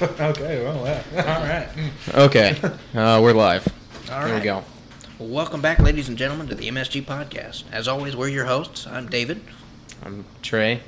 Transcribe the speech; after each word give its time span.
okay, 0.20 0.64
well, 0.64 0.84
yeah. 0.86 1.02
all 1.16 1.42
right. 1.46 1.68
Mm. 1.74 2.18
Okay, 2.26 2.56
uh, 2.98 3.20
we're 3.22 3.32
live. 3.34 3.66
All 4.10 4.18
right. 4.20 4.26
Here 4.28 4.34
we 4.36 4.40
go. 4.42 4.64
Well, 5.18 5.28
welcome 5.28 5.60
back, 5.60 5.78
ladies 5.78 6.08
and 6.08 6.16
gentlemen, 6.16 6.46
to 6.48 6.54
the 6.54 6.68
MSG 6.68 7.04
podcast. 7.04 7.64
As 7.70 7.86
always, 7.86 8.16
we're 8.16 8.28
your 8.28 8.46
hosts. 8.46 8.86
I'm 8.86 9.08
David, 9.08 9.42
I'm 10.02 10.24
Trey, 10.42 10.80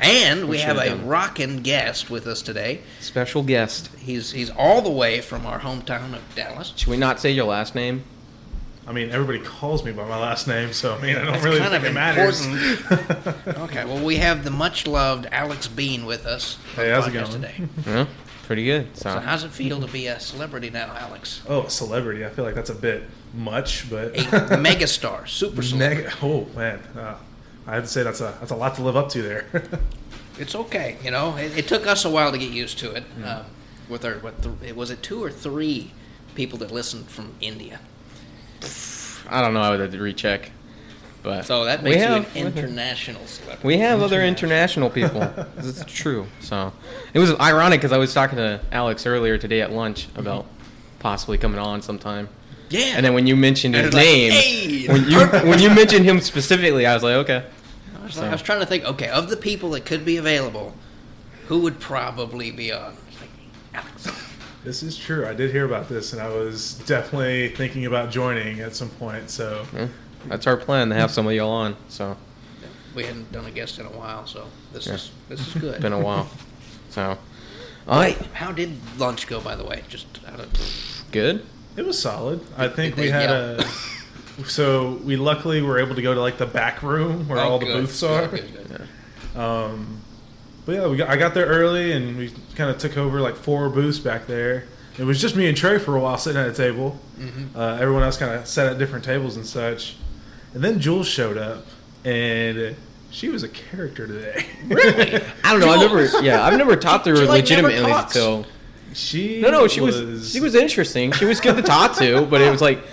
and 0.00 0.42
we 0.48 0.58
What 0.58 0.66
have 0.66 0.76
should 0.78 0.86
a 0.86 0.92
I 0.92 0.96
do? 0.96 1.02
rockin' 1.04 1.62
guest 1.62 2.10
with 2.10 2.26
us 2.28 2.42
today. 2.42 2.82
special 3.00 3.42
guest. 3.42 3.90
He's 3.98 4.30
he's 4.30 4.50
all 4.50 4.82
the 4.82 4.90
way 4.90 5.20
from 5.20 5.46
our 5.46 5.60
hometown 5.60 6.14
of 6.14 6.22
Dallas. 6.36 6.72
Should 6.76 6.88
we 6.88 6.96
not 6.96 7.18
say 7.18 7.32
your 7.32 7.46
last 7.46 7.74
name? 7.74 8.04
I 8.86 8.92
mean, 8.92 9.10
everybody 9.10 9.38
calls 9.40 9.84
me 9.84 9.92
by 9.92 10.04
my 10.08 10.18
last 10.18 10.46
name, 10.48 10.72
so 10.72 10.94
I 10.94 11.00
mean, 11.02 11.16
I 11.16 11.22
don't 11.24 11.32
That's 11.32 11.44
really 11.44 11.58
kind 11.58 11.70
think 11.72 11.84
of 11.84 11.90
it 11.90 11.94
matters. 11.94 12.44
important. 12.46 13.36
Okay, 13.70 13.84
well, 13.84 14.04
we 14.04 14.16
have 14.16 14.42
the 14.44 14.50
much 14.50 14.86
loved 14.86 15.26
Alex 15.32 15.66
Bean 15.68 16.06
with 16.06 16.24
us. 16.26 16.56
Hey, 16.76 16.90
how's 16.90 17.06
it 17.08 17.12
going? 17.12 17.30
Today. 17.30 17.54
Yeah, 17.86 18.06
pretty 18.50 18.64
good. 18.64 18.96
So, 18.96 19.12
So, 19.14 19.20
how's 19.20 19.44
it 19.44 19.52
feel 19.52 19.80
to 19.80 19.86
be 19.86 20.08
a 20.08 20.18
celebrity 20.18 20.70
now, 20.70 20.92
Alex? 20.98 21.40
oh, 21.48 21.62
a 21.66 21.70
celebrity. 21.70 22.26
I 22.26 22.30
feel 22.30 22.44
like 22.44 22.56
that's 22.56 22.68
a 22.70 22.74
bit 22.74 23.04
much, 23.32 23.88
but 23.88 24.08
A 24.08 24.22
megastar, 24.58 25.28
super 25.28 25.62
celebrity. 25.62 26.02
Neg- 26.02 26.12
oh 26.20 26.46
man, 26.56 26.80
uh, 26.98 27.14
I 27.64 27.74
have 27.76 27.84
to 27.84 27.88
say 27.88 28.02
that's 28.02 28.20
a 28.20 28.34
that's 28.40 28.50
a 28.50 28.56
lot 28.56 28.74
to 28.74 28.82
live 28.82 28.96
up 28.96 29.08
to 29.10 29.22
there. 29.22 29.46
It's 30.36 30.54
okay, 30.54 30.96
you 31.04 31.10
know. 31.10 31.36
It, 31.36 31.58
it 31.58 31.68
took 31.68 31.86
us 31.86 32.04
a 32.06 32.10
while 32.10 32.32
to 32.32 32.38
get 32.38 32.50
used 32.50 32.78
to 32.78 32.92
it. 32.92 33.02
Hmm. 33.02 33.24
Um, 33.24 33.44
with 33.90 34.04
our, 34.06 34.14
what 34.14 34.40
the, 34.42 34.50
it 34.66 34.74
was 34.74 34.90
it 34.90 35.02
two 35.02 35.22
or 35.22 35.30
three 35.30 35.92
people 36.34 36.58
that 36.60 36.70
listened 36.72 37.08
from 37.08 37.34
India. 37.42 37.78
I 39.28 39.42
don't 39.42 39.52
know. 39.54 39.60
I 39.60 39.70
would 39.70 39.80
have 39.80 39.92
to 39.92 40.00
recheck, 40.00 40.50
but 41.22 41.44
So 41.44 41.64
that 41.64 41.82
we 41.82 41.90
makes 41.90 42.02
you 42.02 42.08
have 42.08 42.36
an 42.36 42.46
international 42.46 43.24
celebrity. 43.26 43.66
we 43.66 43.78
have 43.78 44.02
other 44.02 44.22
international 44.22 44.90
people. 44.98 45.20
this 45.56 45.66
is 45.78 45.84
true. 45.84 46.26
So 46.40 46.72
it 47.14 47.18
was 47.18 47.38
ironic 47.38 47.80
because 47.80 47.92
I 47.92 47.98
was 47.98 48.12
talking 48.14 48.36
to 48.36 48.60
Alex 48.72 49.06
earlier 49.06 49.38
today 49.38 49.60
at 49.60 49.72
lunch 49.72 50.08
mm-hmm. 50.08 50.20
about 50.20 50.46
possibly 50.98 51.38
coming 51.38 51.58
on 51.58 51.82
sometime. 51.82 52.28
yeah. 52.68 52.94
And 52.96 53.04
then 53.04 53.14
when 53.14 53.26
you 53.26 53.36
mentioned 53.36 53.74
his 53.74 53.86
it's 53.86 53.94
like, 53.94 54.04
name, 54.04 54.32
hey, 54.32 54.86
when 54.88 55.08
you 55.08 55.18
when 55.50 55.58
you 55.60 55.70
mentioned 55.70 56.04
him 56.04 56.20
specifically, 56.20 56.86
I 56.86 56.94
was 56.94 57.02
like, 57.02 57.14
okay. 57.16 57.44
I 58.00 58.04
was, 58.04 58.16
like- 58.18 58.28
I 58.28 58.32
was 58.32 58.42
trying 58.42 58.60
to 58.60 58.66
think. 58.66 58.84
Okay, 58.84 59.08
of 59.08 59.28
the 59.30 59.36
people 59.36 59.70
that 59.70 59.84
could 59.84 60.04
be 60.04 60.16
available, 60.16 60.74
who 61.48 61.60
would 61.60 61.80
probably 61.80 62.50
be 62.50 62.72
on? 62.72 62.96
Like, 63.20 63.30
Alex. 63.74 64.08
this 64.64 64.82
is 64.82 64.96
true. 64.96 65.26
I 65.26 65.34
did 65.34 65.50
hear 65.52 65.64
about 65.64 65.88
this, 65.88 66.12
and 66.12 66.20
I 66.20 66.28
was 66.28 66.74
definitely 66.86 67.48
thinking 67.50 67.86
about 67.86 68.10
joining 68.10 68.60
at 68.60 68.74
some 68.74 68.88
point. 68.90 69.30
So 69.30 69.64
Yeah, 69.74 69.88
that's 70.26 70.46
our 70.46 70.56
plan 70.56 70.88
to 70.90 70.94
have 70.94 71.10
some 71.10 71.26
of 71.26 71.32
y'all 71.32 71.50
on. 71.50 71.76
So 71.88 72.16
We 72.94 73.04
hadn't 73.04 73.30
done 73.32 73.46
a 73.46 73.50
guest 73.50 73.78
in 73.78 73.86
a 73.86 73.90
while, 73.90 74.26
so 74.26 74.46
this 74.72 74.86
Yeah. 74.86 74.94
is 74.94 75.10
this 75.28 75.40
is 75.46 75.54
good. 75.60 75.80
been 75.80 75.92
a 75.92 76.00
while. 76.00 76.28
So, 76.90 77.16
all 77.86 78.00
right, 78.00 78.16
How 78.32 78.50
did 78.50 78.76
lunch 78.98 79.28
go, 79.28 79.40
by 79.40 79.54
the 79.54 79.62
way? 79.64 79.84
Just 79.88 80.06
out 80.26 80.40
of 80.40 81.06
good. 81.12 81.46
it 81.76 81.86
was 81.86 81.96
solid. 82.02 82.40
I 82.58 82.66
think 82.66 82.96
did 82.96 83.02
we 83.02 83.10
had 83.10 83.30
yell? 83.30 83.60
a. 83.60 84.44
So 84.44 85.00
we 85.04 85.14
luckily 85.16 85.62
were 85.62 85.78
able 85.78 85.94
to 85.94 86.02
go 86.02 86.12
to 86.14 86.20
like 86.20 86.36
the 86.38 86.46
back 86.46 86.82
room 86.82 87.28
where 87.28 87.38
Oh, 87.38 87.42
all 87.50 87.58
the 87.60 87.66
good, 87.66 87.80
booths 87.82 88.02
are. 88.02 88.26
good, 88.26 88.52
good, 88.52 88.68
good. 89.34 89.40
Um, 89.40 90.00
but 90.66 90.72
yeah, 90.74 90.86
we 90.88 90.96
got, 90.96 91.08
I 91.10 91.16
got 91.16 91.34
there 91.34 91.46
early 91.46 91.92
and 91.92 92.16
we 92.16 92.32
kind 92.56 92.70
of 92.70 92.78
took 92.78 92.96
over 92.96 93.20
like 93.20 93.36
four 93.36 93.68
booths 93.70 93.98
back 94.00 94.26
there. 94.26 94.64
It 94.98 95.04
was 95.04 95.20
just 95.20 95.36
me 95.36 95.46
and 95.46 95.56
Trey 95.56 95.78
for 95.78 95.94
a 95.96 96.00
while 96.00 96.18
sitting 96.18 96.40
at 96.42 96.48
a 96.48 96.52
table. 96.52 96.98
Mm-hmm. 97.20 97.56
Uh, 97.56 97.76
everyone 97.76 98.02
else 98.02 98.16
kind 98.16 98.32
of 98.34 98.46
sat 98.48 98.66
at 98.66 98.78
different 98.78 99.04
tables 99.04 99.36
and 99.36 99.46
such. 99.46 99.94
And 100.54 100.62
then 100.64 100.80
Jules 100.80 101.06
showed 101.08 101.38
up, 101.38 101.66
and 102.04 102.76
she 103.10 103.28
was 103.28 103.42
a 103.42 103.48
character 103.48 104.06
today. 104.06 104.46
Really? 104.66 105.16
I 105.44 105.52
don't 105.52 105.60
know. 105.60 105.70
I've 105.70 105.80
never, 105.80 106.22
yeah, 106.22 106.44
I've 106.44 106.56
never 106.56 106.76
talked 106.76 107.04
to 107.04 107.10
her 107.10 107.16
She, 107.16 107.22
like, 107.26 107.42
legitimately 107.42 107.90
talks. 107.90 108.14
until. 108.14 108.46
she 108.92 109.40
No, 109.40 109.50
no, 109.50 109.66
she 109.68 109.80
was, 109.80 110.32
she 110.32 110.40
was 110.40 110.54
interesting. 110.54 111.10
She 111.12 111.24
was 111.24 111.40
good 111.40 111.56
to 111.56 111.62
talk 111.62 111.96
to, 111.96 112.24
but 112.26 112.40
it 112.40 112.50
was 112.50 112.60
like 112.60 112.84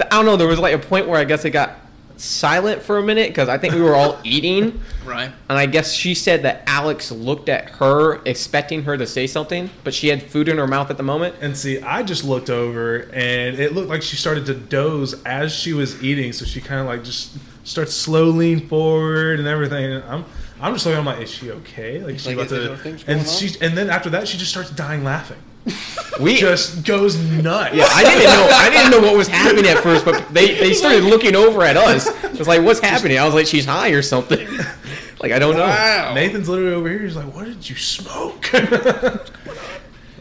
I 0.00 0.16
don't 0.16 0.26
know. 0.26 0.36
There 0.36 0.48
was 0.48 0.58
like 0.58 0.74
a 0.74 0.78
point 0.78 1.08
where 1.08 1.18
I 1.18 1.24
guess 1.24 1.44
it 1.44 1.50
got 1.50 1.76
silent 2.16 2.82
for 2.82 2.98
a 2.98 3.02
minute 3.02 3.28
because 3.28 3.48
I 3.48 3.58
think 3.58 3.74
we 3.74 3.80
were 3.82 3.94
all 3.94 4.18
eating, 4.24 4.80
Right. 5.04 5.30
and 5.48 5.58
I 5.58 5.66
guess 5.66 5.92
she 5.92 6.14
said 6.14 6.42
that 6.42 6.62
Alex 6.66 7.10
looked 7.10 7.48
at 7.48 7.68
her 7.70 8.20
expecting 8.24 8.84
her 8.84 8.96
to 8.96 9.06
say 9.06 9.26
something, 9.26 9.68
but 9.82 9.92
she 9.94 10.08
had 10.08 10.22
food 10.22 10.48
in 10.48 10.56
her 10.58 10.66
mouth 10.66 10.90
at 10.90 10.96
the 10.96 11.02
moment. 11.02 11.34
And 11.40 11.56
see, 11.56 11.80
I 11.80 12.02
just 12.02 12.24
looked 12.24 12.50
over, 12.50 13.10
and 13.12 13.58
it 13.58 13.72
looked 13.74 13.88
like 13.88 14.02
she 14.02 14.16
started 14.16 14.46
to 14.46 14.54
doze 14.54 15.20
as 15.24 15.52
she 15.54 15.72
was 15.72 16.02
eating. 16.02 16.32
So 16.32 16.44
she 16.44 16.60
kind 16.60 16.80
of 16.80 16.86
like 16.86 17.02
just 17.04 17.36
starts 17.64 17.94
slow 17.94 18.26
lean 18.26 18.68
forward 18.68 19.38
and 19.40 19.48
everything. 19.48 19.92
And 19.92 20.04
I'm, 20.04 20.24
I'm 20.60 20.72
just 20.74 20.86
looking. 20.86 20.98
I'm 21.00 21.04
like, 21.06 21.20
is 21.20 21.30
she 21.30 21.50
okay? 21.50 22.00
Like, 22.02 22.14
is 22.16 22.22
she 22.22 22.28
Like, 22.34 22.46
about 22.46 22.56
is 22.58 22.62
to? 22.62 22.68
there 22.68 22.76
things 22.76 23.04
going 23.04 23.18
And 23.18 23.26
on? 23.28 23.32
she, 23.34 23.60
and 23.60 23.76
then 23.76 23.90
after 23.90 24.10
that, 24.10 24.28
she 24.28 24.38
just 24.38 24.50
starts 24.50 24.70
dying 24.70 25.02
laughing. 25.04 25.38
We 26.20 26.36
just 26.46 26.84
goes 26.84 27.16
nuts. 27.18 27.74
Yeah, 27.74 27.86
I 27.90 28.04
didn't 28.04 28.24
know. 28.24 28.48
I 28.52 28.70
didn't 28.70 28.90
know 28.90 29.00
what 29.08 29.16
was 29.16 29.28
happening 29.28 29.66
at 29.66 29.78
first, 29.78 30.04
but 30.04 30.32
they, 30.32 30.54
they 30.58 30.72
started 30.74 31.04
looking 31.04 31.34
over 31.36 31.62
at 31.62 31.76
us. 31.76 32.06
It 32.24 32.38
was 32.38 32.48
like, 32.48 32.62
"What's 32.62 32.80
happening?" 32.80 33.18
I 33.18 33.24
was 33.24 33.34
like, 33.34 33.46
"She's 33.46 33.64
high 33.66 33.90
or 33.90 34.02
something." 34.02 34.46
Like 35.20 35.32
I 35.32 35.38
don't 35.38 35.54
know. 35.56 35.64
Nathan's 36.14 36.50
literally 36.50 36.74
over 36.74 36.86
here. 36.86 36.98
He's 36.98 37.16
like, 37.16 37.32
"What 37.34 37.46
did 37.46 37.66
you 37.70 37.76
smoke?" 37.76 38.50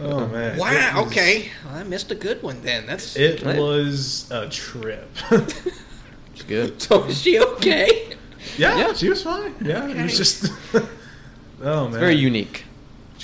oh 0.01 0.27
man! 0.27 0.57
Wow. 0.57 1.03
was- 1.03 1.07
Okay. 1.11 1.49
Well, 1.65 1.75
I 1.75 1.83
missed 1.83 2.09
a 2.11 2.15
good 2.15 2.41
one 2.41 2.61
then. 2.61 2.85
That's 2.85 3.17
It 3.17 3.43
Right. 3.43 3.57
was 3.59 4.29
a 4.31 4.47
trip. 4.47 5.09
It's 5.31 6.43
good. 6.47 6.81
so. 6.81 7.03
Is 7.03 7.21
she 7.21 7.37
okay? 7.39 8.15
yeah, 8.57 8.77
Yeah. 8.77 8.93
she 8.93 9.09
was 9.09 9.21
fine. 9.23 9.53
Yeah, 9.61 9.87
it 9.89 10.01
was 10.03 10.15
just. 10.17 10.49
oh 11.61 11.89
man! 11.89 11.99
Very 11.99 12.15
unique, 12.15 12.63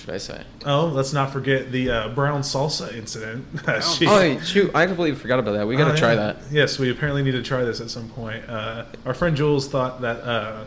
should 0.10 0.34
I 0.34 0.40
say? 0.40 0.44
Oh, 0.66 0.86
let's 0.88 1.14
not 1.14 1.32
forget 1.32 1.72
the 1.72 1.90
uh, 1.92 2.10
brown 2.10 2.42
salsa 2.42 2.94
incident. 2.96 3.46
She- 3.84 4.08
Oh 4.08 4.16
wait, 4.18 4.46
shoot! 4.46 4.72
I 4.76 4.86
completely 4.86 5.18
forgot 5.20 5.40
about 5.40 5.54
that. 5.54 5.68
We 5.68 5.76
gotta 5.78 5.94
Oh, 5.94 5.96
try 5.98 6.16
that. 6.16 6.38
Yes, 6.52 6.80
we 6.80 6.90
apparently 6.90 7.24
need 7.24 7.32
to 7.32 7.44
try 7.44 7.64
this 7.64 7.80
at 7.82 7.90
some 7.90 8.10
point. 8.10 8.48
Uh, 8.50 8.86
our 9.06 9.14
friend 9.14 9.36
Jules 9.38 9.68
thought 9.68 10.02
that 10.02 10.22
uh, 10.22 10.64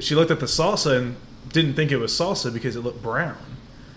she 0.00 0.14
looked 0.14 0.30
at 0.30 0.40
the 0.40 0.46
salsa 0.46 0.96
and 0.98 1.16
didn't 1.50 1.74
think 1.74 1.92
it 1.92 1.98
was 1.98 2.12
salsa 2.12 2.52
because 2.52 2.76
it 2.76 2.80
looked 2.80 3.02
brown. 3.02 3.36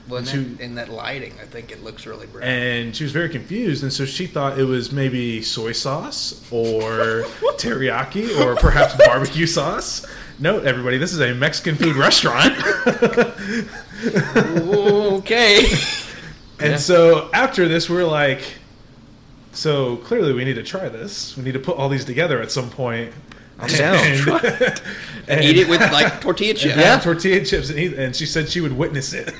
Well, 0.07 0.19
in 0.19 0.25
She- 0.25 0.38
that, 0.38 0.59
in 0.62 0.75
that 0.75 0.90
lighting, 0.90 1.34
I 1.41 1.46
think 1.46 1.72
it 1.72 1.84
looks 1.84 2.06
really 2.06 2.28
bright. 2.28 2.44
and 2.47 2.96
she 2.96 3.03
was 3.03 3.12
very 3.12 3.28
confused 3.29 3.81
and 3.81 3.91
so 3.91 4.06
she 4.06 4.28
thought 4.28 4.59
it 4.59 4.66
was 4.66 4.91
maybe 4.91 5.41
soy 5.41 5.72
sauce 5.72 6.46
or 6.52 7.23
teriyaki 7.57 8.40
or 8.40 8.56
perhaps 8.56 8.94
barbecue 9.03 9.47
sauce 9.47 10.06
note 10.38 10.63
everybody 10.63 10.97
this 11.00 11.12
is 11.12 11.19
a 11.22 11.34
mexican 11.34 11.75
food 11.75 11.96
restaurant 11.96 12.53
okay. 14.03 15.66
and 16.59 16.72
Yeah. 16.72 16.78
so 16.78 17.29
after 17.33 17.67
this 17.67 17.89
we're 17.89 18.06
like 18.06 18.41
so 19.53 19.97
clearly 19.97 20.33
we 20.33 20.44
need 20.45 20.56
to 20.56 20.63
try 20.63 20.89
this 20.89 21.35
we 21.38 21.44
need 21.44 21.53
to 21.53 21.59
put 21.59 21.78
all 21.78 21.89
these 21.89 22.05
together 22.05 22.41
at 22.41 22.51
some 22.51 22.69
point 22.69 23.13
I'm 23.57 23.67
down. 23.69 23.95
and, 23.95 24.81
and 25.27 25.43
Eat 25.43 25.57
it 25.57 25.69
with 25.69 25.79
like 25.79 26.19
tortilla 26.21 26.53
chips. 26.53 26.75
have 26.75 27.03
tortilla 27.03 27.43
chips 27.43 27.69
and 27.69 27.79
eat 27.79 27.93
and 27.93 28.16
she 28.16 28.25
said 28.25 28.49
she 28.49 28.59
would 28.61 28.73
witness 28.77 29.13
it 29.13 29.33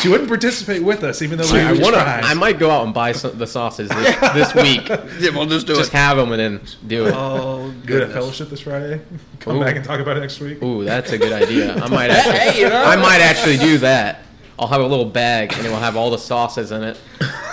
she 0.00 0.08
wouldn't 0.08 0.28
participate 0.28 0.82
with 0.82 1.04
us 1.04 1.20
even 1.22 1.38
though 1.38 1.52
we 1.52 1.60
I 1.60 1.72
wanna. 1.72 1.98
try. 1.98 2.20
I 2.24 2.34
might 2.34 2.58
go 2.58 2.70
out 2.70 2.84
and 2.86 2.94
buy 2.94 3.12
some, 3.12 3.36
the 3.38 3.46
sauces 3.46 3.90
this, 3.90 4.16
this 4.34 4.54
week. 4.54 4.88
Yeah, 5.20 5.30
we'll 5.36 5.44
just 5.46 5.66
do 5.66 5.74
it. 5.74 5.76
Just 5.76 5.92
it. 5.92 5.96
have 5.96 6.16
them 6.16 6.32
and 6.32 6.40
then 6.40 6.60
do 6.86 7.06
it. 7.06 7.14
Oh, 7.14 7.72
Good 7.84 8.10
fellowship 8.10 8.48
this 8.48 8.60
Friday. 8.60 9.02
Come 9.40 9.58
Ooh. 9.58 9.60
back 9.64 9.76
and 9.76 9.84
talk 9.84 10.00
about 10.00 10.16
it 10.16 10.20
next 10.20 10.40
week. 10.40 10.62
Ooh, 10.62 10.82
that's 10.84 11.12
a 11.12 11.18
good 11.18 11.32
idea. 11.32 11.74
I 11.76 11.88
might 11.88 12.10
actually. 12.10 12.38
Hey, 12.38 12.60
you 12.62 12.68
know. 12.70 12.82
I 12.82 12.96
might 12.96 13.20
actually 13.20 13.58
do 13.58 13.76
that. 13.78 14.22
I'll 14.58 14.68
have 14.68 14.80
a 14.80 14.86
little 14.86 15.04
bag 15.04 15.52
and 15.54 15.66
it 15.66 15.68
will 15.68 15.76
have 15.76 15.96
all 15.96 16.10
the 16.10 16.18
sauces 16.18 16.70
in 16.72 16.82
it, 16.82 16.98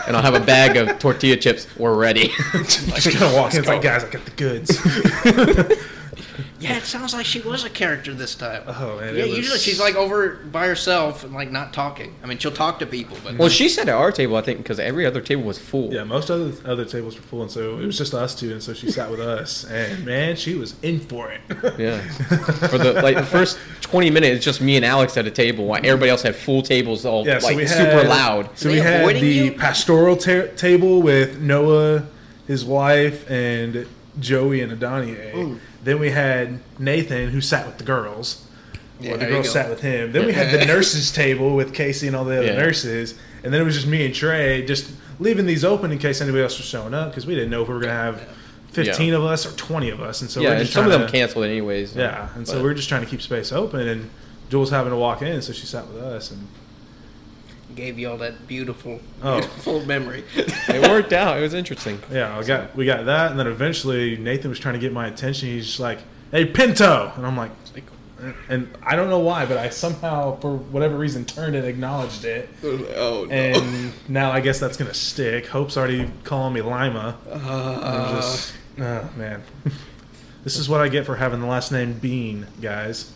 and 0.07 0.16
I'll 0.16 0.22
have 0.24 0.34
a 0.35 0.39
bag 0.45 0.75
of 0.78 1.00
tortilla 1.00 1.38
chips. 1.38 1.68
We're 1.78 1.95
ready. 1.95 2.29
Just 2.53 3.19
gonna 3.19 3.34
walk 3.35 3.53
in. 3.53 3.59
It's 3.59 3.68
like, 3.68 3.81
guys, 3.81 4.03
I 4.03 4.09
got 4.09 4.25
the 4.25 4.31
goods. 4.31 4.78
Yeah, 6.59 6.78
it 6.78 6.83
sounds 6.83 7.13
like 7.13 7.25
she 7.25 7.39
was 7.39 7.63
a 7.63 7.69
character 7.69 8.13
this 8.13 8.33
time. 8.35 8.63
Oh, 8.67 8.97
man, 9.00 9.16
Yeah, 9.16 9.23
it 9.23 9.28
was- 9.29 9.38
usually 9.38 9.59
she's 9.59 9.79
like 9.79 9.95
over 9.95 10.29
by 10.51 10.67
herself 10.67 11.23
and 11.23 11.33
like 11.33 11.51
not 11.51 11.73
talking. 11.73 12.16
I 12.23 12.28
mean, 12.28 12.38
she'll 12.38 12.51
talk 12.51 12.79
to 12.79 12.85
people, 12.85 13.17
but 13.23 13.38
well, 13.38 13.50
she 13.50 13.69
said 13.69 13.89
at 13.89 13.95
our 13.95 14.11
table, 14.11 14.35
I 14.38 14.41
think, 14.41 14.57
because 14.59 14.80
every 14.80 15.06
other 15.06 15.21
table 15.21 15.44
was 15.44 15.57
full. 15.59 15.94
yeah, 15.94 16.03
most 16.03 16.30
other 16.31 16.51
other 16.65 16.86
tables 16.86 17.15
were 17.15 17.21
full, 17.21 17.42
and 17.44 17.51
so 17.51 17.80
it 17.80 17.86
was 17.86 17.97
just 17.97 18.13
us 18.13 18.33
two, 18.36 18.51
and 18.51 18.62
so 18.63 18.74
she 18.74 18.89
sat 18.92 19.09
with 19.12 19.19
us, 19.19 19.65
and 19.65 20.06
man, 20.06 20.36
she 20.36 20.56
was 20.56 20.75
in 20.81 21.00
for 21.00 21.31
it. 21.31 21.42
Yeah. 21.77 22.00
For 22.69 22.77
the 22.77 22.94
like 23.03 23.18
the 23.18 23.24
first 23.25 23.57
twenty 23.81 24.09
minutes, 24.09 24.38
it's 24.38 24.45
just 24.45 24.62
me 24.62 24.75
and 24.77 24.86
Alex 24.86 25.15
at 25.18 25.27
a 25.27 25.31
table, 25.31 25.65
while 25.68 25.80
everybody 25.83 26.09
else 26.09 26.21
had 26.24 26.36
full 26.36 26.62
tables, 26.63 27.06
all 27.06 27.25
Yeah, 27.25 27.39
so 27.39 27.47
like 27.47 27.59
had, 27.59 27.69
super 27.69 28.03
loud. 28.07 28.50
So 28.57 28.69
we 28.69 28.77
had 28.77 29.06
the 29.15 29.19
you? 29.27 29.51
pastoral 29.53 30.15
ta- 30.18 30.47
table 30.56 31.01
with 31.01 31.39
Noah, 31.39 32.06
his 32.47 32.65
wife, 32.65 33.30
and 33.30 33.86
Joey 34.19 34.62
and 34.62 34.71
Adonier. 34.71 35.59
Then 35.83 36.00
we 36.00 36.09
had 36.12 36.59
Nathan, 36.79 37.29
who 37.29 37.41
sat 37.41 37.65
with 37.65 37.77
the 37.77 37.83
girls. 37.83 38.44
Yeah, 39.00 39.13
or 39.13 39.18
the 39.18 39.27
girls 39.27 39.51
sat 39.51 39.69
with 39.69 39.81
him. 39.81 40.12
Then 40.12 40.25
we 40.25 40.33
had 40.33 40.51
the 40.59 40.65
nurses 40.74 41.12
table 41.12 41.56
with 41.56 41.74
Casey 41.74 42.07
and 42.07 42.15
all 42.15 42.25
the 42.25 42.38
other 42.39 42.47
Yeah. 42.47 42.57
nurses, 42.57 43.13
and 43.44 43.53
then 43.53 43.62
it 43.62 43.63
was 43.63 43.75
just 43.75 43.85
me 43.88 44.06
and 44.06 44.13
Trey, 44.15 44.65
just 44.65 44.91
leaving 45.19 45.45
these 45.45 45.63
open 45.63 45.91
in 45.91 46.00
case 46.00 46.19
anybody 46.19 46.41
else 46.44 46.57
was 46.57 46.65
showing 46.68 46.94
up 46.95 47.09
because 47.12 47.27
we 47.27 47.35
didn't 47.35 47.51
know 47.51 47.62
if 47.62 47.68
we 47.68 47.75
were 47.75 47.79
gonna 47.79 47.94
have 47.94 48.21
fifteen 48.71 49.13
of 49.13 49.24
us 49.24 49.45
or 49.45 49.56
twenty 49.56 49.89
of 49.91 50.01
us, 50.01 50.21
and 50.21 50.31
so 50.31 50.39
yeah, 50.41 50.50
we're 50.50 50.53
and 50.56 50.62
just 50.63 50.74
some 50.74 50.85
of 50.85 50.91
them 50.91 51.06
to- 51.06 51.12
canceled 51.12 51.45
anyways. 51.45 51.95
Yeah, 51.95 52.30
and 52.35 52.47
so 52.47 52.56
But- 52.56 52.63
we're 52.63 52.73
just 52.73 52.89
trying 52.89 53.03
to 53.03 53.07
keep 53.07 53.21
space 53.21 53.51
open, 53.51 53.88
and 53.88 54.09
Jules 54.50 54.71
having 54.71 54.91
to 54.91 54.97
walk 54.97 55.21
in, 55.21 55.41
so 55.44 55.53
she 55.53 55.68
sat 55.68 55.88
with 55.88 56.01
us, 56.01 56.31
and 56.31 56.47
gave 57.77 57.97
you 57.97 58.09
all 58.09 58.18
that 58.18 58.47
beautiful, 58.47 59.00
Oh. 59.24 59.39
beautiful 59.39 59.85
memory. 59.85 60.24
It 60.35 60.81
worked 60.89 61.13
out. 61.13 61.38
It 61.38 61.41
was 61.41 61.53
interesting. 61.53 62.00
Yeah, 62.12 62.38
we 62.38 62.45
got 62.45 62.75
we 62.75 62.85
got 62.85 63.06
that, 63.06 63.31
and 63.31 63.39
then 63.39 63.47
eventually 63.47 64.18
Nathan 64.18 64.50
was 64.50 64.59
trying 64.59 64.74
to 64.74 64.79
get 64.79 64.91
my 64.91 65.07
attention. 65.07 65.47
He's 65.47 65.65
just 65.68 65.79
like, 65.79 66.00
"Hey, 66.31 66.44
Pinto," 66.45 67.13
and 67.15 67.25
I'm 67.25 67.38
like, 67.38 67.51
and 68.50 68.68
I 68.83 68.95
don't 68.95 69.09
know 69.09 69.19
why, 69.19 69.45
but 69.45 69.57
I 69.57 69.69
somehow, 69.69 70.39
for 70.39 70.57
whatever 70.57 70.97
reason, 70.97 71.24
turned 71.24 71.56
and 71.56 71.65
acknowledged 71.65 72.25
it, 72.25 72.50
oh 72.63 73.25
no! 73.25 73.27
and 73.29 73.94
now 74.09 74.31
I 74.31 74.39
guess 74.41 74.59
that's 74.59 74.75
gonna 74.75 74.94
stick. 74.94 75.45
Hope's 75.47 75.77
already 75.77 76.09
calling 76.23 76.53
me 76.53 76.62
Lima. 76.62 77.15
I'm 77.31 77.41
Uh, 77.47 78.15
just, 78.21 78.53
oh 78.80 79.09
man, 79.15 79.44
this 80.44 80.57
is 80.57 80.68
what 80.68 80.81
I 80.81 80.89
get 80.89 81.06
for 81.06 81.15
having 81.15 81.39
the 81.39 81.47
last 81.47 81.71
name 81.71 81.94
Bean, 81.94 82.47
guys. 82.62 83.12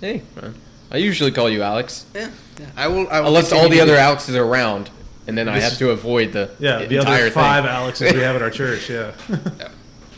Hey, 0.00 0.22
man. 0.36 0.54
I 0.90 0.98
usually 0.98 1.30
call 1.32 1.48
you 1.50 1.62
Alex, 1.62 2.06
yeah, 2.14 2.30
yeah. 2.60 2.66
I 2.76 2.88
will. 2.88 3.08
I 3.08 3.20
will 3.20 3.28
unless 3.28 3.52
all 3.52 3.68
the 3.68 3.80
other 3.80 3.96
Alexes 3.96 4.36
are 4.36 4.44
around, 4.44 4.90
and 5.26 5.36
then 5.36 5.48
I 5.48 5.54
This 5.54 5.64
have 5.64 5.72
is- 5.72 5.78
to 5.78 5.90
avoid 5.90 6.32
the 6.32 6.50
Yeah, 6.58 6.84
the 6.84 6.98
entire 6.98 7.22
other 7.22 7.30
five 7.30 7.64
thing. 7.64 7.72
Alexes 7.72 8.12
we 8.12 8.20
have 8.20 8.36
at 8.36 8.42
our 8.42 8.50
church. 8.62 8.88
Yeah. 8.90 9.12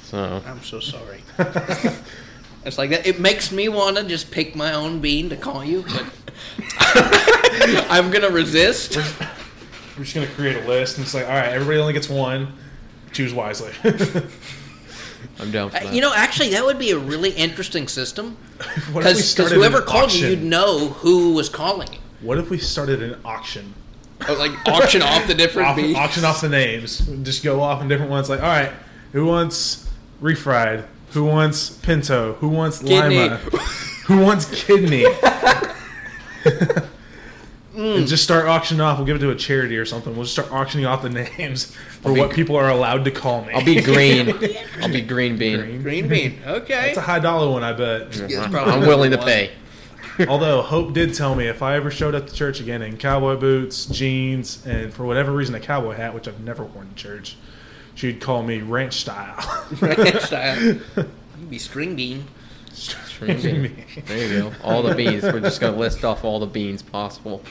So 0.04 0.42
I'm 0.46 0.62
so 0.62 0.80
sorry. 0.80 1.22
it's 2.64 2.78
like 2.78 2.90
that. 2.90 3.06
It 3.06 3.18
makes 3.20 3.50
me 3.52 3.68
want 3.68 3.96
to 3.96 4.04
just 4.04 4.30
pick 4.30 4.54
my 4.54 4.72
own 4.74 5.00
bean 5.00 5.28
to 5.30 5.36
call 5.36 5.64
you, 5.64 5.82
but 5.82 6.04
I'm 7.90 8.10
gonna 8.10 8.30
resist. 8.30 8.96
We're 9.96 10.04
just 10.04 10.14
gonna 10.14 10.26
create 10.26 10.62
a 10.62 10.66
list, 10.68 10.98
and 10.98 11.04
it's 11.06 11.14
like, 11.14 11.24
all 11.24 11.30
right, 11.34 11.48
everybody 11.52 11.78
only 11.78 11.92
gets 11.94 12.08
one. 12.08 12.52
Choose 13.12 13.32
wisely. 13.32 13.72
I'm 15.38 15.50
down 15.50 15.70
for 15.70 15.76
Uh, 15.76 15.80
that. 15.80 15.92
You 15.94 16.00
know, 16.00 16.12
actually, 16.14 16.50
that 16.50 16.64
would 16.64 16.78
be 16.78 16.90
a 16.90 16.98
really 16.98 17.30
interesting 17.30 17.88
system 17.88 18.36
what 18.92 19.04
if 19.06 19.16
we 19.16 19.22
because 19.22 19.52
whoever 19.52 19.80
called 19.82 20.12
you, 20.12 20.26
auction? 20.26 20.30
you'd 20.30 20.42
know 20.42 20.88
who 20.88 21.32
was 21.34 21.48
calling 21.48 21.92
you. 21.92 21.98
What 22.22 22.38
if 22.38 22.48
we 22.50 22.58
started 22.58 23.02
an 23.02 23.16
auction? 23.24 23.74
Or 24.28 24.34
like 24.34 24.52
auction 24.66 25.02
off 25.02 25.26
the 25.26 25.34
different 25.34 25.68
Off, 25.68 25.76
beans. 25.76 25.96
auction 25.96 26.24
off 26.24 26.40
the 26.40 26.48
names. 26.48 27.00
Just 27.22 27.44
go 27.44 27.60
off 27.60 27.82
in 27.82 27.88
different 27.88 28.10
ones. 28.10 28.30
Like, 28.30 28.40
all 28.40 28.48
right, 28.48 28.72
who 29.12 29.26
wants 29.26 29.86
refried? 30.22 30.86
Who 31.10 31.24
wants 31.24 31.68
pinto? 31.70 32.32
Who 32.40 32.48
wants 32.48 32.78
Kidney. 32.78 33.18
lima? 33.28 33.36
who 34.06 34.20
wants 34.22 34.46
kidney? 34.64 35.04
Mm. 37.76 37.98
And 37.98 38.06
just 38.08 38.24
start 38.24 38.46
auctioning 38.46 38.80
off. 38.80 38.96
We'll 38.96 39.06
give 39.06 39.16
it 39.16 39.20
to 39.20 39.30
a 39.30 39.34
charity 39.34 39.76
or 39.76 39.84
something. 39.84 40.14
We'll 40.14 40.24
just 40.24 40.32
start 40.32 40.50
auctioning 40.50 40.86
off 40.86 41.02
the 41.02 41.08
names 41.38 41.74
for 42.00 42.12
be 42.12 42.20
what 42.20 42.30
gr- 42.30 42.34
people 42.36 42.56
are 42.56 42.70
allowed 42.70 43.04
to 43.04 43.10
call 43.10 43.44
me. 43.44 43.52
I'll 43.52 43.64
be 43.64 43.82
green. 43.82 44.30
I'll 44.82 44.88
be 44.92 45.02
green 45.02 45.36
bean. 45.36 45.60
Green. 45.60 45.82
Green 45.82 46.08
bean. 46.08 46.38
Okay. 46.46 46.86
That's 46.86 46.96
a 46.96 47.02
high 47.02 47.18
dollar 47.18 47.50
one, 47.50 47.62
I 47.62 47.74
bet. 47.74 48.16
Yeah, 48.30 48.44
I'm 48.44 48.80
willing 48.80 49.10
to 49.10 49.18
pay. 49.18 49.50
Although 50.28 50.62
Hope 50.62 50.94
did 50.94 51.12
tell 51.12 51.34
me 51.34 51.46
if 51.46 51.60
I 51.62 51.76
ever 51.76 51.90
showed 51.90 52.14
up 52.14 52.26
to 52.26 52.34
church 52.34 52.60
again 52.60 52.80
in 52.80 52.96
cowboy 52.96 53.36
boots, 53.36 53.84
jeans, 53.84 54.64
and 54.64 54.92
for 54.92 55.04
whatever 55.04 55.30
reason 55.30 55.54
a 55.54 55.60
cowboy 55.60 55.94
hat, 55.94 56.14
which 56.14 56.26
I've 56.26 56.40
never 56.40 56.64
worn 56.64 56.88
to 56.88 56.94
church, 56.94 57.36
she'd 57.94 58.22
call 58.22 58.42
me 58.42 58.60
ranch 58.60 58.94
style. 58.94 59.66
Ranch 59.82 60.22
style. 60.22 60.58
You'd 60.62 61.50
be 61.50 61.58
string 61.58 61.94
bean. 61.96 62.24
String 62.72 63.42
bean. 63.42 63.84
There 64.06 64.26
you 64.32 64.40
go. 64.40 64.52
All 64.64 64.82
the 64.82 64.94
beans. 64.94 65.22
We're 65.24 65.40
just 65.40 65.60
gonna 65.60 65.76
list 65.76 66.02
off 66.04 66.24
all 66.24 66.40
the 66.40 66.46
beans 66.46 66.80
possible. 66.82 67.42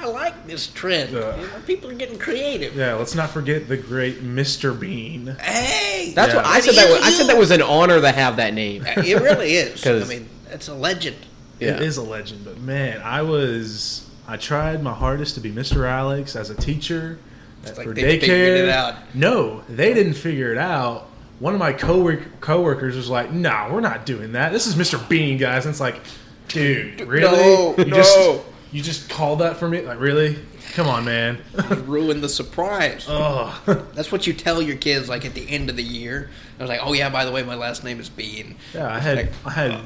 I 0.00 0.06
like 0.06 0.46
this 0.46 0.68
trend. 0.68 1.12
Yeah. 1.12 1.36
You 1.40 1.46
know, 1.46 1.52
people 1.66 1.90
are 1.90 1.94
getting 1.94 2.18
creative. 2.18 2.76
yeah, 2.76 2.94
let's 2.94 3.14
not 3.14 3.30
forget 3.30 3.68
the 3.68 3.76
great 3.76 4.22
Mr. 4.22 4.78
Bean. 4.78 5.36
Hey, 5.40 6.12
That's 6.14 6.32
Yeah. 6.32 6.36
what 6.36 6.46
I 6.46 6.60
said. 6.60 6.74
That 6.76 6.90
was, 6.90 7.02
I 7.02 7.10
said 7.10 7.26
that 7.28 7.36
was 7.36 7.50
an 7.50 7.62
honor 7.62 8.00
to 8.00 8.12
have 8.12 8.36
that 8.36 8.54
name. 8.54 8.82
Uh, 8.86 9.02
it 9.04 9.20
really 9.20 9.52
is. 9.54 9.84
I 9.86 10.04
mean, 10.04 10.28
it's 10.50 10.68
a 10.68 10.74
legend. 10.74 11.16
Yeah. 11.58 11.74
It 11.76 11.82
is 11.82 11.96
a 11.96 12.02
legend, 12.02 12.44
but 12.44 12.58
man, 12.58 13.02
I 13.02 13.22
was 13.22 14.06
I 14.28 14.36
tried 14.36 14.82
my 14.82 14.94
hardest 14.94 15.34
to 15.34 15.40
be 15.40 15.50
Mr. 15.50 15.88
Alex 15.88 16.36
as 16.36 16.50
a 16.50 16.54
teacher 16.54 17.18
uh, 17.66 17.70
like 17.76 17.86
for 17.88 17.92
they 17.94 18.16
daycare. 18.16 18.20
figured 18.20 18.58
it 18.60 18.68
out. 18.68 18.94
No, 19.14 19.62
they 19.68 19.92
didn't 19.94 20.14
figure 20.14 20.52
it 20.52 20.58
out. 20.58 21.08
One 21.40 21.54
of 21.54 21.58
my 21.60 21.72
cowork 21.72 22.40
coworkers 22.40 22.94
was 22.96 23.08
like, 23.10 23.32
"No, 23.32 23.68
we're 23.72 23.80
not 23.80 24.06
doing 24.06 24.32
that. 24.32 24.52
This 24.52 24.66
is 24.68 24.76
Mr. 24.76 25.06
Bean, 25.08 25.38
guys." 25.38 25.66
And 25.66 25.72
it's 25.72 25.80
like, 25.80 26.00
dude, 26.46 27.00
really? 27.00 27.36
No, 27.36 27.74
you 27.78 27.84
no. 27.86 27.96
Just, 27.96 28.40
you 28.72 28.82
just 28.82 29.08
called 29.08 29.40
that 29.40 29.56
for 29.56 29.68
me? 29.68 29.80
Like, 29.82 30.00
really? 30.00 30.38
Come 30.74 30.88
on, 30.88 31.04
man. 31.04 31.42
You 31.70 31.76
ruined 31.76 32.22
the 32.22 32.28
surprise. 32.28 33.06
oh, 33.08 33.60
That's 33.94 34.12
what 34.12 34.26
you 34.26 34.32
tell 34.32 34.60
your 34.60 34.76
kids, 34.76 35.08
like 35.08 35.24
at 35.24 35.34
the 35.34 35.48
end 35.48 35.70
of 35.70 35.76
the 35.76 35.82
year. 35.82 36.30
I 36.58 36.62
was 36.62 36.68
like, 36.68 36.80
"Oh 36.82 36.92
yeah, 36.92 37.08
by 37.08 37.24
the 37.24 37.32
way, 37.32 37.42
my 37.42 37.54
last 37.54 37.84
name 37.84 38.00
is 38.00 38.08
Bean." 38.08 38.56
yeah. 38.74 38.92
I 38.92 38.98
had 38.98 39.16
Like, 39.16 39.32
I 39.46 39.50
had 39.50 39.70
oh. 39.70 39.84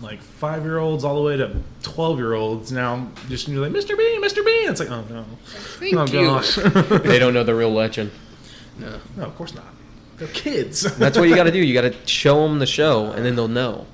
like 0.00 0.20
five 0.22 0.64
year 0.64 0.78
olds 0.78 1.04
all 1.04 1.16
the 1.16 1.22
way 1.22 1.36
to 1.36 1.56
twelve 1.82 2.18
year 2.18 2.34
olds. 2.34 2.70
Now 2.70 3.08
just 3.28 3.48
you're 3.48 3.66
like, 3.66 3.72
Mr. 3.72 3.96
Bean, 3.96 4.22
Mr. 4.22 4.44
Bean. 4.44 4.70
It's 4.70 4.80
like, 4.80 4.90
oh 4.90 5.04
no, 5.10 5.24
Thank 5.44 5.96
oh 5.96 6.06
you. 6.06 6.26
gosh. 6.26 6.56
They 7.02 7.18
don't 7.18 7.34
know 7.34 7.44
the 7.44 7.54
real 7.54 7.72
legend. 7.72 8.10
No. 8.78 9.00
No, 9.16 9.24
of 9.24 9.34
course 9.36 9.54
not. 9.54 9.64
They're 10.18 10.28
kids. 10.28 10.82
That's 10.96 11.18
what 11.18 11.28
you 11.28 11.34
got 11.34 11.44
to 11.44 11.50
do. 11.50 11.58
You 11.58 11.74
got 11.74 11.92
to 11.92 11.94
show 12.06 12.46
them 12.46 12.58
the 12.58 12.66
show, 12.66 13.10
and 13.12 13.24
then 13.24 13.36
they'll 13.36 13.48
know. 13.48 13.86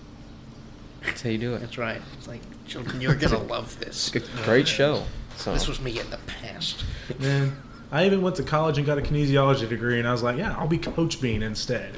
That's 1.12 1.22
how 1.22 1.28
you 1.30 1.38
do 1.38 1.54
it. 1.54 1.58
That's 1.60 1.76
right. 1.76 2.00
It's 2.16 2.26
like, 2.26 2.40
children, 2.66 3.00
you're 3.02 3.14
gonna 3.14 3.38
love 3.42 3.78
this. 3.78 4.14
It's 4.14 4.28
great 4.44 4.66
show. 4.66 5.04
So 5.36 5.52
This 5.52 5.68
was 5.68 5.78
me 5.80 5.98
in 6.00 6.08
the 6.10 6.18
past. 6.26 6.84
Man, 7.18 7.54
I 7.90 8.06
even 8.06 8.22
went 8.22 8.36
to 8.36 8.42
college 8.42 8.78
and 8.78 8.86
got 8.86 8.96
a 8.98 9.02
kinesiology 9.02 9.68
degree, 9.68 9.98
and 9.98 10.08
I 10.08 10.12
was 10.12 10.22
like, 10.22 10.38
yeah, 10.38 10.56
I'll 10.58 10.68
be 10.68 10.78
Coach 10.78 11.20
Bean 11.20 11.42
instead. 11.42 11.96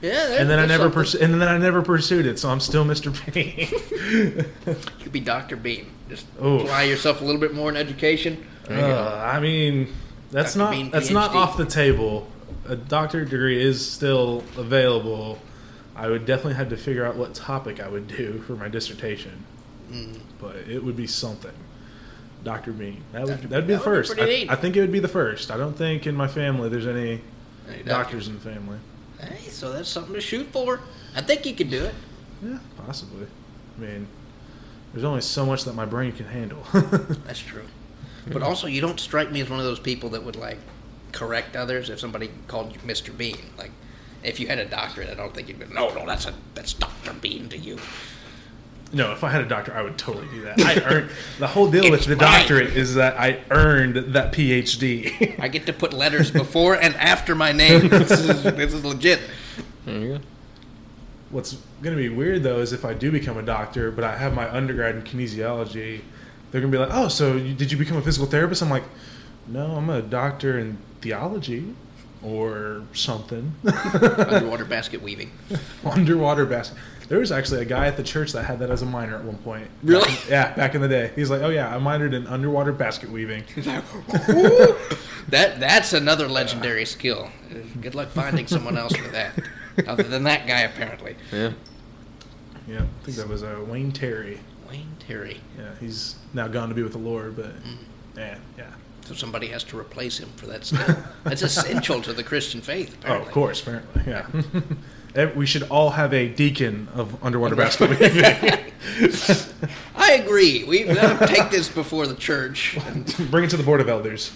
Yeah. 0.00 0.34
And 0.40 0.50
then 0.50 0.58
I 0.58 0.66
never 0.66 0.84
something. 0.92 1.20
pursu- 1.20 1.22
and 1.22 1.40
then 1.40 1.48
I 1.48 1.58
never 1.58 1.82
pursued 1.82 2.26
it, 2.26 2.38
so 2.38 2.50
I'm 2.50 2.60
still 2.60 2.84
Mr. 2.84 3.12
Bean. 3.32 4.44
You 4.66 4.74
could 5.02 5.12
be 5.12 5.20
Doctor 5.20 5.56
Bean. 5.56 5.86
Just 6.08 6.26
Oof. 6.42 6.62
apply 6.62 6.84
yourself 6.84 7.20
a 7.20 7.24
little 7.24 7.40
bit 7.40 7.54
more 7.54 7.68
in 7.70 7.76
education. 7.76 8.44
Uh, 8.68 9.22
I 9.24 9.38
mean, 9.40 9.92
that's 10.30 10.54
Dr. 10.54 10.58
not 10.64 10.70
Bean, 10.72 10.90
that's 10.90 11.10
not 11.10 11.34
off 11.34 11.56
the 11.56 11.66
table. 11.66 12.26
A 12.66 12.76
doctorate 12.76 13.30
degree 13.30 13.62
is 13.62 13.86
still 13.88 14.44
available. 14.56 15.38
I 15.98 16.08
would 16.08 16.24
definitely 16.26 16.54
have 16.54 16.68
to 16.70 16.76
figure 16.76 17.04
out 17.04 17.16
what 17.16 17.34
topic 17.34 17.80
I 17.80 17.88
would 17.88 18.06
do 18.08 18.42
for 18.46 18.54
my 18.54 18.68
dissertation, 18.68 19.44
Mm. 19.90 20.20
but 20.40 20.56
it 20.56 20.84
would 20.84 20.96
be 20.96 21.06
something. 21.06 21.52
Doctor 22.44 22.72
Bean. 22.72 23.02
That 23.12 23.22
would 23.22 23.30
That- 23.42 23.50
that'd 23.50 23.66
be 23.66 23.74
that 23.74 23.82
the 23.84 23.90
would 23.90 24.02
be 24.02 24.06
first. 24.06 24.18
I. 24.18 24.46
I 24.52 24.56
think 24.56 24.76
it 24.76 24.80
would 24.80 24.92
be 24.92 25.00
the 25.00 25.08
first. 25.08 25.50
I 25.50 25.56
don't 25.56 25.76
think 25.76 26.06
in 26.06 26.14
my 26.14 26.28
family 26.28 26.68
there's 26.68 26.86
any 26.86 27.20
Hey, 27.68 27.82
doctors 27.84 28.28
in 28.28 28.34
the 28.34 28.40
family. 28.40 28.78
Hey, 29.20 29.50
so 29.50 29.72
that's 29.72 29.88
something 29.88 30.14
to 30.14 30.20
shoot 30.20 30.46
for. 30.52 30.80
I 31.16 31.20
think 31.20 31.44
you 31.44 31.54
could 31.54 31.68
do 31.70 31.84
it. 31.84 31.94
Yeah, 32.42 32.58
possibly. 32.76 33.26
I 33.76 33.80
mean, 33.80 34.06
there's 34.92 35.04
only 35.04 35.20
so 35.20 35.44
much 35.44 35.64
that 35.64 35.74
my 35.74 35.84
brain 35.84 36.12
can 36.12 36.26
handle. 36.26 36.62
That's 37.26 37.40
true. 37.40 37.64
But 38.30 38.42
also, 38.42 38.66
you 38.68 38.80
don't 38.80 39.00
strike 39.00 39.32
me 39.32 39.40
as 39.40 39.50
one 39.50 39.58
of 39.58 39.64
those 39.64 39.80
people 39.80 40.10
that 40.10 40.22
would 40.22 40.36
like 40.36 40.58
correct 41.12 41.56
others 41.56 41.90
if 41.90 41.98
somebody 41.98 42.30
called 42.46 42.72
you 42.72 42.78
Mr. 42.80 43.16
Bean. 43.16 43.36
Like, 43.58 43.72
if 44.22 44.40
you 44.40 44.46
had 44.48 44.58
a 44.58 44.64
doctorate, 44.64 45.08
I 45.08 45.14
don't 45.14 45.34
think 45.34 45.48
you'd 45.48 45.58
be. 45.58 45.66
No, 45.72 45.92
no, 45.94 46.06
that's 46.06 46.26
a 46.26 46.34
that's 46.54 46.72
Doctor 46.72 47.12
Bean 47.14 47.48
to 47.50 47.58
you. 47.58 47.78
no, 48.92 49.12
if 49.12 49.22
I 49.22 49.30
had 49.30 49.42
a 49.42 49.48
doctor, 49.48 49.72
I 49.74 49.82
would 49.82 49.98
totally 49.98 50.26
do 50.28 50.42
that. 50.42 50.60
I 50.60 50.80
earned 50.84 51.10
the 51.38 51.46
whole 51.46 51.70
deal 51.70 51.90
with 51.90 52.04
the 52.06 52.16
mine. 52.16 52.40
doctorate 52.40 52.76
is 52.76 52.94
that 52.94 53.18
I 53.20 53.40
earned 53.50 54.14
that 54.14 54.32
PhD. 54.32 55.38
I 55.38 55.48
get 55.48 55.66
to 55.66 55.72
put 55.72 55.92
letters 55.92 56.30
before 56.30 56.74
and 56.74 56.94
after 56.96 57.34
my 57.34 57.52
name. 57.52 57.88
This 57.98 58.10
is, 58.10 58.42
this 58.42 58.72
is 58.74 58.84
legit. 58.84 59.20
there 59.84 59.98
you 59.98 60.08
go. 60.14 60.20
What's 61.30 61.54
going 61.82 61.94
to 61.94 62.02
be 62.02 62.08
weird 62.08 62.42
though 62.42 62.58
is 62.60 62.72
if 62.72 62.84
I 62.86 62.94
do 62.94 63.12
become 63.12 63.36
a 63.36 63.42
doctor, 63.42 63.90
but 63.90 64.02
I 64.04 64.16
have 64.16 64.32
my 64.34 64.50
undergrad 64.50 64.96
in 64.96 65.02
kinesiology, 65.02 66.00
they're 66.50 66.62
going 66.62 66.72
to 66.72 66.78
be 66.78 66.82
like, 66.82 66.88
"Oh, 66.92 67.08
so 67.08 67.36
you, 67.36 67.52
did 67.54 67.70
you 67.70 67.76
become 67.76 67.98
a 67.98 68.02
physical 68.02 68.26
therapist?" 68.26 68.62
I'm 68.62 68.70
like, 68.70 68.84
"No, 69.46 69.72
I'm 69.76 69.90
a 69.90 70.00
doctor 70.00 70.58
in 70.58 70.78
theology." 71.02 71.74
Or 72.22 72.82
something. 72.94 73.52
Underwater 73.64 74.64
basket 74.64 75.02
weaving. 75.02 75.30
underwater 75.84 76.46
basket. 76.46 76.76
There 77.08 77.18
was 77.20 77.32
actually 77.32 77.62
a 77.62 77.64
guy 77.64 77.86
at 77.86 77.96
the 77.96 78.02
church 78.02 78.32
that 78.32 78.44
had 78.44 78.58
that 78.58 78.70
as 78.70 78.82
a 78.82 78.86
minor 78.86 79.16
at 79.16 79.24
one 79.24 79.38
point. 79.38 79.68
Really? 79.82 80.12
Yeah, 80.28 80.54
back 80.54 80.74
in 80.74 80.82
the 80.82 80.88
day. 80.88 81.10
He's 81.14 81.30
like, 81.30 81.40
"Oh 81.42 81.48
yeah, 81.48 81.74
I 81.74 81.78
minored 81.78 82.12
in 82.12 82.26
underwater 82.26 82.72
basket 82.72 83.10
weaving." 83.10 83.44
that 83.56 83.84
that's 85.60 85.92
another 85.92 86.28
legendary 86.28 86.84
skill. 86.84 87.30
Good 87.80 87.94
luck 87.94 88.08
finding 88.08 88.46
someone 88.46 88.76
else 88.76 88.94
for 88.94 89.08
that, 89.12 89.32
other 89.86 90.02
than 90.02 90.24
that 90.24 90.46
guy 90.46 90.60
apparently. 90.60 91.16
Yeah. 91.32 91.52
Yeah, 92.66 92.80
I 92.82 93.04
think 93.04 93.16
that 93.16 93.28
was 93.28 93.42
uh, 93.42 93.64
Wayne 93.66 93.92
Terry. 93.92 94.40
Wayne 94.68 94.94
Terry. 94.98 95.40
Yeah, 95.58 95.70
he's 95.80 96.16
now 96.34 96.48
gone 96.48 96.68
to 96.68 96.74
be 96.74 96.82
with 96.82 96.92
the 96.92 96.98
Lord, 96.98 97.36
but 97.36 97.56
Mm. 97.62 97.76
yeah, 98.16 98.38
yeah. 98.58 98.66
So 99.08 99.14
somebody 99.14 99.46
has 99.46 99.64
to 99.64 99.78
replace 99.78 100.18
him 100.18 100.28
for 100.36 100.44
that 100.48 100.66
skill. 100.66 100.98
That's 101.24 101.40
essential 101.50 102.02
to 102.02 102.12
the 102.12 102.22
Christian 102.22 102.60
faith. 102.60 102.94
Oh, 103.06 103.14
of 103.14 103.30
course, 103.30 103.62
apparently, 103.62 104.02
yeah. 104.06 104.26
We 105.34 105.46
should 105.46 105.62
all 105.64 105.90
have 105.90 106.12
a 106.12 106.28
deacon 106.28 106.88
of 106.94 107.24
underwater 107.24 107.56
basketball. 107.56 107.96
I 109.96 110.12
agree. 110.22 110.62
We 110.64 110.84
we 110.84 110.94
got 110.94 111.18
to 111.18 111.26
take 111.26 111.50
this 111.50 111.70
before 111.70 112.06
the 112.06 112.14
church. 112.14 112.76
And 112.86 113.06
Bring 113.30 113.44
it 113.44 113.50
to 113.50 113.56
the 113.56 113.62
board 113.62 113.80
of 113.80 113.88
elders. 113.88 114.30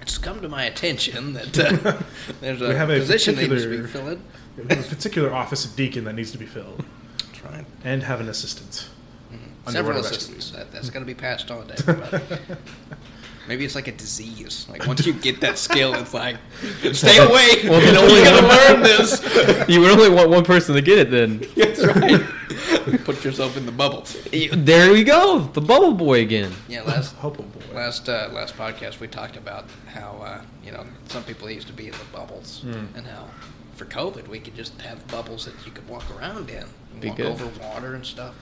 it's 0.00 0.16
come 0.16 0.40
to 0.40 0.48
my 0.48 0.62
attention 0.62 1.32
that 1.34 1.58
uh, 1.58 1.98
there's 2.40 2.62
a, 2.62 2.68
We 2.68 2.74
have 2.76 2.88
a 2.90 3.00
position 3.00 3.34
that 3.34 3.50
needs 3.50 3.64
to 3.64 3.82
be 3.82 3.86
filled. 3.86 4.20
There's 4.56 4.86
a 4.86 4.94
particular 4.94 5.34
office 5.34 5.64
of 5.64 5.74
deacon 5.74 6.04
that 6.04 6.14
needs 6.14 6.30
to 6.30 6.38
be 6.38 6.46
filled, 6.46 6.84
That's 7.18 7.44
right. 7.44 7.66
and 7.84 8.04
have 8.04 8.20
an 8.20 8.28
assistant. 8.28 8.88
Several 9.72 9.98
assistants. 9.98 10.50
That, 10.50 10.72
that's 10.72 10.90
going 10.90 11.04
to 11.04 11.06
be 11.06 11.14
passed 11.18 11.50
on 11.50 11.66
to 11.68 11.74
everybody. 11.78 12.24
Maybe 13.48 13.64
it's 13.64 13.74
like 13.74 13.88
a 13.88 13.92
disease. 13.92 14.66
Like 14.68 14.86
once 14.86 15.06
you 15.06 15.14
get 15.14 15.40
that 15.40 15.56
skill, 15.56 15.94
it's 15.94 16.12
like 16.12 16.36
stay 16.92 17.16
away. 17.16 17.48
Well, 17.64 17.80
you 17.80 17.86
then 17.86 17.94
know 17.94 18.02
only 18.02 18.14
we 18.14 18.24
got 18.24 18.40
to 18.40 18.74
learn 18.74 18.82
this. 18.82 19.68
You 19.68 19.80
would 19.80 19.90
only 19.90 20.10
want 20.10 20.28
one 20.28 20.44
person 20.44 20.74
to 20.74 20.82
get 20.82 20.98
it 20.98 21.10
then. 21.10 21.38
That's 21.56 21.82
right. 21.82 22.20
Put 23.04 23.24
yourself 23.24 23.56
in 23.56 23.64
the 23.64 23.72
bubble. 23.72 24.04
There 24.32 24.92
we 24.92 25.02
go, 25.02 25.40
the 25.54 25.62
bubble 25.62 25.92
boy 25.92 26.20
again. 26.20 26.52
Yeah, 26.68 26.82
last 26.82 27.14
Hope 27.16 27.38
boy. 27.38 27.44
last 27.74 28.08
uh, 28.10 28.28
last 28.32 28.54
podcast 28.56 29.00
we 29.00 29.08
talked 29.08 29.36
about 29.36 29.64
how 29.86 30.20
uh, 30.22 30.42
you 30.64 30.72
know 30.72 30.84
some 31.08 31.24
people 31.24 31.50
used 31.50 31.66
to 31.68 31.72
be 31.72 31.86
in 31.86 31.92
the 31.92 32.04
bubbles 32.12 32.64
and 32.64 33.06
how 33.06 33.28
for 33.76 33.86
COVID 33.86 34.28
we 34.28 34.40
could 34.40 34.54
just 34.56 34.78
have 34.82 35.06
bubbles 35.08 35.46
that 35.46 35.54
you 35.64 35.72
could 35.72 35.88
walk 35.88 36.04
around 36.18 36.50
in, 36.50 36.64
and 36.92 37.00
Be 37.00 37.08
walk 37.08 37.16
good. 37.16 37.26
over 37.26 37.46
water 37.62 37.94
and 37.94 38.04
stuff, 38.04 38.34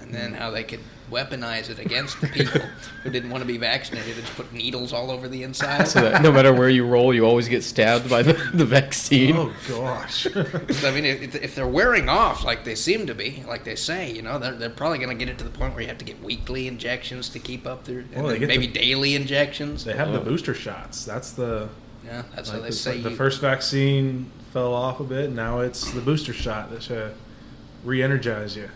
and 0.00 0.14
then 0.14 0.34
how 0.34 0.50
they 0.50 0.64
could 0.64 0.80
weaponize 1.10 1.68
it 1.68 1.78
against 1.78 2.20
the 2.20 2.28
people 2.28 2.60
who 3.02 3.10
didn't 3.10 3.30
want 3.30 3.42
to 3.42 3.46
be 3.46 3.58
vaccinated 3.58 4.16
and 4.16 4.24
just 4.24 4.36
put 4.36 4.52
needles 4.52 4.92
all 4.92 5.10
over 5.10 5.28
the 5.28 5.42
inside. 5.42 5.88
So 5.88 6.00
that 6.00 6.22
no 6.22 6.30
matter 6.30 6.52
where 6.52 6.68
you 6.68 6.86
roll, 6.86 7.12
you 7.12 7.26
always 7.26 7.48
get 7.48 7.64
stabbed 7.64 8.08
by 8.08 8.22
the, 8.22 8.34
the 8.54 8.64
vaccine. 8.64 9.36
Oh 9.36 9.52
gosh. 9.68 10.26
I 10.36 10.90
mean, 10.92 11.04
if, 11.04 11.34
if 11.34 11.54
they're 11.54 11.66
wearing 11.66 12.08
off 12.08 12.44
like 12.44 12.64
they 12.64 12.74
seem 12.76 13.06
to 13.06 13.14
be, 13.14 13.42
like 13.46 13.64
they 13.64 13.74
say, 13.74 14.12
you 14.12 14.22
know, 14.22 14.38
they're, 14.38 14.52
they're 14.52 14.70
probably 14.70 14.98
going 14.98 15.10
to 15.16 15.24
get 15.24 15.28
it 15.28 15.38
to 15.38 15.44
the 15.44 15.50
point 15.50 15.74
where 15.74 15.82
you 15.82 15.88
have 15.88 15.98
to 15.98 16.04
get 16.04 16.22
weekly 16.22 16.68
injections 16.68 17.28
to 17.30 17.38
keep 17.38 17.66
up 17.66 17.84
their, 17.84 18.00
and 18.00 18.14
Well, 18.14 18.28
they 18.28 18.38
get 18.38 18.48
maybe 18.48 18.66
the- 18.66 18.78
daily 18.78 19.14
injections. 19.14 19.84
they 19.84 19.94
have 19.94 20.12
the 20.12 20.20
oh. 20.20 20.24
booster 20.24 20.54
shots. 20.54 21.04
That's 21.04 21.32
the 21.32 21.68
Yeah, 22.04 22.22
that's 22.34 22.48
like 22.48 22.56
how 22.56 22.62
they 22.62 22.68
it's 22.68 22.80
say 22.80 22.94
like 22.94 23.02
the 23.02 23.10
first 23.10 23.40
vaccine 23.40 24.30
fell 24.52 24.74
off 24.74 25.00
a 25.00 25.04
bit. 25.04 25.30
Now 25.30 25.60
it's 25.60 25.90
the 25.90 26.00
booster 26.00 26.32
shot 26.32 26.70
that 26.70 26.82
should 26.84 27.14
re-energize 27.84 28.56
you. 28.56 28.68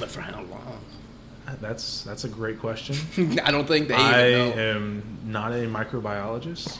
But 0.00 0.10
for 0.10 0.20
how 0.22 0.40
long? 0.42 0.80
That's 1.60 2.02
that's 2.04 2.24
a 2.24 2.28
great 2.28 2.58
question. 2.60 2.96
I 3.44 3.50
don't 3.50 3.66
think 3.66 3.88
they 3.88 3.94
even 3.94 4.06
I 4.06 4.30
know. 4.30 4.52
am 4.52 5.02
not 5.24 5.52
a 5.52 5.66
microbiologist, 5.66 6.78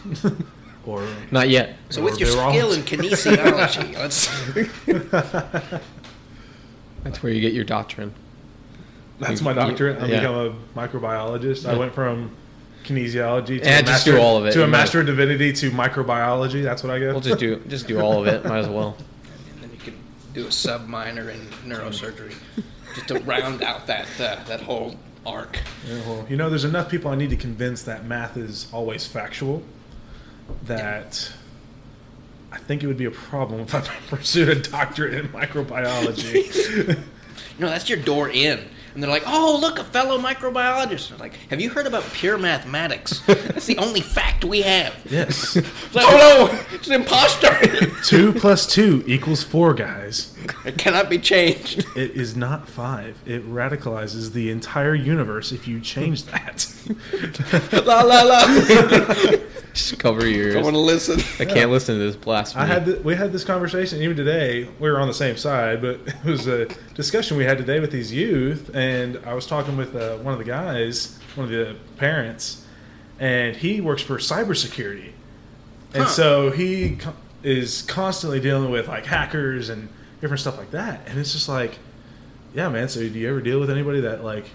or 0.87 1.07
Not 1.33 1.49
yet. 1.49 1.77
So 1.91 2.03
with 2.03 2.19
your 2.21 2.29
virologist. 2.31 2.51
skill 2.51 2.73
in 2.73 2.83
kinesiology, 2.83 3.95
let's. 3.99 5.81
That's 7.05 7.23
where 7.23 7.33
you 7.33 7.41
get 7.41 7.53
your 7.53 7.65
doctrine. 7.65 8.15
That's 9.19 9.41
You- 9.41 9.45
my 9.45 9.51
you- 9.53 9.57
doctorate. 9.57 10.01
I 10.03 10.07
yeah. 10.07 10.21
become 10.21 10.35
a 10.77 10.79
microbiologist. 10.79 11.69
I 11.69 11.77
went 11.77 11.95
from 11.95 12.31
kinesiology 12.85 13.61
to 13.61 13.63
Eh, 13.63 13.79
a 13.79 13.83
just 13.83 13.87
master, 13.87 14.13
do 14.13 14.19
all 14.21 14.37
of 14.37 14.47
it. 14.47 14.53
to 14.53 14.61
a 14.61 14.63
You 14.65 14.71
might- 14.71 14.79
master 14.79 15.01
of 15.01 15.07
divinity 15.07 15.53
to 15.53 15.71
microbiology. 15.71 16.63
That's 16.63 16.83
what 16.83 16.93
I 16.93 16.99
get. 16.99 17.13
We'll 17.13 17.21
just 17.21 17.39
do 17.41 17.57
just 17.69 17.87
do 17.89 18.01
all 18.01 18.21
of 18.21 18.27
it. 18.27 18.45
Might 18.45 18.59
as 18.61 18.69
well. 18.69 18.97
and 19.55 19.63
then 19.63 19.71
you 19.73 19.79
can 19.79 19.95
do 20.33 20.47
a 20.47 20.53
sub 20.53 20.87
minor 20.87 21.29
in 21.31 21.41
neurosurgery, 21.67 22.35
just 22.95 23.09
to 23.09 23.19
round 23.21 23.63
out 23.63 23.87
that 23.87 24.07
uh, 24.21 24.37
that 24.47 24.61
whole 24.63 24.97
arc. 25.27 25.59
Yeah, 25.87 26.01
well, 26.07 26.27
you 26.29 26.37
know, 26.37 26.49
there's 26.49 26.65
enough 26.65 26.91
people 26.91 27.11
I 27.11 27.15
need 27.17 27.31
to 27.31 27.37
convince 27.37 27.83
that 27.85 28.05
math 28.05 28.37
is 28.37 28.69
always 28.73 29.07
factual. 29.07 29.63
That 30.65 31.33
I 32.53 32.59
think 32.59 32.83
it 32.83 32.87
would 32.87 32.97
be 32.99 33.05
a 33.05 33.11
problem 33.11 33.61
if 33.61 33.75
I 33.75 33.81
pursued 34.09 34.49
a 34.49 34.57
doctorate 34.57 35.15
in 35.15 35.29
microbiology. 35.29 36.99
No, 37.59 37.69
that's 37.69 37.91
your 37.91 37.99
door 37.99 38.31
in. 38.31 38.59
And 38.95 39.03
they're 39.03 39.11
like, 39.11 39.23
"Oh, 39.27 39.59
look, 39.61 39.79
a 39.79 39.85
fellow 39.85 40.19
microbiologist." 40.19 41.11
They're 41.11 41.19
like, 41.19 41.35
"Have 41.51 41.61
you 41.61 41.69
heard 41.69 41.87
about 41.87 42.03
pure 42.13 42.39
mathematics? 42.39 43.21
That's 43.27 43.67
the 43.67 43.77
only 43.77 44.01
fact 44.01 44.45
we 44.47 44.63
have." 44.63 44.95
yes, 45.11 45.55
like, 45.95 46.07
"Oh 46.09 46.49
no, 46.51 46.75
it's 46.75 46.89
an 46.89 46.95
imposter. 46.95 47.51
two 48.05 48.33
plus 48.33 48.67
two 48.67 49.05
equals 49.07 49.43
four, 49.43 49.75
guys. 49.75 50.30
it 50.65 50.79
cannot 50.79 51.09
be 51.11 51.19
changed." 51.19 51.87
It 51.97 52.13
is 52.13 52.37
not 52.37 52.69
five. 52.69 53.17
It 53.27 53.45
radicalizes 53.49 54.33
the 54.33 54.51
entire 54.51 54.95
universe 54.95 55.53
if 55.53 55.67
you 55.69 55.81
change 55.81 56.25
that. 56.25 56.67
la 57.87 58.03
la 58.03 58.23
la. 58.23 59.37
Just 59.73 59.99
cover 60.01 60.27
your 60.27 60.49
ears. 60.49 60.57
I 60.57 60.63
want 60.63 60.75
to 60.75 60.81
listen. 60.81 61.21
I 61.39 61.45
can't 61.49 61.71
listen 61.71 61.95
to 61.97 62.01
this 62.05 62.17
blasphemy. 62.17 62.65
I 62.65 62.67
had 62.67 62.85
th- 62.87 63.05
we 63.05 63.15
had 63.15 63.33
this 63.33 63.45
conversation 63.45 64.03
even 64.03 64.17
today. 64.17 64.65
We 64.81 64.91
were 64.91 64.99
on 64.99 65.07
the 65.07 65.15
same 65.15 65.37
side, 65.37 65.81
but 65.81 66.01
it 66.07 66.25
was 66.25 66.49
a 66.49 66.67
discussion 66.95 67.37
we 67.37 67.45
had 67.45 67.57
today 67.59 67.79
with 67.79 67.93
these 67.93 68.13
youth, 68.13 68.71
and 68.75 69.19
I 69.25 69.35
was 69.35 69.47
talking 69.47 69.77
with 69.77 69.95
uh, 69.95 70.17
one 70.19 70.33
of 70.33 70.39
the 70.39 70.45
guys, 70.45 71.19
one 71.37 71.45
of 71.45 71.51
the 71.53 71.77
parents, 71.99 72.65
and 73.21 73.55
he 73.57 73.81
works 73.81 74.03
for 74.03 74.19
cybersecurity, 74.19 75.13
and 75.95 76.03
Huh. 76.03 76.09
so 76.09 76.51
he 76.51 76.97
co- 76.97 77.15
is 77.45 77.83
constantly 77.83 78.41
dealing 78.41 78.71
with 78.73 78.89
like 78.89 79.07
hackers 79.07 79.69
and 79.69 79.89
different 80.21 80.41
stuff 80.41 80.59
like 80.59 80.71
that, 80.73 81.03
and 81.07 81.19
it's 81.19 81.33
just 81.33 81.49
like, 81.49 81.79
yeah, 82.55 82.69
man. 82.69 82.89
So 82.89 83.01
do 83.01 83.07
you 83.07 83.29
ever 83.29 83.41
deal 83.41 83.61
with 83.61 83.71
anybody 83.71 84.01
that 84.01 84.25
like, 84.25 84.47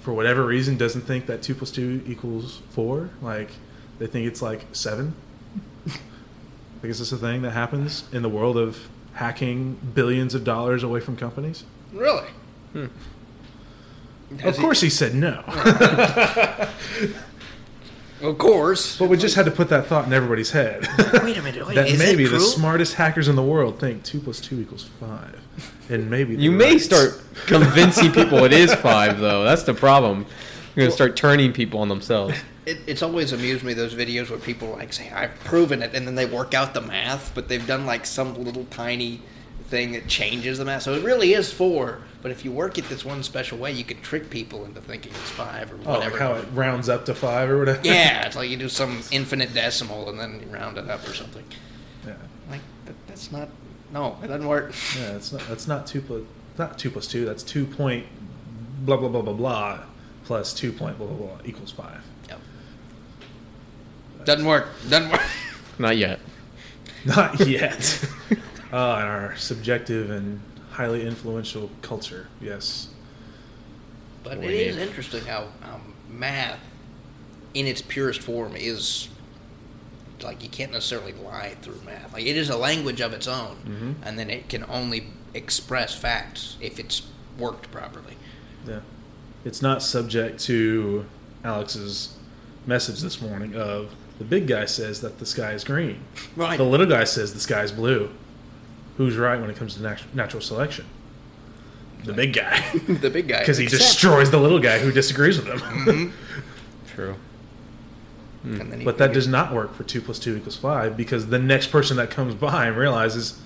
for 0.00 0.12
whatever 0.12 0.44
reason, 0.44 0.76
doesn't 0.76 1.02
think 1.02 1.26
that 1.26 1.42
two 1.42 1.54
plus 1.54 1.70
two 1.70 2.02
equals 2.06 2.62
four? 2.70 3.10
Like, 3.20 3.50
they 3.98 4.06
think 4.06 4.26
it's 4.26 4.42
like 4.42 4.66
seven. 4.72 5.14
like, 5.86 6.84
is 6.84 6.98
this 6.98 7.12
a 7.12 7.16
thing 7.18 7.42
that 7.42 7.52
happens 7.52 8.04
in 8.12 8.22
the 8.22 8.28
world 8.28 8.56
of 8.56 8.88
hacking 9.14 9.74
billions 9.94 10.34
of 10.34 10.44
dollars 10.44 10.82
away 10.82 11.00
from 11.00 11.16
companies. 11.16 11.64
Really? 11.92 12.28
Hmm. 12.72 12.86
Of 14.42 14.56
he- 14.56 14.62
course, 14.62 14.80
he 14.80 14.90
said 14.90 15.14
no. 15.14 15.42
Of 18.22 18.38
course. 18.38 18.98
but 18.98 19.08
we 19.08 19.16
just 19.16 19.34
had 19.34 19.44
to 19.46 19.50
put 19.50 19.68
that 19.70 19.86
thought 19.86 20.06
in 20.06 20.12
everybody's 20.12 20.50
head. 20.50 20.86
Wait 21.22 21.36
a 21.36 21.42
minute. 21.42 21.66
Wait, 21.66 21.74
that 21.74 21.88
is 21.88 21.98
maybe 21.98 22.24
that 22.24 22.30
the 22.30 22.40
smartest 22.40 22.94
hackers 22.94 23.28
in 23.28 23.36
the 23.36 23.42
world 23.42 23.78
think 23.80 24.02
two 24.04 24.20
plus 24.20 24.40
two 24.40 24.60
equals 24.60 24.84
five, 25.00 25.40
and 25.88 26.10
maybe 26.10 26.36
You 26.36 26.50
may 26.50 26.72
right. 26.72 26.80
start 26.80 27.22
convincing 27.46 28.12
people 28.12 28.44
it 28.44 28.52
is 28.52 28.74
five, 28.74 29.18
though. 29.18 29.44
That's 29.44 29.62
the 29.62 29.74
problem. 29.74 30.26
You're 30.76 30.86
gonna 30.86 30.94
start 30.94 31.16
turning 31.16 31.52
people 31.52 31.80
on 31.80 31.88
themselves. 31.88 32.34
It, 32.66 32.78
it's 32.86 33.02
always 33.02 33.32
amused 33.32 33.64
me 33.64 33.72
those 33.72 33.94
videos 33.94 34.28
where 34.30 34.38
people 34.38 34.70
like 34.72 34.92
say 34.92 35.10
I've 35.10 35.34
proven 35.40 35.82
it, 35.82 35.94
and 35.94 36.06
then 36.06 36.14
they 36.14 36.26
work 36.26 36.52
out 36.54 36.74
the 36.74 36.82
math, 36.82 37.32
but 37.34 37.48
they've 37.48 37.66
done 37.66 37.86
like 37.86 38.04
some 38.06 38.34
little 38.44 38.66
tiny 38.66 39.22
thing 39.68 39.92
that 39.92 40.06
changes 40.08 40.58
the 40.58 40.64
math. 40.66 40.82
So 40.82 40.94
it 40.94 41.02
really 41.02 41.32
is 41.32 41.50
four, 41.52 42.00
but 42.22 42.30
if 42.30 42.44
you 42.44 42.52
work 42.52 42.76
it 42.78 42.88
this 42.88 43.04
one 43.04 43.22
special 43.22 43.58
way, 43.58 43.72
you 43.72 43.84
could 43.84 44.02
trick 44.02 44.28
people 44.30 44.64
into 44.64 44.80
thinking 44.80 45.12
it's 45.12 45.30
five 45.30 45.72
or 45.72 45.76
Oh, 45.86 45.94
whatever. 45.94 46.10
like 46.10 46.20
how 46.20 46.34
it 46.34 46.44
rounds 46.54 46.88
up 46.88 47.04
to 47.06 47.14
five 47.14 47.48
or 47.50 47.58
whatever. 47.58 47.80
yeah, 47.82 48.24
it's 48.26 48.36
like 48.36 48.48
you 48.50 48.56
do 48.56 48.68
some 48.68 49.00
infinite 49.10 49.54
decimal 49.54 50.08
and 50.10 50.18
then 50.20 50.40
you 50.40 50.46
round 50.54 50.76
it 50.78 50.88
up 50.90 51.06
or 51.08 51.14
something. 51.14 51.44
yeah. 52.06 52.14
Like 52.50 52.60
that, 52.86 52.94
that's 53.06 53.30
not. 53.32 53.48
No, 53.92 54.16
it 54.22 54.28
doesn't 54.28 54.46
work. 54.46 54.72
Yeah, 54.98 55.16
it's 55.16 55.32
not. 55.32 55.42
That's 55.48 55.66
not 55.66 55.86
two 55.86 56.00
plus. 56.00 56.22
Not 56.58 56.78
two 56.78 56.90
plus 56.90 57.06
two. 57.06 57.24
That's 57.24 57.42
two 57.42 57.64
point. 57.66 58.06
Blah 58.84 58.96
blah 58.98 59.08
blah 59.08 59.22
blah 59.22 59.32
blah. 59.32 59.78
Plus 60.24 60.52
two 60.54 60.72
point 60.72 60.98
blah 60.98 61.06
blah 61.06 61.26
blah 61.26 61.38
equals 61.44 61.72
five. 61.72 62.02
Yep. 62.28 62.40
Doesn't 64.24 64.46
work. 64.46 64.68
Doesn't 64.88 65.10
work. 65.10 65.22
Not 65.78 65.96
yet. 65.96 66.20
Not 67.04 67.40
yet. 67.46 68.04
uh, 68.30 68.34
in 68.36 68.38
our 68.72 69.34
subjective 69.36 70.10
and 70.10 70.40
highly 70.72 71.06
influential 71.06 71.70
culture, 71.82 72.28
yes. 72.40 72.88
But 74.22 74.38
What 74.38 74.46
it 74.46 74.50
do 74.50 74.54
you 74.56 74.64
is 74.70 74.76
interesting 74.76 75.24
how 75.24 75.48
um, 75.62 75.94
math, 76.08 76.60
in 77.54 77.66
its 77.66 77.82
purest 77.82 78.20
form, 78.20 78.54
is 78.56 79.08
like 80.22 80.42
you 80.42 80.48
can't 80.50 80.72
necessarily 80.72 81.12
lie 81.12 81.56
through 81.62 81.80
math. 81.86 82.12
Like 82.12 82.26
it 82.26 82.36
is 82.36 82.50
a 82.50 82.56
language 82.56 83.00
of 83.00 83.12
its 83.12 83.26
own, 83.26 83.56
Mhm. 84.02 84.06
and 84.06 84.18
then 84.18 84.28
it 84.30 84.48
can 84.48 84.64
only 84.68 85.06
express 85.32 85.94
facts 85.94 86.56
if 86.60 86.78
it's 86.78 87.02
worked 87.38 87.70
properly. 87.70 88.16
Yeah. 88.68 88.80
It's 89.44 89.62
not 89.62 89.82
subject 89.82 90.38
to 90.44 91.06
Alex's 91.42 92.10
message 92.66 93.00
this 93.00 93.22
morning 93.22 93.54
of 93.56 93.94
the 94.18 94.24
big 94.24 94.46
guy 94.46 94.66
says 94.66 95.00
that 95.00 95.18
the 95.18 95.24
sky 95.24 95.52
is 95.52 95.64
green. 95.64 96.00
Right. 96.36 96.58
The 96.58 96.64
little 96.64 96.84
guy 96.86 97.04
says 97.04 97.32
the 97.32 97.40
sky 97.40 97.62
is 97.62 97.72
blue. 97.72 98.10
Who's 99.00 99.16
right 99.16 99.40
when 99.40 99.48
it 99.48 99.56
comes 99.56 99.76
to 99.76 99.82
nat- 99.82 100.02
natural 100.14 100.42
selection? 100.42 100.84
The 102.04 102.12
big 102.12 102.34
guy. 102.34 102.60
the 102.86 103.08
big 103.08 103.28
guy. 103.28 103.38
Because 103.38 103.56
he 103.56 103.64
Except- 103.64 103.80
destroys 103.82 104.30
the 104.30 104.36
little 104.36 104.58
guy 104.58 104.78
who 104.78 104.92
disagrees 104.92 105.38
with 105.38 105.46
him. 105.46 105.58
Mhm. 105.58 106.12
True. 106.94 107.16
And 108.44 108.70
then 108.70 108.80
he 108.80 108.84
But 108.84 108.98
that 108.98 109.06
figures- 109.08 109.24
does 109.24 109.32
not 109.32 109.54
work 109.54 109.74
for 109.74 109.84
2 109.84 110.02
plus 110.02 110.18
2 110.18 110.36
equals 110.36 110.56
5 110.56 110.98
because 110.98 111.28
the 111.28 111.38
next 111.38 111.68
person 111.68 111.96
that 111.96 112.10
comes 112.10 112.34
by 112.50 112.66
and 112.66 112.76
realizes, 112.76 113.40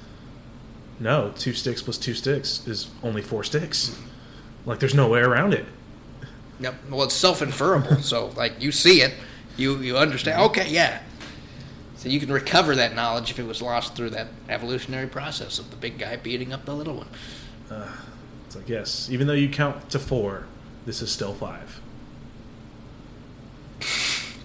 no, 0.98 1.32
2 1.38 1.52
sticks 1.52 1.82
plus 1.82 1.98
2 1.98 2.14
sticks 2.14 2.66
is 2.66 2.88
only 3.04 3.22
4 3.22 3.44
sticks. 3.44 3.96
Like, 4.66 4.80
there's 4.80 4.92
no 4.94 5.06
way 5.06 5.20
around 5.20 5.54
it. 5.54 5.66
Yep. 6.58 6.74
Well, 6.90 7.04
it's 7.04 7.14
self-inferable. 7.14 8.02
so, 8.02 8.32
like, 8.36 8.60
you 8.60 8.72
see 8.72 9.02
it, 9.02 9.14
you 9.56 9.76
you 9.78 9.96
understand. 9.98 10.40
Okay, 10.50 10.68
yeah. 10.68 11.00
So 12.04 12.10
you 12.10 12.20
can 12.20 12.30
recover 12.30 12.76
that 12.76 12.94
knowledge 12.94 13.30
if 13.30 13.38
it 13.38 13.46
was 13.46 13.62
lost 13.62 13.96
through 13.96 14.10
that 14.10 14.26
evolutionary 14.50 15.06
process 15.06 15.58
of 15.58 15.70
the 15.70 15.76
big 15.76 15.96
guy 15.96 16.16
beating 16.16 16.52
up 16.52 16.66
the 16.66 16.74
little 16.74 16.96
one. 16.96 17.08
Uh, 17.70 17.90
it's 18.44 18.54
like, 18.54 18.68
yes, 18.68 19.08
even 19.10 19.26
though 19.26 19.32
you 19.32 19.48
count 19.48 19.88
to 19.88 19.98
4, 19.98 20.44
this 20.84 21.00
is 21.00 21.10
still 21.10 21.32
5. 21.32 21.80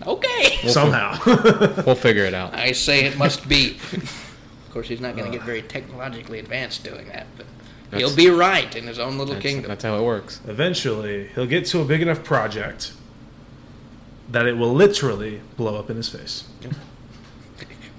Okay. 0.07 0.69
Somehow. 0.69 1.19
We'll 1.85 1.95
figure 1.95 2.23
it 2.23 2.33
out. 2.33 2.53
I 2.53 2.71
say 2.71 3.03
it 3.03 3.17
must 3.17 3.49
be. 3.49 3.71
of 3.91 4.69
course, 4.71 4.87
he's 4.87 5.01
not 5.01 5.17
going 5.17 5.29
to 5.29 5.37
get 5.37 5.45
very 5.45 5.61
technologically 5.61 6.39
advanced 6.39 6.85
doing 6.85 7.09
that, 7.09 7.27
but 7.35 7.45
He'll 7.91 8.15
be 8.15 8.29
right 8.29 8.73
in 8.73 8.87
his 8.87 8.99
own 8.99 9.17
little 9.17 9.33
That's, 9.33 9.45
kingdom. 9.45 9.67
that's 9.67 9.83
how 9.83 9.97
it 9.97 10.03
works. 10.03 10.39
Eventually, 10.47 11.27
he'll 11.35 11.45
get 11.45 11.65
to 11.65 11.81
a 11.81 11.85
big 11.85 12.01
enough 12.01 12.23
project 12.23 12.93
that 14.29 14.45
it 14.45 14.57
will 14.57 14.73
literally 14.73 15.41
blow 15.57 15.75
up 15.75 15.89
in 15.89 15.97
his 15.97 16.07
face. 16.07 16.45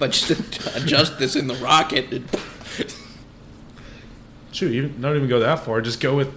But 0.01 0.11
just 0.13 0.31
adjust 0.77 1.19
this 1.21 1.37
in 1.37 1.47
the 1.47 1.55
rocket. 1.55 2.11
and- 2.13 2.29
Shoot, 4.51 4.73
you 4.73 4.89
don't 4.89 5.15
even 5.17 5.29
go 5.29 5.39
that 5.39 5.61
far. 5.61 5.81
Just 5.81 6.01
go 6.01 6.17
with 6.17 6.35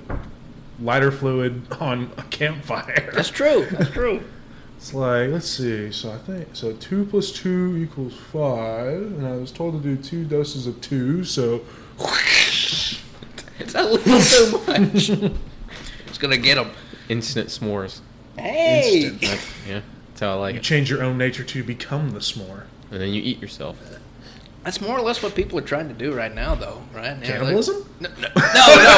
lighter 0.80 1.12
fluid 1.12 1.64
on 1.80 2.12
a 2.18 2.24
campfire. 2.24 3.10
That's 3.14 3.30
true. 3.30 3.66
That's 3.72 3.90
true. 3.90 4.22
It's 4.78 4.94
like, 4.94 5.30
let's 5.30 5.50
see. 5.50 5.92
So 5.92 6.12
I 6.12 6.18
think 6.18 6.50
so. 6.54 6.74
Two 6.74 7.06
plus 7.06 7.32
two 7.32 7.78
equals 7.78 8.14
five, 8.32 8.98
and 9.02 9.26
I 9.26 9.32
was 9.38 9.52
told 9.52 9.82
to 9.82 9.96
do 9.96 10.00
two 10.02 10.26
doses 10.26 10.68
of 10.68 10.80
two. 10.82 11.24
So 11.24 11.62
It's 13.60 13.74
a 13.76 13.84
little 13.84 14.20
too 14.20 14.66
much. 14.68 15.10
It's 16.08 16.18
gonna 16.20 16.38
get 16.38 16.58
him. 16.60 16.70
Instant 17.10 17.48
s'mores. 17.50 18.02
Hey, 18.38 19.06
Instant. 19.06 19.22
That's, 19.22 19.48
yeah, 19.68 19.82
that's 20.10 20.20
how 20.22 20.32
I 20.32 20.34
like 20.36 20.54
you 20.54 20.60
it. 20.60 20.64
change 20.64 20.90
your 20.92 21.02
own 21.04 21.18
nature 21.18 21.44
to 21.44 21.64
become 21.64 22.12
the 22.12 22.20
s'more. 22.20 22.66
And 22.94 23.02
then 23.02 23.10
you 23.10 23.22
eat 23.26 23.42
yourself. 23.42 23.76
that's 24.64 24.80
more 24.80 24.94
or 24.96 25.02
less 25.02 25.24
what 25.26 25.34
people 25.34 25.58
are 25.58 25.66
trying 25.66 25.88
to 25.90 25.96
do 25.98 26.14
right 26.14 26.30
now, 26.34 26.54
though, 26.54 26.78
right? 26.94 27.18
Yeah, 27.20 27.42
Cannibalism? 27.42 27.90
No, 28.00 28.08
no, 28.22 28.28
no, 28.38 28.64
no. 28.86 28.96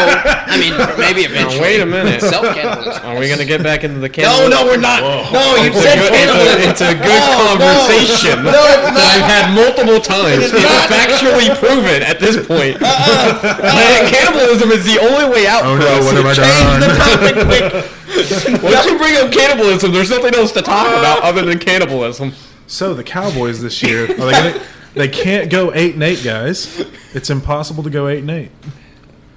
I 0.51 0.59
mean, 0.59 0.75
maybe 0.99 1.23
eventually. 1.23 1.61
wait 1.63 1.79
a 1.79 1.85
minute. 1.87 2.19
Self 2.19 2.43
cannibalism. 2.53 2.99
Are 3.07 3.15
we 3.17 3.29
gonna 3.31 3.47
get 3.47 3.63
back 3.63 3.85
into 3.87 3.99
the 4.03 4.09
cannibalism? 4.11 4.51
No, 4.51 4.61
no, 4.61 4.67
we're 4.67 4.83
not. 4.83 4.99
Whoa. 4.99 5.31
No, 5.31 5.55
you 5.63 5.71
It's 5.71 5.79
a 5.79 5.81
said 5.81 5.95
good, 6.03 6.11
cannibalism. 6.11 6.59
it's 6.69 6.81
a, 6.83 6.91
it's 6.91 6.91
a 6.91 6.93
good 7.07 7.23
No, 7.23 7.31
no. 7.31 7.47
conversation 7.55 8.35
No, 8.43 8.51
it's 8.67 8.91
that 8.99 9.07
I've 9.15 9.27
had 9.31 9.45
multiple 9.55 9.99
times. 10.03 10.43
It 10.43 10.51
is 10.51 10.59
It's 10.59 10.67
not. 10.67 10.91
factually 10.91 11.47
proven 11.55 12.03
at 12.03 12.19
this 12.19 12.35
point. 12.45 12.75
Uh, 12.83 12.91
uh, 12.91 13.63
that 13.79 14.03
uh. 14.03 14.11
cannibalism 14.11 14.69
is 14.75 14.83
the 14.83 14.99
only 14.99 15.31
way 15.31 15.47
out 15.47 15.63
Oh 15.63 15.79
for 15.79 15.87
no, 15.87 15.97
us. 15.97 16.03
what 16.03 16.19
have 16.19 16.27
I 16.27 16.35
Change 16.35 16.83
the 16.83 16.91
topic 16.99 17.35
quick. 17.47 17.63
Once 18.61 18.83
you 18.85 18.99
bring 18.99 19.15
up 19.23 19.31
cannibalism, 19.31 19.91
there's 19.95 20.11
nothing 20.11 20.35
else 20.35 20.51
to 20.51 20.61
talk 20.61 20.87
about 20.99 21.23
other 21.23 21.41
than 21.47 21.57
cannibalism. 21.63 22.35
So 22.67 22.93
the 22.93 23.03
Cowboys 23.03 23.61
this 23.61 23.81
year, 23.83 24.03
are 24.05 24.07
they, 24.15 24.31
gonna, 24.31 24.61
they 24.95 25.07
can't 25.07 25.49
go 25.51 25.71
eight 25.73 25.93
and 25.93 26.03
eight, 26.03 26.23
guys. 26.23 26.79
It's 27.13 27.29
impossible 27.29 27.83
to 27.83 27.89
go 27.89 28.07
eight 28.07 28.19
and 28.19 28.31
eight. 28.31 28.51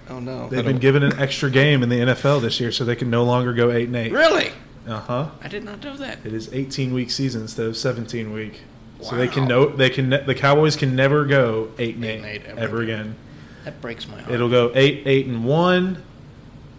Oh 0.08 0.18
no. 0.20 0.49
They've 0.49 0.64
been 0.64 0.78
given 0.78 1.02
an 1.02 1.18
extra 1.18 1.50
game 1.50 1.82
in 1.82 1.88
the 1.90 1.97
NFL 2.00 2.40
this 2.40 2.58
year, 2.61 2.73
so 2.73 2.85
they 2.85 2.97
can 2.97 3.11
no 3.11 3.25
longer 3.25 3.52
go 3.52 3.70
eight 3.70 3.87
and 3.88 3.97
eight. 3.97 4.12
Really? 4.12 4.50
Uh 4.87 5.00
huh. 5.00 5.30
I 5.42 5.49
did 5.49 5.64
not 5.64 5.85
know 5.85 5.97
that. 5.99 6.25
It 6.25 6.32
is 6.32 6.52
18 6.52 6.94
week 6.94 7.11
season 7.11 7.42
instead 7.42 7.66
of 7.66 7.76
17 7.76 8.32
week. 8.32 8.62
Wow. 8.99 9.11
So 9.11 9.16
they 9.16 9.28
can 9.28 9.47
no, 9.47 9.68
they 9.68 9.90
can 9.90 10.08
ne- 10.08 10.25
the 10.25 10.35
Cowboys 10.35 10.75
can 10.76 10.97
never 10.97 11.25
go 11.26 11.70
eight 11.78 11.94
and 11.97 12.04
Eight 12.04 12.08
eight, 12.08 12.16
and 12.16 12.26
eight 12.26 12.42
ever 12.47 12.61
ever 12.61 12.82
again. 12.82 13.00
again. 13.00 13.16
That 13.64 13.80
breaks 13.82 14.08
my 14.08 14.18
heart. 14.20 14.32
It'll 14.32 14.49
go 14.49 14.73
eight 14.75 15.02
eight 15.06 15.26
and 15.26 15.44
one, 15.44 16.02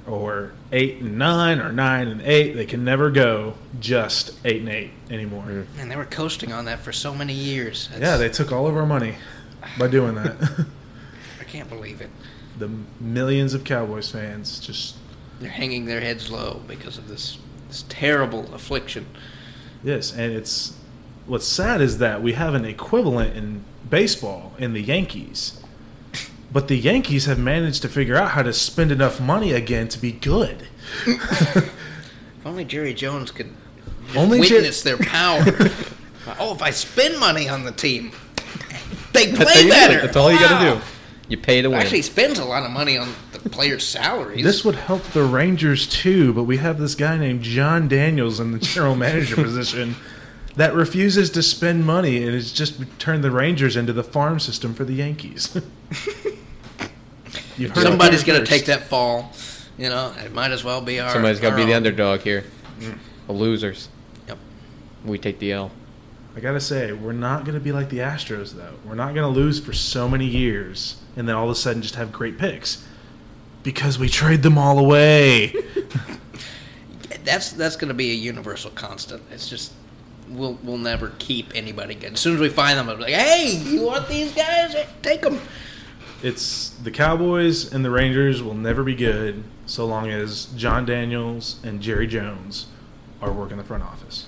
or 0.09 0.51
eight 0.71 0.97
and 1.01 1.17
nine, 1.17 1.59
or 1.59 1.71
nine 1.71 2.07
and 2.07 2.21
eight. 2.21 2.53
They 2.53 2.65
can 2.65 2.83
never 2.83 3.09
go 3.11 3.53
just 3.79 4.31
eight 4.45 4.61
and 4.61 4.69
eight 4.69 4.91
anymore. 5.09 5.43
Mm-hmm. 5.43 5.79
And 5.79 5.91
they 5.91 5.95
were 5.95 6.05
coasting 6.05 6.51
on 6.51 6.65
that 6.65 6.79
for 6.79 6.91
so 6.91 7.13
many 7.13 7.33
years. 7.33 7.87
That's- 7.89 8.01
Yeah, 8.01 8.17
they 8.17 8.29
took 8.29 8.51
all 8.51 8.67
of 8.67 8.75
our 8.75 8.85
money 8.85 9.15
by 9.77 9.87
doing 9.87 10.15
that. 10.15 10.35
I 11.39 11.43
can't 11.43 11.69
believe 11.69 12.01
it. 12.01 12.09
the 12.57 12.69
millions 12.99 13.53
of 13.53 13.63
Cowboys 13.63 14.09
fans 14.11 14.59
just 14.59 14.95
They're 15.39 15.49
hanging 15.49 15.85
their 15.85 16.01
heads 16.01 16.29
low 16.29 16.61
because 16.67 16.97
of 16.97 17.07
this 17.07 17.37
this 17.67 17.85
terrible 17.87 18.51
affliction. 18.53 19.05
yes, 19.83 20.11
and 20.11 20.33
it's 20.33 20.75
what's 21.27 21.45
sad 21.47 21.81
is 21.81 21.99
that 21.99 22.21
we 22.23 22.33
have 22.33 22.55
an 22.55 22.65
equivalent 22.65 23.37
in 23.37 23.63
baseball 23.89 24.53
in 24.57 24.73
the 24.73 24.81
Yankees. 24.81 25.61
But 26.51 26.67
the 26.67 26.75
Yankees 26.75 27.25
have 27.25 27.37
managed 27.39 27.81
to 27.83 27.89
figure 27.89 28.15
out 28.15 28.31
how 28.31 28.41
to 28.41 28.53
spend 28.53 28.91
enough 28.91 29.21
money 29.21 29.51
again 29.53 29.87
to 29.89 29.99
be 29.99 30.11
good. 30.11 30.67
If 31.05 31.71
only 32.45 32.65
Jerry 32.65 32.93
Jones 32.93 33.31
could 33.31 33.51
just 34.05 34.17
Only 34.17 34.41
Jer- 34.41 34.55
witness 34.55 34.81
their 34.81 34.97
power. 34.97 35.43
oh, 36.39 36.55
if 36.55 36.61
I 36.61 36.71
spend 36.71 37.19
money 37.19 37.47
on 37.47 37.63
the 37.63 37.71
team, 37.71 38.11
they 39.13 39.27
That's, 39.27 39.51
play 39.51 39.61
you 39.63 39.67
do 39.67 39.67
it. 39.67 39.71
better. 39.71 40.01
That's 40.01 40.17
all 40.17 40.31
you 40.31 40.39
got 40.39 40.63
to 40.63 40.79
do. 40.79 40.85
You 41.27 41.37
pay 41.37 41.61
to 41.61 41.69
win. 41.69 41.77
Actually, 41.79 41.97
he 41.97 42.03
spends 42.03 42.39
a 42.39 42.45
lot 42.45 42.63
of 42.63 42.71
money 42.71 42.97
on 42.97 43.13
the 43.33 43.49
players' 43.49 43.85
salaries. 43.85 44.43
This 44.43 44.65
would 44.65 44.73
help 44.73 45.03
the 45.03 45.23
Rangers 45.23 45.85
too, 45.85 46.33
but 46.33 46.43
we 46.45 46.57
have 46.57 46.79
this 46.79 46.95
guy 46.95 47.17
named 47.17 47.43
Jon 47.43 47.87
Daniels 47.87 48.39
in 48.39 48.51
the 48.51 48.57
general 48.57 48.95
manager 48.95 49.35
position 49.43 49.95
that 50.55 50.73
refuses 50.73 51.29
to 51.31 51.43
spend 51.43 51.85
money 51.85 52.23
and 52.23 52.33
has 52.33 52.51
just 52.51 52.81
turned 52.97 53.23
the 53.23 53.29
Rangers 53.29 53.75
into 53.77 53.93
the 53.93 54.03
farm 54.03 54.39
system 54.39 54.73
for 54.73 54.83
the 54.85 54.93
Yankees. 54.93 55.55
You've 57.57 57.71
heard 57.71 57.83
Somebody's 57.83 58.23
going 58.23 58.39
to 58.39 58.45
take 58.45 58.65
that 58.65 58.87
fall. 58.87 59.31
You 59.77 59.89
know, 59.89 60.13
it 60.23 60.33
might 60.33 60.51
as 60.51 60.63
well 60.63 60.81
be 60.81 60.99
our. 60.99 61.11
Somebody's 61.11 61.39
got 61.39 61.51
to 61.51 61.55
be 61.55 61.65
the 61.65 61.73
underdog 61.73 62.21
here. 62.21 62.43
Mm. 62.79 62.97
The 63.27 63.33
losers. 63.33 63.89
Yep. 64.27 64.37
We 65.05 65.17
take 65.17 65.39
the 65.39 65.53
L. 65.53 65.71
I 66.35 66.41
gotta 66.41 66.61
say, 66.61 66.93
we're 66.93 67.11
not 67.11 67.43
gonna 67.43 67.59
be 67.59 67.71
like 67.71 67.89
the 67.89 67.97
Astros 67.97 68.53
though. 68.53 68.75
We're 68.85 68.95
not 68.95 69.15
gonna 69.15 69.29
lose 69.29 69.59
for 69.59 69.73
so 69.73 70.07
many 70.07 70.25
years 70.25 71.01
and 71.15 71.27
then 71.27 71.35
all 71.35 71.45
of 71.45 71.49
a 71.49 71.55
sudden 71.55 71.81
just 71.81 71.95
have 71.95 72.11
great 72.11 72.37
picks 72.37 72.85
because 73.63 73.99
we 73.99 74.07
trade 74.07 74.41
them 74.41 74.57
all 74.57 74.79
away. 74.79 75.53
That's 77.25 77.51
that's 77.51 77.75
going 77.75 77.89
to 77.89 77.93
be 77.93 78.11
a 78.11 78.15
universal 78.15 78.71
constant. 78.71 79.21
It's 79.29 79.49
just 79.49 79.73
we'll 80.29 80.57
we'll 80.63 80.77
never 80.77 81.11
keep 81.19 81.51
anybody 81.53 81.93
good. 81.93 82.13
As 82.13 82.19
soon 82.19 82.35
as 82.35 82.39
we 82.39 82.49
find 82.49 82.79
them, 82.79 82.89
I'm 82.89 82.99
like, 82.99 83.13
hey, 83.13 83.55
you 83.55 83.83
want 83.83 84.07
these 84.07 84.33
guys? 84.33 84.75
Take 85.03 85.21
them. 85.21 85.39
It's 86.21 86.69
the 86.69 86.91
Cowboys 86.91 87.71
and 87.71 87.83
the 87.85 87.89
Rangers 87.91 88.43
will 88.43 88.53
never 88.53 88.83
be 88.83 88.95
good 88.95 89.43
so 89.65 89.85
long 89.85 90.09
as 90.09 90.45
Jon 90.55 90.85
Daniels 90.85 91.59
and 91.63 91.81
Jerry 91.81 92.07
Jones 92.07 92.67
are 93.21 93.31
working 93.31 93.57
the 93.57 93.63
front 93.63 93.83
office. 93.83 94.27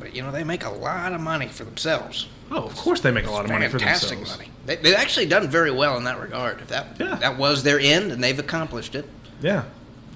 But 0.00 0.14
you 0.16 0.22
know, 0.22 0.32
they 0.32 0.44
make 0.44 0.64
a 0.64 0.70
lot 0.70 1.12
of 1.12 1.20
money 1.20 1.46
for 1.48 1.64
themselves. 1.64 2.26
Oh, 2.50 2.64
of 2.64 2.74
course 2.76 3.00
they 3.00 3.10
make 3.10 3.26
a 3.26 3.30
lot 3.30 3.44
of 3.44 3.50
money 3.50 3.68
for 3.68 3.78
Fantastic 3.78 4.18
themselves. 4.18 4.38
money. 4.40 4.50
They, 4.66 4.76
they've 4.76 4.94
actually 4.96 5.26
done 5.26 5.48
very 5.48 5.70
well 5.70 5.96
in 5.96 6.04
that 6.04 6.18
regard. 6.20 6.60
If 6.60 6.68
that 6.68 6.96
Yeah. 6.98 7.14
that 7.16 7.38
was 7.38 7.62
their 7.62 7.78
end, 7.78 8.10
and 8.12 8.22
they've 8.22 8.38
accomplished 8.38 8.94
it. 8.94 9.08
Yeah, 9.40 9.64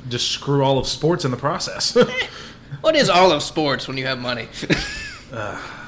just 0.09 0.31
screw 0.31 0.63
all 0.65 0.79
of 0.79 0.87
sports 0.87 1.25
in 1.25 1.31
the 1.31 1.37
process. 1.37 1.97
Eh, 2.09 2.27
what 2.83 2.95
is 2.95 3.09
all 3.09 3.33
of 3.33 3.43
sports 3.43 3.89
when 3.89 3.97
you 3.97 4.05
have 4.07 4.19
money? 4.19 4.49
Oh, 5.33 5.87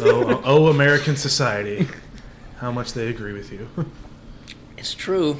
oh, 0.00 0.42
oh, 0.44 0.66
American 0.68 1.16
society, 1.16 1.88
how 2.62 2.70
much 2.70 2.92
they 2.92 3.08
agree 3.08 3.32
with 3.32 3.52
you. 3.52 3.68
it's 4.78 4.94
true. 4.94 5.38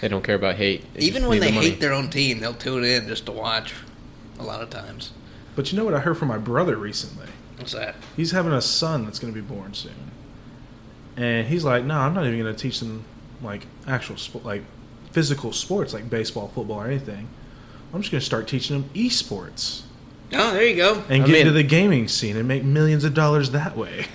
They 0.00 0.06
don't 0.06 0.22
care 0.22 0.36
about 0.36 0.54
hate. 0.54 0.84
They 0.94 1.00
Even 1.00 1.26
when 1.26 1.40
they 1.40 1.50
the 1.50 1.52
hate 1.52 1.80
their 1.80 1.92
own 1.92 2.10
team, 2.10 2.38
they'll 2.38 2.54
tune 2.54 2.84
in 2.84 3.08
just 3.08 3.26
to 3.26 3.32
watch. 3.32 3.74
A 4.38 4.42
lot 4.44 4.62
of 4.62 4.70
times. 4.70 5.12
But 5.56 5.70
you 5.70 5.78
know 5.78 5.84
what 5.84 5.94
I 5.94 6.00
heard 6.00 6.16
from 6.16 6.28
my 6.28 6.38
brother 6.38 6.76
recently? 6.76 7.26
What's 7.58 7.72
that? 7.72 7.96
He's 8.16 8.30
having 8.30 8.52
a 8.52 8.62
son 8.62 9.04
that's 9.04 9.18
going 9.18 9.34
to 9.34 9.40
be 9.40 9.46
born 9.46 9.74
soon, 9.74 10.10
and 11.16 11.46
he's 11.46 11.64
like, 11.64 11.84
"No, 11.84 11.98
I'm 11.98 12.14
not 12.14 12.26
even 12.26 12.40
going 12.40 12.54
to 12.54 12.60
teach 12.60 12.80
them 12.80 13.04
like 13.42 13.66
actual 13.86 14.16
sport, 14.16 14.44
like 14.44 14.62
physical 15.10 15.52
sports, 15.52 15.92
like 15.92 16.08
baseball, 16.08 16.48
football, 16.48 16.80
or 16.80 16.86
anything. 16.86 17.28
I'm 17.92 18.00
just 18.00 18.10
going 18.10 18.20
to 18.20 18.26
start 18.26 18.48
teaching 18.48 18.80
them 18.80 18.90
esports 18.94 19.82
Oh, 20.34 20.52
there 20.52 20.64
you 20.66 20.76
go. 20.76 20.94
and 21.08 21.22
I 21.22 21.26
get 21.26 21.28
mean- 21.28 21.36
into 21.42 21.52
the 21.52 21.62
gaming 21.62 22.08
scene 22.08 22.36
and 22.36 22.48
make 22.48 22.64
millions 22.64 23.04
of 23.04 23.14
dollars 23.14 23.50
that 23.52 23.76
way." 23.76 24.06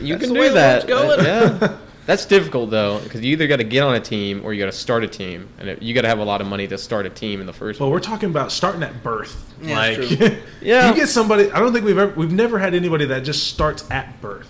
You 0.00 0.14
That's 0.14 0.24
can 0.26 0.32
the 0.34 0.40
way 0.40 0.48
do 0.48 0.54
the 0.54 0.54
that. 0.54 0.88
world's 0.88 1.16
going. 1.16 1.26
yeah. 1.26 1.76
That's 2.06 2.24
difficult 2.24 2.70
though, 2.70 3.00
because 3.00 3.20
you 3.20 3.32
either 3.32 3.46
got 3.46 3.56
to 3.56 3.64
get 3.64 3.82
on 3.82 3.94
a 3.94 4.00
team 4.00 4.40
or 4.42 4.54
you 4.54 4.58
got 4.64 4.70
to 4.72 4.76
start 4.78 5.04
a 5.04 5.08
team, 5.08 5.46
and 5.58 5.68
it, 5.68 5.82
you 5.82 5.92
got 5.92 6.02
to 6.02 6.08
have 6.08 6.20
a 6.20 6.24
lot 6.24 6.40
of 6.40 6.46
money 6.46 6.66
to 6.68 6.78
start 6.78 7.04
a 7.04 7.10
team 7.10 7.40
in 7.42 7.46
the 7.46 7.52
first. 7.52 7.78
But 7.78 7.88
we're 7.90 8.00
talking 8.00 8.30
about 8.30 8.50
starting 8.50 8.82
at 8.82 9.02
birth. 9.02 9.52
Yeah, 9.60 9.76
like, 9.76 9.96
true. 9.96 10.36
Yeah. 10.62 10.88
you 10.88 10.94
get 10.96 11.08
somebody. 11.08 11.50
I 11.50 11.58
don't 11.58 11.74
think 11.74 11.84
we've 11.84 11.98
ever 11.98 12.14
we've 12.14 12.32
never 12.32 12.58
had 12.58 12.74
anybody 12.74 13.04
that 13.06 13.24
just 13.24 13.48
starts 13.48 13.84
at 13.90 14.18
birth. 14.22 14.48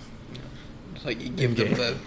It's 0.95 1.03
like 1.03 1.21
you 1.21 1.27
give 1.29 1.57
them 1.57 1.73
the 1.73 1.97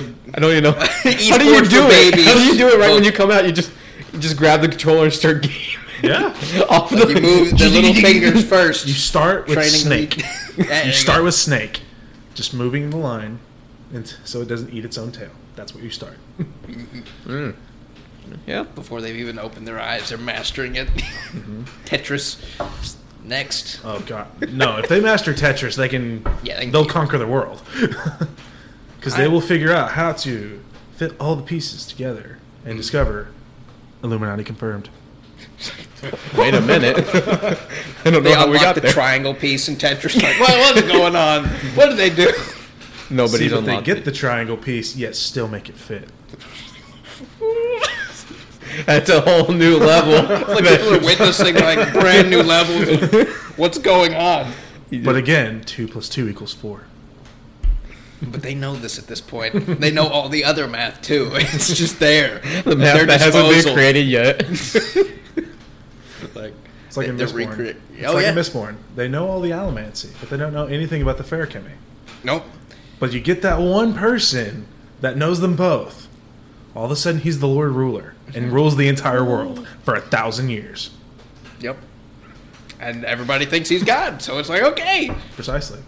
the 0.00 0.14
I 0.34 0.40
don't 0.40 0.50
even 0.50 0.64
know. 0.64 0.72
How 0.72 0.86
do 1.04 1.10
you 1.44 1.60
Esports 1.60 1.70
do 1.70 1.84
it? 1.86 1.90
babies. 2.10 2.26
How 2.26 2.34
do 2.34 2.44
you 2.44 2.58
do 2.58 2.66
it 2.66 2.72
right 2.72 2.78
Well- 2.80 2.94
when 2.96 3.04
you 3.04 3.12
come 3.12 3.30
out? 3.30 3.44
You 3.46 3.52
just 3.52 3.70
you 4.12 4.18
just 4.18 4.36
grab 4.36 4.62
the 4.62 4.68
controller 4.68 5.04
and 5.04 5.12
start 5.12 5.42
gaming. 5.42 5.56
Yeah. 6.02 6.26
Off 6.70 6.92
Like 6.92 7.08
you 7.08 7.20
move 7.20 7.58
the 7.58 7.68
little 7.72 7.94
fingers 7.94 8.44
first. 8.48 8.86
You 8.86 8.94
start 8.94 9.48
with 9.48 9.64
snake. 9.64 10.16
lead. 10.18 10.26
Yeah, 10.58 10.64
there 10.66 10.80
you 10.82 10.86
you 10.88 10.92
start 10.92 11.22
with 11.22 11.34
snake, 11.34 11.82
just 12.34 12.52
moving 12.52 12.90
the 12.90 12.96
line, 12.96 13.38
and 13.92 14.12
so 14.24 14.40
it 14.42 14.48
doesn't 14.48 14.72
eat 14.72 14.84
its 14.84 14.98
own 14.98 15.12
tail. 15.12 15.30
That's 15.54 15.72
what 15.74 15.84
you 15.84 15.90
start. 15.90 16.16
Mm. 17.24 17.54
Yeah. 18.46 18.64
before 18.74 19.00
they've 19.00 19.16
even 19.16 19.38
opened 19.38 19.66
their 19.68 19.78
eyes. 19.80 20.08
They're 20.08 20.18
mastering 20.18 20.76
it. 20.76 20.88
Mm-hmm. 20.88 21.62
Tetris. 21.84 22.96
Next. 23.24 23.80
Oh 23.84 24.00
god, 24.00 24.52
no! 24.52 24.78
If 24.78 24.88
they 24.88 25.00
master 25.00 25.32
Tetris, 25.34 25.76
they 25.76 25.88
can. 25.88 26.24
Yeah, 26.42 26.56
they 26.56 26.62
can 26.64 26.72
they'll 26.72 26.84
keep- 26.84 26.92
conquer 26.92 27.18
the 27.18 27.26
world. 27.26 27.62
Because 28.96 29.16
they 29.16 29.28
will 29.28 29.40
figure 29.40 29.72
out 29.72 29.92
how 29.92 30.12
to 30.12 30.62
fit 30.96 31.14
all 31.20 31.36
the 31.36 31.42
pieces 31.42 31.86
together 31.86 32.38
and 32.64 32.74
Mm. 32.74 32.78
discover 32.78 33.28
Illuminati 34.02 34.42
confirmed. 34.44 34.88
Wait 36.36 36.54
a 36.54 36.60
minute. 36.60 36.96
I 37.14 37.56
don't 38.04 38.12
know 38.12 38.20
They 38.20 38.32
how 38.34 38.48
we 38.50 38.58
got 38.58 38.74
the 38.74 38.80
there. 38.82 38.92
triangle 38.92 39.34
piece 39.34 39.68
in 39.68 39.76
Tetris. 39.76 40.20
Like, 40.22 40.38
what 40.40 40.74
was 40.74 40.82
going 40.84 41.16
on? 41.16 41.46
What 41.74 41.88
did 41.88 41.96
they 41.98 42.10
do? 42.10 42.30
Nobody's 43.10 43.38
See, 43.50 43.54
but 43.54 43.60
they 43.62 43.70
unlocked 43.72 43.86
get 43.86 43.98
it. 43.98 44.04
the 44.04 44.12
triangle 44.12 44.56
piece, 44.56 44.94
yet 44.96 45.16
still 45.16 45.48
make 45.48 45.68
it 45.68 45.76
fit. 45.76 46.08
That's 48.86 49.08
a 49.10 49.20
whole 49.22 49.52
new 49.52 49.76
level. 49.78 50.36
like 50.54 50.64
people 50.64 50.94
are 50.94 51.00
witnessing 51.00 51.54
like 51.56 51.92
brand 51.92 52.30
new 52.30 52.42
levels 52.42 52.88
of 53.02 53.28
what's 53.58 53.78
going 53.78 54.14
on. 54.14 54.52
But 55.02 55.16
again, 55.16 55.62
two 55.62 55.88
plus 55.88 56.08
two 56.08 56.28
equals 56.28 56.52
four. 56.54 56.84
But 58.22 58.42
they 58.42 58.54
know 58.54 58.74
this 58.76 58.98
at 58.98 59.06
this 59.06 59.20
point. 59.20 59.80
They 59.80 59.90
know 59.90 60.06
all 60.08 60.28
the 60.28 60.44
other 60.44 60.66
math 60.68 61.02
too. 61.02 61.30
It's 61.34 61.72
just 61.76 61.98
there. 61.98 62.40
the 62.64 62.76
math 62.76 62.78
map 62.78 62.96
their 62.96 63.06
that 63.06 63.20
hasn't 63.20 63.64
been 63.64 63.74
created 63.74 64.06
yet. 64.06 64.42
Like, 66.38 66.54
It's 66.86 66.96
like 66.96 67.08
in 67.08 67.16
they're 67.16 67.26
Mistborn. 67.26 67.54
recrea- 67.56 67.76
It's 67.96 68.08
Oh 68.08 68.14
like 68.14 68.22
yeah. 68.22 68.30
in 68.30 68.36
Mistborn. 68.36 68.76
They 68.96 69.08
know 69.08 69.28
all 69.28 69.40
the 69.40 69.50
allomancy, 69.50 70.10
but 70.20 70.30
they 70.30 70.36
don't 70.36 70.52
know 70.52 70.66
anything 70.66 71.02
about 71.02 71.18
the 71.18 71.24
Feruchemy. 71.24 71.72
nope. 72.24 72.44
But 73.00 73.12
you 73.12 73.20
get 73.20 73.42
that 73.42 73.60
one 73.60 73.94
person 73.94 74.66
that 75.00 75.16
knows 75.16 75.40
them 75.40 75.54
both. 75.54 76.08
All 76.74 76.84
of 76.84 76.90
a 76.90 76.96
sudden, 76.96 77.20
he's 77.20 77.38
the 77.38 77.46
Lord 77.48 77.70
Ruler 77.72 78.14
and 78.34 78.46
mm-hmm. 78.46 78.54
rules 78.54 78.76
the 78.76 78.88
entire 78.88 79.24
world 79.24 79.66
for 79.84 79.94
a 79.94 80.00
thousand 80.00 80.48
years. 80.48 80.90
Yep. 81.60 81.76
And 82.80 83.04
everybody 83.04 83.44
thinks 83.46 83.68
he's 83.68 83.82
God, 83.84 84.20
so 84.22 84.38
it's 84.38 84.48
like 84.48 84.62
okay. 84.62 85.10
Precisely. 85.34 85.80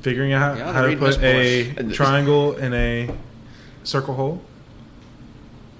Figuring 0.00 0.32
out 0.32 0.56
Yeah, 0.58 0.72
how 0.72 0.82
to 0.86 0.96
put 0.96 1.22
a 1.22 1.72
triangle 1.92 2.56
in 2.56 2.72
a 2.74 3.10
circle 3.84 4.14
hole. 4.14 4.42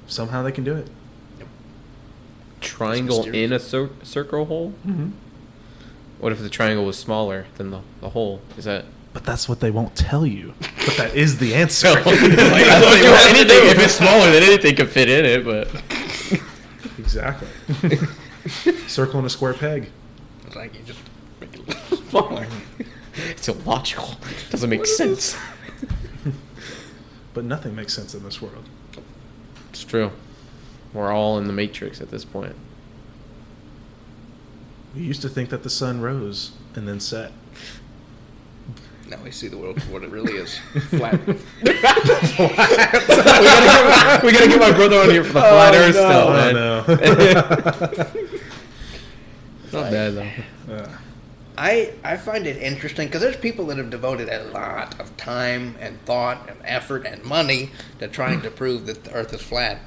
Somehow 0.06 0.42
they 0.42 0.52
can 0.52 0.64
do 0.64 0.74
it. 0.76 0.86
Triangle 2.62 3.24
in 3.26 3.52
a 3.52 3.58
cir- 3.58 3.90
circle 4.02 4.44
hole. 4.46 4.72
Mm-hmm. 4.86 5.10
What 6.18 6.32
if 6.32 6.40
the 6.40 6.48
triangle 6.48 6.84
was 6.84 6.98
smaller 6.98 7.46
than 7.56 7.70
the, 7.70 7.80
the 8.00 8.10
hole? 8.10 8.40
Is 8.56 8.64
that? 8.64 8.84
But 9.12 9.24
that's 9.24 9.48
what 9.48 9.60
they 9.60 9.70
won't 9.70 9.94
tell 9.94 10.26
you. 10.26 10.54
But 10.86 10.96
that 10.96 11.14
is 11.14 11.38
the 11.38 11.54
answer. 11.54 11.88
I 11.88 11.92
like, 12.00 12.06
well, 12.06 13.36
anything 13.36 13.68
if 13.68 13.78
it's 13.78 13.94
smaller, 13.94 14.30
then 14.30 14.42
anything 14.42 14.76
could 14.76 14.88
fit 14.88 15.08
in 15.08 15.24
it. 15.24 15.44
But 15.44 15.68
exactly. 16.98 17.48
Circle 18.86 19.18
and 19.18 19.26
a 19.26 19.30
square 19.30 19.54
peg. 19.54 19.90
It's 20.46 20.56
like 20.56 20.74
you 20.74 20.84
just 20.84 21.00
make 21.40 21.54
it 21.56 21.98
smaller. 22.08 22.46
it's 23.14 23.48
illogical. 23.48 24.14
Doesn't 24.50 24.70
make 24.70 24.86
sense. 24.86 25.36
But 27.34 27.44
nothing 27.44 27.74
makes 27.74 27.94
sense 27.94 28.14
in 28.14 28.22
this 28.24 28.42
world. 28.42 28.68
It's 29.70 29.84
true. 29.84 30.12
We're 30.92 31.12
all 31.12 31.38
in 31.38 31.46
the 31.46 31.52
matrix 31.52 32.00
at 32.00 32.10
this 32.10 32.24
point. 32.24 32.54
We 34.94 35.02
used 35.02 35.22
to 35.22 35.28
think 35.28 35.48
that 35.50 35.62
the 35.62 35.70
sun 35.70 36.00
rose 36.02 36.52
and 36.74 36.86
then 36.86 37.00
set. 37.00 37.32
Now 39.08 39.18
we 39.22 39.30
see 39.30 39.48
the 39.48 39.56
world 39.58 39.82
for 39.82 39.90
what 39.92 40.02
it 40.02 40.10
really 40.10 40.34
is. 40.34 40.58
Flat. 40.90 41.18
we, 41.26 41.34
gotta 41.64 41.72
get, 42.36 44.22
we 44.22 44.32
gotta 44.32 44.48
get 44.48 44.60
my 44.60 44.70
brother 44.72 44.98
on 45.00 45.10
here 45.10 45.24
for 45.24 45.32
the 45.34 45.40
flat 45.40 45.74
Earth 45.74 45.94
stuff, 45.94 46.26
Oh, 46.28 46.32
man. 46.32 46.54
no. 46.54 46.82
Not 49.80 49.90
bad 49.90 50.14
though. 50.14 50.74
Uh, 50.74 50.88
I 51.56 51.92
I 52.04 52.16
find 52.18 52.46
it 52.46 52.56
interesting 52.58 53.08
because 53.08 53.20
there's 53.22 53.36
people 53.36 53.66
that 53.66 53.78
have 53.78 53.90
devoted 53.90 54.28
a 54.28 54.44
lot 54.44 54.98
of 55.00 55.16
time 55.16 55.76
and 55.80 56.00
thought 56.04 56.48
and 56.48 56.58
effort 56.64 57.06
and 57.06 57.22
money 57.24 57.70
to 57.98 58.08
trying 58.08 58.40
to 58.42 58.50
prove 58.50 58.86
that 58.86 59.04
the 59.04 59.12
Earth 59.12 59.32
is 59.32 59.40
flat. 59.42 59.78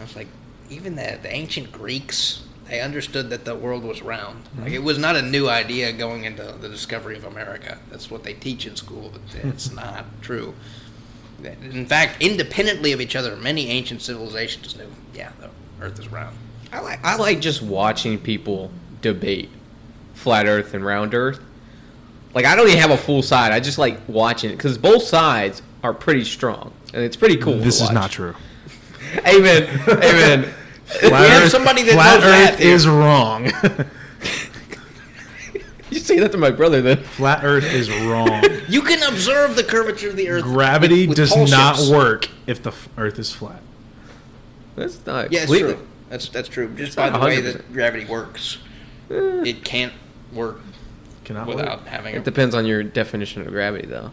I 0.00 0.02
was 0.04 0.14
like, 0.16 0.28
even 0.72 0.96
the 0.96 1.18
the 1.22 1.32
ancient 1.32 1.72
Greeks, 1.72 2.42
they 2.68 2.80
understood 2.80 3.30
that 3.30 3.44
the 3.44 3.54
world 3.54 3.84
was 3.84 4.02
round. 4.02 4.44
Like 4.56 4.66
mm-hmm. 4.66 4.74
it 4.74 4.82
was 4.82 4.98
not 4.98 5.16
a 5.16 5.22
new 5.22 5.48
idea 5.48 5.92
going 5.92 6.24
into 6.24 6.42
the 6.60 6.68
discovery 6.68 7.16
of 7.16 7.24
America. 7.24 7.78
That's 7.90 8.10
what 8.10 8.24
they 8.24 8.34
teach 8.34 8.66
in 8.66 8.76
school, 8.76 9.12
but 9.12 9.22
it's 9.44 9.72
not 9.72 10.06
true. 10.22 10.54
In 11.42 11.86
fact, 11.86 12.22
independently 12.22 12.92
of 12.92 13.00
each 13.00 13.16
other, 13.16 13.34
many 13.36 13.68
ancient 13.68 14.00
civilizations 14.00 14.76
knew, 14.76 14.86
yeah, 15.12 15.32
the 15.40 15.50
Earth 15.84 15.98
is 15.98 16.08
round. 16.10 16.36
I 16.72 16.80
like 16.80 17.04
I 17.04 17.16
like 17.16 17.40
just 17.40 17.62
watching 17.62 18.18
people 18.18 18.70
debate 19.00 19.50
flat 20.14 20.46
Earth 20.46 20.74
and 20.74 20.84
round 20.84 21.14
Earth. 21.14 21.40
Like 22.34 22.46
I 22.46 22.56
don't 22.56 22.68
even 22.68 22.80
have 22.80 22.90
a 22.90 22.96
full 22.96 23.22
side. 23.22 23.52
I 23.52 23.60
just 23.60 23.78
like 23.78 23.98
watching 24.08 24.50
it 24.50 24.56
because 24.56 24.78
both 24.78 25.02
sides 25.02 25.60
are 25.82 25.92
pretty 25.92 26.24
strong 26.24 26.72
and 26.94 27.02
it's 27.02 27.16
pretty 27.16 27.36
cool. 27.36 27.58
this 27.58 27.78
to 27.78 27.84
is 27.84 27.88
watch. 27.88 27.94
not 27.94 28.10
true. 28.10 28.34
Amen. 29.26 29.80
Amen. 29.88 30.54
Flat 31.00 31.30
have 31.30 31.50
somebody 31.50 31.82
that 31.84 31.92
flat 31.94 32.20
knows 32.20 32.24
math 32.30 32.52
Earth 32.54 32.58
here. 32.60 32.74
is 32.74 32.86
wrong. 32.88 33.46
you 35.90 35.98
say 35.98 36.18
that 36.20 36.32
to 36.32 36.38
my 36.38 36.50
brother 36.50 36.80
then? 36.80 37.02
flat 37.02 37.44
Earth 37.44 37.64
is 37.64 37.90
wrong. 37.90 38.42
You 38.68 38.80
can 38.82 39.02
observe 39.12 39.56
the 39.56 39.64
curvature 39.64 40.08
of 40.08 40.16
the 40.16 40.30
Earth. 40.30 40.44
Gravity 40.44 41.00
with- 41.02 41.10
with 41.10 41.16
does 41.18 41.30
pole 41.32 41.46
not 41.46 41.76
ships. 41.76 41.90
work 41.90 42.28
if 42.46 42.62
the 42.62 42.70
f- 42.70 42.88
Earth 42.96 43.18
is 43.18 43.32
flat. 43.32 43.60
That's 44.76 45.04
not 45.04 45.30
Yeah, 45.30 45.40
it's 45.40 45.46
completely. 45.50 45.74
true. 45.74 45.86
That's 46.08 46.28
that's 46.30 46.48
true. 46.48 46.68
Just 46.68 46.80
It's 46.88 46.96
by 46.96 47.10
the 47.10 47.18
way 47.18 47.42
100%. 47.42 47.52
that 47.52 47.72
gravity 47.72 48.04
works, 48.06 48.58
Eh, 49.10 49.14
it 49.44 49.64
can't 49.64 49.92
work 50.32 50.60
Cannot 51.24 51.48
without 51.48 51.80
work. 51.80 51.88
having. 51.88 52.14
It 52.14 52.18
A, 52.18 52.22
depends 52.22 52.54
on 52.54 52.64
your 52.64 52.82
definition 52.82 53.42
of 53.42 53.48
gravity, 53.48 53.86
though. 53.86 54.12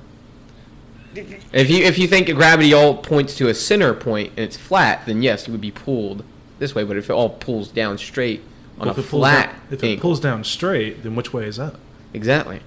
If 1.53 1.69
you 1.69 1.85
if 1.85 1.97
you 1.97 2.07
think 2.07 2.27
gravity 2.35 2.73
all 2.73 2.95
points 2.97 3.35
to 3.37 3.47
a 3.47 3.53
center 3.53 3.93
point 3.93 4.31
and 4.31 4.39
it's 4.39 4.57
flat, 4.57 5.05
then 5.05 5.21
yes, 5.21 5.47
it 5.47 5.51
would 5.51 5.61
be 5.61 5.71
pulled 5.71 6.25
this 6.59 6.75
way. 6.75 6.83
But 6.83 6.97
if 6.97 7.09
it 7.09 7.13
all 7.13 7.29
pulls 7.29 7.69
down 7.69 7.97
straight 7.97 8.41
on 8.79 8.87
Well, 8.87 8.95
a 8.95 8.99
if 8.99 9.05
flat 9.07 9.45
down, 9.51 9.55
if 9.71 9.83
it 9.83 9.87
angle- 9.87 10.01
pulls 10.01 10.19
down 10.19 10.43
straight, 10.43 11.03
then 11.03 11.15
which 11.15 11.33
way 11.33 11.45
is 11.45 11.59
up? 11.59 11.77
exactly. 12.13 12.61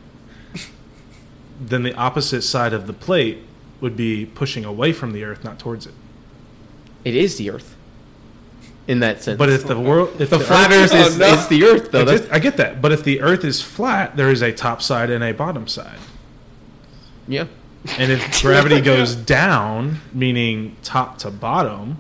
Then 1.61 1.83
the 1.85 1.95
opposite 1.95 2.43
side 2.43 2.73
of 2.73 2.87
the 2.87 2.93
plate 2.93 3.39
would 3.81 3.97
be 3.97 4.27
pushing 4.27 4.65
away 4.65 4.93
from 4.93 5.13
the 5.13 5.23
Earth, 5.25 5.45
not 5.45 5.59
towards 5.59 5.87
it. 5.87 5.95
It 7.05 7.15
is 7.15 7.37
the 7.37 7.51
Earth. 7.51 7.77
In 8.89 8.99
that 8.99 9.23
sense, 9.23 9.39
But 9.39 9.49
if 9.49 9.65
the 9.65 9.79
world, 9.79 10.21
if 10.21 10.29
the 10.31 10.41
flat 10.41 10.73
Earth 10.73 10.93
is, 10.93 11.15
Oh, 11.15 11.19
no. 11.19 11.27
is 11.35 11.47
the 11.47 11.65
Earth, 11.65 11.93
though. 11.93 12.01
I, 12.03 12.05
That's, 12.05 12.31
I 12.33 12.39
get 12.41 12.57
that. 12.57 12.83
But 12.83 12.91
if 12.91 13.05
the 13.05 13.21
Earth 13.21 13.45
is 13.45 13.63
flat, 13.63 14.17
there 14.17 14.29
is 14.29 14.43
a 14.43 14.51
top 14.53 14.83
side 14.83 15.09
and 15.09 15.23
a 15.23 15.33
bottom 15.33 15.69
side. 15.69 15.99
yeah. 17.29 17.45
And 17.99 18.11
if 18.13 18.41
gravity 18.43 18.81
goes 18.81 19.15
down, 19.17 20.01
meaning 20.13 20.77
top 20.85 21.19
to 21.19 21.31
bottom, 21.31 21.99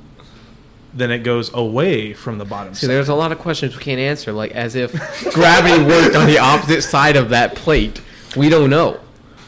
then 0.94 1.10
it 1.10 1.20
goes 1.20 1.52
away 1.54 2.12
from 2.12 2.38
the 2.38 2.44
bottom 2.44 2.74
See, 2.74 2.86
side. 2.86 2.92
there's 2.92 3.08
a 3.08 3.14
lot 3.14 3.32
of 3.32 3.38
questions 3.38 3.76
we 3.76 3.82
can't 3.82 4.00
answer, 4.00 4.32
like 4.32 4.52
as 4.52 4.74
if 4.74 4.92
gravity 5.32 5.82
worked 5.84 6.14
on 6.16 6.26
the 6.26 6.38
opposite 6.38 6.82
side 6.82 7.16
of 7.16 7.30
that 7.30 7.54
plate. 7.54 8.00
We 8.36 8.48
don't 8.48 8.70
know. 8.70 9.00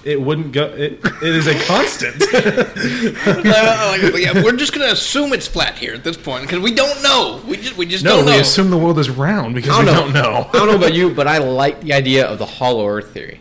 It 0.05 0.21
wouldn't 0.21 0.53
go. 0.53 0.67
It, 0.67 1.01
it 1.03 1.23
is 1.23 1.47
a 1.47 1.59
constant. 1.65 2.23
Uh, 2.23 3.99
like, 4.13 4.23
yeah, 4.23 4.43
we're 4.43 4.55
just 4.55 4.75
gonna 4.75 4.93
assume 4.93 5.33
it's 5.33 5.47
flat 5.47 5.79
here 5.79 5.95
at 5.95 6.05
this 6.05 6.19
point 6.19 6.43
because 6.43 6.61
we 6.61 6.75
don't 6.75 7.03
know. 7.03 7.41
We 7.49 7.57
just 7.57 7.77
we 7.79 7.87
just 7.87 8.05
no, 8.05 8.17
don't 8.17 8.27
know. 8.27 8.33
we 8.33 8.39
assume 8.39 8.69
the 8.69 8.77
world 8.77 8.99
is 8.99 9.09
round 9.09 9.55
because 9.55 9.79
we 9.79 9.87
don't 9.87 10.13
know. 10.13 10.13
don't 10.13 10.33
know. 10.33 10.49
I 10.53 10.59
don't 10.59 10.69
know 10.69 10.77
about 10.77 10.93
you, 10.93 11.09
but 11.15 11.27
I 11.27 11.39
like 11.39 11.81
the 11.81 11.95
idea 11.95 12.27
of 12.27 12.39
the 12.39 12.45
hollow 12.45 12.87
Earth 12.87 13.15
theory. 13.15 13.41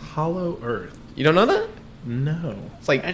Hollow 0.00 0.58
Earth. 0.62 0.98
You 1.14 1.24
don't 1.24 1.34
know 1.34 1.46
that? 1.46 1.68
No. 2.06 2.56
It's 2.78 2.88
like 2.88 3.04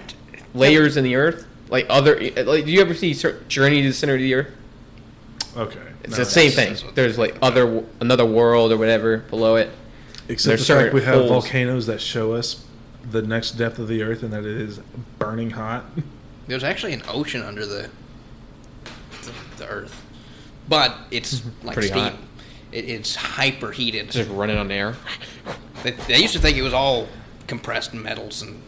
layers 0.55 0.97
in 0.97 1.03
the 1.03 1.17
Earth, 1.17 1.47
like 1.71 1.87
other. 1.89 2.15
Like, 2.21 2.65
do 2.65 2.71
you 2.71 2.81
ever 2.81 2.95
see 2.95 3.15
Journey 3.49 3.83
to 3.83 3.89
the 3.89 3.95
Center 3.95 4.15
of 4.15 4.21
the 4.21 4.35
Earth? 4.35 4.49
Okay. 5.57 5.81
It's 6.03 6.13
no. 6.13 6.19
the 6.19 6.25
same 6.25 6.51
thing. 6.51 6.77
There's 6.95 7.19
like 7.19 7.37
other 7.43 7.85
another 8.01 8.25
world 8.25 8.73
or 8.73 8.79
whatever 8.79 9.19
below 9.19 9.57
it. 9.57 9.71
Except 10.29 10.49
there's 10.49 10.67
the 10.67 10.75
fact 10.75 10.95
we 10.95 11.03
have 11.03 11.15
holes. 11.15 11.31
volcanoes 11.31 11.87
that 11.87 12.01
show 12.01 12.33
us 12.33 12.65
the 13.11 13.23
next 13.23 13.53
depth 13.53 13.79
of 13.79 13.89
the 13.89 14.03
Earth 14.03 14.23
and 14.23 14.33
that 14.33 14.45
it 14.45 14.61
is 14.61 14.81
burning 15.19 15.51
hot. 15.51 15.85
There's 16.47 16.65
actually 16.65 16.95
an 16.95 17.03
ocean 17.09 17.43
under 17.43 17.67
the 17.67 17.91
the, 19.23 19.33
the 19.59 19.69
Earth, 19.69 20.03
but 20.69 20.97
it's 21.11 21.43
like 21.63 21.75
Pretty 21.75 21.89
steam. 21.89 22.05
hot. 22.05 22.15
It, 22.73 22.89
it's 22.89 23.15
hyper 23.15 23.71
heated. 23.71 24.11
Just 24.11 24.31
running 24.31 24.57
on 24.57 24.71
air. 24.71 24.95
They, 25.83 25.93
they 25.93 26.19
used 26.19 26.35
to 26.35 26.41
think 26.41 26.57
it 26.57 26.63
was 26.63 26.75
all 26.75 27.09
compressed 27.47 27.95
metals 27.95 28.43
and 28.43 28.63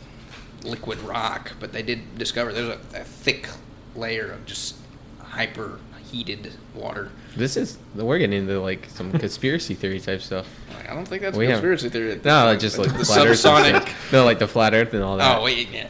liquid 0.65 0.99
rock, 1.01 1.53
but 1.61 1.73
they 1.73 1.83
did 1.83 2.19
discover 2.19 2.53
there's 2.53 2.69
a, 2.69 3.01
a 3.01 3.05
thick 3.05 3.49
layer 3.97 4.31
of 4.33 4.45
just 4.47 4.77
hyper 5.21 5.79
heated 6.11 6.53
water. 6.75 7.11
This 7.37 7.57
is 7.57 7.79
we're 7.95 8.19
getting 8.19 8.41
into 8.41 8.61
like 8.61 8.87
some 8.91 9.13
conspiracy 9.19 9.75
theory 9.75 10.01
type 10.01 10.21
stuff. 10.23 10.47
Like, 10.75 10.91
I 10.91 10.95
don't 10.95 11.07
think 11.07 11.23
that's 11.23 11.37
We 11.37 11.47
a 11.47 11.51
have- 11.51 11.57
conspiracy 11.61 11.89
theory. 11.89 12.13
at 12.13 12.25
No, 12.25 12.47
point. 12.47 12.61
just 12.61 12.79
like 12.79 12.93
the 12.93 12.99
the 12.99 13.05
flat 13.05 13.27
Earth. 13.27 13.45
and 13.45 13.65
subsonic. 13.77 13.83
stuff. 13.83 14.13
No, 14.13 14.25
like 14.25 14.39
the 14.39 14.49
flat 14.49 14.75
Earth 14.75 14.93
and 14.95 15.03
all 15.03 15.17
that. 15.19 15.39
Oh 15.39 15.45
wait, 15.45 15.69
yeah. 15.71 15.89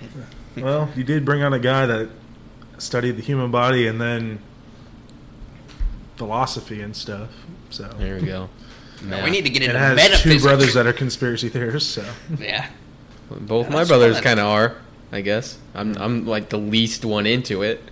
well, 0.56 0.88
you 0.94 1.04
did 1.04 1.24
bring 1.24 1.42
on 1.42 1.52
a 1.54 1.58
guy 1.58 1.86
that 1.86 2.10
studied 2.78 3.12
the 3.16 3.22
human 3.22 3.50
body 3.50 3.86
and 3.86 4.00
then 4.00 4.40
philosophy 6.16 6.80
and 6.82 6.94
stuff. 6.94 7.30
So 7.70 7.84
There 7.98 8.16
we 8.16 8.22
go. 8.26 8.48
No, 9.02 9.16
Yeah. 9.16 9.24
we 9.24 9.30
need 9.30 9.44
to 9.46 9.50
get 9.50 9.62
into 9.62 9.74
it 9.74 9.78
into 9.78 9.86
has 9.86 9.96
metaphysics. 9.96 10.42
two 10.42 10.46
brothers 10.46 10.74
that 10.74 10.86
are 10.86 10.92
conspiracy 10.92 11.48
theorists. 11.48 11.90
So 11.90 12.04
Yeah. 12.38 12.68
Both 13.30 13.68
Yeah, 13.68 13.74
my 13.74 13.84
brothers 13.84 14.20
kind 14.20 14.40
of 14.40 14.46
are, 14.46 14.76
I 15.12 15.20
guess. 15.20 15.58
I'm 15.74 15.94
hmm. 15.94 16.02
I'm 16.02 16.26
like 16.26 16.48
the 16.48 16.58
least 16.58 17.04
one 17.04 17.26
into 17.26 17.62
it. 17.62 17.82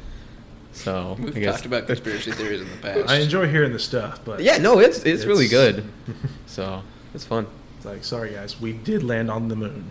So 0.73 1.17
We've 1.19 1.37
I 1.37 1.41
guess. 1.41 1.55
talked 1.55 1.67
about 1.67 1.87
conspiracy 1.87 2.31
theories 2.33 2.61
in 2.61 2.69
the 2.71 2.77
past. 2.77 3.09
I 3.09 3.17
enjoy 3.19 3.49
hearing 3.49 3.73
the 3.73 3.79
stuff, 3.79 4.21
but 4.25 4.41
Yeah, 4.43 4.59
no, 4.59 4.79
it's 4.79 5.05
it's, 5.05 5.25
really 5.25 5.49
good. 5.49 5.85
So 6.47 6.83
it's 7.15 7.25
fun. 7.25 7.47
it's 7.77 7.87
like, 7.87 8.05
sorry 8.05 8.33
guys, 8.33 8.61
we 8.61 8.73
did 8.73 9.03
land 9.03 9.31
on 9.31 9.49
the 9.49 9.57
moon. 9.57 9.91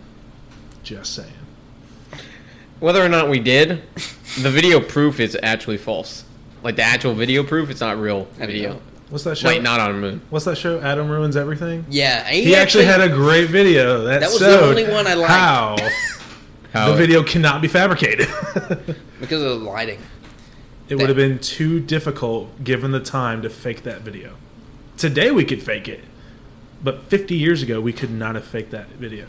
Just 0.82 1.14
saying. 1.14 1.32
Whether 2.80 3.04
or 3.04 3.08
not 3.08 3.28
we 3.28 3.40
did, 3.40 3.82
the 4.40 4.50
video 4.50 4.80
proof 4.80 5.18
is 5.20 5.36
actually 5.42 5.78
false. 5.78 6.24
like 6.62 6.76
the 6.76 6.82
actual 6.82 7.12
video 7.14 7.42
proof. 7.42 7.70
It's 7.70 7.80
not 7.80 7.98
real 7.98 8.28
I 8.40 8.46
video. 8.46 8.80
Know. 9.08 9.12
What's 9.12 9.24
that 9.24 9.38
show? 9.38 9.48
Wait, 9.48 9.62
not 9.62 9.80
on 9.80 9.92
the 9.92 10.00
moon. 10.00 10.20
What's 10.30 10.44
that 10.44 10.56
show? 10.56 10.80
Adam 10.80 11.08
ruins 11.08 11.36
everything. 11.36 11.86
Yeah, 11.88 12.28
He, 12.28 12.54
actually, 12.54 12.84
had 12.84 13.00
a 13.00 13.08
great 13.08 13.48
video 13.50 14.04
that, 14.04 14.20
That 14.20 14.30
was 14.30 14.40
the 14.40 14.60
only 14.60 14.88
one 14.88 15.06
I 15.06 15.14
liked. 15.14 15.30
how 15.30 15.76
How 16.72 16.90
the 16.90 16.96
video 16.96 17.22
cannot 17.22 17.62
be 17.62 17.68
fabricated. 17.68 18.28
because 19.20 19.42
of 19.42 19.60
the 19.60 19.64
lighting. 19.64 20.00
it 20.88 20.96
would 20.96 21.08
have 21.08 21.16
been 21.16 21.38
too 21.38 21.80
difficult 21.80 22.62
given 22.62 22.90
the 22.92 23.00
time 23.00 23.42
to 23.42 23.50
fake 23.50 23.84
that 23.84 24.02
video. 24.02 24.34
Today 24.98 25.30
we 25.30 25.44
could 25.44 25.62
fake 25.62 25.88
it, 25.88 26.00
but 26.82 27.04
50 27.04 27.34
years 27.34 27.62
ago 27.62 27.80
we 27.80 27.92
could 27.92 28.10
not 28.10 28.34
have 28.34 28.44
faked 28.44 28.70
that 28.72 28.88
video. 28.90 29.26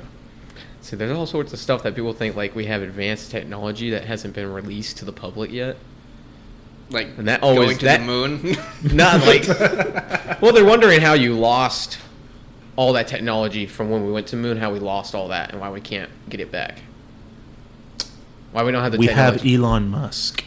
See, 0.82 0.96
there's 0.96 1.12
all 1.16 1.26
sorts 1.26 1.54
of 1.54 1.60
stuff 1.60 1.84
that 1.84 1.96
people 1.96 2.14
think 2.14 2.36
like 2.36 2.56
we 2.56 2.66
have 2.66 2.82
advanced 2.82 3.32
technology 3.32 3.90
that 3.90 4.06
hasn't 4.06 4.34
been 4.34 4.52
released 4.52 4.98
to 4.98 5.06
the 5.06 5.14
public 5.14 5.52
yet. 5.52 5.78
Like 6.92 7.10
And 7.18 7.28
that 7.28 7.44
always- 7.44 7.68
going 7.68 7.78
to 7.80 7.86
that- 7.86 8.00
the 8.00 8.06
moon. 8.06 8.58
Not 8.96 9.26
like. 9.26 9.48
well, 10.42 10.52
they're 10.54 10.66
wondering 10.66 11.02
how 11.02 11.14
you 11.14 11.34
lost 11.36 12.00
all 12.76 12.94
that 12.94 13.08
technology 13.08 13.66
from 13.68 13.90
when 13.90 14.06
we 14.06 14.12
went 14.12 14.28
to 14.28 14.36
the 14.36 14.42
moon. 14.42 14.58
How 14.58 14.72
we 14.74 14.80
lost 14.80 15.14
all 15.14 15.28
that, 15.28 15.52
and 15.52 15.60
why 15.62 15.70
we 15.70 15.82
can't 15.82 16.10
get 16.30 16.40
it 16.40 16.52
back. 16.52 16.80
Why 18.52 18.64
we 18.64 18.72
don't 18.72 18.82
have 18.82 18.92
the 18.94 18.98
we 18.98 19.08
have. 19.08 19.46
Elon 19.46 19.90
Musk. 19.90 20.44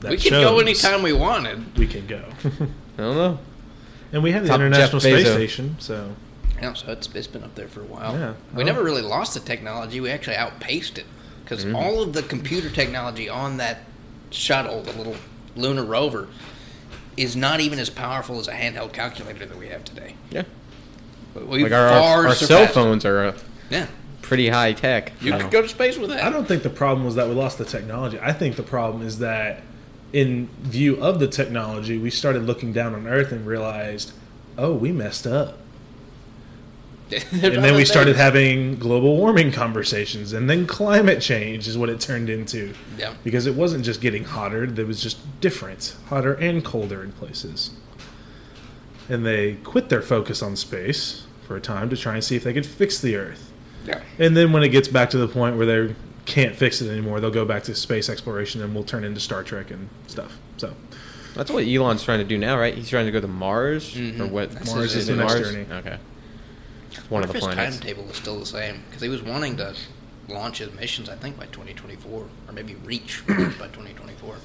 That 0.00 0.10
we 0.10 0.16
can 0.16 0.30
go 0.32 0.40
shows 0.42 0.62
anytime 0.62 1.02
we 1.02 1.12
wanted. 1.12 1.76
We 1.78 1.86
can 1.86 2.06
go, 2.06 2.22
I 2.44 2.48
don't 2.96 3.14
know. 3.16 3.38
and 4.12 4.22
we 4.22 4.32
have 4.32 4.42
the 4.44 4.48
Top 4.48 4.60
International 4.60 4.98
Space 5.00 5.30
Station. 5.30 5.76
So 5.78 6.16
Yeah, 6.60 6.72
so 6.72 6.90
it's, 6.92 7.06
it's 7.14 7.26
been 7.26 7.44
up 7.44 7.54
there 7.54 7.68
for 7.68 7.82
a 7.82 7.84
while. 7.84 8.18
Yeah. 8.18 8.32
We 8.54 8.62
Oh. 8.62 8.66
never 8.66 8.82
really 8.82 9.02
lost 9.02 9.34
the 9.34 9.40
technology. 9.40 10.00
We 10.00 10.10
actually 10.10 10.36
outpaced 10.36 10.96
it 10.98 11.04
because 11.44 11.64
Mm-hmm. 11.66 11.76
all 11.76 12.02
of 12.02 12.14
the 12.14 12.22
computer 12.22 12.70
technology 12.70 13.28
on 13.28 13.58
that 13.58 13.80
shuttle, 14.30 14.82
the 14.82 14.92
little 14.94 15.16
lunar 15.56 15.84
rover, 15.84 16.28
is 17.16 17.36
not 17.36 17.60
even 17.60 17.78
as 17.78 17.90
powerful 17.90 18.38
as 18.38 18.48
a 18.48 18.52
handheld 18.52 18.92
calculator 18.92 19.44
that 19.46 19.58
we 19.58 19.68
have 19.68 19.84
today. 19.84 20.14
Yeah. 20.30 20.44
But 21.34 21.46
we 21.46 21.62
Like 21.62 21.72
our, 21.72 21.88
far 21.90 22.26
our 22.28 22.34
cell 22.34 22.66
phones 22.66 23.04
are 23.04 23.24
uh, 23.24 23.38
Yeah, 23.68 23.86
pretty 24.22 24.48
high 24.48 24.72
tech. 24.72 25.12
you 25.20 25.32
could 25.32 25.50
go 25.50 25.62
to 25.62 25.68
space 25.68 25.96
with 25.96 26.10
that. 26.10 26.24
I 26.24 26.30
don't 26.30 26.46
think 26.46 26.62
the 26.62 26.70
problem 26.70 27.04
was 27.04 27.14
that 27.16 27.28
we 27.28 27.34
lost 27.34 27.58
the 27.58 27.64
technology. 27.64 28.18
I 28.20 28.32
think 28.32 28.56
the 28.56 28.62
problem 28.62 29.06
is 29.06 29.18
that, 29.20 29.62
in 30.12 30.48
view 30.60 31.00
of 31.00 31.20
the 31.20 31.28
technology, 31.28 31.98
we 31.98 32.10
started 32.10 32.44
looking 32.44 32.72
down 32.72 32.94
on 32.94 33.06
Earth 33.06 33.30
and 33.30 33.46
realized, 33.46 34.12
oh, 34.58 34.74
we 34.74 34.90
messed 34.90 35.26
up. 35.26 35.58
and 37.32 37.64
then 37.64 37.74
we 37.74 37.84
started 37.84 38.16
having 38.16 38.76
global 38.78 39.16
warming 39.16 39.50
conversations, 39.52 40.32
and 40.32 40.48
then 40.48 40.66
climate 40.66 41.20
change 41.20 41.66
is 41.68 41.76
what 41.76 41.88
it 41.88 42.00
turned 42.00 42.28
into. 42.30 42.72
Yeah. 42.98 43.14
Because 43.24 43.46
it 43.46 43.54
wasn't 43.54 43.84
just 43.84 44.00
getting 44.00 44.24
hotter; 44.24 44.64
it 44.64 44.86
was 44.86 45.02
just 45.02 45.18
different, 45.40 45.96
hotter 46.08 46.34
and 46.34 46.64
colder 46.64 47.02
in 47.02 47.12
places. 47.12 47.70
And 49.08 49.26
they 49.26 49.54
quit 49.64 49.88
their 49.88 50.02
focus 50.02 50.42
on 50.42 50.54
space 50.56 51.24
for 51.46 51.56
a 51.56 51.60
time 51.60 51.90
to 51.90 51.96
try 51.96 52.14
and 52.14 52.22
see 52.24 52.36
if 52.36 52.44
they 52.44 52.52
could 52.52 52.66
fix 52.66 53.00
the 53.00 53.16
Earth. 53.16 53.50
Yeah. 53.84 54.00
And 54.18 54.36
then 54.36 54.52
when 54.52 54.62
it 54.62 54.68
gets 54.68 54.86
back 54.88 55.10
to 55.10 55.18
the 55.18 55.26
point 55.26 55.56
where 55.56 55.66
they 55.66 55.94
can't 56.26 56.54
fix 56.54 56.80
it 56.80 56.88
anymore, 56.90 57.18
they'll 57.18 57.30
go 57.30 57.44
back 57.44 57.64
to 57.64 57.74
space 57.74 58.08
exploration 58.08 58.62
and 58.62 58.72
we'll 58.74 58.84
turn 58.84 59.02
into 59.02 59.18
Star 59.18 59.42
Trek 59.42 59.70
and 59.72 59.88
stuff. 60.06 60.38
So 60.58 60.74
That's 61.34 61.50
what 61.50 61.64
Elon's 61.66 62.04
trying 62.04 62.18
to 62.20 62.24
do 62.24 62.36
now, 62.38 62.58
right? 62.58 62.74
He's 62.74 62.90
trying 62.90 63.06
to 63.06 63.12
go 63.12 63.20
to 63.20 63.26
Mars 63.28 63.96
or 63.96 64.00
Mhm. 64.00 64.30
what? 64.30 64.52
That's 64.52 64.72
Mars 64.72 64.94
is 64.94 65.06
the 65.08 65.14
it 65.14 65.16
next 65.16 65.34
Mars? 65.34 65.50
journey. 65.52 65.66
Okay. 65.72 65.96
One 67.10 67.22
of 67.22 67.28
the 67.28 67.34
his 67.34 67.44
planets. 67.44 67.76
timetable 67.78 68.08
is 68.10 68.16
still 68.16 68.38
the 68.40 68.46
same 68.46 68.82
because 68.88 69.02
he 69.02 69.08
was 69.10 69.22
wanting 69.22 69.56
to 69.58 69.74
launch 70.28 70.58
his 70.58 70.72
missions, 70.72 71.08
I 71.08 71.16
think, 71.16 71.36
by 71.38 71.46
2024, 71.46 72.10
or 72.12 72.52
maybe 72.52 72.74
reach 72.76 73.22
by 73.28 73.34
2024. 73.34 74.36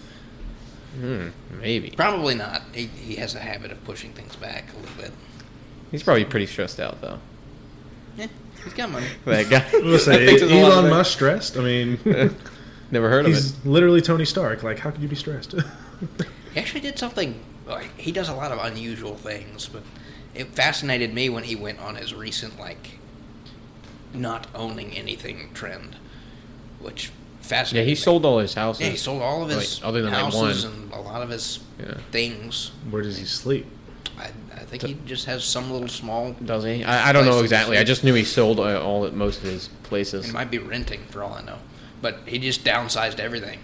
Hmm, 0.99 1.27
maybe. 1.61 1.91
Probably 1.91 2.35
not. 2.35 2.61
He, 2.73 2.87
he 2.87 3.15
has 3.15 3.35
a 3.35 3.39
habit 3.39 3.71
of 3.71 3.83
pushing 3.85 4.11
things 4.13 4.35
back 4.35 4.65
a 4.73 4.77
little 4.79 4.95
bit. 4.97 5.11
He's 5.91 6.03
probably 6.03 6.25
pretty 6.25 6.45
stressed 6.47 6.79
out 6.79 7.01
though. 7.01 7.19
Yeah, 8.17 8.27
he's 8.63 8.73
got 8.73 8.89
money. 8.89 9.07
That 9.25 9.49
guy. 9.49 9.65
we'll 9.73 9.99
say 9.99 10.25
Fixes 10.25 10.51
a 10.51 10.55
lot 10.55 10.71
of 10.71 10.77
Elon. 10.79 10.89
Musk 10.89 11.11
stressed. 11.13 11.57
I 11.57 11.61
mean, 11.61 11.99
Never 12.91 13.09
heard 13.09 13.25
of 13.25 13.31
it. 13.31 13.35
he's 13.35 13.65
literally 13.65 14.01
Tony 14.01 14.25
Stark. 14.25 14.63
Like, 14.63 14.79
how 14.79 14.91
could 14.91 15.01
you 15.01 15.07
be 15.07 15.15
stressed? 15.15 15.55
He 16.53 16.61
actually 16.61 16.79
did 16.81 16.97
something. 16.97 17.37
Like, 17.67 17.97
he 17.99 18.13
does 18.13 18.29
a 18.29 18.33
lot 18.33 18.53
of 18.53 18.59
unusual 18.63 19.15
things, 19.15 19.67
but 19.67 19.83
it 20.35 20.47
fascinated 20.55 21.13
me 21.13 21.29
when 21.29 21.43
he 21.45 21.55
went 21.55 21.79
on 21.79 21.95
his 21.95 22.13
recent 22.13 22.59
like 22.59 22.99
not 24.13 24.47
owning 24.55 24.91
anything 24.93 25.49
trend, 25.53 25.95
which 26.79 27.11
fascinated 27.41 27.85
Yeah, 27.85 27.85
he 27.85 27.91
me. 27.91 27.95
sold 27.95 28.25
all 28.25 28.39
his 28.39 28.53
houses. 28.53 28.81
Yeah, 28.85 28.91
he 28.91 28.97
sold 28.97 29.21
all 29.21 29.43
of 29.43 29.49
his 29.49 29.79
Like, 29.81 29.87
other 29.89 30.01
than 30.01 30.11
that 30.11 30.21
houses 30.21 30.65
one. 30.65 30.73
and 30.73 30.93
a 30.93 30.99
lot 30.99 31.21
of 31.21 31.29
his 31.29 31.59
Yeah. 31.79 31.97
things. 32.11 32.71
Where 32.89 33.01
does 33.01 33.17
he 33.17 33.25
sleep? 33.25 33.65
I, 34.17 34.29
I 34.55 34.59
think 34.59 34.83
he 34.83 34.97
just 35.05 35.25
has 35.25 35.43
some 35.43 35.69
little 35.71 35.89
small. 35.89 36.33
Does 36.43 36.63
he? 36.63 36.83
I, 36.83 37.09
I 37.09 37.11
don't 37.11 37.25
know 37.25 37.39
exactly. 37.39 37.77
I 37.77 37.83
just 37.83 38.03
knew 38.03 38.13
he 38.13 38.23
sold 38.23 38.59
uh, 38.59 38.81
all 38.81 39.09
most 39.11 39.39
of 39.43 39.49
his 39.49 39.67
places. 39.83 40.25
He 40.27 40.31
might 40.31 40.49
be 40.49 40.57
renting 40.57 41.01
for 41.09 41.21
all 41.23 41.33
I 41.33 41.41
know, 41.41 41.57
but 42.01 42.19
he 42.25 42.39
just 42.39 42.63
downsized 42.63 43.19
everything. 43.19 43.59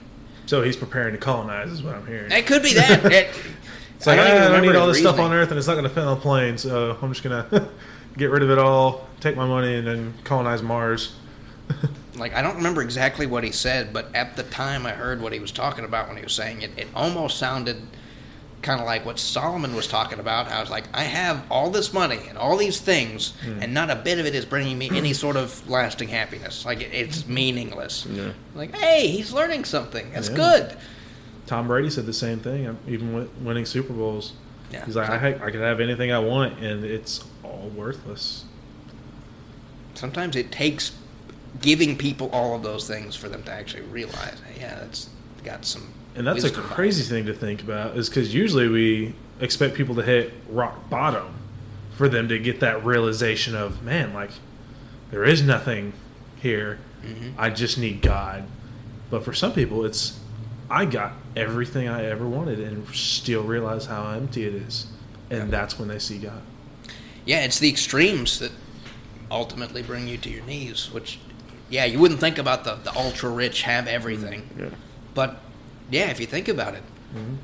So 0.47 0.61
he's 0.63 0.75
preparing 0.75 1.13
to 1.13 1.17
colonize, 1.17 1.71
is 1.71 1.81
what 1.81 1.95
I'm 1.95 2.05
hearing. 2.05 2.29
It 2.31 2.45
could 2.45 2.61
be 2.63 2.73
that. 2.73 3.05
It- 3.11 3.29
It's 4.01 4.07
like, 4.07 4.17
I 4.17 4.23
don't 4.23 4.31
even 4.31 4.41
I 4.41 4.45
remember 4.47 4.71
need 4.73 4.75
all 4.79 4.87
his 4.87 4.97
this 4.97 5.03
stuff 5.03 5.19
on 5.19 5.31
Earth, 5.31 5.49
and 5.49 5.59
it's 5.59 5.67
not 5.67 5.73
going 5.73 5.83
to 5.83 5.89
fit 5.91 6.03
on 6.03 6.17
a 6.17 6.19
plane, 6.19 6.57
so 6.57 6.97
I'm 7.03 7.13
just 7.13 7.21
going 7.23 7.43
to 7.51 7.67
get 8.17 8.31
rid 8.31 8.41
of 8.41 8.49
it 8.49 8.57
all, 8.57 9.07
take 9.19 9.35
my 9.35 9.45
money, 9.45 9.75
and 9.75 9.85
then 9.85 10.13
colonize 10.23 10.63
Mars. 10.63 11.13
like 12.15 12.33
I 12.33 12.41
don't 12.41 12.55
remember 12.55 12.81
exactly 12.81 13.27
what 13.27 13.43
he 13.43 13.51
said, 13.51 13.93
but 13.93 14.07
at 14.15 14.35
the 14.37 14.41
time 14.41 14.87
I 14.87 14.93
heard 14.93 15.21
what 15.21 15.33
he 15.33 15.39
was 15.39 15.51
talking 15.51 15.85
about 15.85 16.07
when 16.07 16.17
he 16.17 16.23
was 16.23 16.33
saying 16.33 16.63
it. 16.63 16.71
It 16.77 16.87
almost 16.95 17.37
sounded 17.37 17.79
kind 18.63 18.79
of 18.79 18.87
like 18.87 19.05
what 19.05 19.19
Solomon 19.19 19.75
was 19.75 19.85
talking 19.87 20.17
about. 20.17 20.47
I 20.47 20.59
was 20.61 20.71
like, 20.71 20.85
I 20.95 21.03
have 21.03 21.43
all 21.51 21.69
this 21.69 21.93
money 21.93 22.21
and 22.27 22.39
all 22.39 22.57
these 22.57 22.79
things, 22.79 23.33
Hmm. 23.43 23.61
and 23.61 23.71
not 23.71 23.91
a 23.91 23.95
bit 23.97 24.17
of 24.17 24.25
it 24.25 24.33
is 24.33 24.45
bringing 24.45 24.79
me 24.79 24.89
any 24.91 25.13
sort 25.13 25.35
of 25.35 25.69
lasting 25.69 26.07
happiness. 26.09 26.65
Like 26.65 26.81
it, 26.81 26.89
it's 26.91 27.27
meaningless. 27.27 28.07
Yeah. 28.09 28.31
Like, 28.55 28.75
hey, 28.75 29.09
he's 29.09 29.31
learning 29.31 29.65
something. 29.65 30.11
That's 30.11 30.29
Yeah. 30.29 30.35
good. 30.35 30.77
Tom 31.51 31.67
Brady 31.67 31.89
said 31.89 32.05
the 32.05 32.13
same 32.13 32.39
thing, 32.39 32.65
um, 32.65 32.77
even 32.87 33.13
with 33.13 33.29
winning 33.41 33.65
Super 33.65 33.91
Bowls. 33.91 34.31
Yeah. 34.71 34.85
He's 34.85 34.95
like, 34.95 35.09
I, 35.09 35.17
ha- 35.17 35.45
I 35.45 35.51
could 35.51 35.59
have 35.59 35.81
anything 35.81 36.09
I 36.09 36.19
want, 36.19 36.59
and 36.59 36.85
it's 36.85 37.25
all 37.43 37.69
worthless. 37.75 38.45
Sometimes 39.93 40.37
it 40.37 40.49
takes 40.49 40.93
giving 41.61 41.97
people 41.97 42.29
all 42.31 42.55
of 42.55 42.63
those 42.63 42.87
things 42.87 43.17
for 43.17 43.27
them 43.27 43.43
to 43.43 43.51
actually 43.51 43.81
realize, 43.83 44.37
hey, 44.47 44.61
yeah, 44.61 44.75
that's 44.75 45.09
got 45.43 45.65
some. 45.65 45.89
And 46.15 46.25
that's 46.25 46.45
a 46.45 46.51
crazy 46.51 47.03
thing 47.03 47.25
to 47.25 47.33
think 47.33 47.61
about, 47.61 47.97
is 47.97 48.07
because 48.07 48.33
usually 48.33 48.69
we 48.69 49.13
expect 49.41 49.75
people 49.75 49.95
to 49.95 50.03
hit 50.03 50.31
rock 50.47 50.89
bottom 50.89 51.33
for 51.97 52.07
them 52.07 52.29
to 52.29 52.39
get 52.39 52.61
that 52.61 52.85
realization 52.85 53.57
of, 53.57 53.83
man, 53.83 54.13
like, 54.13 54.31
there 55.09 55.25
is 55.25 55.41
nothing 55.41 55.91
here. 56.41 56.79
Mhm. 57.05 57.33
I 57.37 57.49
just 57.49 57.77
need 57.77 58.01
God. 58.01 58.45
But 59.09 59.25
for 59.25 59.33
some 59.33 59.51
people, 59.51 59.83
it's, 59.83 60.17
I 60.71 60.85
got 60.85 61.11
everything 61.35 61.89
I 61.89 62.05
ever 62.05 62.25
wanted 62.25 62.59
and 62.59 62.87
still 62.95 63.43
realize 63.43 63.87
how 63.87 64.09
empty 64.11 64.45
it 64.45 64.55
is. 64.55 64.87
And 65.29 65.39
Yeah. 65.39 65.45
that's 65.59 65.77
when 65.77 65.89
they 65.89 65.99
see 65.99 66.17
God. 66.17 66.41
Yeah, 67.25 67.43
it's 67.43 67.59
the 67.59 67.69
extremes 67.69 68.39
that 68.39 68.51
ultimately 69.29 69.81
bring 69.81 70.07
you 70.07 70.17
to 70.17 70.29
your 70.29 70.43
knees. 70.43 70.89
Which, 70.91 71.19
yeah, 71.69 71.85
you 71.85 71.99
wouldn't 71.99 72.19
think 72.21 72.37
about 72.37 72.63
the, 72.63 72.75
the 72.75 72.95
ultra 72.95 73.29
rich 73.29 73.63
have 73.63 73.87
everything, 73.87 74.43
mm-hmm. 74.43 74.63
Yeah. 74.63 74.69
but 75.13 75.39
yeah, 75.89 76.09
if 76.09 76.19
you 76.19 76.25
think 76.25 76.47
about 76.47 76.73
it, 76.73 76.83
mm-hmm. 77.13 77.35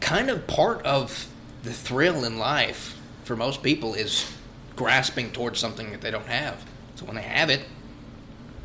kind 0.00 0.28
of 0.28 0.46
part 0.46 0.84
of 0.84 1.28
the 1.62 1.72
thrill 1.72 2.24
in 2.24 2.38
life 2.38 2.98
for 3.24 3.36
most 3.36 3.62
people 3.62 3.94
is 3.94 4.30
grasping 4.76 5.30
towards 5.30 5.58
something 5.58 5.90
that 5.92 6.00
they 6.02 6.10
don't 6.10 6.26
have. 6.26 6.64
So 6.94 7.06
when 7.06 7.16
they 7.16 7.22
have 7.22 7.48
it, 7.50 7.62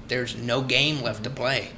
there's 0.07 0.35
no 0.35 0.61
game 0.61 1.01
left 1.01 1.23
to 1.23 1.29
mm-hmm. 1.29 1.37
play. 1.37 1.71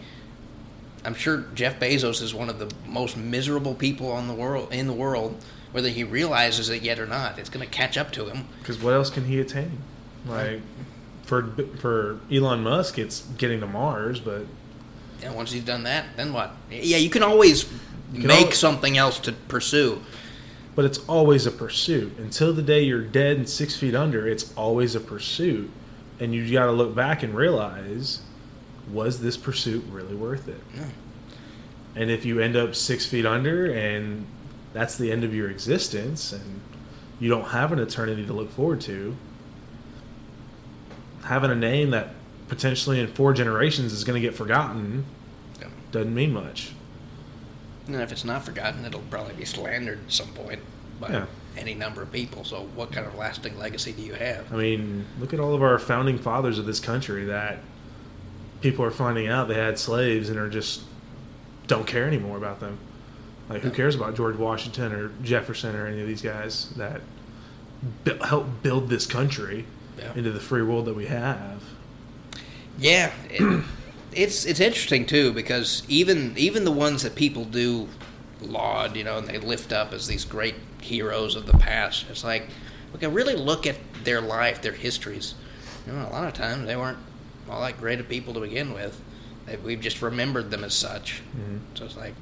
I'm 1.08 1.14
sure 1.14 1.46
Jeff 1.56 1.80
Bezos 1.80 2.22
is 2.22 2.34
one 2.34 2.50
of 2.50 2.60
the 2.60 2.70
most 2.86 3.16
miserable 3.16 3.74
people 3.74 4.12
on 4.12 4.28
the 4.28 4.34
world 4.34 4.74
in 4.74 4.88
the 4.88 4.94
world, 4.94 5.42
whether 5.72 5.88
he 5.88 6.04
realizes 6.04 6.70
it 6.70 6.82
yet 6.84 7.00
or 7.00 7.06
not. 7.06 7.40
It's 7.40 7.50
going 7.50 7.66
to 7.66 7.72
catch 7.72 7.98
up 7.98 8.12
to 8.12 8.26
him. 8.26 8.50
Because 8.60 8.78
what 8.78 8.94
else 8.94 9.10
can 9.10 9.24
he 9.24 9.40
attain? 9.40 9.80
Like, 10.26 10.60
for 11.24 11.44
for 11.80 12.20
Elon 12.30 12.62
Musk, 12.62 13.00
it's 13.00 13.22
getting 13.38 13.62
to 13.62 13.68
Mars, 13.68 14.20
but 14.20 14.48
And 15.24 15.34
once 15.34 15.54
he's 15.54 15.64
done 15.64 15.84
that, 15.84 16.18
then 16.18 16.34
what? 16.34 16.52
Yeah, 16.70 16.98
you 16.98 17.10
can 17.10 17.24
always 17.24 17.64
can 18.14 18.28
make 18.28 18.54
something 18.54 18.98
else 18.98 19.18
to 19.20 19.32
pursue. 19.32 20.02
but 20.76 20.84
it's 20.84 21.00
always 21.08 21.46
a 21.46 21.52
pursuit 21.52 22.18
until 22.18 22.54
the 22.54 22.62
day 22.62 22.84
you're 22.84 23.02
dead 23.02 23.38
and 23.38 23.48
six 23.50 23.78
feet 23.78 23.96
under. 23.96 24.28
It's 24.28 24.54
always 24.56 24.94
a 24.94 25.00
pursuit, 25.00 25.72
and 26.20 26.36
you 26.36 26.52
got 26.52 26.66
to 26.66 26.72
look 26.74 26.94
back 26.94 27.24
and 27.24 27.34
realize, 27.34 28.20
was 28.92 29.22
this 29.22 29.38
pursuit 29.38 29.84
really 29.90 30.16
worth 30.16 30.48
it? 30.48 30.62
Yeah. 30.76 30.86
And 31.96 32.12
if 32.12 32.26
you 32.26 32.40
end 32.40 32.56
up 32.56 32.76
six 32.76 33.06
feet 33.06 33.26
under, 33.26 33.66
and 33.72 34.26
that's 34.74 34.98
the 34.98 35.12
end 35.12 35.24
of 35.24 35.34
your 35.34 35.50
existence, 35.50 36.32
and 36.32 36.62
you 37.20 37.30
don't 37.30 37.46
have 37.50 37.72
an 37.72 37.80
eternity 37.80 38.26
to 38.26 38.34
look 38.34 38.52
forward 38.52 38.82
to, 38.82 39.16
having 41.24 41.52
a 41.52 41.56
name 41.56 41.90
that 41.92 42.10
potentially 42.48 43.00
in 43.00 43.08
four 43.08 43.34
generations 43.34 43.92
is 43.92 44.04
going 44.04 44.20
to 44.22 44.26
get 44.26 44.36
forgotten 44.36 45.06
Yeah. 45.60 45.68
doesn't 45.92 46.14
mean 46.14 46.32
much. 46.32 46.72
And 47.88 47.96
if 47.98 48.12
it's 48.12 48.24
not 48.24 48.46
forgotten, 48.46 48.86
it'll 48.86 49.02
probably 49.02 49.34
be 49.34 49.46
slandered 49.46 50.00
at 50.06 50.12
some 50.12 50.28
point 50.30 50.62
by 51.00 51.10
Yeah. 51.10 51.26
any 51.58 51.74
number 51.74 52.02
of 52.02 52.12
people. 52.12 52.44
So, 52.44 52.68
what 52.76 52.92
kind 52.92 53.06
of 53.08 53.16
lasting 53.16 53.58
legacy 53.58 53.92
do 53.92 54.02
you 54.02 54.14
have? 54.14 54.52
I 54.54 54.58
mean, 54.58 55.06
look 55.20 55.34
at 55.34 55.40
all 55.40 55.54
of 55.56 55.62
our 55.64 55.80
founding 55.80 56.18
fathers 56.18 56.60
of 56.60 56.66
this 56.66 56.80
country 56.80 57.26
that 57.26 57.60
people 58.62 58.84
are 58.86 58.92
finding 58.92 59.28
out 59.28 59.48
they 59.48 59.54
had 59.56 59.78
slaves 59.80 60.30
and 60.30 60.38
are 60.40 60.50
just 60.50 60.82
don't 61.68 61.86
care 61.88 62.06
anymore 62.08 62.38
about 62.38 62.60
them. 62.60 62.78
Like, 63.50 63.62
who 63.62 63.72
cares 63.72 63.96
about 63.96 64.16
George 64.16 64.36
Washington 64.36 64.92
or 64.92 65.10
Jefferson 65.24 65.76
or 65.76 65.88
any 65.88 66.02
of 66.02 66.08
these 66.08 66.22
guys 66.22 66.70
that 66.72 67.02
bu- 68.04 68.22
helped 68.24 68.62
build 68.64 68.90
this 68.90 69.06
country 69.06 69.66
Yeah. 69.98 70.14
into 70.16 70.32
the 70.32 70.40
free 70.40 70.62
world 70.64 70.86
that 70.86 70.96
we 70.96 71.06
have? 71.08 71.62
Yeah, 72.78 73.12
it, 73.30 73.64
it's 74.14 74.46
it's 74.46 74.60
interesting 74.60 75.06
too 75.06 75.32
because 75.34 75.84
even 75.88 76.34
even 76.38 76.64
the 76.66 76.72
ones 76.72 77.04
that 77.04 77.16
people 77.16 77.46
do 77.46 77.88
laud, 78.42 78.96
you 78.96 79.04
know, 79.04 79.18
and 79.18 79.28
they 79.28 79.38
lift 79.40 79.72
up 79.74 79.94
as 79.94 80.08
these 80.08 80.26
great 80.26 80.56
heroes 80.82 81.36
of 81.36 81.46
the 81.46 81.58
past. 81.58 82.06
It's 82.10 82.24
like 82.24 82.48
we 82.94 83.00
can 83.00 83.14
really 83.14 83.36
look 83.36 83.66
at 83.66 83.78
their 84.04 84.22
life, 84.22 84.62
their 84.62 84.74
histories. 84.74 85.34
You 85.88 85.94
know, 85.94 86.08
a 86.08 86.12
lot 86.12 86.28
of 86.28 86.34
times 86.34 86.68
they 86.68 86.76
weren't 86.76 87.00
all 87.50 87.62
that 87.62 87.80
great 87.80 88.00
of 88.00 88.10
people 88.10 88.34
to 88.34 88.40
begin 88.40 88.74
with. 88.74 89.02
We've 89.64 89.80
just 89.80 90.02
remembered 90.02 90.52
them 90.52 90.64
as 90.64 90.74
such. 90.74 91.22
Mm-hmm. 91.36 91.58
So 91.76 91.86
it's 91.86 91.96
like 91.96 92.14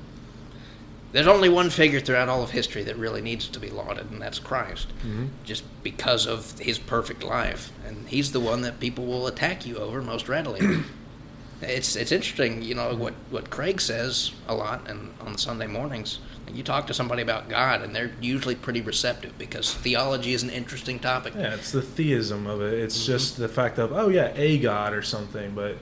there's 1.12 1.28
only 1.28 1.48
one 1.48 1.70
figure 1.70 2.02
throughout 2.02 2.28
all 2.28 2.44
of 2.44 2.52
history 2.52 2.84
that 2.84 2.98
really 2.98 3.22
needs 3.22 3.48
to 3.48 3.58
be 3.58 3.70
lauded, 3.70 4.12
and 4.12 4.22
that's 4.22 4.38
Christ. 4.38 4.90
Mm-hmm. 5.00 5.28
Just 5.46 5.64
because 5.82 6.28
of 6.28 6.60
his 6.60 6.78
perfect 6.78 7.24
life, 7.24 7.72
and 7.88 8.08
he's 8.10 8.34
the 8.34 8.42
one 8.42 8.64
that 8.64 8.82
people 8.82 9.06
will 9.06 9.26
attack 9.26 9.66
you 9.66 9.78
over 9.78 10.02
most 10.02 10.28
readily. 10.28 10.84
it's 11.62 11.96
it's 11.96 12.12
interesting, 12.12 12.62
you 12.62 12.76
know 12.76 12.94
what 12.96 13.14
what 13.30 13.50
Craig 13.50 13.80
says 13.80 14.32
a 14.48 14.54
lot, 14.54 14.90
and 14.90 15.14
on 15.22 15.38
Sunday 15.38 15.68
mornings, 15.68 16.20
you 16.54 16.64
talk 16.64 16.88
to 16.88 16.94
somebody 16.94 17.22
about 17.22 17.50
God, 17.50 17.82
and 17.82 17.96
they're 17.96 18.12
usually 18.22 18.56
pretty 18.56 18.82
receptive 18.82 19.38
because 19.38 19.74
theology 19.74 20.34
is 20.34 20.44
an 20.44 20.50
interesting 20.50 21.00
topic. 21.00 21.34
Yeah, 21.36 21.54
it's 21.54 21.72
the 21.72 21.82
theism 21.82 22.48
of 22.48 22.62
it. 22.62 22.74
It's 22.74 22.98
mm-hmm. 22.98 23.12
just 23.12 23.38
the 23.38 23.48
fact 23.48 23.78
of, 23.78 23.92
oh, 23.92 24.10
yeah, 24.10 24.32
a 24.36 24.58
God 24.58 24.94
or 24.94 25.02
something, 25.02 25.54
but 25.56 25.78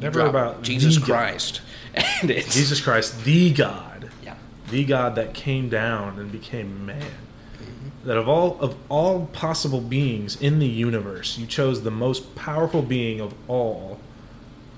never 0.00 0.20
about 0.20 0.62
Jesus. 0.62 0.98
Christ, 0.98 1.60
and 1.94 2.30
it's 2.30 2.54
Jesus 2.54 2.80
Christ, 2.80 3.24
the 3.24 3.52
God. 3.52 4.10
yeah. 4.24 4.34
the 4.70 4.84
God 4.84 5.14
that 5.14 5.34
came 5.34 5.68
down 5.68 6.18
and 6.18 6.30
became 6.30 6.84
man. 6.84 7.02
Mm-hmm. 7.02 8.08
That 8.08 8.16
of 8.16 8.28
all 8.28 8.58
of 8.60 8.76
all 8.88 9.26
possible 9.26 9.80
beings 9.80 10.40
in 10.40 10.58
the 10.58 10.68
universe, 10.68 11.38
you 11.38 11.46
chose 11.46 11.82
the 11.82 11.90
most 11.90 12.34
powerful 12.34 12.82
being 12.82 13.20
of 13.20 13.34
all 13.48 14.00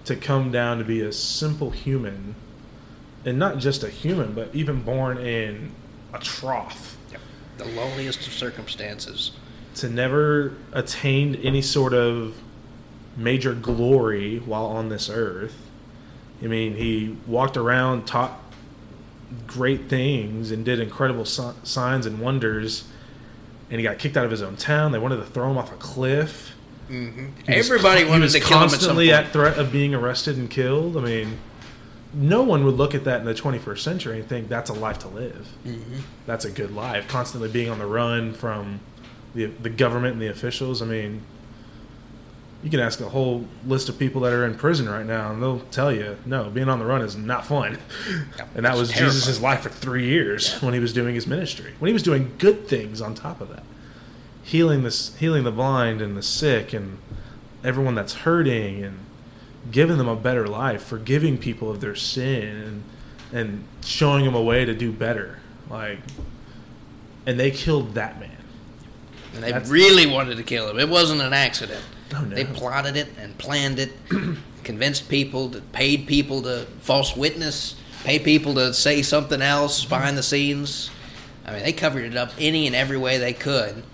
to 0.04 0.16
come 0.16 0.50
down 0.50 0.78
to 0.78 0.84
be 0.84 1.00
a 1.00 1.12
simple 1.12 1.70
human, 1.70 2.34
and 3.24 3.38
not 3.38 3.58
just 3.58 3.82
a 3.84 3.88
human, 3.88 4.32
but 4.32 4.48
even 4.54 4.82
born 4.82 5.18
in 5.18 5.72
a 6.12 6.18
trough, 6.18 6.96
Yep. 7.12 7.20
The 7.58 7.64
lowliest 7.66 8.26
of 8.26 8.32
circumstances. 8.32 9.32
to 9.76 9.88
never 9.88 10.54
attained 10.72 11.38
any 11.42 11.62
sort 11.62 11.94
of 11.94 12.34
major 13.16 13.54
glory 13.54 14.38
while 14.38 14.66
on 14.66 14.88
this 14.88 15.08
earth. 15.10 15.54
I 16.42 16.46
mean, 16.46 16.76
he 16.76 17.16
walked 17.26 17.56
around, 17.56 18.06
taught 18.06 18.40
great 19.46 19.88
things, 19.88 20.50
and 20.50 20.64
did 20.64 20.80
incredible 20.80 21.24
si- 21.24 21.52
signs 21.62 22.06
and 22.06 22.18
wonders. 22.18 22.84
And 23.70 23.78
he 23.78 23.84
got 23.84 23.98
kicked 23.98 24.16
out 24.16 24.24
of 24.24 24.30
his 24.30 24.42
own 24.42 24.56
town. 24.56 24.90
They 24.92 24.98
wanted 24.98 25.16
to 25.16 25.26
throw 25.26 25.50
him 25.50 25.58
off 25.58 25.70
a 25.72 25.76
cliff. 25.76 26.52
hmm 26.88 27.26
He 27.46 27.56
was 27.56 27.66
Everybody 27.70 28.04
wanted 28.04 28.22
was 28.22 28.32
to 28.32 28.40
kill 28.40 28.48
him 28.62 28.68
constantly 28.70 29.12
at 29.12 29.32
threat 29.32 29.56
of 29.58 29.70
being 29.70 29.94
arrested 29.94 30.36
and 30.36 30.50
killed. 30.50 30.96
I 30.96 31.00
mean, 31.00 31.38
no 32.12 32.42
one 32.42 32.64
would 32.64 32.74
look 32.74 32.94
at 32.94 33.04
that 33.04 33.20
in 33.20 33.26
the 33.26 33.34
21st 33.34 33.78
century 33.78 34.18
and 34.20 34.28
think 34.28 34.48
that's 34.48 34.68
a 34.70 34.74
life 34.74 34.98
to 35.00 35.08
live. 35.08 35.48
Mhm. 35.66 36.00
That's 36.26 36.44
a 36.44 36.50
good 36.50 36.74
life. 36.74 37.06
Constantly 37.08 37.48
being 37.48 37.70
on 37.70 37.78
the 37.78 37.86
run 37.86 38.32
from 38.32 38.80
the 39.34 39.46
the 39.46 39.70
government 39.70 40.14
and 40.14 40.22
the 40.22 40.26
officials. 40.26 40.82
I 40.82 40.86
mean, 40.86 41.20
you 42.62 42.68
can 42.70 42.80
ask 42.80 43.00
a 43.00 43.08
whole 43.08 43.46
list 43.66 43.88
of 43.88 43.98
people 43.98 44.20
that 44.22 44.32
are 44.32 44.44
in 44.44 44.54
prison 44.54 44.88
right 44.88 45.06
now, 45.06 45.30
and 45.32 45.40
they'll 45.42 45.60
tell 45.70 45.90
you, 45.92 46.16
no, 46.26 46.50
being 46.50 46.68
on 46.68 46.78
the 46.78 46.84
run 46.84 47.00
is 47.00 47.16
not 47.16 47.46
fun. 47.46 47.78
And 48.54 48.66
that 48.66 48.76
was 48.76 48.90
terrifying. 48.90 49.12
Jesus' 49.12 49.40
life 49.40 49.60
for 49.60 49.70
three 49.70 50.06
years 50.08 50.60
when 50.60 50.74
he 50.74 50.80
was 50.80 50.92
doing 50.92 51.14
his 51.14 51.26
ministry. 51.26 51.72
When 51.78 51.86
he 51.88 51.92
was 51.94 52.02
doing 52.02 52.32
good 52.38 52.66
things 52.68 53.00
on 53.00 53.14
top 53.14 53.40
of 53.40 53.48
that, 53.50 53.62
healing 54.42 54.82
this, 54.82 55.16
healing 55.16 55.44
the 55.44 55.50
blind 55.52 56.02
and 56.02 56.16
the 56.16 56.22
sick, 56.22 56.72
and 56.74 56.98
everyone 57.64 57.94
that's 57.94 58.12
hurting, 58.14 58.82
and 58.84 58.98
giving 59.70 59.98
them 59.98 60.08
a 60.08 60.16
better 60.16 60.46
life, 60.46 60.82
forgiving 60.82 61.38
people 61.38 61.70
of 61.70 61.80
their 61.80 61.94
sin, 61.94 62.56
and 62.56 62.82
and 63.32 63.64
showing 63.84 64.24
them 64.24 64.34
a 64.34 64.42
way 64.42 64.64
to 64.64 64.74
do 64.74 64.90
better. 64.90 65.38
Like, 65.68 66.00
and 67.26 67.38
they 67.38 67.50
killed 67.52 67.94
that 67.94 68.18
man. 68.18 68.30
And 69.34 69.42
they 69.44 69.52
That's- 69.52 69.68
really 69.70 70.06
wanted 70.06 70.36
to 70.38 70.42
kill 70.42 70.68
him. 70.68 70.78
It 70.80 70.88
wasn't 70.88 71.20
an 71.20 71.32
accident. 71.32 71.80
Oh, 72.14 72.22
no. 72.22 72.34
They 72.34 72.44
plotted 72.44 72.96
it 72.96 73.08
and 73.20 73.38
planned 73.38 73.78
it, 73.78 73.92
convinced 74.64 75.08
people, 75.08 75.50
to, 75.50 75.60
paid 75.60 76.08
people 76.08 76.42
to 76.42 76.66
false 76.80 77.14
witness, 77.16 77.76
pay 78.02 78.18
people 78.18 78.54
to 78.54 78.74
say 78.74 79.02
something 79.02 79.40
else 79.40 79.84
behind 79.84 80.18
the 80.18 80.24
scenes. 80.24 80.90
I 81.46 81.52
mean, 81.52 81.62
they 81.62 81.72
covered 81.72 82.04
it 82.04 82.16
up 82.16 82.32
any 82.36 82.66
and 82.66 82.74
every 82.74 82.98
way 82.98 83.18
they 83.18 83.32
could. 83.32 83.84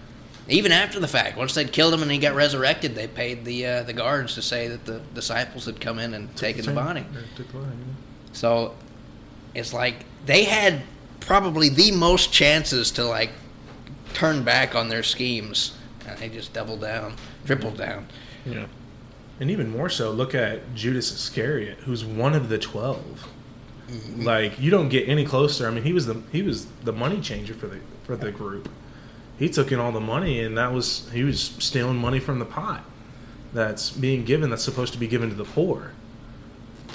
Even 0.49 0.71
after 0.71 1.01
the 1.01 1.09
fact, 1.09 1.37
once 1.37 1.55
they'd 1.55 1.73
killed 1.73 1.93
him 1.93 2.03
and 2.03 2.11
he 2.11 2.19
got 2.19 2.35
resurrected, 2.35 2.95
they 2.95 3.09
paid 3.09 3.45
the 3.45 3.67
uh, 3.67 3.83
the 3.83 3.93
guards 3.93 4.35
to 4.35 4.43
say 4.43 4.69
that 4.69 4.85
the 4.85 5.01
disciples 5.15 5.65
had 5.65 5.81
come 5.81 5.99
in 5.99 6.15
and 6.15 6.35
taken 6.37 6.65
the 6.65 6.73
body. 6.73 7.05
Took 7.35 7.49
the 7.49 7.59
body, 7.59 7.71
So 8.33 8.75
it's 9.55 9.73
like 9.73 10.05
they 10.25 10.45
had 10.45 10.83
probably 11.21 11.69
the 11.69 11.91
most 11.91 12.33
chances 12.33 12.93
to 12.93 13.05
like 13.05 13.31
turn 14.15 14.45
back 14.45 14.75
on 14.75 14.89
their 14.89 15.03
schemes, 15.03 15.77
and 16.07 16.17
they 16.19 16.29
just 16.29 16.53
doubled 16.53 16.81
down, 16.81 17.17
tripled 17.45 17.77
down. 17.77 18.07
Yeah. 18.45 18.67
And 19.41 19.51
even 19.51 19.69
more 19.71 19.91
so, 19.91 20.11
look 20.13 20.35
at 20.35 20.75
Judas 20.75 21.13
Iscariot, 21.13 21.79
who's 21.81 22.05
one 22.05 22.35
of 22.35 22.49
the 22.49 22.57
12 22.59 23.29
Like 24.17 24.59
you 24.59 24.71
don't 24.71 24.89
get 24.89 25.09
any 25.09 25.25
closer. 25.25 25.67
I 25.67 25.71
mean, 25.71 25.85
he 25.85 25.93
was 25.93 26.07
the 26.07 26.23
he 26.33 26.43
was 26.43 26.67
the 26.85 26.93
money 26.93 27.21
changer 27.21 27.55
for 27.55 27.67
the 27.67 27.81
for 28.05 28.17
the 28.17 28.31
group. 28.31 28.69
He 29.38 29.49
took 29.49 29.70
in 29.72 29.79
all 29.79 29.92
the 29.92 30.01
money, 30.01 30.40
and 30.40 30.57
that 30.57 30.72
was 30.72 31.09
he 31.12 31.22
was 31.22 31.40
stealing 31.59 31.96
money 31.96 32.18
from 32.20 32.38
the 32.38 32.44
pot 32.46 32.83
that's 33.53 33.90
being 33.90 34.25
given 34.25 34.51
that's 34.51 34.62
supposed 34.64 34.92
to 34.94 34.99
be 34.99 35.07
given 35.07 35.29
to 35.31 35.35
the 35.35 35.44
poor. 35.44 35.92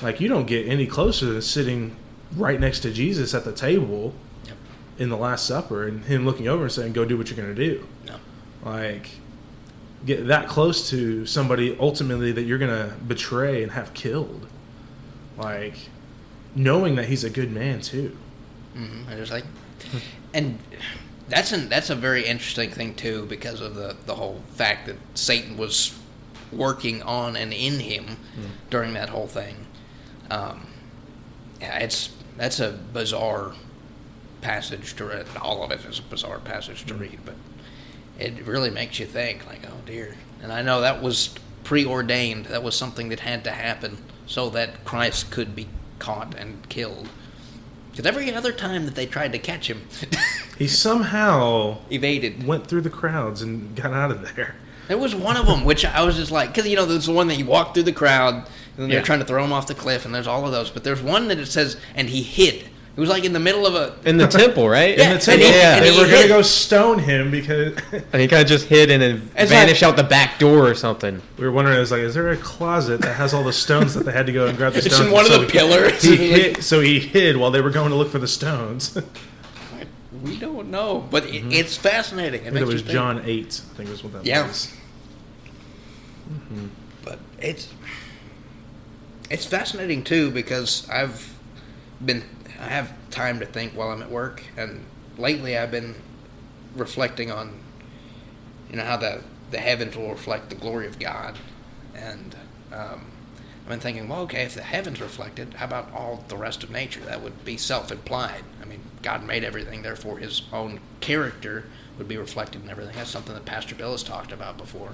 Like 0.01 0.19
you 0.19 0.27
don't 0.27 0.47
get 0.47 0.67
any 0.67 0.88
closer 0.88 1.27
than 1.27 1.41
sitting 1.41 1.95
right 2.36 2.60
next 2.60 2.80
to 2.82 2.91
Jesus 2.91 3.34
at 3.34 3.43
the 3.45 3.51
table 3.54 4.13
Yep. 4.45 4.56
in 4.99 5.10
the 5.10 5.17
Last 5.17 5.45
Supper, 5.45 5.88
and 5.88 6.06
him 6.06 6.25
looking 6.25 6.47
over 6.47 6.63
and 6.63 6.71
saying, 6.71 6.93
"Go 6.93 7.06
do 7.06 7.17
what 7.17 7.30
you're 7.30 7.38
going 7.38 7.54
to 7.56 7.69
do." 7.69 7.86
No. 8.08 8.15
like 8.63 9.12
get 10.04 10.25
that 10.27 10.47
close 10.47 10.89
to 10.89 11.27
somebody 11.27 11.77
ultimately 11.80 12.32
that 12.32 12.41
you're 12.41 12.58
gonna 12.58 12.95
betray 13.08 13.62
and 13.62 13.73
have 13.73 13.93
killed 13.93 14.47
like 15.38 15.75
knowing 16.56 16.95
that 16.95 17.06
he's 17.06 17.23
a 17.23 17.30
good 17.30 17.51
man 17.51 17.80
too 17.82 18.17
hmm 18.73 19.04
I 19.08 19.13
just 19.15 19.32
like, 19.32 19.43
and 20.34 20.58
that's 21.32 21.52
an 21.52 21.70
that's 21.70 21.89
a 21.89 21.96
very 21.96 22.26
interesting 22.26 22.70
thing 22.70 22.94
too 22.94 23.26
because 23.26 23.62
of 23.62 23.76
the 23.76 23.96
the 24.06 24.15
whole 24.15 24.41
fact 24.54 24.86
that 24.88 24.98
Satan 25.15 25.58
was 25.58 25.98
working 26.52 27.02
on 27.02 27.36
and 27.36 27.54
in 27.54 27.80
him 27.80 28.17
during 28.70 28.94
that 28.94 29.10
whole 29.10 29.28
thing. 29.28 29.65
Um, 30.30 30.67
yeah, 31.60 31.78
it's 31.80 32.10
that's 32.38 32.60
a 32.60 32.72
bizarre 32.94 33.54
passage 34.41 34.96
to 34.96 35.06
read. 35.06 35.26
All 35.41 35.63
of 35.63 35.72
it 35.72 35.86
is 35.86 36.00
a 36.00 36.04
bizarre 36.04 36.39
passage 36.39 36.86
to 36.86 36.94
read, 36.94 37.20
but 37.26 37.36
it 38.20 38.46
really 38.46 38.70
makes 38.70 39.00
you 39.00 39.06
think, 39.06 39.46
like, 39.48 39.62
oh 39.67 39.80
dear. 39.86 40.15
And 40.44 40.52
I 40.52 40.62
know 40.62 40.82
that 40.82 41.02
was 41.02 41.36
preordained. 41.63 42.46
That 42.48 42.63
was 42.63 42.76
something 42.76 43.10
that 43.10 43.22
had 43.22 43.44
to 43.46 43.52
happen 43.52 43.98
so 44.26 44.50
that 44.52 44.84
Christ 44.86 45.32
could 45.32 45.56
be 45.56 45.67
caught 46.00 46.36
and 46.36 46.67
killed. 46.70 47.08
Because 48.02 48.18
every 48.18 48.34
other 48.34 48.52
time 48.52 48.86
that 48.86 48.96
they 48.96 49.06
tried 49.06 49.32
to 49.34 49.38
catch 49.38 49.69
him, 49.69 49.88
he 50.58 50.67
somehow 50.67 51.78
evaded. 51.92 52.48
went 52.48 52.65
through 52.65 52.82
the 52.82 52.90
crowds 52.90 53.44
and 53.44 53.75
got 53.75 53.94
out 53.94 54.10
of 54.10 54.36
there 54.36 54.56
There 54.88 54.98
was 54.98 55.13
one 55.13 55.38
of 55.38 55.46
them, 55.46 55.65
which 55.65 55.86
I 55.86 56.04
was 56.04 56.15
just 56.15 56.32
like, 56.32 56.50
because 56.52 56.67
you 56.67 56.75
know, 56.75 56.88
there's 56.88 57.06
the 57.06 57.12
one 57.13 57.28
that 57.28 57.36
you 57.36 57.46
walk 57.46 57.75
through 57.75 57.84
the 57.84 57.94
crowd, 57.94 58.34
and 58.34 58.46
then 58.78 58.90
they're 58.90 58.98
Yeah. 59.00 59.04
trying 59.04 59.19
to 59.19 59.25
throw 59.25 59.44
him 59.44 59.54
off 59.54 59.67
the 59.67 59.75
cliff, 59.75 60.04
and 60.04 60.15
there's 60.15 60.25
all 60.25 60.46
of 60.48 60.52
those. 60.52 60.71
But 60.71 60.84
there's 60.84 61.00
one 61.04 61.28
that 61.28 61.38
it 61.38 61.46
says, 61.46 61.78
and 61.94 62.10
he 62.10 62.23
hid. 62.23 62.69
It 62.94 63.00
was 63.00 63.10
like 63.10 63.23
in 63.23 63.31
the 63.31 63.39
middle 63.39 63.65
of 63.65 63.73
a. 63.73 63.96
in 64.08 64.17
the 64.17 64.27
temple, 64.27 64.67
right? 64.67 64.98
Yeah, 64.98 65.04
in 65.04 65.10
the 65.10 65.13
and 65.15 65.21
temple 65.23 65.48
he- 65.48 65.54
yeah. 65.54 65.75
and 65.77 65.85
they 65.85 65.92
he 65.94 65.98
were 66.00 66.08
gonna 66.12 66.27
go 66.27 66.42
stone 66.42 67.00
him 67.00 67.31
because 67.31 67.77
And 68.12 68.21
he 68.21 68.27
kind 68.27 68.42
of 68.44 68.48
just 68.50 68.65
hid 68.67 68.92
and 68.92 69.02
then 69.02 69.29
It's 69.37 69.50
vanished 69.50 69.81
like- 69.81 69.92
out 69.92 69.96
the 69.98 70.04
back 70.04 70.39
door 70.39 70.67
or 70.67 70.75
something. 70.75 71.21
we 71.37 71.46
were 71.46 71.52
wondering, 71.54 71.77
I 71.77 71.79
was 71.79 71.89
like, 71.92 72.02
is 72.02 72.13
there 72.15 72.29
a 72.31 72.37
closet 72.37 73.00
that 73.02 73.13
has 73.15 73.33
all 73.33 73.44
the 73.46 73.54
stones 73.54 73.94
that 73.94 74.04
they 74.04 74.12
had 74.12 74.25
to 74.25 74.33
go 74.33 74.48
and 74.48 74.58
grab 74.58 74.73
the 74.73 74.79
It's 74.79 74.87
stones? 74.94 75.08
in 75.08 75.13
one 75.13 75.25
of 75.25 75.31
So 75.31 75.37
the 75.39 75.46
he- 75.46 75.52
pillars. 75.52 76.02
He 76.04 76.15
hid, 76.17 76.63
so 76.63 76.81
he 76.81 77.00
hid 77.00 77.37
while 77.37 77.50
they 77.52 77.62
were 77.62 77.69
going 77.69 77.92
to 77.92 77.96
look 77.96 78.10
for 78.12 78.19
the 78.19 78.27
stones. 78.27 78.98
We 80.23 80.37
don't 80.37 80.69
know, 80.69 81.08
but 81.10 81.25
it, 81.25 81.31
mm-hmm. 81.33 81.52
it's 81.52 81.75
fascinating. 81.75 82.42
It 82.44 82.50
I 82.50 82.52
think 82.52 82.58
it 82.58 82.60
you 82.60 82.65
was 82.73 82.81
think. 82.81 82.92
John 82.94 83.21
eight. 83.25 83.60
I 83.71 83.77
think 83.77 83.89
was 83.89 84.04
what 84.04 84.13
that 84.13 84.25
Yeah. 84.25 84.46
was. 84.46 84.71
Mm-hmm. 86.31 86.67
but 87.04 87.17
it's 87.39 87.69
it's 89.31 89.46
fascinating 89.46 90.04
too 90.04 90.29
because 90.29 90.87
I've 90.89 91.33
been 92.06 92.23
I 92.62 92.66
have 92.70 92.94
time 93.10 93.40
to 93.40 93.46
think 93.46 93.74
while 93.74 93.90
I'm 93.90 94.02
at 94.02 94.12
work, 94.12 94.44
and 94.56 94.86
lately 95.18 95.58
I've 95.58 95.72
been 95.72 95.96
reflecting 96.76 97.32
on, 97.32 97.60
you 98.70 98.78
know, 98.78 98.84
how 98.84 98.98
the 98.98 99.24
the 99.50 99.58
heavens 99.58 99.98
will 99.98 100.10
reflect 100.10 100.50
the 100.50 100.56
glory 100.56 100.88
of 100.88 100.98
God, 101.00 101.38
and 101.94 102.36
um, 102.72 103.06
I've 103.64 103.68
been 103.70 103.80
thinking, 103.82 104.08
well, 104.08 104.22
okay, 104.22 104.44
if 104.44 104.54
the 104.56 104.62
heavens 104.62 105.02
reflected, 105.02 105.56
how 105.56 105.66
about 105.66 105.92
all 105.94 106.24
the 106.30 106.38
rest 106.38 106.64
of 106.64 106.70
nature? 106.70 107.02
That 107.02 107.22
would 107.22 107.44
be 107.44 107.58
self-implied. 107.58 108.44
I 108.62 108.66
mean, 108.66 108.80
God 109.02 109.26
made 109.26 109.44
everything, 109.44 109.82
therefore 109.82 110.20
His 110.20 110.44
own 110.54 110.80
character 111.02 111.66
would 111.98 112.08
be 112.08 112.16
reflected 112.18 112.64
in 112.64 112.70
everything. 112.70 112.96
That's 112.96 113.10
something 113.10 113.34
that 113.34 113.44
Pastor 113.44 113.76
Bill 113.76 113.92
has 113.92 114.04
talked 114.04 114.32
about 114.32 114.58
before. 114.58 114.94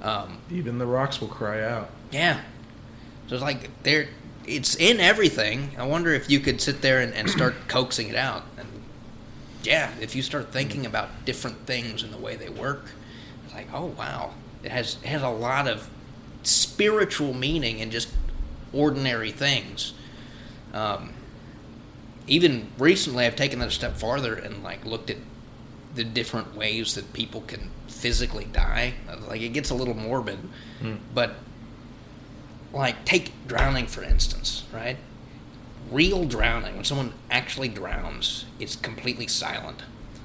Um, 0.00 0.38
Even 0.50 0.78
the 0.78 0.86
rocks 0.86 1.20
will 1.20 1.28
cry 1.28 1.62
out. 1.62 1.90
yeah. 2.10 2.40
So 3.28 3.34
it's 3.36 3.42
like 3.42 3.70
there, 3.82 4.08
it's 4.46 4.74
in 4.74 5.00
everything. 5.00 5.70
I 5.78 5.86
wonder 5.86 6.12
if 6.12 6.30
you 6.30 6.40
could 6.40 6.60
sit 6.60 6.82
there 6.82 7.00
and, 7.00 7.14
and 7.14 7.28
start 7.28 7.54
coaxing 7.68 8.08
it 8.08 8.16
out. 8.16 8.44
And 8.56 8.68
yeah, 9.62 9.92
if 10.00 10.14
you 10.16 10.22
start 10.22 10.52
thinking 10.52 10.86
about 10.86 11.24
different 11.24 11.66
things 11.66 12.02
and 12.02 12.12
the 12.12 12.18
way 12.18 12.36
they 12.36 12.48
work, 12.48 12.90
it's 13.44 13.54
like, 13.54 13.68
oh 13.72 13.86
wow, 13.86 14.34
it 14.62 14.70
has 14.70 14.96
it 15.02 15.08
has 15.08 15.22
a 15.22 15.28
lot 15.28 15.68
of 15.68 15.88
spiritual 16.42 17.34
meaning 17.34 17.78
in 17.78 17.90
just 17.90 18.08
ordinary 18.72 19.30
things. 19.30 19.92
Um, 20.72 21.12
even 22.26 22.68
recently, 22.78 23.26
I've 23.26 23.36
taken 23.36 23.58
that 23.58 23.68
a 23.68 23.72
step 23.72 23.96
farther 23.96 24.34
and 24.34 24.62
like 24.62 24.84
looked 24.84 25.10
at 25.10 25.18
the 25.94 26.04
different 26.04 26.56
ways 26.56 26.94
that 26.94 27.12
people 27.12 27.42
can 27.42 27.70
physically 27.88 28.46
die. 28.46 28.94
Like 29.28 29.42
it 29.42 29.50
gets 29.50 29.70
a 29.70 29.74
little 29.74 29.94
morbid, 29.94 30.38
but 31.14 31.34
like 32.72 33.04
take 33.04 33.32
drowning 33.46 33.86
for 33.86 34.02
instance, 34.02 34.64
right? 34.72 34.96
Real 35.90 36.24
drowning, 36.24 36.76
when 36.76 36.84
someone 36.84 37.12
actually 37.30 37.68
drowns, 37.68 38.46
it's 38.58 38.76
completely 38.76 39.26
silent. 39.26 39.82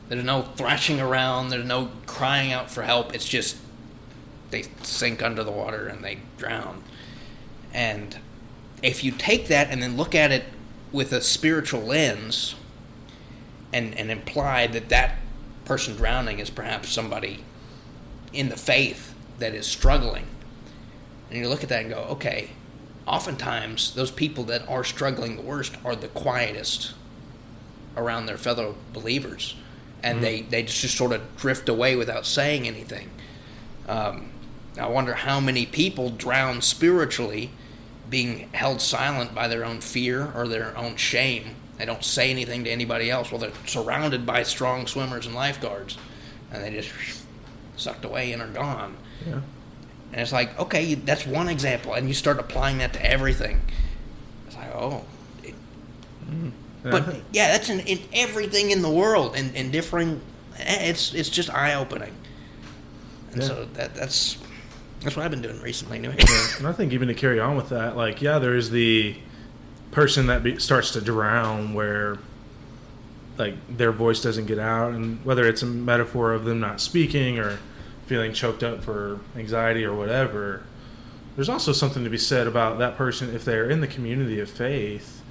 There's 0.07 0.23
no 0.23 0.43
thrashing 0.43 1.01
around, 1.01 1.49
there's 1.49 1.65
no 1.65 1.91
crying 2.05 2.53
out 2.53 2.71
for 2.71 2.83
help. 2.83 3.13
It's 3.13 3.27
just 3.27 3.57
they 4.49 4.63
sink 4.83 5.21
under 5.21 5.43
the 5.43 5.51
water 5.51 5.87
and 5.87 6.03
they 6.03 6.19
drown. 6.37 6.83
And 7.73 8.17
if 8.81 9.03
you 9.03 9.11
take 9.11 9.47
that 9.47 9.69
and 9.69 9.83
then 9.83 9.97
look 9.97 10.15
at 10.15 10.31
it 10.31 10.45
with 10.91 11.11
a 11.11 11.21
spiritual 11.21 11.81
lens 11.81 12.55
and, 13.73 13.93
and 13.95 14.09
imply 14.09 14.67
that 14.67 14.89
that 14.89 15.17
person 15.65 15.95
drowning 15.95 16.39
is 16.39 16.49
perhaps 16.49 16.89
somebody 16.89 17.43
in 18.31 18.47
the 18.49 18.55
faith 18.55 19.13
that 19.39 19.53
is 19.53 19.67
struggling, 19.67 20.25
and 21.29 21.39
you 21.39 21.47
look 21.47 21.63
at 21.63 21.69
that 21.69 21.81
and 21.81 21.89
go, 21.89 21.99
okay, 22.09 22.51
oftentimes 23.05 23.93
those 23.93 24.11
people 24.11 24.43
that 24.45 24.67
are 24.67 24.83
struggling 24.83 25.35
the 25.35 25.41
worst 25.41 25.75
are 25.83 25.95
the 25.95 26.07
quietest 26.09 26.93
around 27.95 28.25
their 28.25 28.37
fellow 28.37 28.75
believers. 28.93 29.55
And 30.03 30.23
they, 30.23 30.41
they 30.41 30.63
just 30.63 30.95
sort 30.95 31.11
of 31.11 31.35
drift 31.37 31.67
away 31.67 31.95
without 31.95 32.25
saying 32.25 32.67
anything. 32.67 33.09
Um, 33.87 34.29
I 34.79 34.87
wonder 34.87 35.15
how 35.15 35.39
many 35.39 35.65
people 35.65 36.11
drown 36.11 36.61
spiritually 36.61 37.49
being 38.09 38.49
held 38.53 38.79
silent 38.79 39.33
by 39.33 39.47
their 39.47 39.65
own 39.65 39.81
fear 39.81 40.31
or 40.35 40.47
their 40.47 40.77
own 40.77 40.95
shame. 40.95 41.55
They 41.77 41.85
don't 41.85 42.03
say 42.03 42.29
anything 42.29 42.63
to 42.63 42.69
anybody 42.69 43.09
else. 43.09 43.31
Well, 43.31 43.41
they're 43.41 43.51
surrounded 43.65 44.25
by 44.25 44.43
strong 44.43 44.87
swimmers 44.87 45.25
and 45.25 45.35
lifeguards, 45.35 45.97
and 46.51 46.63
they 46.63 46.71
just 46.71 46.91
sucked 47.75 48.05
away 48.05 48.31
and 48.31 48.41
are 48.41 48.47
gone. 48.47 48.97
Yeah. 49.27 49.41
And 50.11 50.21
it's 50.21 50.31
like, 50.31 50.57
okay, 50.59 50.93
that's 50.95 51.25
one 51.25 51.49
example, 51.49 51.93
and 51.93 52.07
you 52.07 52.13
start 52.13 52.39
applying 52.39 52.77
that 52.79 52.93
to 52.93 53.05
everything. 53.05 53.61
It's 54.47 54.55
like, 54.55 54.73
oh, 54.73 55.03
it- 55.43 55.53
but 56.83 57.15
yeah, 57.33 57.51
that's 57.51 57.69
in, 57.69 57.81
in 57.81 57.99
everything 58.13 58.71
in 58.71 58.81
the 58.81 58.89
world, 58.89 59.35
and 59.35 59.53
in, 59.55 59.71
differing. 59.71 60.21
eh, 60.57 60.89
It's 60.89 61.13
it's 61.13 61.29
just 61.29 61.49
eye 61.49 61.73
opening, 61.73 62.13
and 63.33 63.41
Yeah. 63.41 63.47
so 63.47 63.67
that 63.73 63.93
that's 63.95 64.37
that's 65.01 65.15
what 65.17 65.25
I've 65.25 65.31
been 65.31 65.41
doing 65.41 65.61
recently. 65.61 65.97
Anyway. 65.97 66.15
And 66.57 66.67
I 66.67 66.71
think 66.71 66.93
even 66.93 67.07
to 67.09 67.13
carry 67.13 67.39
on 67.39 67.55
with 67.57 67.69
that, 67.69 67.95
like, 67.97 68.21
yeah, 68.21 68.39
there 68.39 68.55
is 68.55 68.71
the 68.71 69.15
person 69.91 70.27
that 70.27 70.43
be, 70.43 70.57
starts 70.59 70.91
to 70.91 71.01
drown 71.01 71.73
where, 71.73 72.17
like, 73.37 73.55
their 73.77 73.91
voice 73.91 74.21
doesn't 74.21 74.45
get 74.47 74.57
out, 74.59 74.93
and 74.93 75.23
whether 75.25 75.45
it's 75.45 75.61
a 75.61 75.65
metaphor 75.67 76.33
of 76.33 76.45
them 76.45 76.59
not 76.61 76.79
speaking 76.81 77.37
or 77.37 77.59
feeling 78.07 78.33
choked 78.33 78.63
up 78.63 78.83
for 78.83 79.19
anxiety 79.35 79.85
or 79.85 79.93
whatever, 79.95 80.63
there's 81.35 81.49
also 81.49 81.71
something 81.71 82.03
to 82.03 82.09
be 82.09 82.17
said 82.17 82.47
about 82.47 82.79
that 82.79 82.97
person 82.97 83.33
if 83.35 83.45
they're 83.45 83.69
in 83.69 83.81
the 83.81 83.87
community 83.87 84.39
of 84.39 84.49
faith, 84.49 85.21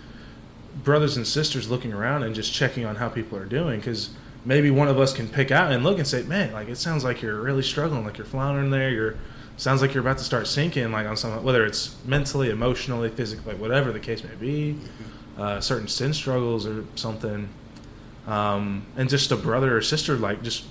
brothers 0.85 1.17
and 1.17 1.27
sisters 1.27 1.69
looking 1.69 1.93
around 1.93 2.23
and 2.23 2.35
just 2.35 2.53
checking 2.53 2.85
on 2.85 2.97
how 2.97 3.09
people 3.09 3.37
are 3.37 3.47
doing, 3.47 3.81
because 3.81 4.11
maybe 4.45 4.71
one 4.71 4.87
of 4.87 5.01
us 5.01 5.13
can 5.13 5.27
pick 5.29 5.51
out 5.51 5.73
and 5.73 5.83
look 5.83 5.99
and 5.99 6.07
say, 6.07 6.23
man, 6.23 6.53
like, 6.53 6.69
it 6.69 6.77
sounds 6.77 7.03
like 7.03 7.23
you're 7.23 7.41
really 7.41 7.63
struggling, 7.63 8.05
like 8.05 8.19
you're 8.19 8.27
floundering 8.27 8.71
there, 8.71 8.91
you're 8.91 9.17
sounds 9.57 9.81
like 9.81 9.95
you're 9.95 10.03
about 10.03 10.19
to 10.19 10.25
start 10.25 10.47
sinking 10.47 10.93
like 10.93 11.07
on 11.07 11.17
some 11.17 11.43
whether 11.43 11.65
it's 11.65 11.97
mentally 12.05 12.51
emotionally 12.51 13.09
physically 13.09 13.55
whatever 13.55 13.91
the 13.91 14.01
case 14.01 14.23
may 14.23 14.35
be 14.35 14.79
uh, 15.39 15.61
certain 15.61 15.89
sin 15.89 16.13
struggles 16.13 16.67
or 16.67 16.85
something 16.95 17.49
um, 18.27 18.85
and 18.97 19.09
just 19.09 19.31
a 19.33 19.37
brother 19.37 19.77
or 19.77 19.81
sister 19.81 20.17
like 20.17 20.43
just 20.43 20.65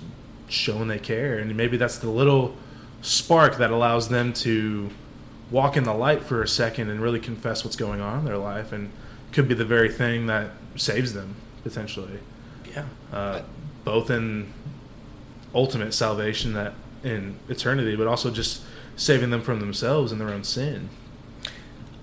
showing 0.48 0.88
they 0.88 0.98
care 0.98 1.38
and 1.38 1.54
maybe 1.56 1.76
that's 1.76 1.98
the 1.98 2.10
little 2.10 2.54
spark 3.02 3.58
that 3.58 3.70
allows 3.70 4.08
them 4.08 4.32
to 4.32 4.90
walk 5.50 5.76
in 5.76 5.84
the 5.84 5.94
light 5.94 6.22
for 6.22 6.42
a 6.42 6.48
second 6.48 6.90
and 6.90 7.00
really 7.00 7.20
confess 7.20 7.64
what's 7.64 7.76
going 7.76 8.00
on 8.00 8.20
in 8.20 8.24
their 8.24 8.38
life 8.38 8.72
and 8.72 8.90
could 9.32 9.48
be 9.48 9.54
the 9.54 9.64
very 9.64 9.90
thing 9.90 10.26
that 10.26 10.50
saves 10.76 11.12
them 11.12 11.36
potentially 11.62 12.18
yeah. 12.74 12.84
uh, 13.12 13.42
both 13.84 14.10
in 14.10 14.52
ultimate 15.54 15.94
salvation 15.94 16.52
that 16.52 16.74
in 17.02 17.36
eternity, 17.48 17.96
but 17.96 18.06
also 18.06 18.30
just 18.30 18.62
saving 18.96 19.30
them 19.30 19.40
from 19.40 19.60
themselves 19.60 20.12
and 20.12 20.20
their 20.20 20.28
own 20.28 20.44
sin. 20.44 20.88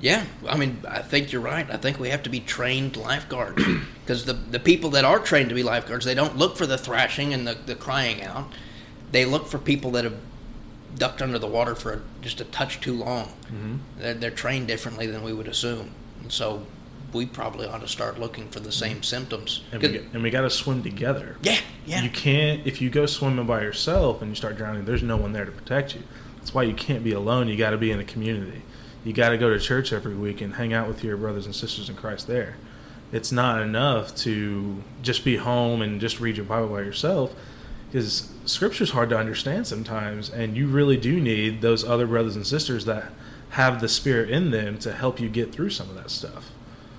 Yeah, 0.04 0.26
I 0.50 0.58
mean, 0.58 0.82
I 0.86 1.02
think 1.02 1.32
you're 1.32 1.42
right. 1.42 1.66
I 1.72 1.78
think 1.78 1.98
we 1.98 2.10
have 2.10 2.24
to 2.24 2.30
be 2.30 2.42
trained 2.42 2.98
lifeguards 2.98 3.64
because 4.06 4.26
the 4.26 4.34
the 4.34 4.60
people 4.60 4.90
that 4.90 5.06
are 5.06 5.18
trained 5.18 5.48
to 5.48 5.56
be 5.56 5.64
lifeguards, 5.64 6.04
they 6.04 6.14
don't 6.14 6.36
look 6.36 6.58
for 6.58 6.66
the 6.66 6.78
thrashing 6.78 7.34
and 7.34 7.48
the, 7.48 7.54
the 7.54 7.74
crying 7.74 8.22
out. 8.22 8.52
They 9.14 9.24
look 9.24 9.48
for 9.48 9.60
people 9.60 9.92
that 9.92 10.04
have 10.04 10.18
ducked 10.98 11.22
under 11.22 11.40
the 11.40 11.48
water 11.48 11.74
for 11.74 11.94
a, 11.94 12.02
just 12.22 12.42
a 12.42 12.44
touch 12.44 12.82
too 12.82 12.94
long. 12.94 13.28
Mm-hmm. 13.46 13.76
They're, 13.98 14.14
they're 14.14 14.32
trained 14.32 14.68
differently 14.68 15.08
than 15.08 15.24
we 15.24 15.32
would 15.32 15.48
assume, 15.48 15.92
and 16.22 16.34
so 16.34 16.66
we 17.14 17.26
probably 17.26 17.66
ought 17.66 17.80
to 17.80 17.88
start 17.88 18.20
looking 18.20 18.50
for 18.50 18.60
the 18.60 18.74
same 18.74 19.04
symptoms. 19.04 19.64
And 19.72 19.82
we, 19.82 19.98
and 20.14 20.22
we 20.22 20.32
got 20.32 20.42
to 20.42 20.50
swim 20.50 20.84
together. 20.84 21.38
yeah, 21.44 21.60
yeah, 21.86 22.02
You 22.02 22.10
can't 22.10 22.68
if 22.68 22.82
you 22.82 22.90
go 22.90 23.06
swimming 23.06 23.46
by 23.46 23.62
yourself 23.62 24.22
and 24.22 24.30
you 24.32 24.36
start 24.36 24.58
drowning. 24.58 24.84
There's 24.84 25.02
no 25.02 25.16
one 25.16 25.32
there 25.32 25.46
to 25.46 25.52
protect 25.52 25.96
you. 25.96 26.04
That's 26.40 26.54
why 26.54 26.64
you 26.64 26.74
can't 26.74 27.06
be 27.06 27.14
alone. 27.14 27.48
You 27.48 27.56
got 27.56 27.70
to 27.70 27.78
be 27.78 27.90
in 27.90 28.02
a 28.02 28.04
community. 28.04 28.64
You 29.04 29.14
got 29.14 29.30
to 29.30 29.38
go 29.38 29.50
to 29.50 29.60
church 29.60 29.92
every 29.92 30.16
week 30.16 30.42
and 30.42 30.56
hang 30.56 30.74
out 30.74 30.88
with 30.88 31.04
your 31.04 31.18
brothers 31.18 31.46
and 31.46 31.54
sisters 31.56 31.90
in 31.90 31.96
Christ 31.96 32.28
there. 32.28 32.56
It's 33.12 33.32
not 33.32 33.62
enough 33.62 34.16
to 34.18 34.82
just 35.02 35.24
be 35.24 35.38
home 35.38 35.82
and 35.82 36.00
just 36.02 36.20
read 36.20 36.38
your 36.38 36.46
Bible 36.46 36.70
by 36.70 36.82
yourself 36.82 37.36
because 37.92 38.32
scripture's 38.46 38.92
hard 38.92 39.10
to 39.10 39.18
understand 39.18 39.68
sometimes 39.68 40.30
and 40.30 40.58
you 40.58 40.68
really 40.68 40.98
do 40.98 41.20
need 41.20 41.62
those 41.62 41.84
other 41.84 42.08
brothers 42.08 42.36
and 42.36 42.48
sisters 42.48 42.86
that 42.86 43.12
have 43.52 43.82
the 43.82 43.88
spirit 43.88 44.32
in 44.32 44.50
them 44.50 44.80
to 44.80 44.92
help 44.94 45.20
you 45.20 45.30
get 45.30 45.52
through 45.52 45.70
some 45.70 45.90
of 45.90 45.96
that 45.96 46.10
stuff. 46.10 46.50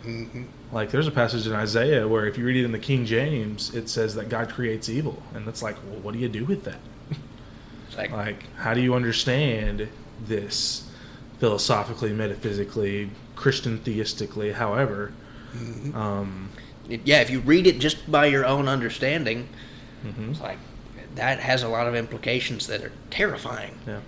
hmm 0.03 0.45
Like 0.71 0.91
there's 0.91 1.09
a 1.09 1.11
passage 1.11 1.47
in 1.49 1.53
Isaiah 1.53 2.07
where 2.07 2.27
if 2.27 2.39
you 2.39 2.45
read 2.45 2.57
it 2.57 2.65
in 2.65 2.71
the 2.73 2.79
King 2.79 3.05
James, 3.07 3.75
it 3.75 3.89
says 3.89 4.15
that 4.15 4.29
God 4.29 4.51
creates 4.51 4.89
evil, 4.89 5.21
and 5.35 5.49
it's 5.49 5.63
like, 5.63 5.77
well, 5.85 5.99
what 6.01 6.13
do 6.15 6.21
you 6.21 6.29
do 6.29 6.45
with 6.45 6.65
that? 6.65 6.79
Like, 7.97 8.11
Like, 8.11 8.55
how 8.57 8.75
do 8.75 8.81
you 8.81 8.95
understand 8.95 9.89
this 10.21 10.91
philosophically, 11.45 12.11
metaphysically, 12.11 13.11
Christian 13.37 13.79
theistically, 13.79 14.55
however? 14.55 15.13
mhm. 15.55 15.95
Um, 15.95 16.49
yeah, 16.89 17.21
if 17.21 17.29
you 17.29 17.41
read 17.41 17.67
it 17.67 17.79
just 17.79 18.11
by 18.11 18.25
your 18.27 18.47
own 18.47 18.67
understanding, 18.67 19.49
mhm. 20.05 20.31
it's 20.31 20.41
like 20.41 20.59
that 21.17 21.41
has 21.41 21.63
a 21.63 21.69
lot 21.69 21.87
of 21.87 21.95
implications 21.95 22.67
that 22.67 22.83
are 22.83 22.93
terrifying. 23.11 23.75
Yeah. 23.87 24.01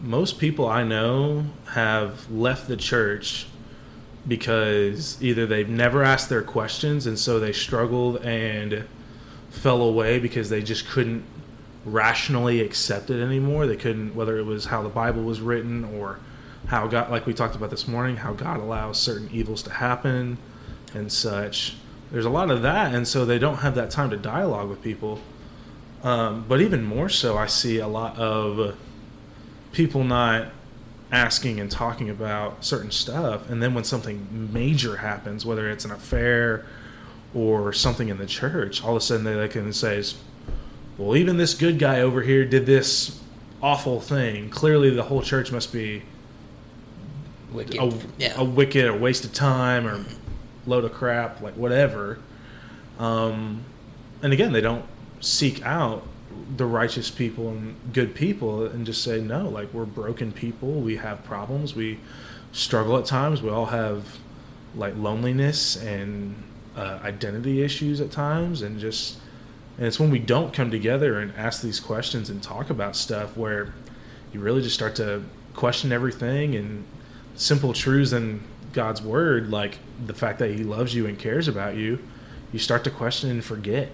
Most 0.00 0.38
people 0.38 0.68
I 0.68 0.84
know 0.84 1.46
have 1.72 2.30
left 2.30 2.68
the 2.68 2.76
church 2.76 3.46
because 4.28 5.20
either 5.20 5.44
they've 5.44 5.68
never 5.68 6.04
asked 6.04 6.28
their 6.28 6.42
questions 6.42 7.04
and 7.06 7.18
so 7.18 7.40
they 7.40 7.52
struggled 7.52 8.18
and 8.24 8.84
fell 9.50 9.82
away 9.82 10.18
because 10.18 10.50
they 10.50 10.62
just 10.62 10.86
couldn't 10.88 11.24
rationally 11.84 12.60
accept 12.60 13.10
it 13.10 13.20
anymore. 13.20 13.66
They 13.66 13.76
couldn't, 13.76 14.14
whether 14.14 14.38
it 14.38 14.44
was 14.44 14.66
how 14.66 14.82
the 14.82 14.88
Bible 14.88 15.22
was 15.22 15.40
written 15.40 15.84
or 15.84 16.20
how 16.66 16.86
God, 16.86 17.10
like 17.10 17.26
we 17.26 17.34
talked 17.34 17.54
about 17.54 17.70
this 17.70 17.86
morning, 17.86 18.16
how 18.16 18.32
God 18.32 18.58
allows 18.60 18.98
certain 18.98 19.28
evils 19.32 19.62
to 19.64 19.70
happen 19.70 20.38
and 20.94 21.10
such. 21.10 21.76
There's 22.10 22.24
a 22.24 22.30
lot 22.30 22.50
of 22.50 22.62
that, 22.62 22.94
and 22.94 23.06
so 23.06 23.24
they 23.24 23.38
don't 23.38 23.58
have 23.58 23.74
that 23.74 23.90
time 23.90 24.10
to 24.10 24.16
dialogue 24.16 24.68
with 24.68 24.82
people. 24.82 25.20
Um, 26.02 26.44
but 26.48 26.60
even 26.60 26.84
more 26.84 27.08
so, 27.08 27.36
I 27.36 27.46
see 27.46 27.78
a 27.78 27.88
lot 27.88 28.16
of 28.16 28.76
people 29.72 30.04
not 30.04 30.48
asking 31.12 31.60
and 31.60 31.70
talking 31.70 32.10
about 32.10 32.64
certain 32.64 32.90
stuff 32.90 33.48
and 33.48 33.62
then 33.62 33.72
when 33.74 33.84
something 33.84 34.50
major 34.52 34.96
happens 34.96 35.46
whether 35.46 35.70
it's 35.70 35.84
an 35.84 35.92
affair 35.92 36.66
or 37.36 37.72
something 37.72 38.08
in 38.08 38.16
the 38.16 38.26
church, 38.26 38.82
all 38.82 38.92
of 38.92 38.96
a 38.96 39.00
sudden 39.00 39.24
they, 39.24 39.34
they 39.34 39.48
can 39.48 39.72
say, 39.72 40.02
well, 40.96 41.16
even 41.16 41.36
this 41.36 41.52
good 41.52 41.78
guy 41.78 42.00
over 42.00 42.22
here 42.22 42.46
did 42.46 42.64
this 42.64 43.20
awful 43.62 44.00
thing. 44.00 44.48
Clearly, 44.48 44.90
the 44.90 45.04
whole 45.04 45.20
church 45.20 45.52
must 45.52 45.72
be 45.72 46.02
Wicked. 47.56 47.76
a, 47.76 47.92
yeah. 48.18 48.34
a 48.36 48.44
wicked, 48.44 48.86
a 48.86 48.94
waste 48.94 49.24
of 49.24 49.32
time, 49.32 49.86
or 49.86 50.04
load 50.66 50.84
of 50.84 50.92
crap, 50.92 51.40
like 51.40 51.54
whatever. 51.54 52.18
Um, 52.98 53.64
and 54.22 54.32
again, 54.32 54.52
they 54.52 54.60
don't 54.60 54.84
seek 55.20 55.64
out 55.64 56.06
the 56.56 56.66
righteous 56.66 57.10
people 57.10 57.48
and 57.48 57.76
good 57.92 58.14
people 58.14 58.66
and 58.66 58.86
just 58.86 59.02
say 59.02 59.20
no. 59.20 59.48
Like 59.48 59.72
we're 59.72 59.84
broken 59.84 60.32
people. 60.32 60.72
We 60.72 60.96
have 60.96 61.24
problems. 61.24 61.74
We 61.74 61.98
struggle 62.52 62.96
at 62.98 63.06
times. 63.06 63.42
We 63.42 63.50
all 63.50 63.66
have 63.66 64.18
like 64.74 64.94
loneliness 64.96 65.76
and 65.76 66.42
uh, 66.76 67.00
identity 67.02 67.62
issues 67.62 68.00
at 68.00 68.10
times, 68.10 68.62
and 68.62 68.78
just 68.78 69.18
and 69.78 69.86
it's 69.86 69.98
when 69.98 70.10
we 70.10 70.18
don't 70.18 70.52
come 70.52 70.70
together 70.70 71.18
and 71.18 71.32
ask 71.36 71.62
these 71.62 71.80
questions 71.80 72.30
and 72.30 72.42
talk 72.42 72.70
about 72.70 72.96
stuff 72.96 73.36
where 73.36 73.74
you 74.32 74.40
really 74.40 74.62
just 74.62 74.74
start 74.74 74.94
to 74.96 75.22
question 75.54 75.92
everything 75.92 76.54
and 76.54 76.84
simple 77.36 77.72
truths 77.72 78.12
in 78.12 78.42
God's 78.72 79.00
word, 79.00 79.50
like 79.50 79.78
the 80.04 80.14
fact 80.14 80.38
that 80.40 80.50
He 80.50 80.64
loves 80.64 80.94
you 80.94 81.06
and 81.06 81.18
cares 81.18 81.48
about 81.48 81.76
you, 81.76 81.98
you 82.52 82.58
start 82.58 82.84
to 82.84 82.90
question 82.90 83.30
and 83.30 83.44
forget. 83.44 83.90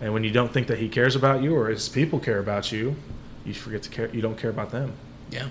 And 0.00 0.12
when 0.12 0.24
you 0.24 0.30
don't 0.30 0.52
think 0.52 0.66
that 0.68 0.78
He 0.78 0.88
cares 0.88 1.16
about 1.16 1.42
you 1.42 1.56
or 1.56 1.68
His 1.68 1.88
people 1.88 2.18
care 2.18 2.38
about 2.38 2.70
you, 2.72 2.96
you 3.44 3.54
forget 3.54 3.82
to 3.82 3.90
care. 3.90 4.08
You 4.14 4.20
don't 4.20 4.38
care 4.38 4.50
about 4.50 4.70
them. 4.70 4.92
Yeah. 5.30 5.48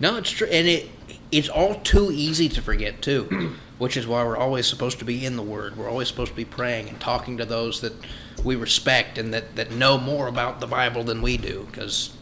No, 0.00 0.16
it's 0.16 0.30
true, 0.30 0.48
and 0.48 0.66
it 0.66 0.88
it's 1.30 1.48
all 1.48 1.76
too 1.76 2.10
easy 2.12 2.48
to 2.48 2.62
forget 2.62 3.02
too, 3.02 3.56
which 3.78 3.96
is 3.96 4.06
why 4.06 4.24
we're 4.24 4.36
always 4.36 4.66
supposed 4.66 4.98
to 5.00 5.04
be 5.04 5.24
in 5.24 5.36
the 5.36 5.42
Word. 5.42 5.76
We're 5.76 5.88
always 5.88 6.08
supposed 6.08 6.30
to 6.30 6.36
be 6.36 6.44
praying 6.44 6.88
and 6.88 7.00
talking 7.00 7.36
to 7.38 7.44
those 7.44 7.80
that 7.80 7.92
we 8.42 8.56
respect 8.56 9.18
and 9.18 9.32
that 9.32 9.56
that 9.56 9.70
know 9.70 9.98
more 9.98 10.26
about 10.26 10.60
the 10.60 10.66
Bible 10.66 11.04
than 11.04 11.22
we 11.22 11.36
do, 11.36 11.66
because 11.70 12.16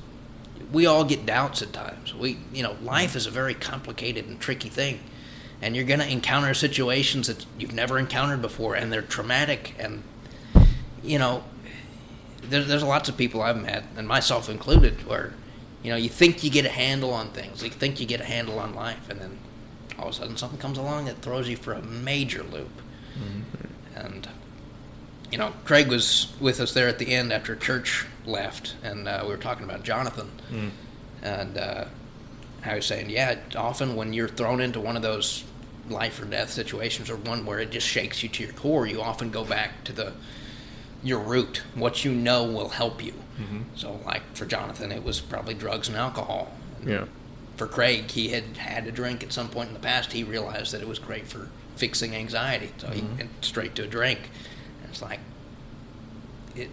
we 0.72 0.86
all 0.86 1.04
get 1.04 1.26
doubts 1.26 1.62
at 1.62 1.72
times. 1.72 2.14
We, 2.14 2.38
you 2.52 2.62
know, 2.62 2.76
life 2.82 3.14
is 3.14 3.26
a 3.26 3.30
very 3.30 3.54
complicated 3.54 4.26
and 4.26 4.40
tricky 4.40 4.68
thing, 4.68 5.00
and 5.60 5.76
you're 5.76 5.84
going 5.84 6.00
to 6.00 6.10
encounter 6.10 6.54
situations 6.54 7.26
that 7.26 7.44
you've 7.58 7.74
never 7.74 7.98
encountered 7.98 8.42
before, 8.42 8.74
and 8.74 8.92
they're 8.92 9.02
traumatic, 9.02 9.74
and 9.78 10.02
you 11.02 11.18
know, 11.18 11.44
there's 12.42 12.66
there's 12.66 12.82
lots 12.82 13.08
of 13.08 13.16
people 13.16 13.42
I've 13.42 13.60
met, 13.60 13.84
and 13.96 14.08
myself 14.08 14.48
included, 14.48 15.06
where 15.06 15.34
you 15.82 15.90
know, 15.90 15.96
you 15.96 16.08
think 16.08 16.44
you 16.44 16.50
get 16.50 16.64
a 16.64 16.70
handle 16.70 17.12
on 17.12 17.30
things, 17.30 17.62
you 17.62 17.70
think 17.70 18.00
you 18.00 18.06
get 18.06 18.20
a 18.20 18.24
handle 18.24 18.58
on 18.58 18.74
life, 18.74 19.10
and 19.10 19.20
then 19.20 19.38
all 19.98 20.08
of 20.08 20.14
a 20.14 20.16
sudden 20.16 20.36
something 20.36 20.58
comes 20.58 20.78
along 20.78 21.06
that 21.06 21.20
throws 21.22 21.48
you 21.48 21.56
for 21.56 21.72
a 21.72 21.82
major 21.82 22.42
loop. 22.42 22.80
Mm-hmm. 23.18 23.98
And 23.98 24.28
you 25.32 25.38
know, 25.38 25.52
Craig 25.64 25.88
was 25.88 26.32
with 26.40 26.60
us 26.60 26.74
there 26.74 26.88
at 26.88 26.98
the 26.98 27.12
end 27.14 27.32
after 27.32 27.56
church 27.56 28.06
left, 28.26 28.76
and 28.84 29.08
uh, 29.08 29.20
we 29.24 29.30
were 29.30 29.38
talking 29.38 29.64
about 29.64 29.82
Jonathan, 29.82 30.30
and 31.22 31.56
uh, 31.58 31.84
I 32.64 32.74
was 32.76 32.86
saying, 32.86 33.10
yeah, 33.10 33.36
often 33.56 33.96
when 33.96 34.12
you're 34.12 34.28
thrown 34.28 34.60
into 34.60 34.78
one 34.78 34.94
of 34.94 35.02
those 35.02 35.44
life 35.88 36.20
or 36.20 36.26
death 36.26 36.50
situations, 36.50 37.10
or 37.10 37.16
one 37.16 37.44
where 37.46 37.58
it 37.58 37.70
just 37.70 37.86
shakes 37.86 38.22
you 38.22 38.28
to 38.28 38.44
your 38.44 38.52
core, 38.52 38.86
you 38.86 39.00
often 39.00 39.30
go 39.30 39.44
back 39.44 39.82
to 39.84 39.92
the 39.92 40.12
your 41.02 41.18
root. 41.18 41.62
What 41.74 42.04
you 42.04 42.12
know 42.12 42.44
will 42.44 42.68
help 42.68 43.02
you. 43.02 43.14
So, 43.74 43.98
like 44.06 44.22
for 44.36 44.46
Jonathan, 44.46 44.92
it 44.92 45.02
was 45.02 45.20
probably 45.20 45.54
drugs 45.54 45.88
and 45.88 45.96
alcohol. 45.96 46.52
Yeah. 46.86 47.06
For 47.56 47.66
Craig, 47.66 48.10
he 48.12 48.28
had 48.28 48.56
had 48.58 48.86
a 48.86 48.92
drink 48.92 49.22
at 49.24 49.32
some 49.32 49.48
point 49.48 49.68
in 49.68 49.74
the 49.74 49.80
past. 49.80 50.12
He 50.12 50.22
realized 50.22 50.72
that 50.72 50.80
it 50.80 50.86
was 50.86 51.00
great 51.00 51.26
for 51.26 51.48
fixing 51.74 52.14
anxiety, 52.14 52.70
so 52.78 52.88
he 52.88 53.00
went 53.02 53.30
straight 53.44 53.74
to 53.76 53.82
a 53.84 53.86
drink. 53.88 54.30
It's 54.92 55.00
like 55.02 55.20
it. 56.54 56.70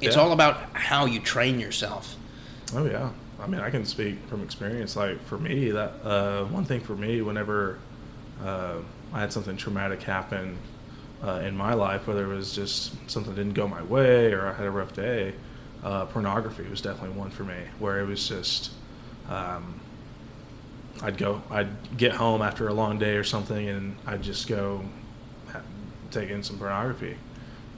It's 0.00 0.16
Yeah. 0.16 0.22
all 0.22 0.32
about 0.32 0.56
how 0.72 1.04
you 1.04 1.20
train 1.20 1.60
yourself. 1.60 2.16
Oh 2.74 2.86
yeah. 2.86 3.10
I 3.38 3.46
mean, 3.46 3.60
I 3.60 3.70
can 3.70 3.84
speak 3.84 4.16
from 4.28 4.42
experience. 4.42 4.96
Like 4.96 5.22
for 5.26 5.36
me, 5.38 5.70
that 5.70 5.92
uh, 6.04 6.44
one 6.46 6.64
thing 6.64 6.80
for 6.80 6.96
me, 6.96 7.20
whenever 7.20 7.78
uh, 8.44 8.76
I 9.12 9.20
had 9.20 9.32
something 9.32 9.56
traumatic 9.56 10.02
happen 10.02 10.56
uh, 11.22 11.42
in 11.44 11.56
my 11.56 11.74
life, 11.74 12.06
whether 12.06 12.24
it 12.24 12.34
was 12.34 12.54
just 12.54 12.94
something 13.10 13.34
didn't 13.34 13.54
go 13.54 13.68
my 13.68 13.82
way 13.82 14.32
or 14.32 14.46
I 14.46 14.52
had 14.54 14.66
a 14.66 14.70
rough 14.70 14.94
day, 14.94 15.34
uh, 15.84 16.06
pornography 16.06 16.62
was 16.70 16.80
definitely 16.80 17.16
one 17.18 17.30
for 17.30 17.44
me. 17.44 17.58
Where 17.78 18.00
it 18.00 18.06
was 18.06 18.26
just, 18.26 18.70
um, 19.28 19.80
I'd 21.02 21.18
go, 21.18 21.42
I'd 21.50 21.96
get 21.98 22.12
home 22.12 22.40
after 22.42 22.68
a 22.68 22.74
long 22.74 22.98
day 22.98 23.16
or 23.16 23.24
something, 23.24 23.68
and 23.68 23.96
I'd 24.06 24.22
just 24.22 24.48
go 24.48 24.84
take 26.12 26.30
in 26.30 26.42
some 26.42 26.58
pornography 26.58 27.16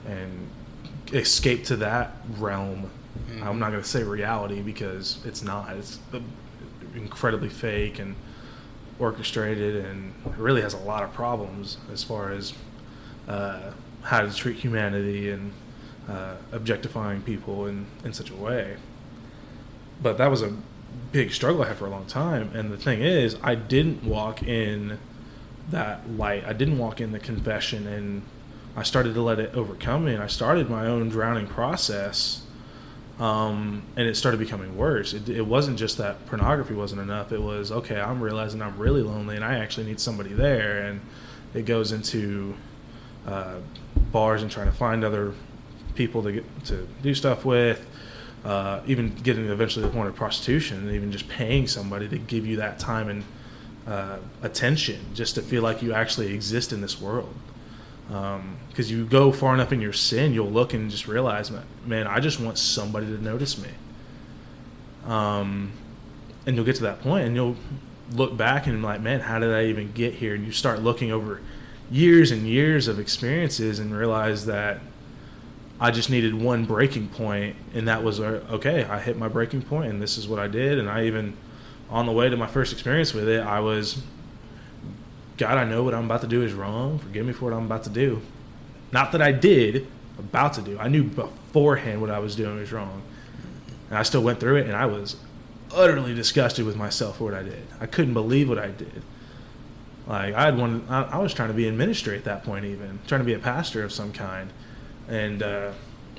and 0.07 0.49
escape 1.13 1.63
to 1.65 1.75
that 1.77 2.15
realm. 2.37 2.89
I'm 3.41 3.59
not 3.59 3.71
going 3.71 3.81
to 3.81 3.87
say 3.87 4.03
reality 4.03 4.61
because 4.61 5.19
it's 5.25 5.41
not. 5.41 5.75
It's 5.75 5.99
incredibly 6.95 7.49
fake 7.49 7.99
and 7.99 8.15
orchestrated, 8.99 9.85
and 9.85 10.13
really 10.37 10.61
has 10.61 10.73
a 10.73 10.79
lot 10.79 11.03
of 11.03 11.13
problems 11.13 11.77
as 11.91 12.03
far 12.03 12.31
as 12.31 12.53
uh, 13.27 13.71
how 14.03 14.21
to 14.21 14.33
treat 14.33 14.57
humanity 14.57 15.31
and 15.31 15.51
uh, 16.07 16.35
objectifying 16.51 17.21
people 17.21 17.65
in, 17.65 17.85
in 18.03 18.13
such 18.13 18.29
a 18.29 18.35
way. 18.35 18.77
But 20.01 20.17
that 20.17 20.29
was 20.29 20.41
a 20.41 20.53
big 21.11 21.31
struggle 21.31 21.63
I 21.63 21.67
had 21.69 21.77
for 21.77 21.87
a 21.87 21.89
long 21.89 22.05
time. 22.05 22.51
And 22.53 22.71
the 22.71 22.77
thing 22.77 23.01
is, 23.01 23.37
I 23.41 23.55
didn't 23.55 24.03
walk 24.03 24.43
in 24.43 24.99
that 25.69 26.09
light. 26.09 26.43
I 26.45 26.53
didn't 26.53 26.77
walk 26.77 27.01
in 27.01 27.11
the 27.11 27.19
confession, 27.19 27.87
and 27.87 28.21
I 28.75 28.83
started 28.83 29.13
to 29.13 29.21
let 29.21 29.39
it 29.39 29.53
overcome 29.55 30.05
me. 30.05 30.13
And 30.13 30.21
I 30.23 30.27
started 30.27 30.69
my 30.69 30.85
own 30.85 31.09
drowning 31.09 31.47
process 31.47 32.45
um, 33.19 33.83
and 33.95 34.07
it 34.07 34.15
started 34.15 34.39
becoming 34.39 34.77
worse. 34.77 35.13
It, 35.13 35.29
it 35.29 35.43
wasn't 35.43 35.79
just 35.79 35.97
that 35.99 36.25
pornography 36.27 36.73
wasn't 36.73 37.01
enough. 37.01 37.31
It 37.31 37.41
was 37.41 37.71
okay. 37.71 37.99
I'm 37.99 38.21
realizing 38.21 38.61
I'm 38.61 38.77
really 38.77 39.01
lonely, 39.01 39.35
and 39.35 39.45
I 39.45 39.59
actually 39.59 39.85
need 39.85 39.99
somebody 39.99 40.33
there. 40.33 40.81
And 40.81 40.99
it 41.53 41.65
goes 41.65 41.93
into 41.93 42.55
uh, 43.25 43.55
bars 44.11 44.41
and 44.41 44.51
trying 44.51 44.65
to 44.65 44.73
find 44.73 45.03
other 45.05 45.33
people 45.95 46.23
to 46.23 46.31
get 46.33 46.65
to 46.65 46.87
do 47.01 47.13
stuff 47.13 47.45
with. 47.45 47.85
Uh, 48.43 48.81
even 48.85 49.15
getting 49.15 49.47
eventually 49.47 49.81
to 49.81 49.87
the 49.87 49.95
point 49.95 50.07
of 50.07 50.15
prostitution, 50.15 50.77
and 50.77 50.91
even 50.91 51.11
just 51.11 51.27
paying 51.29 51.67
somebody 51.67 52.07
to 52.07 52.19
give 52.19 52.45
you 52.45 52.57
that 52.57 52.77
time 52.77 53.09
and 53.09 53.23
uh, 53.87 54.17
attention, 54.41 54.99
just 55.13 55.35
to 55.35 55.41
feel 55.41 55.61
like 55.61 55.81
you 55.81 55.93
actually 55.93 56.33
exist 56.33 56.73
in 56.73 56.81
this 56.81 56.99
world 56.99 57.33
because 58.07 58.91
you 58.91 59.05
go 59.05 59.31
far 59.31 59.53
enough 59.53 59.71
in 59.71 59.81
your 59.81 59.93
sin, 59.93 60.33
you'll 60.33 60.49
look 60.49 60.73
and 60.73 60.91
just 60.91 61.07
realize, 61.07 61.49
man, 61.49 61.63
man 61.85 62.07
I 62.07 62.19
just 62.19 62.39
want 62.39 62.57
somebody 62.57 63.07
to 63.07 63.21
notice 63.21 63.57
me. 63.57 63.69
Um, 65.05 65.71
and 66.45 66.55
you'll 66.55 66.65
get 66.65 66.75
to 66.77 66.83
that 66.83 67.01
point, 67.01 67.25
and 67.25 67.35
you'll 67.35 67.55
look 68.11 68.37
back 68.37 68.67
and 68.67 68.79
be 68.79 68.85
like, 68.85 69.01
man, 69.01 69.21
how 69.21 69.39
did 69.39 69.51
I 69.51 69.65
even 69.65 69.91
get 69.91 70.13
here? 70.13 70.35
And 70.35 70.45
you 70.45 70.51
start 70.51 70.81
looking 70.81 71.11
over 71.11 71.41
years 71.89 72.31
and 72.31 72.47
years 72.47 72.87
of 72.87 72.99
experiences 72.99 73.79
and 73.79 73.95
realize 73.95 74.45
that 74.45 74.79
I 75.79 75.91
just 75.91 76.09
needed 76.09 76.35
one 76.35 76.65
breaking 76.65 77.09
point, 77.09 77.55
and 77.73 77.87
that 77.87 78.03
was 78.03 78.19
uh, 78.19 78.43
okay. 78.51 78.83
I 78.83 78.99
hit 78.99 79.17
my 79.17 79.27
breaking 79.27 79.63
point, 79.63 79.89
and 79.89 80.01
this 80.01 80.17
is 80.17 80.27
what 80.27 80.39
I 80.39 80.47
did. 80.47 80.77
And 80.77 80.89
I 80.89 81.05
even, 81.05 81.35
on 81.95 82.05
the 82.05 82.11
way 82.11 82.29
to 82.29 82.35
my 82.35 82.45
first 82.45 82.73
experience 82.73 83.13
with 83.13 83.29
it, 83.29 83.41
I 83.41 83.61
was 83.61 84.03
God, 85.37 85.57
I 85.57 85.63
know 85.63 85.81
what 85.81 85.93
I'm 85.93 86.05
about 86.05 86.21
to 86.21 86.27
do 86.27 86.43
is 86.43 86.53
wrong. 86.53 86.99
Forgive 86.99 87.25
me 87.25 87.31
for 87.31 87.45
what 87.45 87.53
I'm 87.53 87.65
about 87.65 87.83
to 87.85 87.89
do. 87.89 88.21
Not 88.91 89.13
that 89.13 89.21
I 89.21 89.31
did, 89.31 89.87
about 90.19 90.53
to 90.53 90.61
do. 90.61 90.77
I 90.77 90.89
knew 90.89 91.05
beforehand 91.05 92.01
what 92.01 92.09
I 92.09 92.19
was 92.19 92.35
doing 92.35 92.57
was 92.57 92.71
wrong. 92.71 93.01
And 93.89 93.97
I 93.97 94.03
still 94.03 94.21
went 94.21 94.41
through 94.41 94.57
it, 94.57 94.65
and 94.65 94.75
I 94.75 94.85
was 94.85 95.15
utterly 95.73 96.13
disgusted 96.13 96.65
with 96.65 96.75
myself 96.75 97.17
for 97.17 97.25
what 97.25 97.33
I 97.33 97.43
did. 97.43 97.63
I 97.79 97.85
couldn't 97.85 98.13
believe 98.13 98.49
what 98.49 98.59
I 98.59 98.67
did. 98.67 99.01
Like, 100.05 100.33
I 100.35 100.43
had 100.43 100.57
one, 100.57 100.85
I, 100.89 101.03
I 101.03 101.17
was 101.19 101.33
trying 101.33 101.49
to 101.49 101.53
be 101.53 101.67
in 101.67 101.77
ministry 101.77 102.17
at 102.17 102.25
that 102.25 102.43
point, 102.43 102.65
even, 102.65 102.99
trying 103.07 103.21
to 103.21 103.25
be 103.25 103.33
a 103.33 103.39
pastor 103.39 103.83
of 103.83 103.91
some 103.91 104.11
kind. 104.11 104.51
And 105.07 105.41
uh, 105.41 105.71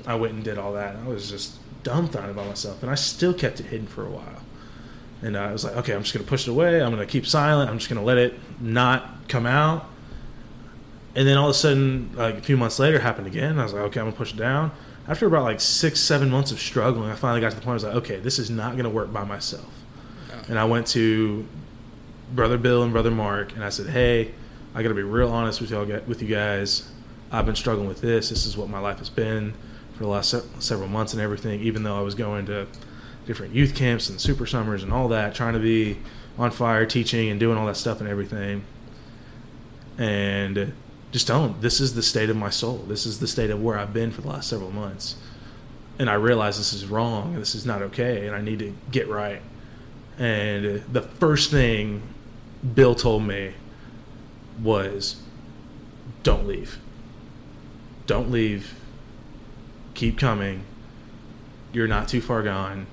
I 0.05 0.15
went 0.15 0.33
and 0.33 0.43
did 0.43 0.57
all 0.57 0.73
that. 0.73 0.95
I 0.95 1.07
was 1.07 1.29
just 1.29 1.57
dumbfounded 1.83 2.35
by 2.35 2.45
myself, 2.45 2.81
and 2.81 2.91
I 2.91 2.95
still 2.95 3.33
kept 3.33 3.59
it 3.59 3.67
hidden 3.67 3.87
for 3.87 4.05
a 4.05 4.09
while. 4.09 4.41
And 5.21 5.35
I 5.35 5.51
was 5.51 5.63
like, 5.63 5.75
okay, 5.77 5.93
I'm 5.93 6.03
just 6.03 6.13
going 6.13 6.23
to 6.23 6.29
push 6.29 6.47
it 6.47 6.51
away. 6.51 6.81
I'm 6.81 6.93
going 6.93 7.05
to 7.05 7.11
keep 7.11 7.25
silent. 7.25 7.69
I'm 7.69 7.79
just 7.79 7.89
going 7.89 7.99
to 7.99 8.05
let 8.05 8.17
it 8.17 8.35
not 8.59 9.27
come 9.27 9.45
out. 9.45 9.85
And 11.15 11.27
then 11.27 11.37
all 11.37 11.45
of 11.49 11.51
a 11.51 11.57
sudden, 11.57 12.11
like 12.15 12.35
a 12.35 12.41
few 12.41 12.57
months 12.57 12.77
later, 12.77 12.97
it 12.97 13.01
happened 13.01 13.25
again. 13.25 13.57
I 13.57 13.63
was 13.63 13.73
like, 13.73 13.83
okay, 13.83 13.99
I'm 13.99 14.05
going 14.05 14.13
to 14.13 14.17
push 14.17 14.33
it 14.33 14.37
down. 14.37 14.71
After 15.07 15.25
about 15.25 15.43
like 15.43 15.59
six, 15.59 15.99
seven 15.99 16.29
months 16.29 16.51
of 16.51 16.59
struggling, 16.59 17.09
I 17.09 17.15
finally 17.15 17.41
got 17.41 17.49
to 17.49 17.55
the 17.55 17.61
point 17.61 17.71
I 17.71 17.73
was 17.73 17.83
like, 17.85 17.95
okay, 17.95 18.19
this 18.19 18.37
is 18.37 18.49
not 18.51 18.73
going 18.73 18.83
to 18.83 18.89
work 18.89 19.11
by 19.11 19.23
myself. 19.23 19.65
And 20.49 20.59
I 20.59 20.65
went 20.65 20.85
to 20.87 21.47
Brother 22.35 22.57
Bill 22.57 22.83
and 22.83 22.91
Brother 22.91 23.11
Mark, 23.11 23.53
and 23.53 23.63
I 23.63 23.69
said, 23.69 23.87
hey, 23.87 24.33
I 24.75 24.83
got 24.83 24.89
to 24.89 24.95
be 24.95 25.01
real 25.01 25.29
honest 25.29 25.59
with 25.61 25.71
y'all, 25.71 25.85
with 26.05 26.21
you 26.21 26.27
guys. 26.27 26.91
I've 27.31 27.45
been 27.45 27.55
struggling 27.55 27.87
with 27.87 28.01
this. 28.01 28.29
This 28.29 28.45
is 28.45 28.55
what 28.55 28.69
my 28.69 28.79
life 28.79 28.99
has 28.99 29.09
been 29.09 29.53
for 29.93 30.03
the 30.03 30.09
last 30.09 30.29
se- 30.29 30.43
several 30.59 30.87
months 30.87 31.13
and 31.13 31.21
everything, 31.21 31.61
even 31.61 31.83
though 31.83 31.97
I 31.97 32.01
was 32.01 32.15
going 32.15 32.45
to 32.45 32.67
different 33.27 33.53
youth 33.53 33.75
camps 33.75 34.09
and 34.09 34.19
super 34.19 34.47
summers 34.47 34.81
and 34.81 34.91
all 34.91 35.09
that, 35.09 35.35
trying 35.35 35.53
to 35.53 35.59
be 35.59 35.99
on 36.39 36.49
fire, 36.49 36.85
teaching 36.85 37.29
and 37.29 37.39
doing 37.39 37.57
all 37.57 37.67
that 37.67 37.77
stuff 37.77 37.99
and 37.99 38.09
everything. 38.09 38.63
And 39.99 40.55
just 40.55 40.73
just 41.11 41.27
don't. 41.27 41.61
This 41.61 41.79
is 41.79 41.93
the 41.93 42.03
state 42.03 42.29
of 42.29 42.37
my 42.37 42.49
soul. 42.49 42.77
This 42.87 43.05
is 43.05 43.19
the 43.19 43.27
state 43.27 43.49
of 43.49 43.61
where 43.61 43.77
I've 43.77 43.93
been 43.93 44.11
for 44.11 44.21
the 44.21 44.29
last 44.29 44.49
several 44.49 44.71
months. 44.71 45.15
And 45.99 46.09
I 46.09 46.13
realize 46.13 46.57
this 46.57 46.73
is 46.73 46.85
wrong 46.85 47.33
and 47.33 47.41
this 47.41 47.55
is 47.55 47.65
not 47.65 47.81
okay 47.81 48.27
and 48.27 48.35
I 48.35 48.41
need 48.41 48.59
to 48.59 48.73
get 48.91 49.07
right. 49.07 49.41
And 50.17 50.83
the 50.91 51.01
first 51.01 51.51
thing 51.51 52.01
Bill 52.73 52.95
told 52.95 53.23
me 53.23 53.53
was 54.61 55.21
don't 56.23 56.47
leave. 56.47 56.79
Don't 58.05 58.31
leave. 58.31 58.79
Keep 59.93 60.17
coming. 60.17 60.63
You're 61.73 61.87
not 61.87 62.07
too 62.07 62.21
far 62.21 62.43
gone. 62.43 62.87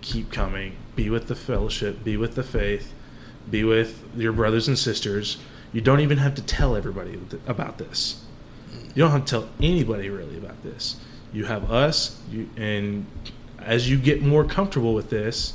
Keep 0.00 0.32
coming. 0.32 0.76
Be 0.96 1.10
with 1.10 1.28
the 1.28 1.34
fellowship, 1.34 2.04
be 2.04 2.16
with 2.16 2.34
the 2.34 2.42
faith, 2.42 2.92
be 3.50 3.64
with 3.64 4.04
your 4.16 4.32
brothers 4.32 4.68
and 4.68 4.78
sisters. 4.78 5.38
You 5.72 5.80
don't 5.80 6.00
even 6.00 6.18
have 6.18 6.34
to 6.34 6.42
tell 6.42 6.76
everybody 6.76 7.18
about 7.46 7.78
this. 7.78 8.24
You 8.94 9.02
don't 9.02 9.10
have 9.10 9.24
to 9.24 9.30
tell 9.30 9.48
anybody 9.60 10.10
really 10.10 10.36
about 10.36 10.62
this. 10.62 10.96
You 11.32 11.44
have 11.44 11.70
us, 11.70 12.20
you, 12.30 12.50
and 12.56 13.06
as 13.60 13.88
you 13.88 13.98
get 13.98 14.22
more 14.22 14.44
comfortable 14.44 14.94
with 14.94 15.10
this, 15.10 15.54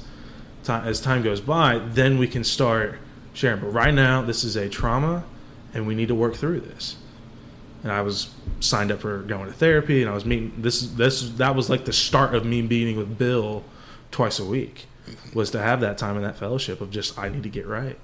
as 0.67 1.01
time 1.01 1.21
goes 1.21 1.41
by, 1.41 1.79
then 1.79 2.17
we 2.17 2.27
can 2.27 2.43
start 2.43 2.97
sharing. 3.33 3.59
But 3.61 3.67
right 3.67 3.93
now, 3.93 4.21
this 4.21 4.43
is 4.43 4.55
a 4.55 4.69
trauma, 4.69 5.25
and 5.73 5.85
we 5.85 5.95
need 5.95 6.07
to 6.07 6.15
work 6.15 6.35
through 6.35 6.61
this. 6.61 6.95
And 7.83 7.91
I 7.91 8.01
was 8.01 8.33
signed 8.61 8.91
up 8.91 9.01
for 9.01 9.19
going 9.19 9.45
to 9.47 9.53
therapy, 9.53 10.01
and 10.01 10.09
I 10.09 10.13
was 10.13 10.25
meeting. 10.25 10.53
This 10.57 10.87
this 10.87 11.29
that 11.31 11.55
was 11.55 11.69
like 11.69 11.85
the 11.85 11.93
start 11.93 12.33
of 12.33 12.45
me 12.45 12.61
meeting 12.61 12.97
with 12.97 13.17
Bill 13.17 13.63
twice 14.15 14.39
a 14.39 14.45
week, 14.45 14.85
was 15.33 15.51
to 15.51 15.61
have 15.61 15.81
that 15.81 15.97
time 15.97 16.15
in 16.15 16.23
that 16.23 16.37
fellowship 16.37 16.79
of 16.79 16.89
just 16.89 17.19
I 17.19 17.27
need 17.27 17.43
to 17.43 17.49
get 17.49 17.67
right. 17.67 17.99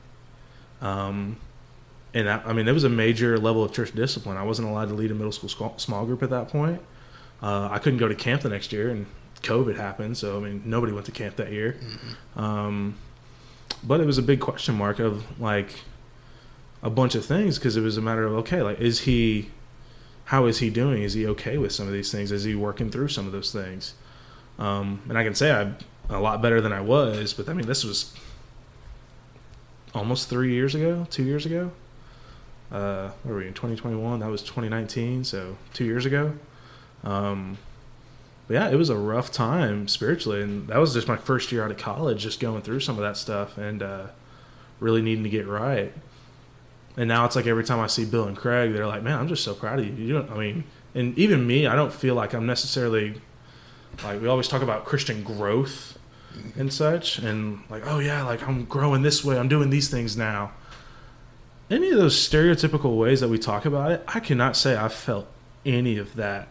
Um, 0.81 1.37
and 2.13 2.29
I, 2.29 2.41
I 2.47 2.51
mean, 2.51 2.67
it 2.67 2.73
was 2.73 2.83
a 2.83 2.89
major 2.89 3.39
level 3.39 3.63
of 3.63 3.71
church 3.71 3.93
discipline. 3.93 4.35
I 4.35 4.43
wasn't 4.43 4.67
allowed 4.67 4.89
to 4.89 4.93
lead 4.93 5.09
a 5.11 5.13
middle 5.13 5.31
school 5.31 5.73
small 5.77 6.05
group 6.05 6.21
at 6.21 6.29
that 6.29 6.49
point. 6.49 6.81
Uh, 7.41 7.69
I 7.71 7.79
couldn't 7.79 7.99
go 7.99 8.09
to 8.09 8.13
camp 8.13 8.41
the 8.41 8.49
next 8.49 8.73
year, 8.73 8.89
and 8.89 9.05
COVID 9.41 9.77
happened, 9.77 10.17
so 10.17 10.35
I 10.35 10.41
mean 10.41 10.63
nobody 10.65 10.91
went 10.91 11.05
to 11.05 11.13
camp 11.13 11.37
that 11.37 11.53
year. 11.53 11.77
Mm-hmm. 11.79 12.39
Um, 12.43 12.97
but 13.81 14.01
it 14.01 14.05
was 14.05 14.17
a 14.17 14.21
big 14.21 14.41
question 14.41 14.75
mark 14.75 14.99
of 14.99 15.39
like 15.39 15.69
a 16.83 16.89
bunch 16.89 17.15
of 17.15 17.23
things 17.23 17.57
because 17.57 17.77
it 17.77 17.81
was 17.81 17.95
a 17.95 18.01
matter 18.01 18.25
of 18.25 18.33
okay, 18.33 18.61
like 18.61 18.81
is 18.81 19.01
he, 19.01 19.49
how 20.25 20.45
is 20.45 20.59
he 20.59 20.69
doing? 20.69 21.03
Is 21.03 21.13
he 21.13 21.25
okay 21.27 21.57
with 21.57 21.71
some 21.71 21.87
of 21.87 21.93
these 21.93 22.11
things? 22.11 22.33
Is 22.33 22.43
he 22.43 22.53
working 22.53 22.91
through 22.91 23.07
some 23.07 23.27
of 23.27 23.31
those 23.31 23.53
things? 23.53 23.93
Um, 24.59 25.03
and 25.07 25.17
I 25.17 25.23
can 25.23 25.35
say 25.35 25.51
I'm 25.51 25.77
a 26.09 26.19
lot 26.19 26.41
better 26.41 26.61
than 26.61 26.73
I 26.73 26.81
was, 26.81 27.33
but 27.33 27.47
I 27.49 27.53
mean 27.53 27.67
this 27.67 27.83
was 27.83 28.13
almost 29.93 30.29
three 30.29 30.53
years 30.53 30.75
ago, 30.75 31.07
two 31.09 31.23
years 31.23 31.45
ago. 31.45 31.71
Uh, 32.71 33.11
where 33.23 33.33
were 33.33 33.41
we 33.41 33.47
in 33.47 33.53
2021? 33.53 34.19
That 34.19 34.29
was 34.29 34.41
2019, 34.41 35.25
so 35.25 35.57
two 35.73 35.83
years 35.83 36.05
ago. 36.05 36.33
Um, 37.03 37.57
but 38.47 38.53
yeah, 38.53 38.69
it 38.69 38.75
was 38.75 38.89
a 38.89 38.97
rough 38.97 39.31
time 39.31 39.87
spiritually, 39.87 40.41
and 40.41 40.67
that 40.67 40.77
was 40.77 40.93
just 40.93 41.07
my 41.07 41.17
first 41.17 41.51
year 41.51 41.63
out 41.63 41.71
of 41.71 41.77
college, 41.77 42.21
just 42.21 42.39
going 42.39 42.61
through 42.61 42.79
some 42.79 42.95
of 42.95 43.01
that 43.01 43.17
stuff 43.17 43.57
and 43.57 43.83
uh, 43.83 44.07
really 44.79 45.01
needing 45.01 45.23
to 45.23 45.29
get 45.29 45.47
right. 45.47 45.93
And 46.97 47.07
now 47.07 47.25
it's 47.25 47.35
like 47.35 47.47
every 47.47 47.63
time 47.63 47.79
I 47.79 47.87
see 47.87 48.05
Bill 48.05 48.25
and 48.25 48.35
Craig, 48.35 48.73
they're 48.73 48.87
like, 48.87 49.03
"Man, 49.03 49.17
I'm 49.17 49.27
just 49.27 49.43
so 49.43 49.53
proud 49.53 49.79
of 49.79 49.85
you." 49.85 49.93
You 49.93 50.13
don't, 50.13 50.29
I 50.29 50.37
mean, 50.37 50.65
and 50.93 51.17
even 51.17 51.47
me, 51.47 51.65
I 51.67 51.75
don't 51.75 51.93
feel 51.93 52.15
like 52.15 52.33
I'm 52.33 52.45
necessarily 52.45 53.21
like 54.03 54.21
we 54.21 54.27
always 54.27 54.47
talk 54.47 54.61
about 54.61 54.85
Christian 54.85 55.23
growth 55.23 55.90
and 56.57 56.71
such, 56.71 57.19
and 57.19 57.61
like, 57.69 57.83
oh 57.85 57.99
yeah, 57.99 58.23
like 58.23 58.47
I'm 58.47 58.65
growing 58.65 59.01
this 59.01 59.23
way, 59.23 59.37
I'm 59.37 59.47
doing 59.47 59.69
these 59.69 59.89
things 59.89 60.17
now. 60.17 60.51
Any 61.69 61.89
of 61.89 61.97
those 61.97 62.15
stereotypical 62.15 62.97
ways 62.97 63.21
that 63.21 63.29
we 63.29 63.37
talk 63.37 63.65
about 63.65 63.91
it, 63.91 64.03
I 64.07 64.19
cannot 64.19 64.57
say 64.57 64.75
I've 64.75 64.93
felt 64.93 65.27
any 65.65 65.97
of 65.97 66.15
that 66.15 66.49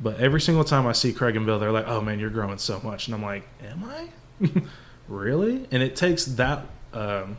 but 0.00 0.20
every 0.20 0.40
single 0.40 0.64
time 0.64 0.86
I 0.86 0.92
see 0.92 1.12
Craig 1.12 1.36
and 1.36 1.46
Bill, 1.46 1.58
they're 1.58 1.72
like, 1.72 1.88
"Oh 1.88 2.00
man, 2.00 2.18
you're 2.18 2.30
growing 2.30 2.58
so 2.58 2.80
much," 2.80 3.06
and 3.06 3.14
I'm 3.14 3.22
like, 3.22 3.44
"Am 3.62 3.84
I? 3.84 4.08
really?" 5.08 5.66
And 5.70 5.82
it 5.82 5.96
takes 5.96 6.24
that 6.24 6.66
um, 6.92 7.38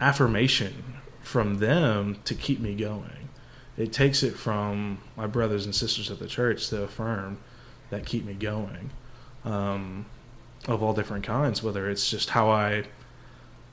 affirmation 0.00 1.00
from 1.22 1.58
them 1.58 2.18
to 2.24 2.34
keep 2.34 2.60
me 2.60 2.74
going. 2.74 3.28
It 3.78 3.92
takes 3.92 4.22
it 4.22 4.36
from 4.36 4.98
my 5.16 5.26
brothers 5.26 5.64
and 5.64 5.74
sisters 5.74 6.10
at 6.10 6.18
the 6.18 6.26
church 6.26 6.68
to 6.68 6.82
affirm 6.82 7.38
that 7.88 8.04
keep 8.04 8.26
me 8.26 8.34
going, 8.34 8.90
um, 9.44 10.04
of 10.66 10.82
all 10.82 10.92
different 10.92 11.24
kinds. 11.24 11.62
Whether 11.62 11.88
it's 11.88 12.10
just 12.10 12.30
how 12.30 12.50
I 12.50 12.84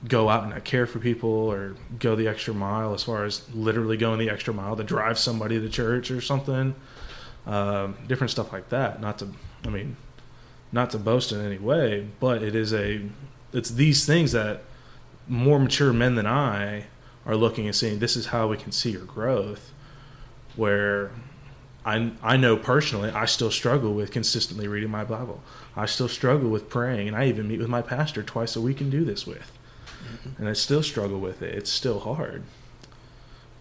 go 0.06 0.28
out 0.28 0.44
and 0.44 0.54
I 0.54 0.60
care 0.60 0.86
for 0.86 0.98
people, 0.98 1.30
or 1.30 1.76
go 1.98 2.14
the 2.14 2.28
extra 2.28 2.54
mile, 2.54 2.94
as 2.94 3.02
far 3.02 3.24
as 3.24 3.48
literally 3.54 3.96
going 3.96 4.18
the 4.18 4.30
extra 4.30 4.54
mile 4.54 4.76
to 4.76 4.84
drive 4.84 5.18
somebody 5.18 5.60
to 5.60 5.68
church 5.68 6.10
or 6.10 6.20
something 6.20 6.74
um, 7.48 7.96
different 8.06 8.30
stuff 8.30 8.52
like 8.52 8.68
that. 8.68 9.00
Not 9.00 9.18
to, 9.18 9.28
I 9.64 9.70
mean, 9.70 9.96
not 10.70 10.90
to 10.90 10.98
boast 10.98 11.32
in 11.32 11.44
any 11.44 11.58
way, 11.58 12.06
but 12.20 12.42
it 12.42 12.54
is 12.54 12.72
a, 12.72 13.00
it's 13.52 13.70
these 13.70 14.04
things 14.04 14.32
that 14.32 14.62
more 15.26 15.58
mature 15.58 15.92
men 15.92 16.14
than 16.14 16.26
I 16.26 16.84
are 17.26 17.36
looking 17.36 17.66
and 17.66 17.74
seeing. 17.74 17.98
this 17.98 18.16
is 18.16 18.26
how 18.26 18.48
we 18.48 18.56
can 18.56 18.70
see 18.70 18.90
your 18.90 19.04
growth. 19.04 19.72
Where 20.56 21.10
I, 21.84 22.12
I 22.22 22.36
know 22.36 22.56
personally, 22.56 23.10
I 23.10 23.24
still 23.24 23.50
struggle 23.50 23.94
with 23.94 24.10
consistently 24.10 24.68
reading 24.68 24.90
my 24.90 25.04
Bible. 25.04 25.42
I 25.78 25.86
still 25.86 26.08
struggle 26.08 26.50
with 26.50 26.68
praying, 26.68 27.08
and 27.08 27.16
I 27.16 27.26
even 27.26 27.48
meet 27.48 27.60
with 27.60 27.68
my 27.68 27.82
pastor 27.82 28.22
twice 28.22 28.56
a 28.56 28.60
week 28.60 28.80
and 28.80 28.90
do 28.90 29.04
this 29.04 29.26
with. 29.26 29.52
Mm-hmm. 30.02 30.40
And 30.40 30.48
I 30.48 30.52
still 30.52 30.82
struggle 30.82 31.20
with 31.20 31.40
it. 31.40 31.54
It's 31.54 31.70
still 31.70 32.00
hard. 32.00 32.42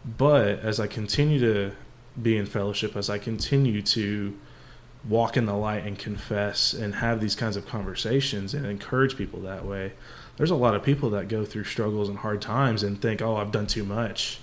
But 0.03 0.59
as 0.59 0.80
I 0.80 0.88
continue 0.88 1.39
to 1.39 1.76
be 2.22 2.38
in 2.38 2.45
fellowship, 2.45 2.95
as 2.95 3.09
I 3.09 3.20
continue 3.20 3.82
to 3.84 4.38
walk 5.07 5.38
in 5.38 5.45
the 5.45 5.53
light 5.53 5.86
and 5.86 5.97
confess 5.97 6.74
and 6.74 6.95
have 6.95 7.22
these 7.22 7.36
kinds 7.36 7.55
of 7.55 7.68
conversations 7.68 8.53
and 8.53 8.65
encourage 8.65 9.15
people 9.15 9.41
that 9.41 9.65
way, 9.65 9.93
there's 10.38 10.51
a 10.51 10.55
lot 10.55 10.76
of 10.76 10.84
people 10.84 11.09
that 11.11 11.28
go 11.28 11.45
through 11.45 11.65
struggles 11.65 12.09
and 12.09 12.20
hard 12.20 12.41
times 12.41 12.84
and 12.84 13.01
think, 13.01 13.22
oh, 13.22 13.36
I've 13.36 13.51
done 13.51 13.68
too 13.68 13.84
much. 13.84 14.39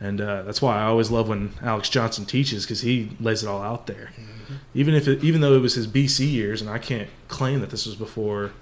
And 0.00 0.20
uh, 0.20 0.42
that's 0.42 0.62
why 0.62 0.78
I 0.78 0.84
always 0.84 1.10
love 1.10 1.28
when 1.28 1.52
Alex 1.62 1.90
Johnson 1.90 2.24
teaches 2.24 2.64
because 2.64 2.80
he 2.80 3.16
lays 3.20 3.42
it 3.42 3.48
all 3.48 3.62
out 3.62 3.86
there. 3.86 4.10
Mm-hmm. 4.14 4.54
Even 4.74 4.94
if 4.94 5.06
it, 5.06 5.22
even 5.22 5.42
though 5.42 5.54
it 5.54 5.60
was 5.60 5.74
his 5.74 5.86
BC 5.86 6.30
years, 6.30 6.62
and 6.62 6.70
I 6.70 6.78
can't 6.78 7.08
claim 7.28 7.60
that 7.60 7.70
this 7.70 7.84
was 7.84 7.96
before 7.96 8.52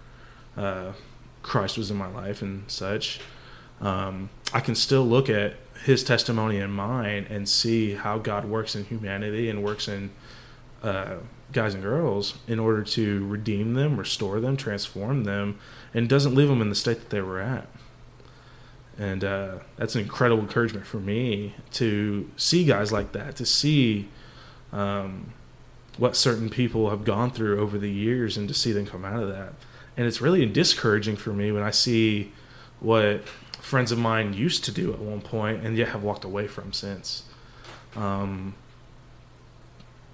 uh, 0.57 0.93
Christ 1.43 1.79
was 1.79 1.91
in 1.91 1.97
my 1.97 2.09
life 2.09 2.43
and 2.43 2.69
such, 2.69 3.21
um, 3.81 4.31
I 4.53 4.61
can 4.61 4.75
still 4.75 5.05
look 5.05 5.31
at 5.31 5.55
his 5.85 6.03
testimony 6.03 6.59
and 6.59 6.75
mine 6.75 7.27
and 7.31 7.49
see 7.49 7.95
how 7.95 8.19
God 8.19 8.45
works 8.45 8.75
in 8.75 8.85
humanity 8.85 9.49
and 9.49 9.63
works 9.63 9.87
in 9.87 10.11
uh, 10.83 11.17
guys 11.53 11.75
and 11.75 11.83
girls 11.83 12.35
in 12.47 12.59
order 12.59 12.83
to 12.83 13.27
redeem 13.27 13.75
them, 13.75 13.97
restore 13.97 14.41
them, 14.41 14.57
transform 14.57 15.25
them, 15.25 15.59
and 15.95 16.09
doesn't 16.09 16.35
leave 16.35 16.49
them 16.49 16.61
in 16.61 16.69
the 16.69 16.75
state 16.75 16.99
that 16.99 17.11
they 17.11 17.21
were 17.21 17.41
at. 17.41 17.69
And 18.99 19.23
uh, 19.23 19.59
that's 19.77 19.95
an 19.95 20.01
incredible 20.01 20.43
encouragement 20.43 20.87
for 20.87 20.99
me 20.99 21.55
to 21.75 22.29
see 22.37 22.65
guys 22.65 22.91
like 22.91 23.13
that, 23.13 23.37
to 23.37 23.47
see 23.47 24.09
um, 24.73 25.33
what 25.99 26.17
certain 26.17 26.51
people 26.51 26.91
have 26.91 27.05
gone 27.05 27.31
through 27.31 27.61
over 27.61 27.79
the 27.79 27.91
years 27.91 28.37
and 28.37 28.49
to 28.49 28.55
see 28.55 28.73
them 28.73 28.87
come 28.87 29.05
out 29.05 29.23
of 29.23 29.29
that. 29.29 29.53
And 29.97 30.07
it's 30.07 30.21
really 30.21 30.45
discouraging 30.47 31.17
for 31.17 31.33
me 31.33 31.53
when 31.53 31.63
I 31.63 31.71
see 31.71 32.33
what 32.81 33.27
friends 33.61 33.93
of 33.93 33.99
mine 33.99 34.33
used 34.33 34.65
to 34.65 34.73
do 34.73 34.93
at 34.93 34.99
one 34.99 35.21
point 35.21 35.65
and 35.65 35.77
yet 35.77 35.89
have 35.89 36.03
walked 36.03 36.25
away 36.25 36.47
from 36.47 36.73
since. 36.73 37.25
Um, 37.95 38.55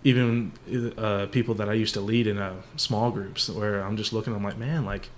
even 0.03 0.53
uh, 0.99 1.27
people 1.27 1.55
that 1.55 1.69
I 1.69 1.73
used 1.73 1.95
to 1.95 2.01
lead 2.01 2.27
in 2.27 2.39
uh, 2.39 2.61
small 2.77 3.11
groups 3.11 3.49
where 3.49 3.81
I'm 3.81 3.97
just 3.97 4.13
looking, 4.13 4.35
I'm 4.35 4.45
like, 4.45 4.59
man, 4.59 4.85
like 4.85 5.09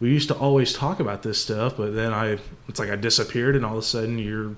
we 0.00 0.08
used 0.08 0.28
to 0.28 0.34
always 0.34 0.72
talk 0.72 0.98
about 0.98 1.22
this 1.22 1.40
stuff, 1.40 1.76
but 1.76 1.94
then 1.94 2.12
I, 2.12 2.38
it's 2.68 2.78
like 2.78 2.90
I 2.90 2.96
disappeared 2.96 3.54
and 3.54 3.64
all 3.64 3.72
of 3.72 3.78
a 3.78 3.82
sudden 3.82 4.18
you're 4.18 4.56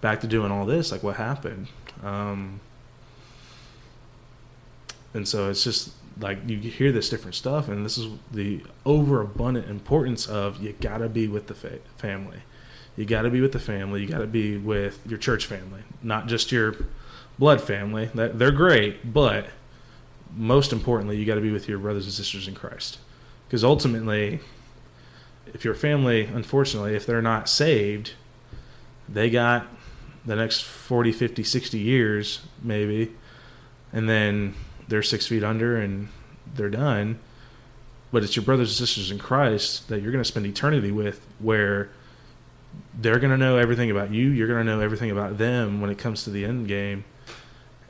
back 0.00 0.20
to 0.20 0.26
doing 0.26 0.52
all 0.52 0.64
this. 0.64 0.92
Like 0.92 1.02
what 1.02 1.16
happened? 1.16 1.68
Um, 2.02 2.60
and 5.12 5.26
so 5.26 5.50
it's 5.50 5.64
just 5.64 5.92
like 6.18 6.38
you 6.46 6.58
hear 6.58 6.92
this 6.92 7.08
different 7.08 7.34
stuff 7.34 7.68
and 7.68 7.84
this 7.84 7.96
is 7.98 8.08
the 8.30 8.62
overabundant 8.84 9.68
importance 9.68 10.26
of 10.26 10.62
you 10.62 10.72
got 10.80 10.98
to 10.98 11.08
be 11.08 11.26
with 11.28 11.46
the 11.46 11.54
fa- 11.54 11.78
family 11.96 12.42
you 12.96 13.04
got 13.04 13.22
to 13.22 13.30
be 13.30 13.40
with 13.40 13.52
the 13.52 13.58
family 13.58 14.02
you 14.02 14.08
got 14.08 14.18
to 14.18 14.26
be 14.26 14.56
with 14.56 15.00
your 15.06 15.18
church 15.18 15.46
family 15.46 15.82
not 16.02 16.26
just 16.26 16.52
your 16.52 16.74
blood 17.38 17.60
family 17.60 18.10
that 18.14 18.38
they're 18.38 18.50
great 18.50 19.12
but 19.12 19.46
most 20.34 20.72
importantly 20.72 21.16
you 21.16 21.24
got 21.24 21.36
to 21.36 21.40
be 21.40 21.52
with 21.52 21.68
your 21.68 21.78
brothers 21.78 22.04
and 22.04 22.12
sisters 22.12 22.46
in 22.46 22.54
christ 22.54 22.98
because 23.46 23.64
ultimately 23.64 24.40
if 25.54 25.64
your 25.64 25.74
family 25.74 26.24
unfortunately 26.24 26.94
if 26.94 27.06
they're 27.06 27.22
not 27.22 27.48
saved 27.48 28.12
they 29.08 29.30
got 29.30 29.66
the 30.24 30.36
next 30.36 30.62
40 30.62 31.12
50 31.12 31.42
60 31.42 31.78
years 31.78 32.40
maybe 32.62 33.12
and 33.92 34.08
then 34.08 34.54
they're 34.88 35.02
six 35.02 35.26
feet 35.26 35.42
under 35.42 35.76
and 35.76 36.08
they're 36.54 36.68
done. 36.70 37.18
But 38.12 38.24
it's 38.24 38.36
your 38.36 38.44
brothers 38.44 38.70
and 38.70 38.88
sisters 38.88 39.10
in 39.10 39.18
Christ 39.18 39.88
that 39.88 40.02
you're 40.02 40.12
going 40.12 40.22
to 40.22 40.28
spend 40.28 40.46
eternity 40.46 40.90
with, 40.90 41.24
where 41.38 41.90
they're 42.94 43.20
going 43.20 43.30
to 43.30 43.38
know 43.38 43.56
everything 43.56 43.90
about 43.90 44.12
you. 44.12 44.28
You're 44.28 44.48
going 44.48 44.64
to 44.66 44.72
know 44.72 44.80
everything 44.80 45.10
about 45.10 45.38
them 45.38 45.80
when 45.80 45.90
it 45.90 45.98
comes 45.98 46.24
to 46.24 46.30
the 46.30 46.44
end 46.44 46.66
game. 46.66 47.04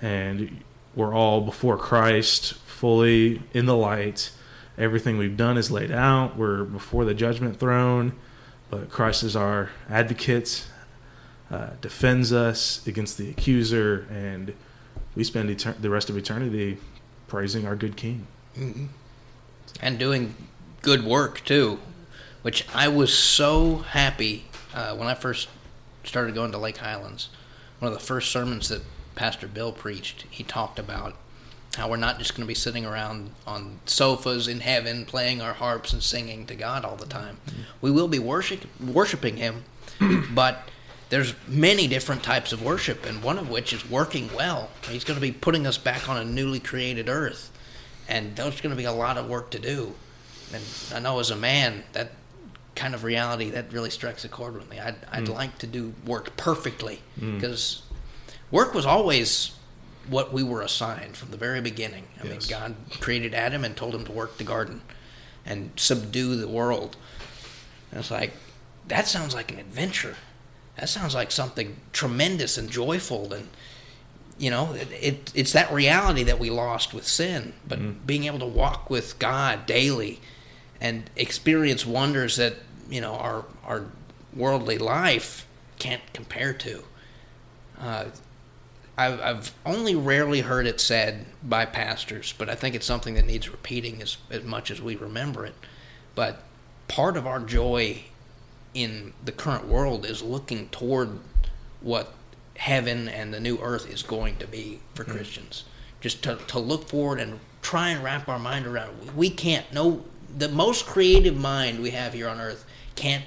And 0.03 0.63
we're 0.95 1.15
all 1.15 1.41
before 1.41 1.79
Christ, 1.79 2.55
fully 2.55 3.43
in 3.55 3.67
the 3.67 3.77
light. 3.77 4.31
Everything 4.79 5.19
we've 5.19 5.37
done 5.37 5.59
is 5.59 5.71
laid 5.71 5.91
out. 5.91 6.37
We're 6.37 6.65
before 6.65 7.05
the 7.05 7.15
judgment 7.15 7.59
throne. 7.59 8.13
But 8.71 8.89
Christ 8.89 9.23
is 9.25 9.35
our 9.35 9.71
advocate, 9.89 10.67
uh, 11.51 11.71
defends 11.81 12.33
us 12.33 12.87
against 12.87 13.19
the 13.19 13.29
accuser, 13.29 14.07
and 14.11 14.55
we 15.17 15.25
spend 15.25 15.51
etern- 15.51 15.81
the 15.81 15.91
rest 15.91 16.09
of 16.09 16.17
eternity 16.17 16.79
praising 17.27 17.67
our 17.67 17.75
good 17.77 17.97
King. 17.97 18.27
and 19.81 19.99
doing 19.99 20.35
good 20.83 21.05
work 21.05 21.45
too, 21.45 21.79
which 22.43 22.67
I 22.75 22.89
was 22.89 23.13
so 23.17 23.79
happy 23.79 24.47
uh, 24.75 24.95
when 24.97 25.09
I 25.09 25.15
first 25.15 25.49
started 26.05 26.35
going 26.35 26.53
to 26.53 26.59
Lake 26.59 26.79
Highlands. 26.79 27.29
One 27.79 27.93
of 27.93 27.99
the 27.99 28.05
first 28.05 28.31
sermons 28.31 28.69
that 28.69 28.83
Pastor 29.15 29.47
Bill 29.47 29.73
preached, 29.73 30.27
he 30.31 30.43
talked 30.45 30.79
about 30.79 31.17
how 31.77 31.89
we're 31.89 31.97
not 31.97 32.19
just 32.19 32.35
going 32.35 32.45
to 32.45 32.49
be 32.49 32.55
sitting 32.55 32.85
around 32.85 33.31
on 33.47 33.79
sofas 33.87 34.49
in 34.49 34.61
heaven 34.61 35.05
playing 35.05 35.41
our 35.41 35.53
harps 35.53 35.93
and 35.93 36.03
singing 36.03 36.47
to 36.47 36.55
God 36.55 36.85
all 36.85 36.97
the 36.97 37.07
time. 37.07 37.39
Mm-hmm. 37.47 37.63
We 37.81 37.91
will 37.91 38.09
be 38.09 38.19
worship, 38.19 38.67
worshiping 38.81 39.37
Him, 39.37 39.65
but 40.35 40.69
there's 41.11 41.35
many 41.47 41.87
different 41.87 42.23
types 42.23 42.53
of 42.53 42.63
worship, 42.63 43.07
and 43.07 43.23
one 43.23 43.39
of 43.39 43.49
which 43.49 43.73
is 43.73 43.89
working 43.89 44.31
well. 44.35 44.71
He's 44.89 45.05
going 45.05 45.17
to 45.17 45.21
be 45.21 45.33
putting 45.33 45.67
us 45.67 45.79
back 45.79 46.09
on 46.09 46.17
a 46.17 46.25
newly 46.25 46.61
created 46.61 47.09
earth, 47.09 47.51
and 48.09 48.35
there's 48.37 48.61
going 48.61 48.75
to 48.75 48.77
be 48.77 48.85
a 48.85 48.93
lot 48.93 49.17
of 49.17 49.29
work 49.29 49.51
to 49.51 49.59
do. 49.59 49.95
And 50.53 50.65
I 50.93 50.99
know 50.99 51.21
as 51.21 51.31
a 51.31 51.37
man, 51.37 51.85
that 51.93 52.13
kind 52.75 52.95
of 52.95 53.05
reality 53.05 53.51
that 53.51 53.73
really 53.73 53.91
strikes 53.91 54.25
a 54.25 54.29
chord 54.29 54.55
with 54.55 54.69
me. 54.71 54.79
I'd, 54.81 54.97
I'd 55.11 55.25
mm. 55.25 55.35
like 55.35 55.59
to 55.59 55.67
do 55.67 55.95
work 56.07 56.37
perfectly 56.37 57.01
mm. 57.21 57.35
because 57.35 57.83
work 58.51 58.75
was 58.75 58.87
always 58.87 59.53
what 60.09 60.33
we 60.33 60.43
were 60.43 60.63
assigned 60.63 61.17
from 61.17 61.31
the 61.31 61.37
very 61.37 61.61
beginning. 61.61 62.05
I 62.23 62.27
Yes. 62.27 62.49
mean, 62.49 62.59
God 62.59 62.75
created 63.01 63.35
Adam 63.35 63.65
and 63.65 63.77
told 63.77 63.95
him 63.95 64.05
to 64.05 64.13
work 64.13 64.39
the 64.39 64.45
garden 64.45 64.83
and 65.47 65.71
subdue 65.77 66.37
the 66.37 66.49
world. 66.49 66.97
And 67.91 68.01
it's 68.01 68.11
like, 68.11 68.33
that 68.89 69.07
sounds 69.07 69.35
like 69.35 69.53
an 69.53 69.59
adventure. 69.59 70.17
That 70.77 70.89
sounds 70.89 71.15
like 71.15 71.31
something 71.31 71.77
tremendous 71.93 72.57
and 72.59 72.71
joyful. 72.71 73.33
And, 73.33 73.49
you 74.39 74.51
know, 74.51 74.73
it, 74.73 74.89
it, 74.93 75.33
it's 75.35 75.53
that 75.53 75.73
reality 75.73 76.23
that 76.25 76.39
we 76.39 76.51
lost 76.51 76.95
with 76.95 77.07
sin. 77.07 77.53
But 77.69 78.07
being 78.07 78.25
able 78.25 78.39
to 78.41 78.47
walk 78.47 78.91
with 78.91 79.19
God 79.19 79.67
daily 79.67 80.21
and 80.81 81.11
experience 81.17 81.85
wonders 81.85 82.37
that, 82.37 82.55
you 82.89 83.01
know, 83.01 83.15
our, 83.15 83.45
our 83.65 83.85
worldly 84.35 84.79
life 84.79 85.47
can't 85.79 86.03
compare 86.13 86.53
to. 86.55 86.85
Uh, 87.79 88.05
I've, 89.01 89.21
I've 89.21 89.55
only 89.65 89.95
rarely 89.95 90.43
heard 90.43 90.67
it 90.67 90.79
said 90.79 91.25
by 91.43 91.65
pastors, 91.65 92.35
but 92.37 92.51
I 92.51 92.55
think 92.55 92.75
it's 92.75 92.85
something 92.85 93.15
that 93.15 93.27
needs 93.27 93.49
repeating 93.49 94.03
as, 94.03 94.19
as 94.31 94.45
much 94.45 94.71
as 94.71 94.83
we 94.83 94.95
remember 94.95 95.47
it. 95.47 95.55
But 96.15 96.43
part 96.87 97.17
of 97.17 97.27
our 97.27 97.41
joy 97.41 98.03
in 98.75 99.15
the 99.25 99.33
current 99.33 99.67
world 99.67 100.05
is 100.05 100.23
looking 100.23 100.69
toward 100.69 101.19
what 101.81 102.13
heaven 102.59 103.09
and 103.09 103.33
the 103.33 103.41
new 103.41 103.59
earth 103.63 103.91
is 103.91 104.03
going 104.03 104.37
to 104.37 104.47
be 104.47 104.81
for 104.95 105.05
hmm. 105.05 105.13
Christians. 105.13 105.65
Just 106.03 106.23
to, 106.25 106.37
to 106.49 106.59
look 106.59 106.87
forward 106.87 107.21
and 107.21 107.41
try 107.63 107.89
and 107.89 108.05
wrap 108.05 108.29
our 108.29 108.39
mind 108.39 108.67
around 108.67 108.91
it. 109.03 109.15
We 109.17 109.31
can't, 109.31 109.73
no, 109.73 110.05
the 110.37 110.49
most 110.51 110.85
creative 110.85 111.37
mind 111.37 111.81
we 111.81 111.91
have 111.91 112.13
here 112.13 112.29
on 112.29 112.39
earth 112.39 112.67
can't 112.97 113.25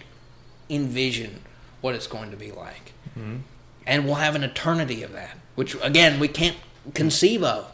envision 0.70 1.42
what 1.82 1.96
it's 1.96 2.08
going 2.08 2.30
to 2.30 2.38
be 2.38 2.52
like 2.52 2.94
hmm. 3.16 3.38
and 3.86 4.06
we'll 4.06 4.16
have 4.16 4.36
an 4.36 4.44
eternity 4.44 5.04
of 5.04 5.12
that, 5.12 5.36
which 5.56 5.76
again 5.82 6.20
we 6.20 6.28
can't 6.28 6.58
conceive 6.94 7.44
of. 7.44 7.72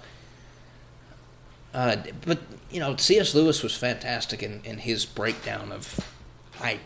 Uh, 1.74 1.98
but 2.26 2.40
you 2.72 2.80
know, 2.80 2.96
C.S. 2.96 3.34
Lewis 3.34 3.64
was 3.64 3.76
fantastic 3.76 4.44
in, 4.44 4.62
in 4.64 4.80
his 4.80 5.06
breakdown 5.06 5.72
of, 5.72 6.00
I, 6.62 6.80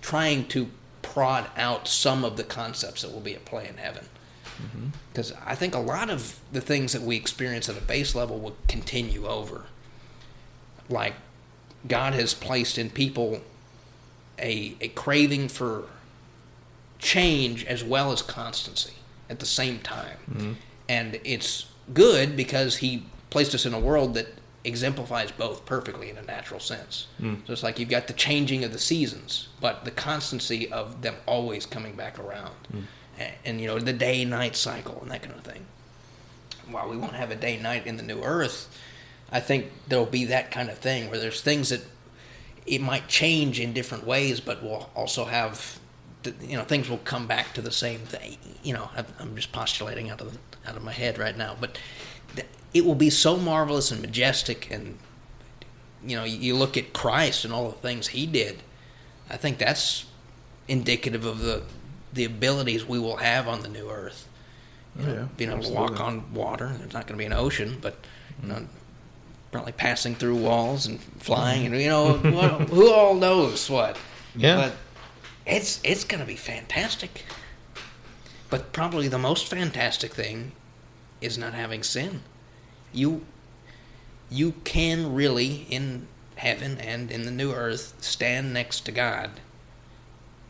trying 0.00 0.46
to 0.48 0.68
prod 1.02 1.48
out 1.56 1.88
some 1.88 2.24
of 2.24 2.36
the 2.36 2.44
concepts 2.44 3.02
that 3.02 3.12
will 3.12 3.20
be 3.20 3.34
at 3.34 3.44
play 3.44 3.68
in 3.68 3.76
heaven. 3.76 4.08
Because 5.12 5.32
I 5.44 5.54
think 5.54 5.74
a 5.74 5.80
lot 5.80 6.10
of 6.10 6.38
the 6.52 6.60
things 6.60 6.92
that 6.92 7.02
we 7.02 7.16
experience 7.16 7.68
at 7.68 7.76
a 7.76 7.80
base 7.80 8.14
level 8.14 8.38
will 8.38 8.56
continue 8.68 9.26
over. 9.26 9.66
Like, 10.88 11.14
God 11.88 12.14
has 12.14 12.34
placed 12.34 12.78
in 12.78 12.90
people 12.90 13.40
a, 14.38 14.76
a 14.80 14.88
craving 14.88 15.48
for 15.48 15.84
change 16.98 17.64
as 17.64 17.84
well 17.84 18.12
as 18.12 18.22
constancy 18.22 18.94
at 19.30 19.38
the 19.38 19.46
same 19.46 19.78
time. 19.80 20.18
Mm-hmm. 20.30 20.52
And 20.88 21.20
it's 21.24 21.66
good 21.92 22.36
because 22.36 22.76
he 22.76 23.04
placed 23.30 23.54
us 23.54 23.66
in 23.66 23.74
a 23.74 23.80
world 23.80 24.14
that 24.14 24.28
exemplifies 24.64 25.30
both 25.30 25.66
perfectly 25.66 26.08
in 26.08 26.16
a 26.16 26.22
natural 26.22 26.60
sense. 26.60 27.06
Mm. 27.20 27.46
So 27.46 27.52
it's 27.52 27.62
like 27.62 27.78
you've 27.78 27.90
got 27.90 28.06
the 28.06 28.14
changing 28.14 28.64
of 28.64 28.72
the 28.72 28.78
seasons, 28.78 29.48
but 29.60 29.84
the 29.84 29.90
constancy 29.90 30.72
of 30.72 31.02
them 31.02 31.16
always 31.26 31.66
coming 31.66 31.94
back 31.94 32.18
around. 32.18 32.54
Mm. 32.72 32.82
And, 33.18 33.32
and, 33.44 33.60
you 33.60 33.66
know, 33.66 33.78
the 33.78 33.92
day 33.92 34.24
night 34.24 34.56
cycle 34.56 34.98
and 35.02 35.10
that 35.10 35.22
kind 35.22 35.34
of 35.34 35.42
thing. 35.42 35.66
While 36.70 36.88
we 36.88 36.96
won't 36.96 37.14
have 37.14 37.30
a 37.30 37.36
day 37.36 37.58
night 37.58 37.86
in 37.86 37.98
the 37.98 38.02
new 38.02 38.22
earth, 38.22 38.74
I 39.30 39.40
think 39.40 39.70
there'll 39.86 40.06
be 40.06 40.24
that 40.26 40.50
kind 40.50 40.70
of 40.70 40.78
thing 40.78 41.10
where 41.10 41.18
there's 41.18 41.42
things 41.42 41.68
that 41.68 41.82
it 42.66 42.80
might 42.80 43.06
change 43.08 43.60
in 43.60 43.74
different 43.74 44.06
ways, 44.06 44.40
but 44.40 44.62
we'll 44.62 44.88
also 44.94 45.26
have, 45.26 45.78
you 46.42 46.56
know, 46.56 46.64
things 46.64 46.88
will 46.88 46.98
come 46.98 47.26
back 47.26 47.52
to 47.54 47.62
the 47.62 47.70
same 47.70 48.00
thing. 48.00 48.36
You 48.62 48.74
know, 48.74 48.90
I'm- 48.96 49.34
just 49.36 49.52
postulating 49.52 50.10
out 50.10 50.20
of 50.20 50.32
the, 50.32 50.38
out 50.68 50.76
of 50.76 50.82
my 50.82 50.92
head 50.92 51.18
right 51.18 51.36
now, 51.36 51.56
but 51.60 51.78
it 52.72 52.84
will 52.84 52.94
be 52.96 53.10
so 53.10 53.36
marvelous 53.36 53.90
and 53.92 54.00
majestic, 54.00 54.68
and 54.70 54.98
you 56.04 56.16
know, 56.16 56.24
you- 56.24 56.56
look 56.56 56.76
at 56.76 56.92
Christ 56.92 57.44
and 57.44 57.54
all 57.54 57.68
the 57.70 57.76
things 57.76 58.08
He 58.08 58.26
did. 58.26 58.62
I 59.30 59.36
think 59.36 59.58
that's 59.58 60.06
indicative 60.68 61.24
of 61.24 61.40
the 61.40 61.62
the 62.12 62.24
abilities 62.24 62.84
we 62.86 62.98
will 62.98 63.16
have 63.16 63.48
on 63.48 63.62
the 63.62 63.68
new 63.68 63.90
earth. 63.90 64.28
You 64.96 65.02
Oh, 65.02 65.06
know, 65.06 65.14
yeah, 65.14 65.28
being 65.36 65.50
able 65.50 65.64
to 65.64 65.70
walk 65.72 66.00
on 66.00 66.32
water. 66.32 66.68
There's 66.78 66.92
not 66.92 67.06
going 67.08 67.18
to 67.18 67.22
be 67.22 67.24
an 67.24 67.32
ocean, 67.32 67.78
but 67.80 67.96
you 68.40 68.48
know, 68.48 68.54
mm-hmm. 68.54 68.64
probably 69.50 69.72
passing 69.72 70.14
through 70.14 70.36
walls 70.36 70.86
and 70.86 71.00
flying, 71.00 71.64
mm-hmm. 71.64 71.74
and 71.74 71.82
you 71.82 71.88
know, 71.88 72.12
who 72.12 72.92
all 72.92 73.14
knows 73.14 73.68
what? 73.68 73.98
Yeah. 74.36 74.56
But 74.56 74.76
it's 75.46 75.80
it's 75.84 76.04
going 76.04 76.20
to 76.20 76.26
be 76.26 76.36
fantastic. 76.36 77.24
But 78.50 78.72
probably 78.72 79.08
the 79.08 79.18
most 79.18 79.48
fantastic 79.48 80.14
thing 80.14 80.52
is 81.20 81.36
not 81.36 81.54
having 81.54 81.82
sin. 81.82 82.22
You 82.92 83.24
you 84.30 84.52
can 84.64 85.14
really 85.14 85.66
in 85.68 86.06
heaven 86.36 86.78
and 86.78 87.10
in 87.10 87.24
the 87.24 87.30
new 87.30 87.52
earth 87.52 87.94
stand 88.00 88.52
next 88.52 88.80
to 88.80 88.92
God 88.92 89.40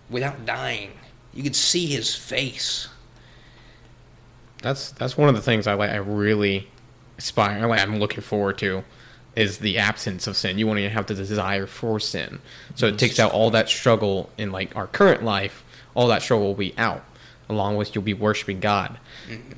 without 0.08 0.46
dying. 0.46 0.92
You 1.32 1.42
could 1.42 1.56
see 1.56 1.86
his 1.86 2.14
face. 2.14 2.88
That's 4.62 4.92
that's 4.92 5.16
one 5.16 5.28
of 5.28 5.34
the 5.34 5.42
things 5.42 5.66
I 5.66 5.74
like. 5.74 5.90
I 5.90 5.96
really 5.96 6.68
aspire. 7.18 7.66
Like 7.66 7.80
I'm 7.80 7.98
looking 7.98 8.22
forward 8.22 8.58
to 8.58 8.84
is 9.36 9.58
the 9.58 9.78
absence 9.78 10.26
of 10.26 10.36
sin. 10.36 10.58
You 10.58 10.66
won't 10.66 10.78
even 10.78 10.92
have 10.92 11.06
the 11.06 11.14
desire 11.14 11.66
for 11.66 11.98
sin. 12.00 12.40
So 12.74 12.86
it 12.86 12.98
takes 12.98 13.18
out 13.18 13.32
all 13.32 13.50
that 13.50 13.68
struggle 13.68 14.30
in 14.38 14.52
like 14.52 14.74
our 14.76 14.86
current 14.86 15.22
life. 15.24 15.64
All 15.94 16.06
that 16.08 16.22
struggle 16.22 16.46
will 16.48 16.54
be 16.54 16.74
out, 16.78 17.04
along 17.48 17.76
with 17.76 17.94
you'll 17.94 18.04
be 18.04 18.14
worshiping 18.14 18.60
God. 18.60 18.98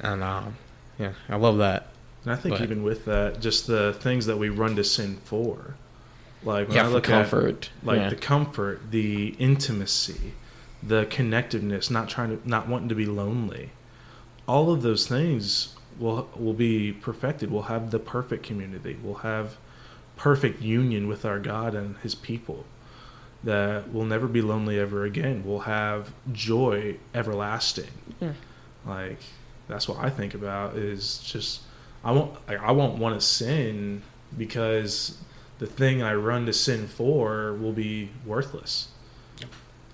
And 0.01 0.23
um, 0.23 0.57
yeah, 0.99 1.13
I 1.29 1.37
love 1.37 1.59
that. 1.59 1.89
And 2.25 2.33
I 2.33 2.37
think 2.37 2.55
But- 2.57 2.63
even 2.63 2.83
with 2.83 3.05
that, 3.05 3.41
just 3.41 3.67
the 3.67 3.93
things 3.93 4.27
that 4.27 4.37
we 4.39 4.49
run 4.49 4.77
to 4.77 4.85
sin 4.85 5.19
for, 5.25 5.75
like 6.43 6.69
when 6.69 6.77
Yeah, 6.77 6.85
I 6.85 6.89
look 6.89 7.05
comfort, 7.05 7.71
at 7.83 7.87
like 7.87 7.99
yeah. 7.99 8.09
the 8.11 8.17
comfort, 8.17 8.91
the 8.91 9.29
intimacy, 9.39 10.33
the 10.83 11.07
connectiveness, 11.07 11.91
not 11.91 12.09
trying 12.09 12.39
to, 12.39 12.49
not 12.49 12.69
wanting 12.69 12.89
to 12.89 12.95
be 12.95 13.07
lonely, 13.07 13.71
all 14.49 14.71
of 14.73 14.83
those 14.83 15.07
things 15.07 15.75
will 15.99 16.29
will 16.37 16.53
be 16.53 16.93
perfected. 16.93 17.51
We'll 17.51 17.63
have 17.63 17.91
the 17.91 17.99
perfect 17.99 18.43
community. 18.45 18.97
We'll 19.03 19.15
have 19.17 19.57
perfect 20.17 20.63
union 20.63 21.07
with 21.09 21.25
our 21.25 21.39
God 21.39 21.75
and 21.75 21.97
His 21.99 22.15
people. 22.15 22.65
That 23.45 23.91
we'll 23.91 24.07
never 24.07 24.27
be 24.27 24.43
lonely 24.43 24.79
ever 24.79 25.05
again. 25.05 25.43
We'll 25.45 25.61
have 25.61 26.13
joy 26.33 26.97
everlasting. 27.15 27.91
Yeah. 28.21 28.33
Like 28.85 29.21
that's 29.69 29.89
what 29.89 29.99
I 29.99 30.11
think 30.11 30.35
about 30.35 30.77
is 30.77 31.19
just 31.19 31.61
I 32.03 32.13
won't 32.13 32.35
like, 32.49 32.61
I 32.61 32.73
won't 32.73 32.99
want 32.99 33.21
to 33.21 33.25
sin 33.25 34.03
because 34.37 35.19
the 35.59 35.67
thing 35.67 36.03
I 36.03 36.15
run 36.15 36.47
to 36.47 36.53
sin 36.53 36.87
for 36.87 37.53
will 37.55 37.73
be 37.73 38.11
worthless. 38.25 38.89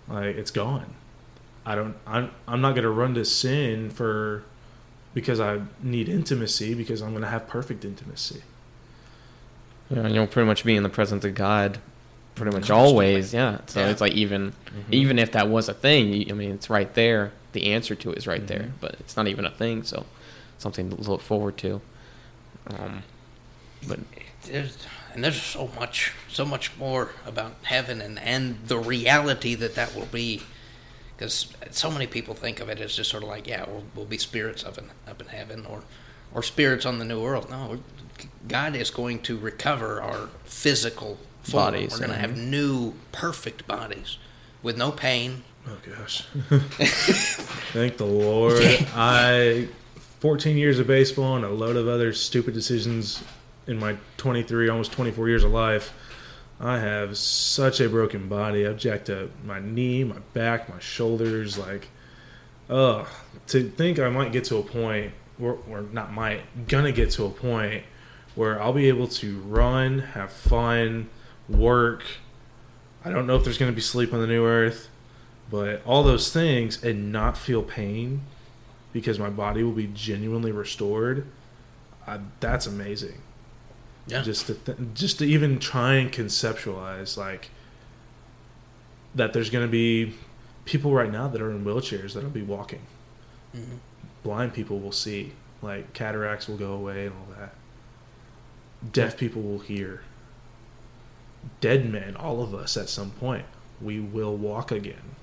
Like 0.09 0.37
it's 0.37 0.51
gone. 0.51 0.95
I 1.65 1.75
don't 1.75 1.97
I'm 2.07 2.31
I'm 2.49 2.61
not 2.61 2.75
going 2.75 2.85
to 2.85 2.91
run 2.91 3.15
to 3.15 3.25
sin 3.25 3.91
for 3.91 4.45
because 5.15 5.41
I 5.41 5.61
need 5.83 6.09
intimacy 6.09 6.75
because 6.75 7.03
I'm 7.03 7.11
going 7.11 7.23
to 7.23 7.29
have 7.29 7.47
perfect 7.47 7.85
intimacy. 7.85 8.43
Yeah, 9.93 10.01
and 10.07 10.15
you'll 10.15 10.27
pretty 10.27 10.47
much 10.47 10.65
be 10.65 10.75
in 10.77 10.83
the 10.83 10.89
presence 10.89 11.25
of 11.25 11.35
God 11.35 11.79
pretty 12.35 12.57
much 12.57 12.71
always. 12.71 13.35
Yeah. 13.35 13.59
So 13.67 13.81
Yeah. 13.81 13.89
it's 13.91 14.01
like 14.01 14.13
even 14.15 14.53
Mm-hmm. 14.53 14.95
even 14.95 15.19
if 15.19 15.33
that 15.33 15.49
was 15.49 15.69
a 15.69 15.75
thing, 15.75 16.31
I 16.31 16.35
mean, 16.35 16.53
it's 16.53 16.71
right 16.71 16.93
there. 16.95 17.33
The 17.53 17.73
answer 17.73 17.95
to 17.95 18.11
it 18.13 18.19
is 18.19 18.27
right 18.27 18.39
Mm-hmm. 18.41 18.47
there, 18.47 18.73
but 18.81 18.97
it's 19.01 19.17
not 19.17 19.29
even 19.29 19.45
a 19.45 19.51
thing. 19.51 19.83
So 19.83 20.07
something 20.59 20.91
to 20.91 20.97
look 21.11 21.21
forward 21.21 21.59
to. 21.59 21.81
Um, 22.69 23.03
but 23.87 23.99
there's, 24.45 24.79
and 25.13 25.23
there's 25.25 25.43
so 25.43 25.69
much, 25.79 26.13
so 26.29 26.45
much 26.45 26.77
more 26.79 27.11
about 27.27 27.55
heaven 27.65 28.01
and, 28.01 28.19
and 28.21 28.59
the 28.67 28.79
reality 28.79 29.55
that 29.57 29.75
that 29.75 29.95
will 29.95 30.07
be. 30.07 30.43
Because 31.17 31.53
so 31.71 31.91
many 31.91 32.07
people 32.07 32.35
think 32.35 32.59
of 32.61 32.69
it 32.69 32.81
as 32.81 32.97
just 32.97 33.11
sort 33.11 33.23
of 33.23 33.29
like, 33.29 33.47
yeah, 33.47 33.65
we'll, 33.69 33.85
we'll 33.95 34.05
be 34.07 34.19
spirits 34.19 34.65
up 34.65 34.79
in 34.79 34.91
up 35.07 35.21
in 35.21 35.29
heaven, 35.29 35.67
or 35.67 35.83
or 36.33 36.43
spirits 36.43 36.87
on 36.87 36.99
the 36.99 37.05
new 37.05 37.21
world. 37.21 37.51
No, 37.51 37.67
we're, 37.71 37.79
God 38.49 38.75
is 38.75 38.91
going 38.91 39.21
to 39.23 39.37
recover 39.37 40.01
our 40.03 40.29
physical 40.45 41.19
form. 41.43 41.65
Bodies, 41.65 41.93
We're 41.93 42.07
going 42.07 42.11
to 42.11 42.17
have 42.17 42.37
new, 42.37 42.95
perfect 43.13 43.67
bodies 43.67 44.19
with 44.63 44.77
no 44.77 44.93
pain. 44.93 45.45
Oh 45.67 45.79
gosh. 45.97 46.23
Thank 47.73 47.97
the 47.97 48.07
Lord. 48.07 48.63
I 48.95 49.69
14 50.21 50.57
years 50.57 50.79
of 50.79 50.87
baseball 50.87 51.37
and 51.37 51.45
a 51.45 51.51
load 51.51 51.77
of 51.77 51.89
other 51.89 52.13
stupid 52.13 52.55
decisions 52.55 53.23
in 53.67 53.79
my 53.79 53.97
23 54.17 54.69
almost 54.69 54.93
24 54.93 55.29
years 55.29 55.45
of 55.45 55.53
life. 55.53 55.93
I 56.61 56.79
have 56.79 57.17
such 57.19 57.81
a 57.81 57.89
broken 57.89 58.29
body. 58.29 58.67
I've 58.67 58.79
jacked 58.79 59.11
up 59.11 59.31
my 59.45 59.59
knee, 59.59 60.05
my 60.05 60.19
back, 60.33 60.69
my 60.69 60.79
shoulders 60.79 61.59
like 61.59 61.89
ugh. 62.71 63.07
To 63.49 63.69
think 63.69 63.99
I 63.99 64.09
might 64.09 64.33
get 64.33 64.45
to 64.45 64.57
a 64.57 64.63
point 64.63 65.13
or, 65.41 65.59
or 65.69 65.83
not 65.83 66.13
might 66.13 66.69
gonna 66.69 66.93
get 66.93 67.11
to 67.13 67.25
a 67.25 67.31
point 67.31 67.85
where 68.35 68.61
I'll 68.63 68.73
be 68.73 68.89
able 68.89 69.07
to 69.09 69.39
run, 69.41 69.99
have 70.01 70.33
fun, 70.33 71.09
work. 71.49 72.03
I 73.05 73.11
don't 73.11 73.27
know 73.27 73.37
if 73.37 73.45
there's 73.45 73.59
going 73.59 73.71
to 73.71 73.75
be 73.77 73.81
sleep 73.83 74.13
on 74.13 74.21
the 74.21 74.27
new 74.27 74.45
earth 74.47 74.89
but 75.51 75.83
all 75.85 76.03
those 76.03 76.33
things 76.33 76.83
and 76.83 77.13
not 77.13 77.37
feel 77.37 77.63
pain 77.63 78.23
because 78.93 79.19
my 79.19 79.29
body 79.29 79.63
will 79.63 79.73
be 79.73 79.87
genuinely 79.89 80.51
restored 80.53 81.27
I, 82.07 82.21
that's 82.41 82.65
amazing 82.67 83.21
Yeah. 84.07 84.23
just 84.23 84.47
to 84.47 84.55
th- 84.55 84.79
just 84.95 85.19
to 85.19 85.27
even 85.27 85.59
try 85.59 85.95
and 85.95 86.11
conceptualize 86.11 87.19
like 87.19 87.51
that 89.15 89.33
there's 89.33 89.51
going 89.51 89.67
to 89.67 89.71
be 89.71 90.15
people 90.65 90.95
right 90.95 91.11
now 91.13 91.29
that 91.29 91.43
are 91.43 91.51
in 91.51 91.65
wheelchairs 91.65 92.15
that'll 92.15 92.31
be 92.31 92.43
walking 92.43 92.81
Mhm. 93.55 93.79
blind 94.23 94.55
people 94.55 94.79
will 94.81 94.93
see 94.93 95.33
like 95.61 95.93
cataracts 95.93 96.49
will 96.49 96.57
go 96.57 96.73
away 96.73 97.07
and 97.07 97.15
all 97.15 97.35
that 97.39 97.53
deaf 98.91 99.17
people 99.17 99.43
will 99.43 99.61
hear. 99.61 100.03
Dead 101.61 101.91
men 101.91 102.17
all 102.17 102.43
of 102.43 102.55
us 102.55 102.77
at 102.77 102.89
some 102.89 103.11
point 103.11 103.45
we 103.81 103.99
will 103.99 104.37
walk 104.37 104.71
again. 104.71 105.17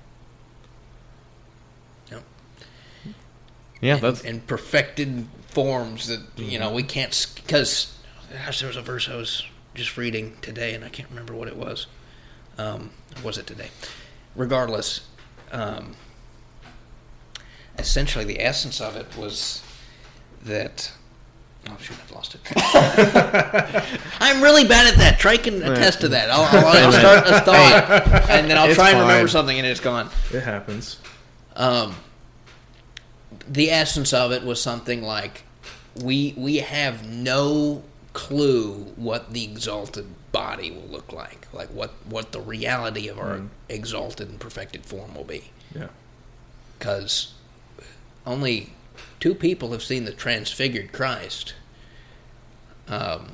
Yeah, 3.80 3.96
in, 3.96 4.00
that's 4.02 4.20
in 4.20 4.40
perfected 4.40 5.26
forms 5.48 6.06
that 6.08 6.20
you 6.36 6.58
know 6.58 6.70
we 6.72 6.82
can't 6.82 7.26
because 7.36 7.96
gosh 8.44 8.60
there 8.60 8.68
was 8.68 8.76
a 8.76 8.82
verse 8.82 9.08
i 9.08 9.16
was 9.16 9.44
just 9.74 9.96
reading 9.96 10.36
today 10.42 10.74
and 10.74 10.84
i 10.84 10.88
can't 10.88 11.08
remember 11.08 11.34
what 11.34 11.48
it 11.48 11.56
was. 11.56 11.86
Um, 12.58 12.90
was 13.24 13.38
it 13.38 13.46
today? 13.46 13.70
Regardless 14.36 15.08
um, 15.50 15.94
essentially 17.78 18.24
the 18.24 18.40
essence 18.40 18.80
of 18.80 18.96
it 18.96 19.16
was 19.16 19.62
that 20.42 20.92
oh 21.68 21.76
shoot 21.80 21.96
i've 22.02 22.12
lost 22.12 22.34
it. 22.34 22.40
I'm 24.20 24.42
really 24.42 24.64
bad 24.64 24.86
at 24.92 24.98
that. 24.98 25.18
Trey 25.18 25.38
can 25.38 25.62
attest 25.62 26.00
to 26.02 26.08
that. 26.08 26.30
I'll, 26.30 26.42
I'll, 26.66 26.66
I'll 26.86 26.92
start 26.92 27.26
a 27.26 27.40
thought 27.40 28.30
and 28.30 28.50
then 28.50 28.56
i'll 28.58 28.66
It's 28.68 28.74
try 28.76 28.90
and 28.90 29.00
remember 29.00 29.26
fine. 29.26 29.28
something 29.28 29.58
and 29.58 29.66
it's 29.66 29.80
gone. 29.80 30.08
It 30.32 30.40
happens. 30.42 30.98
Um, 31.56 31.96
the 33.48 33.70
essence 33.70 34.12
of 34.12 34.32
it 34.32 34.42
was 34.44 34.60
something 34.62 35.02
like 35.02 35.44
we 36.02 36.34
we 36.36 36.58
have 36.58 37.06
no 37.06 37.82
clue 38.12 38.92
what 38.96 39.32
the 39.32 39.44
exalted 39.44 40.06
body 40.32 40.70
will 40.70 40.86
look 40.88 41.12
like 41.12 41.46
like 41.52 41.68
what 41.68 41.90
what 42.08 42.32
the 42.32 42.40
reality 42.40 43.08
of 43.08 43.18
our 43.18 43.36
Mm. 43.38 43.48
exalted 43.68 44.28
and 44.28 44.38
perfected 44.40 44.84
form 44.86 45.14
will 45.14 45.24
be. 45.24 45.50
Yeah. 45.74 45.88
Because 46.78 47.34
only 48.26 48.72
two 49.20 49.34
people 49.34 49.72
have 49.72 49.82
seen 49.82 50.04
the 50.04 50.12
transfigured 50.12 50.92
Christ. 50.92 51.54
Um, 52.88 53.32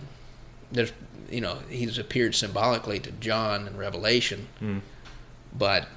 there's, 0.71 0.93
you 1.31 1.41
know, 1.41 1.61
he's 1.71 1.97
appeared 1.99 2.35
symbolically 2.35 2.99
to 3.01 3.11
John 3.13 3.67
in 3.67 3.77
Revelation, 3.77 4.49
Mm. 4.61 4.81
but 5.57 5.89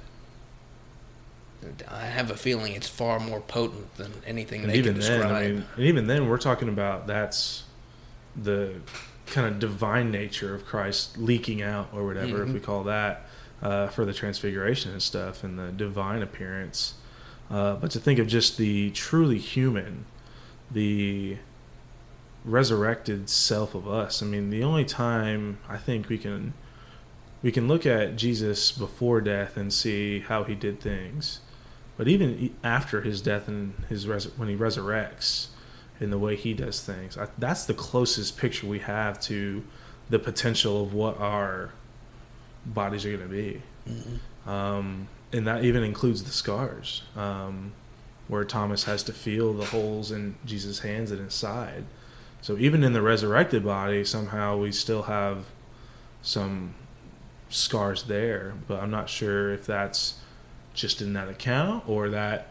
I 1.88 2.06
have 2.06 2.30
a 2.30 2.36
feeling 2.36 2.72
it's 2.72 2.88
far 2.88 3.20
more 3.20 3.40
potent 3.40 3.94
than 3.96 4.12
anything 4.26 4.62
and 4.62 4.70
they 4.70 4.78
even 4.78 4.94
can 4.94 5.00
then 5.02 5.10
describe. 5.20 5.36
i 5.36 5.48
mean 5.48 5.66
and 5.76 5.84
even 5.84 6.06
then 6.06 6.26
we're 6.28 6.38
talking 6.38 6.68
about 6.70 7.06
that's 7.06 7.64
the 8.34 8.76
kind 9.26 9.46
of 9.46 9.58
divine 9.58 10.10
nature 10.10 10.54
of 10.54 10.64
christ 10.64 11.18
leaking 11.18 11.60
out 11.60 11.88
or 11.92 12.06
whatever 12.06 12.42
if 12.42 12.48
Mhm. 12.48 12.54
we 12.54 12.60
call 12.60 12.84
that 12.84 13.26
uh, 13.62 13.88
for 13.88 14.06
the 14.06 14.14
transfiguration 14.14 14.92
and 14.92 15.02
stuff 15.02 15.44
and 15.44 15.58
the 15.58 15.70
divine 15.70 16.22
appearance 16.22 16.94
uh, 17.50 17.76
but 17.76 17.90
to 17.90 17.98
think 17.98 18.18
of 18.18 18.26
just 18.26 18.56
the 18.56 18.90
truly 18.90 19.38
human 19.38 20.04
the 20.70 21.36
resurrected 22.44 23.28
self 23.28 23.74
of 23.74 23.86
us 23.88 24.22
i 24.22 24.26
mean 24.26 24.50
the 24.50 24.62
only 24.62 24.84
time 24.84 25.58
i 25.68 25.76
think 25.76 26.08
we 26.08 26.16
can 26.16 26.54
we 27.42 27.52
can 27.52 27.68
look 27.68 27.84
at 27.84 28.16
jesus 28.16 28.72
before 28.72 29.20
death 29.20 29.56
and 29.56 29.72
see 29.72 30.20
how 30.20 30.42
he 30.44 30.54
did 30.54 30.80
things 30.80 31.40
but 31.98 32.08
even 32.08 32.54
after 32.64 33.02
his 33.02 33.20
death 33.20 33.46
and 33.46 33.74
his 33.90 34.06
res- 34.06 34.36
when 34.38 34.48
he 34.48 34.56
resurrects 34.56 35.48
and 36.00 36.10
the 36.10 36.16
way 36.16 36.34
he 36.34 36.54
does 36.54 36.80
things, 36.80 37.18
I, 37.18 37.28
that's 37.36 37.66
the 37.66 37.74
closest 37.74 38.38
picture 38.38 38.66
we 38.66 38.78
have 38.78 39.20
to 39.24 39.62
the 40.08 40.18
potential 40.18 40.82
of 40.82 40.94
what 40.94 41.20
our 41.20 41.72
bodies 42.64 43.04
are 43.04 43.14
going 43.14 43.28
to 43.28 43.34
be. 43.34 43.62
Mhm. 43.86 44.48
Um, 44.50 45.08
and 45.32 45.46
that 45.46 45.64
even 45.64 45.82
includes 45.82 46.24
the 46.24 46.30
scars, 46.30 47.02
um, 47.16 47.72
where 48.28 48.44
Thomas 48.44 48.84
has 48.84 49.02
to 49.04 49.12
feel 49.12 49.52
the 49.52 49.66
holes 49.66 50.10
in 50.10 50.36
Jesus' 50.44 50.80
hands 50.80 51.10
and 51.10 51.20
his 51.20 51.34
side. 51.34 51.84
So 52.42 52.56
even 52.56 52.82
in 52.82 52.92
the 52.92 53.02
resurrected 53.02 53.64
body, 53.64 54.04
somehow 54.04 54.56
we 54.56 54.72
still 54.72 55.02
have 55.02 55.44
some 56.22 56.74
scars 57.50 58.04
there, 58.04 58.54
but 58.66 58.80
I'm 58.82 58.90
not 58.90 59.08
sure 59.08 59.52
if 59.52 59.66
that's 59.66 60.14
just 60.72 61.02
in 61.02 61.12
that 61.14 61.28
account 61.28 61.88
or 61.88 62.08
that 62.10 62.48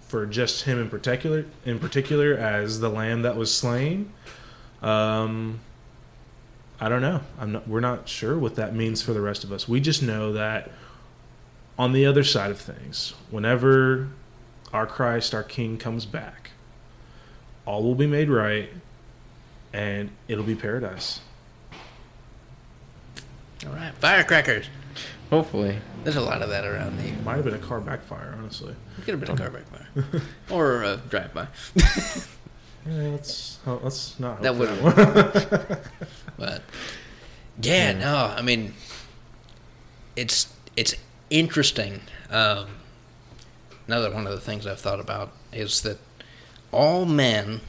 for 0.00 0.24
just 0.24 0.64
him 0.64 0.80
in 0.80 0.88
particular 0.88 1.44
in 1.64 1.80
particular 1.80 2.34
as 2.34 2.78
the 2.78 2.88
lamb 2.88 3.22
that 3.22 3.36
was 3.36 3.52
slain. 3.52 4.12
Um 4.82 5.60
i 6.80 6.88
don't 6.88 7.02
know. 7.02 7.20
I'm 7.40 7.52
not 7.52 7.68
we're 7.68 7.80
not 7.80 8.08
sure 8.08 8.38
what 8.38 8.54
that 8.56 8.74
means 8.74 9.02
for 9.02 9.12
the 9.12 9.20
rest 9.20 9.42
of 9.44 9.52
us. 9.52 9.68
We 9.68 9.80
just 9.80 10.02
know 10.02 10.32
that 10.34 10.70
on 11.78 11.92
the 11.92 12.06
other 12.06 12.24
side 12.24 12.50
of 12.50 12.58
things 12.60 13.14
whenever 13.30 14.08
our 14.72 14.86
christ 14.86 15.34
our 15.34 15.42
king 15.42 15.76
comes 15.78 16.06
back 16.06 16.50
all 17.66 17.82
will 17.82 17.94
be 17.94 18.06
made 18.06 18.28
right 18.30 18.70
and 19.72 20.10
it'll 20.28 20.44
be 20.44 20.54
paradise 20.54 21.20
All 23.66 23.72
right, 23.72 23.92
firecrackers. 23.94 24.66
hopefully. 25.30 25.78
There's 26.04 26.16
a 26.16 26.20
lot 26.20 26.40
of 26.42 26.50
that 26.50 26.64
around 26.64 26.98
the. 26.98 27.10
might 27.24 27.36
have 27.36 27.44
been 27.44 27.54
a 27.54 27.58
car 27.58 27.80
backfire 27.80 28.34
honestly 28.38 28.74
Could 29.04 29.08
have 29.18 29.20
been 29.20 29.30
a 29.30 29.36
car 29.36 29.50
backfire 29.50 30.22
or 30.50 30.82
a 30.84 30.96
drive-by. 30.98 31.48
yeah, 31.76 33.08
let's 33.10 33.58
oh, 33.66 33.80
let's 33.82 34.18
not 34.20 34.40
That 34.42 34.54
would've- 34.54 34.82
one. 34.82 35.78
But 36.38 36.62
yeah, 37.60 37.92
no, 37.92 38.32
I 38.36 38.42
mean, 38.42 38.74
it's 40.14 40.52
it's 40.76 40.94
interesting. 41.30 42.02
Um, 42.30 42.66
another 43.86 44.12
one 44.12 44.26
of 44.26 44.32
the 44.32 44.40
things 44.40 44.66
I've 44.66 44.80
thought 44.80 45.00
about 45.00 45.32
is 45.52 45.82
that 45.82 45.98
all 46.72 47.04
men 47.06 47.60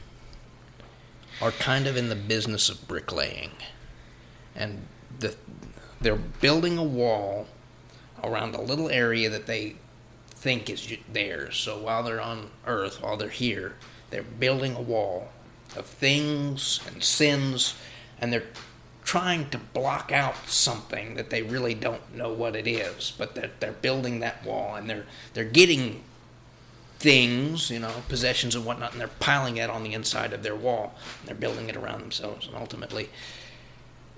are 1.40 1.52
kind 1.52 1.86
of 1.86 1.96
in 1.96 2.08
the 2.08 2.16
business 2.16 2.68
of 2.68 2.86
bricklaying, 2.88 3.52
and 4.54 4.86
the 5.18 5.34
they're 6.00 6.16
building 6.16 6.78
a 6.78 6.84
wall 6.84 7.46
around 8.22 8.54
a 8.54 8.60
little 8.60 8.88
area 8.88 9.28
that 9.30 9.46
they 9.46 9.76
think 10.30 10.70
is 10.70 10.96
theirs. 11.12 11.56
So 11.56 11.78
while 11.78 12.02
they're 12.02 12.20
on 12.20 12.50
Earth, 12.66 13.02
while 13.02 13.16
they're 13.16 13.28
here, 13.28 13.76
they're 14.10 14.22
building 14.22 14.74
a 14.74 14.80
wall 14.80 15.28
of 15.76 15.86
things 15.86 16.80
and 16.86 17.02
sins, 17.02 17.74
and 18.20 18.32
they're 18.32 18.46
trying 19.08 19.48
to 19.48 19.56
block 19.56 20.12
out 20.12 20.36
something 20.48 21.14
that 21.14 21.30
they 21.30 21.40
really 21.40 21.72
don't 21.72 22.14
know 22.14 22.30
what 22.30 22.54
it 22.54 22.66
is. 22.66 23.10
But 23.16 23.34
they're, 23.34 23.50
they're 23.58 23.72
building 23.72 24.20
that 24.20 24.44
wall, 24.44 24.74
and 24.74 24.88
they're 24.88 25.06
they're 25.32 25.44
getting 25.44 26.02
things, 26.98 27.70
you 27.70 27.78
know, 27.78 28.02
possessions 28.10 28.54
and 28.54 28.66
whatnot, 28.66 28.92
and 28.92 29.00
they're 29.00 29.08
piling 29.08 29.56
it 29.56 29.70
on 29.70 29.82
the 29.82 29.94
inside 29.94 30.34
of 30.34 30.42
their 30.42 30.54
wall. 30.54 30.94
And 31.20 31.28
they're 31.28 31.34
building 31.34 31.70
it 31.70 31.76
around 31.76 32.02
themselves, 32.02 32.46
and 32.46 32.54
ultimately, 32.54 33.08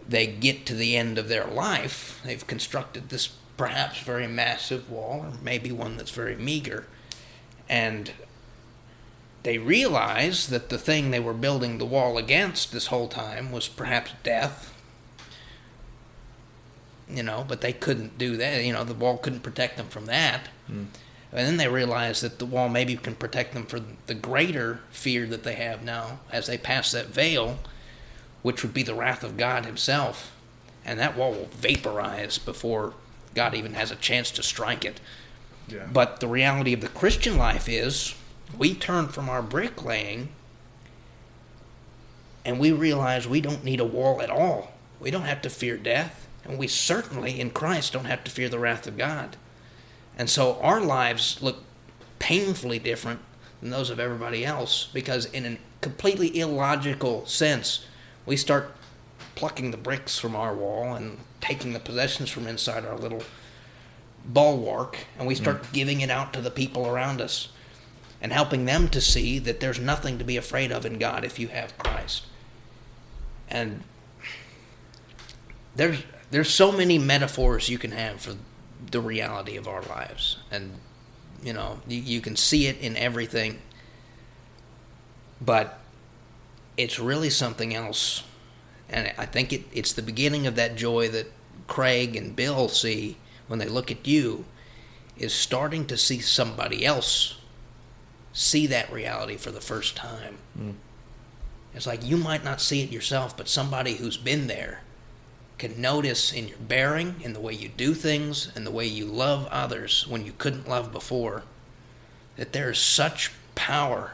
they 0.08 0.26
get 0.26 0.66
to 0.66 0.74
the 0.74 0.96
end 0.96 1.18
of 1.18 1.28
their 1.28 1.46
life, 1.46 2.20
they've 2.24 2.44
constructed 2.44 3.10
this 3.10 3.28
perhaps 3.56 4.00
very 4.00 4.26
massive 4.26 4.90
wall, 4.90 5.20
or 5.20 5.32
maybe 5.40 5.70
one 5.70 5.98
that's 5.98 6.10
very 6.10 6.34
meager, 6.34 6.86
and 7.68 8.10
they 9.44 9.56
realize 9.56 10.48
that 10.48 10.68
the 10.68 10.78
thing 10.78 11.12
they 11.12 11.20
were 11.20 11.32
building 11.32 11.78
the 11.78 11.86
wall 11.86 12.18
against 12.18 12.72
this 12.72 12.88
whole 12.88 13.06
time 13.06 13.52
was 13.52 13.68
perhaps 13.68 14.14
death. 14.24 14.69
You 17.12 17.22
know, 17.22 17.44
but 17.46 17.60
they 17.60 17.72
couldn't 17.72 18.18
do 18.18 18.36
that. 18.36 18.64
You 18.64 18.72
know, 18.72 18.84
the 18.84 18.94
wall 18.94 19.18
couldn't 19.18 19.40
protect 19.40 19.76
them 19.76 19.88
from 19.88 20.06
that. 20.06 20.48
Mm. 20.70 20.86
And 21.32 21.46
then 21.46 21.56
they 21.58 21.68
realize 21.68 22.20
that 22.22 22.38
the 22.38 22.46
wall 22.46 22.68
maybe 22.68 22.96
can 22.96 23.14
protect 23.14 23.54
them 23.54 23.64
from 23.64 23.98
the 24.06 24.14
greater 24.14 24.80
fear 24.90 25.26
that 25.26 25.44
they 25.44 25.54
have 25.54 25.82
now 25.84 26.20
as 26.32 26.46
they 26.46 26.58
pass 26.58 26.90
that 26.92 27.06
veil, 27.06 27.58
which 28.42 28.62
would 28.62 28.74
be 28.74 28.82
the 28.82 28.94
wrath 28.94 29.22
of 29.22 29.36
God 29.36 29.64
Himself. 29.64 30.32
And 30.84 30.98
that 30.98 31.16
wall 31.16 31.32
will 31.32 31.48
vaporize 31.52 32.38
before 32.38 32.94
God 33.34 33.54
even 33.54 33.74
has 33.74 33.90
a 33.90 33.96
chance 33.96 34.30
to 34.32 34.42
strike 34.42 34.84
it. 34.84 35.00
Yeah. 35.68 35.86
But 35.92 36.20
the 36.20 36.26
reality 36.26 36.72
of 36.72 36.80
the 36.80 36.88
Christian 36.88 37.36
life 37.36 37.68
is 37.68 38.14
we 38.56 38.74
turn 38.74 39.08
from 39.08 39.28
our 39.28 39.42
bricklaying 39.42 40.30
and 42.44 42.58
we 42.58 42.72
realize 42.72 43.28
we 43.28 43.40
don't 43.40 43.64
need 43.64 43.80
a 43.80 43.84
wall 43.84 44.20
at 44.20 44.30
all. 44.30 44.72
We 44.98 45.10
don't 45.10 45.22
have 45.22 45.42
to 45.42 45.50
fear 45.50 45.76
death. 45.76 46.26
And 46.50 46.58
we 46.58 46.66
certainly, 46.66 47.38
in 47.38 47.50
Christ, 47.50 47.92
don't 47.92 48.06
have 48.06 48.24
to 48.24 48.30
fear 48.30 48.48
the 48.48 48.58
wrath 48.58 48.88
of 48.88 48.98
God. 48.98 49.36
And 50.18 50.28
so 50.28 50.58
our 50.60 50.80
lives 50.80 51.40
look 51.40 51.62
painfully 52.18 52.80
different 52.80 53.20
than 53.60 53.70
those 53.70 53.88
of 53.88 54.00
everybody 54.00 54.44
else 54.44 54.88
because, 54.92 55.26
in 55.26 55.46
a 55.46 55.58
completely 55.80 56.40
illogical 56.40 57.24
sense, 57.24 57.86
we 58.26 58.36
start 58.36 58.74
plucking 59.36 59.70
the 59.70 59.76
bricks 59.76 60.18
from 60.18 60.34
our 60.34 60.52
wall 60.52 60.92
and 60.92 61.18
taking 61.40 61.72
the 61.72 61.78
possessions 61.78 62.30
from 62.30 62.48
inside 62.48 62.84
our 62.84 62.98
little 62.98 63.22
bulwark 64.24 64.98
and 65.18 65.28
we 65.28 65.36
start 65.36 65.62
mm. 65.62 65.72
giving 65.72 66.00
it 66.00 66.10
out 66.10 66.32
to 66.32 66.40
the 66.40 66.50
people 66.50 66.84
around 66.84 67.20
us 67.20 67.50
and 68.20 68.32
helping 68.32 68.64
them 68.64 68.88
to 68.88 69.00
see 69.00 69.38
that 69.38 69.60
there's 69.60 69.78
nothing 69.78 70.18
to 70.18 70.24
be 70.24 70.36
afraid 70.36 70.72
of 70.72 70.84
in 70.84 70.98
God 70.98 71.24
if 71.24 71.38
you 71.38 71.46
have 71.48 71.78
Christ. 71.78 72.24
And 73.48 73.84
there's 75.76 76.02
there's 76.30 76.50
so 76.50 76.70
many 76.72 76.98
metaphors 76.98 77.68
you 77.68 77.78
can 77.78 77.92
have 77.92 78.20
for 78.20 78.34
the 78.90 79.00
reality 79.00 79.56
of 79.56 79.66
our 79.68 79.82
lives. 79.82 80.38
And 80.50 80.74
you 81.42 81.52
know 81.52 81.80
you, 81.86 82.00
you 82.00 82.20
can 82.20 82.36
see 82.36 82.66
it 82.66 82.78
in 82.78 82.96
everything. 82.96 83.58
But 85.40 85.78
it's 86.76 86.98
really 86.98 87.30
something 87.30 87.74
else. 87.74 88.24
And 88.88 89.12
i 89.18 89.26
think 89.26 89.52
it, 89.52 89.64
it's 89.72 89.92
the 89.92 90.02
beginning 90.02 90.46
of 90.46 90.56
that 90.56 90.76
joy 90.76 91.08
that 91.10 91.30
craig 91.68 92.16
and 92.16 92.34
bill 92.34 92.68
see 92.68 93.16
when 93.46 93.60
they 93.60 93.68
look 93.68 93.90
at 93.92 94.06
you 94.06 94.44
is 95.16 95.32
starting 95.32 95.86
to 95.86 95.96
see 95.96 96.18
somebody 96.18 96.84
else 96.84 97.38
see 98.32 98.66
that 98.66 98.92
reality 98.92 99.36
for 99.36 99.50
the 99.50 99.60
first 99.60 99.94
time. 99.96 100.38
Mm. 100.58 100.74
it's 101.72 101.86
like 101.86 102.04
you 102.04 102.16
might 102.16 102.42
not 102.42 102.60
see 102.60 102.82
it 102.82 102.90
yourself 102.90 103.36
but 103.36 103.48
somebody 103.48 103.94
who's 103.94 104.16
been 104.16 104.48
there 104.48 104.82
can 105.60 105.78
notice 105.78 106.32
in 106.32 106.48
your 106.48 106.56
bearing, 106.56 107.16
in 107.22 107.34
the 107.34 107.40
way 107.40 107.52
you 107.52 107.68
do 107.68 107.92
things, 107.92 108.50
and 108.56 108.66
the 108.66 108.70
way 108.70 108.86
you 108.86 109.04
love 109.04 109.46
others 109.48 110.06
when 110.08 110.24
you 110.24 110.32
couldn't 110.38 110.66
love 110.66 110.90
before, 110.90 111.42
that 112.36 112.54
there 112.54 112.70
is 112.70 112.78
such 112.78 113.30
power 113.54 114.12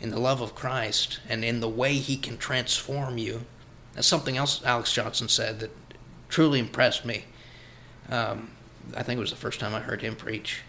in 0.00 0.08
the 0.08 0.18
love 0.18 0.40
of 0.40 0.54
Christ 0.54 1.20
and 1.28 1.44
in 1.44 1.60
the 1.60 1.68
way 1.68 1.92
He 1.92 2.16
can 2.16 2.38
transform 2.38 3.18
you. 3.18 3.42
That's 3.92 4.08
something 4.08 4.38
else 4.38 4.64
Alex 4.64 4.90
Johnson 4.94 5.28
said 5.28 5.60
that 5.60 5.70
truly 6.30 6.58
impressed 6.58 7.04
me. 7.04 7.26
Um, 8.08 8.52
I 8.96 9.02
think 9.02 9.18
it 9.18 9.20
was 9.20 9.30
the 9.30 9.36
first 9.36 9.60
time 9.60 9.74
I 9.74 9.80
heard 9.80 10.00
him 10.00 10.16
preach. 10.16 10.62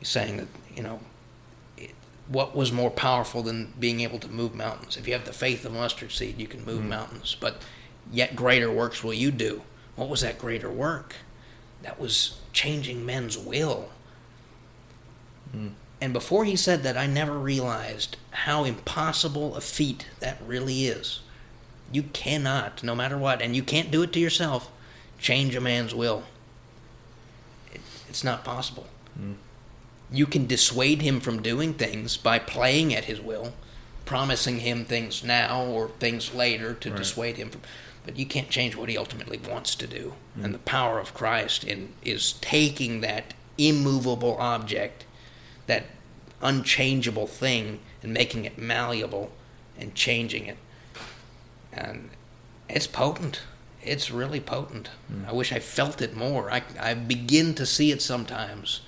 He's 0.00 0.08
saying 0.08 0.38
that, 0.38 0.48
you 0.74 0.82
know, 0.82 0.98
it, 1.78 1.92
what 2.26 2.56
was 2.56 2.72
more 2.72 2.90
powerful 2.90 3.44
than 3.44 3.72
being 3.78 4.00
able 4.00 4.18
to 4.18 4.28
move 4.28 4.52
mountains? 4.52 4.96
If 4.96 5.06
you 5.06 5.12
have 5.12 5.24
the 5.24 5.32
faith 5.32 5.64
of 5.64 5.72
mustard 5.72 6.10
seed, 6.10 6.40
you 6.40 6.48
can 6.48 6.64
move 6.64 6.84
mountains. 6.84 7.36
But 7.38 7.62
yet 8.12 8.36
greater 8.36 8.70
works 8.70 9.02
will 9.02 9.14
you 9.14 9.30
do. 9.30 9.62
What 9.96 10.08
was 10.08 10.20
that 10.20 10.38
greater 10.38 10.70
work? 10.70 11.16
That 11.82 11.98
was 12.00 12.38
changing 12.52 13.04
men's 13.06 13.38
will. 13.38 13.90
Hmm. 15.52 15.68
And 16.00 16.12
before 16.12 16.44
he 16.44 16.56
said 16.56 16.82
that, 16.82 16.96
I 16.96 17.06
never 17.06 17.38
realized 17.38 18.16
how 18.30 18.64
impossible 18.64 19.54
a 19.56 19.60
feat 19.60 20.06
that 20.20 20.38
really 20.46 20.86
is. 20.86 21.20
You 21.90 22.02
cannot, 22.02 22.82
no 22.82 22.94
matter 22.94 23.16
what, 23.16 23.40
and 23.40 23.56
you 23.56 23.62
can't 23.62 23.90
do 23.90 24.02
it 24.02 24.12
to 24.12 24.20
yourself, 24.20 24.70
change 25.18 25.54
a 25.54 25.60
man's 25.60 25.94
will. 25.94 26.24
It, 27.72 27.80
it's 28.08 28.24
not 28.24 28.44
possible. 28.44 28.86
Hmm. 29.16 29.34
You 30.12 30.26
can 30.26 30.46
dissuade 30.46 31.02
him 31.02 31.20
from 31.20 31.42
doing 31.42 31.74
things 31.74 32.16
by 32.16 32.38
playing 32.38 32.94
at 32.94 33.04
his 33.06 33.20
will, 33.20 33.54
promising 34.04 34.60
him 34.60 34.84
things 34.84 35.24
now 35.24 35.64
or 35.64 35.88
things 35.98 36.34
later 36.34 36.74
to 36.74 36.90
Right. 36.90 36.98
dissuade 36.98 37.36
him 37.38 37.50
from. 37.50 37.62
But 38.06 38.16
you 38.16 38.24
can't 38.24 38.48
change 38.48 38.76
what 38.76 38.88
he 38.88 38.96
ultimately 38.96 39.38
wants 39.38 39.74
to 39.74 39.86
do. 39.86 40.14
Mm. 40.38 40.44
And 40.44 40.54
the 40.54 40.58
power 40.60 40.98
of 40.98 41.12
Christ 41.12 41.64
in, 41.64 41.92
is 42.02 42.34
taking 42.34 43.00
that 43.02 43.34
immovable 43.58 44.36
object, 44.38 45.04
that 45.66 45.86
unchangeable 46.40 47.26
thing, 47.26 47.80
and 48.02 48.14
making 48.14 48.44
it 48.44 48.56
malleable 48.56 49.32
and 49.78 49.94
changing 49.94 50.46
it. 50.46 50.56
And 51.72 52.10
it's 52.68 52.86
potent. 52.86 53.40
It's 53.82 54.10
really 54.10 54.40
potent. 54.40 54.90
Mm. 55.12 55.28
I 55.28 55.32
wish 55.32 55.52
I 55.52 55.58
felt 55.58 56.00
it 56.00 56.16
more. 56.16 56.50
I, 56.50 56.62
I 56.80 56.94
begin 56.94 57.54
to 57.56 57.66
see 57.66 57.90
it 57.90 58.00
sometimes. 58.00 58.82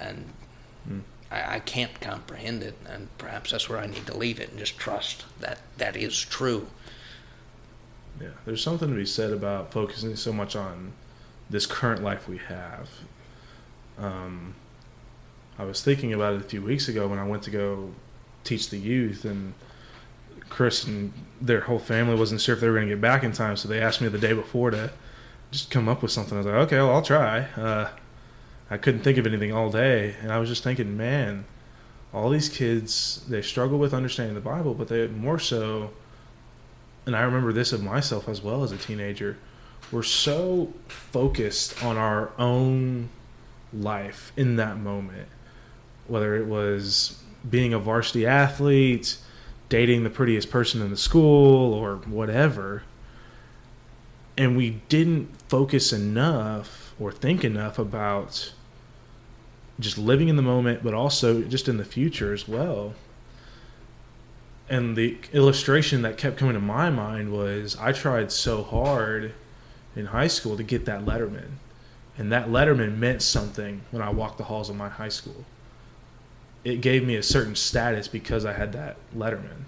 And 0.00 0.32
mm. 0.88 1.02
I, 1.30 1.56
I 1.56 1.58
can't 1.60 2.00
comprehend 2.00 2.64
it. 2.64 2.76
And 2.88 3.16
perhaps 3.18 3.52
that's 3.52 3.68
where 3.68 3.78
I 3.78 3.86
need 3.86 4.06
to 4.06 4.16
leave 4.16 4.40
it 4.40 4.50
and 4.50 4.58
just 4.58 4.76
trust 4.76 5.24
that 5.40 5.58
that 5.78 5.96
is 5.96 6.20
true. 6.20 6.66
Yeah, 8.20 8.28
there's 8.44 8.62
something 8.62 8.88
to 8.88 8.94
be 8.94 9.06
said 9.06 9.32
about 9.32 9.72
focusing 9.72 10.14
so 10.16 10.32
much 10.32 10.54
on 10.54 10.92
this 11.50 11.66
current 11.66 12.02
life 12.02 12.28
we 12.28 12.38
have. 12.38 12.88
Um, 13.98 14.54
I 15.58 15.64
was 15.64 15.82
thinking 15.82 16.12
about 16.12 16.34
it 16.34 16.40
a 16.40 16.44
few 16.44 16.62
weeks 16.62 16.88
ago 16.88 17.08
when 17.08 17.18
I 17.18 17.26
went 17.26 17.42
to 17.44 17.50
go 17.50 17.92
teach 18.44 18.70
the 18.70 18.78
youth, 18.78 19.24
and 19.24 19.54
Chris 20.48 20.84
and 20.84 21.12
their 21.40 21.60
whole 21.62 21.78
family 21.78 22.14
wasn't 22.14 22.40
sure 22.40 22.54
if 22.54 22.60
they 22.60 22.68
were 22.68 22.74
going 22.74 22.88
to 22.88 22.94
get 22.94 23.00
back 23.00 23.22
in 23.22 23.32
time, 23.32 23.56
so 23.56 23.68
they 23.68 23.80
asked 23.80 24.00
me 24.00 24.08
the 24.08 24.18
day 24.18 24.32
before 24.32 24.70
to 24.70 24.90
just 25.50 25.70
come 25.70 25.88
up 25.88 26.02
with 26.02 26.10
something. 26.10 26.34
I 26.34 26.38
was 26.38 26.46
like, 26.46 26.54
okay, 26.66 26.76
well, 26.76 26.94
I'll 26.94 27.02
try. 27.02 27.40
Uh, 27.56 27.88
I 28.70 28.78
couldn't 28.78 29.00
think 29.02 29.18
of 29.18 29.26
anything 29.26 29.52
all 29.52 29.70
day, 29.70 30.14
and 30.22 30.32
I 30.32 30.38
was 30.38 30.48
just 30.48 30.64
thinking, 30.64 30.96
man, 30.96 31.44
all 32.12 32.30
these 32.30 32.48
kids 32.48 33.24
they 33.28 33.42
struggle 33.42 33.78
with 33.78 33.94
understanding 33.94 34.34
the 34.34 34.40
Bible, 34.40 34.74
but 34.74 34.88
they 34.88 35.06
more 35.08 35.38
so 35.38 35.90
and 37.06 37.16
I 37.16 37.22
remember 37.22 37.52
this 37.52 37.72
of 37.72 37.82
myself 37.82 38.28
as 38.28 38.42
well 38.42 38.62
as 38.62 38.72
a 38.72 38.76
teenager, 38.76 39.36
we're 39.90 40.02
so 40.02 40.72
focused 40.88 41.82
on 41.82 41.96
our 41.96 42.30
own 42.38 43.08
life 43.72 44.32
in 44.36 44.56
that 44.56 44.78
moment. 44.78 45.28
Whether 46.06 46.36
it 46.36 46.46
was 46.46 47.22
being 47.48 47.72
a 47.74 47.78
varsity 47.78 48.26
athlete, 48.26 49.18
dating 49.68 50.04
the 50.04 50.10
prettiest 50.10 50.50
person 50.50 50.80
in 50.80 50.90
the 50.90 50.96
school, 50.96 51.74
or 51.74 51.96
whatever. 51.96 52.82
And 54.36 54.56
we 54.56 54.82
didn't 54.88 55.28
focus 55.48 55.92
enough 55.92 56.94
or 57.00 57.10
think 57.10 57.44
enough 57.44 57.78
about 57.78 58.52
just 59.80 59.98
living 59.98 60.28
in 60.28 60.36
the 60.36 60.42
moment, 60.42 60.82
but 60.82 60.94
also 60.94 61.42
just 61.42 61.68
in 61.68 61.76
the 61.76 61.84
future 61.84 62.32
as 62.32 62.46
well 62.46 62.94
and 64.72 64.96
the 64.96 65.18
illustration 65.34 66.00
that 66.00 66.16
kept 66.16 66.38
coming 66.38 66.54
to 66.54 66.60
my 66.60 66.88
mind 66.88 67.30
was 67.30 67.76
I 67.76 67.92
tried 67.92 68.32
so 68.32 68.62
hard 68.62 69.34
in 69.94 70.06
high 70.06 70.28
school 70.28 70.56
to 70.56 70.62
get 70.62 70.86
that 70.86 71.04
Letterman. 71.04 71.50
And 72.16 72.32
that 72.32 72.48
Letterman 72.48 72.96
meant 72.96 73.20
something 73.20 73.82
when 73.90 74.00
I 74.00 74.08
walked 74.08 74.38
the 74.38 74.44
halls 74.44 74.70
of 74.70 74.76
my 74.76 74.88
high 74.88 75.10
school. 75.10 75.44
It 76.64 76.80
gave 76.80 77.04
me 77.04 77.16
a 77.16 77.22
certain 77.22 77.54
status 77.54 78.08
because 78.08 78.46
I 78.46 78.54
had 78.54 78.72
that 78.72 78.96
Letterman. 79.14 79.64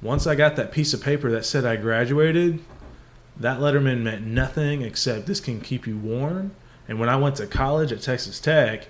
Once 0.00 0.24
I 0.24 0.36
got 0.36 0.54
that 0.54 0.70
piece 0.70 0.94
of 0.94 1.02
paper 1.02 1.32
that 1.32 1.44
said 1.44 1.64
I 1.64 1.74
graduated, 1.74 2.60
that 3.36 3.58
Letterman 3.58 4.02
meant 4.02 4.24
nothing 4.24 4.82
except 4.82 5.26
this 5.26 5.40
can 5.40 5.60
keep 5.60 5.88
you 5.88 5.98
warm. 5.98 6.54
And 6.86 7.00
when 7.00 7.08
I 7.08 7.16
went 7.16 7.34
to 7.36 7.48
college 7.48 7.90
at 7.90 8.00
Texas 8.00 8.38
Tech, 8.38 8.86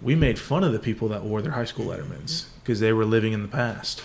we 0.00 0.14
made 0.14 0.38
fun 0.38 0.64
of 0.64 0.72
the 0.72 0.78
people 0.78 1.08
that 1.08 1.24
wore 1.24 1.42
their 1.42 1.52
high 1.52 1.66
school 1.66 1.84
lettermans 1.86 2.46
because 2.66 2.80
they 2.80 2.92
were 2.92 3.04
living 3.04 3.32
in 3.32 3.42
the 3.42 3.48
past. 3.48 4.02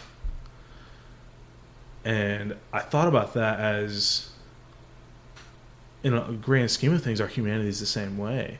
And 2.06 2.56
I 2.72 2.80
thought 2.80 3.08
about 3.08 3.34
that 3.34 3.60
as, 3.60 4.30
in 6.04 6.14
a 6.14 6.32
grand 6.34 6.70
scheme 6.70 6.94
of 6.94 7.04
things, 7.04 7.20
our 7.20 7.28
humanity 7.28 7.70
is 7.70 7.80
the 7.80 7.88
same 7.88 8.20
way. 8.20 8.60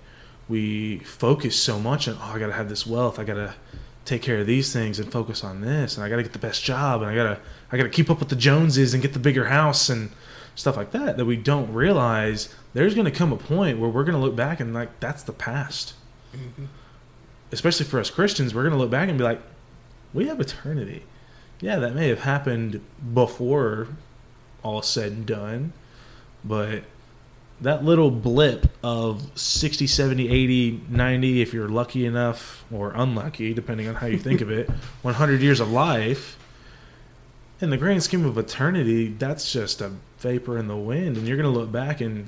We 0.50 1.00
focus 1.00 1.56
so 1.56 1.80
much 1.80 2.08
on, 2.08 2.18
oh, 2.20 2.32
I 2.34 2.40
got 2.40 2.48
to 2.48 2.54
have 2.54 2.68
this 2.68 2.88
wealth, 2.88 3.20
I 3.20 3.24
got 3.24 3.36
to 3.36 3.54
take 4.06 4.24
care 4.24 4.40
of 4.40 4.48
these 4.48 4.74
things 4.74 4.98
and 4.98 5.12
focus 5.12 5.44
on 5.44 5.62
this 5.62 5.96
and 5.96 6.04
I 6.04 6.10
got 6.10 6.16
to 6.16 6.24
get 6.24 6.34
the 6.34 6.40
best 6.40 6.64
job 6.64 7.04
and 7.04 7.12
I 7.12 7.14
got 7.14 7.36
to 7.36 7.40
I 7.72 7.78
got 7.78 7.84
to 7.84 7.90
keep 7.90 8.10
up 8.10 8.18
with 8.18 8.30
the 8.30 8.36
Joneses 8.36 8.96
and 8.96 9.02
get 9.02 9.14
the 9.14 9.20
bigger 9.20 9.46
house 9.46 9.90
and 9.90 10.10
stuff 10.56 10.76
like 10.76 10.90
that 10.92 11.18
that 11.18 11.26
we 11.26 11.38
don't 11.38 11.72
realize 11.72 12.54
there's 12.74 12.96
going 12.96 13.06
to 13.06 13.12
come 13.12 13.32
a 13.32 13.38
point 13.38 13.78
where 13.78 13.92
we're 13.92 14.04
going 14.04 14.18
to 14.18 14.20
look 14.20 14.36
back 14.36 14.60
and 14.60 14.74
like 14.74 15.00
that's 15.00 15.22
the 15.22 15.32
past. 15.32 15.94
Mm-hmm. 16.36 16.66
Especially 17.52 17.86
for 17.86 18.00
us 18.00 18.10
Christians, 18.10 18.56
we're 18.56 18.64
going 18.64 18.74
to 18.74 18.80
look 18.80 18.90
back 18.90 19.08
and 19.08 19.20
be 19.20 19.24
like 19.24 19.40
we 20.14 20.28
have 20.28 20.40
eternity. 20.40 21.04
Yeah, 21.60 21.78
that 21.78 21.94
may 21.94 22.08
have 22.10 22.22
happened 22.22 22.82
before 23.14 23.90
all 24.64 24.82
said 24.82 25.12
and 25.12 25.26
done, 25.26 25.74
but 26.44 26.84
that 27.62 27.84
little 27.86 28.10
blip 28.10 28.68
of 28.84 29.38
60, 29.40 29.86
70, 29.86 30.30
80, 30.30 30.82
90, 30.90 31.42
if 31.42 31.54
you're 31.54 31.70
lucky 31.70 32.06
enough 32.06 32.66
or 32.72 32.92
unlucky, 32.96 33.54
depending 33.54 33.88
on 33.88 33.96
how 33.96 34.08
you 34.08 34.18
think 34.18 34.42
of 34.42 34.50
it, 34.50 34.70
100 35.04 35.42
years 35.42 35.60
of 35.60 35.72
life, 35.72 36.38
in 37.60 37.70
the 37.70 37.78
grand 37.78 38.02
scheme 38.02 38.26
of 38.26 38.38
eternity, 38.40 39.10
that's 39.10 39.52
just 39.52 39.82
a 39.82 39.92
vapor 40.18 40.58
in 40.58 40.68
the 40.68 40.76
wind. 40.76 41.18
And 41.18 41.28
you're 41.28 41.38
going 41.38 41.52
to 41.52 41.60
look 41.60 41.72
back 41.72 42.02
and 42.02 42.28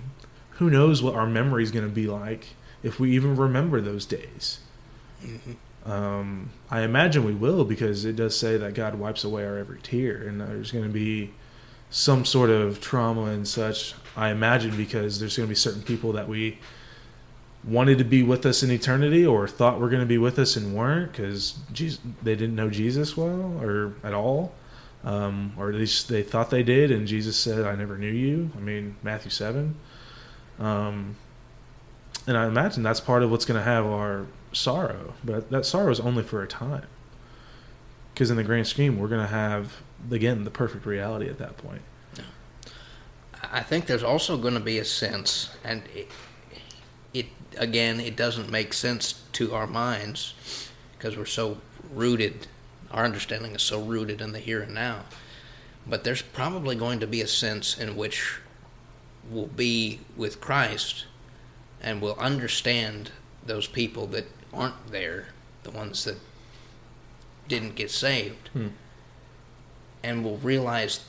who 0.51 0.69
knows 0.69 1.01
what 1.01 1.15
our 1.15 1.25
memory 1.25 1.63
is 1.63 1.71
going 1.71 1.85
to 1.85 1.91
be 1.91 2.05
like 2.05 2.49
if 2.83 2.99
we 2.99 3.11
even 3.15 3.35
remember 3.35 3.81
those 3.81 4.05
days. 4.05 4.59
Mm-hmm. 5.23 5.53
Um, 5.85 6.49
I 6.69 6.81
imagine 6.81 7.25
we 7.25 7.33
will 7.33 7.65
because 7.65 8.05
it 8.05 8.15
does 8.15 8.37
say 8.37 8.57
that 8.57 8.73
God 8.73 8.95
wipes 8.95 9.23
away 9.23 9.45
our 9.45 9.57
every 9.57 9.79
tear, 9.79 10.27
and 10.27 10.39
there's 10.39 10.71
going 10.71 10.85
to 10.85 10.93
be 10.93 11.31
some 11.89 12.25
sort 12.25 12.49
of 12.49 12.79
trauma 12.79 13.25
and 13.25 13.47
such. 13.47 13.93
I 14.15 14.29
imagine 14.29 14.77
because 14.77 15.19
there's 15.19 15.35
going 15.35 15.47
to 15.47 15.51
be 15.51 15.55
certain 15.55 15.83
people 15.83 16.13
that 16.13 16.27
we 16.27 16.59
wanted 17.63 17.97
to 17.97 18.03
be 18.03 18.23
with 18.23 18.45
us 18.45 18.63
in 18.63 18.71
eternity 18.71 19.25
or 19.25 19.47
thought 19.47 19.79
were 19.79 19.89
going 19.89 20.01
to 20.01 20.05
be 20.05 20.17
with 20.17 20.37
us 20.39 20.55
and 20.55 20.75
weren't 20.75 21.11
because 21.11 21.57
they 22.21 22.35
didn't 22.35 22.55
know 22.55 22.69
Jesus 22.69 23.15
well 23.15 23.57
or 23.61 23.93
at 24.03 24.13
all, 24.13 24.53
um, 25.03 25.53
or 25.57 25.69
at 25.69 25.75
least 25.75 26.07
they 26.07 26.23
thought 26.23 26.49
they 26.49 26.63
did, 26.63 26.91
and 26.91 27.07
Jesus 27.07 27.37
said, 27.37 27.65
"I 27.65 27.75
never 27.75 27.97
knew 27.97 28.11
you." 28.11 28.51
I 28.55 28.59
mean, 28.59 28.95
Matthew 29.03 29.31
seven. 29.31 29.75
Um, 30.59 31.17
and 32.25 32.37
I 32.37 32.47
imagine 32.47 32.83
that's 32.83 33.01
part 33.01 33.23
of 33.23 33.31
what's 33.31 33.43
going 33.43 33.59
to 33.59 33.63
have 33.63 33.85
our 33.85 34.27
sorrow, 34.53 35.13
but 35.23 35.49
that 35.49 35.65
sorrow 35.65 35.91
is 35.91 35.99
only 35.99 36.23
for 36.23 36.41
a 36.41 36.47
time. 36.47 36.87
Because 38.13 38.29
in 38.29 38.37
the 38.37 38.43
grand 38.43 38.67
scheme, 38.67 38.99
we're 38.99 39.07
going 39.07 39.21
to 39.21 39.27
have 39.27 39.81
again 40.11 40.43
the 40.43 40.51
perfect 40.51 40.85
reality 40.85 41.27
at 41.29 41.37
that 41.39 41.57
point. 41.57 41.81
I 43.51 43.61
think 43.61 43.85
there's 43.85 44.03
also 44.03 44.37
going 44.37 44.53
to 44.53 44.59
be 44.59 44.79
a 44.79 44.85
sense, 44.85 45.49
and 45.63 45.83
it, 45.93 46.09
it 47.13 47.25
again, 47.57 47.99
it 47.99 48.15
doesn't 48.15 48.49
make 48.49 48.73
sense 48.73 49.21
to 49.33 49.53
our 49.53 49.67
minds 49.67 50.33
because 50.97 51.17
we're 51.17 51.25
so 51.25 51.57
rooted. 51.93 52.47
Our 52.91 53.05
understanding 53.05 53.53
is 53.53 53.61
so 53.61 53.81
rooted 53.81 54.21
in 54.21 54.31
the 54.31 54.39
here 54.39 54.61
and 54.61 54.73
now. 54.73 55.01
But 55.85 56.03
there's 56.03 56.21
probably 56.21 56.75
going 56.75 56.99
to 57.01 57.07
be 57.07 57.21
a 57.21 57.27
sense 57.27 57.77
in 57.77 57.95
which 57.95 58.39
we'll 59.29 59.47
be 59.47 59.99
with 60.15 60.39
Christ 60.39 61.05
and 61.81 62.01
we'll 62.01 62.15
understand 62.15 63.11
those 63.45 63.67
people 63.67 64.07
that 64.07 64.25
aren't 64.53 64.87
there, 64.91 65.27
the 65.63 65.71
ones 65.71 66.03
that 66.05 66.17
didn't 67.47 67.75
get 67.75 67.91
saved, 67.91 68.49
Hmm. 68.49 68.67
and 70.03 70.23
we'll 70.23 70.37
realize 70.37 71.01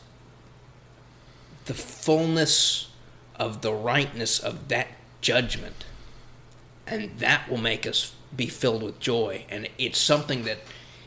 the 1.66 1.74
fullness 1.74 2.88
of 3.36 3.62
the 3.62 3.72
rightness 3.72 4.38
of 4.38 4.68
that 4.68 4.88
judgment. 5.20 5.84
And 6.86 7.18
that 7.18 7.48
will 7.48 7.56
make 7.58 7.86
us 7.86 8.12
be 8.36 8.46
filled 8.46 8.82
with 8.82 9.00
joy. 9.00 9.46
And 9.48 9.68
it's 9.78 9.98
something 9.98 10.44
that, 10.44 10.58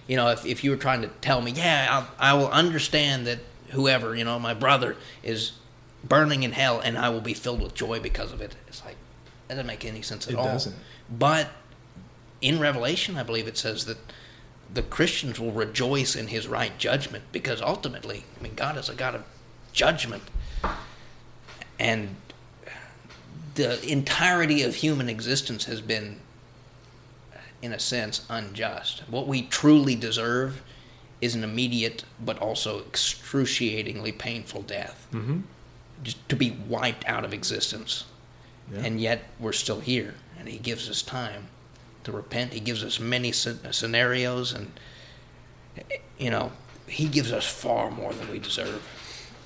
you 0.07 0.15
know, 0.15 0.29
if, 0.29 0.45
if 0.45 0.63
you 0.63 0.71
were 0.71 0.77
trying 0.77 1.01
to 1.01 1.09
tell 1.21 1.41
me, 1.41 1.51
yeah, 1.51 1.88
I'll, 1.91 2.07
I 2.17 2.33
will 2.33 2.49
understand 2.49 3.27
that 3.27 3.39
whoever, 3.69 4.15
you 4.15 4.23
know, 4.23 4.39
my 4.39 4.53
brother 4.55 4.95
is 5.21 5.51
burning 6.03 6.41
in 6.43 6.53
hell 6.53 6.79
and 6.79 6.97
I 6.97 7.09
will 7.09 7.21
be 7.21 7.33
filled 7.35 7.61
with 7.61 7.75
joy 7.75 7.99
because 7.99 8.31
of 8.31 8.41
it. 8.41 8.55
It's 8.67 8.83
like, 8.83 8.95
that 9.47 9.55
doesn't 9.55 9.67
make 9.67 9.85
any 9.85 10.01
sense 10.01 10.25
at 10.27 10.33
It 10.33 10.39
all. 10.39 10.45
doesn't. 10.45 10.75
But 11.09 11.49
in 12.41 12.59
Revelation, 12.59 13.17
I 13.17 13.23
believe 13.23 13.47
it 13.47 13.57
says 13.57 13.85
that 13.85 13.97
the 14.73 14.81
Christians 14.81 15.39
will 15.39 15.51
rejoice 15.51 16.15
in 16.15 16.27
his 16.27 16.47
right 16.47 16.77
judgment 16.77 17.23
because 17.31 17.61
ultimately, 17.61 18.25
I 18.38 18.43
mean, 18.43 18.55
God 18.55 18.77
is 18.77 18.89
a 18.89 18.95
God 18.95 19.15
of 19.15 19.23
judgment. 19.71 20.23
And 21.79 22.15
the 23.55 23.83
entirety 23.89 24.63
of 24.63 24.75
human 24.75 25.09
existence 25.09 25.65
has 25.65 25.81
been, 25.81 26.19
in 27.61 27.71
a 27.71 27.79
sense, 27.79 28.25
unjust. 28.29 29.03
What 29.09 29.27
we 29.27 29.43
truly 29.43 29.95
deserve 29.95 30.61
is 31.21 31.33
an 31.33 31.43
immediate 31.43 32.03
but 32.23 32.38
also 32.39 32.79
excruciatingly 32.79 34.11
painful 34.11 34.61
death. 34.63 35.07
Mm-hmm. 35.11 35.41
Just 36.03 36.29
to 36.29 36.35
be 36.35 36.51
wiped 36.51 37.05
out 37.07 37.25
of 37.25 37.33
existence. 37.33 38.05
Yeah. 38.71 38.81
And 38.81 39.01
yet 39.01 39.23
we're 39.39 39.53
still 39.53 39.79
here. 39.79 40.15
And 40.38 40.47
He 40.47 40.59
gives 40.59 40.89
us 40.89 41.01
time 41.01 41.47
to 42.07 42.11
repent. 42.13 42.53
He 42.53 42.59
gives 42.59 42.83
us 42.83 42.99
many 42.99 43.31
scenarios, 43.31 44.53
and, 44.53 44.71
you 46.17 46.29
know, 46.31 46.51
He 46.87 47.05
gives 47.07 47.31
us 47.31 47.45
far 47.45 47.91
more 47.91 48.13
than 48.13 48.31
we 48.31 48.39
deserve. 48.39 48.81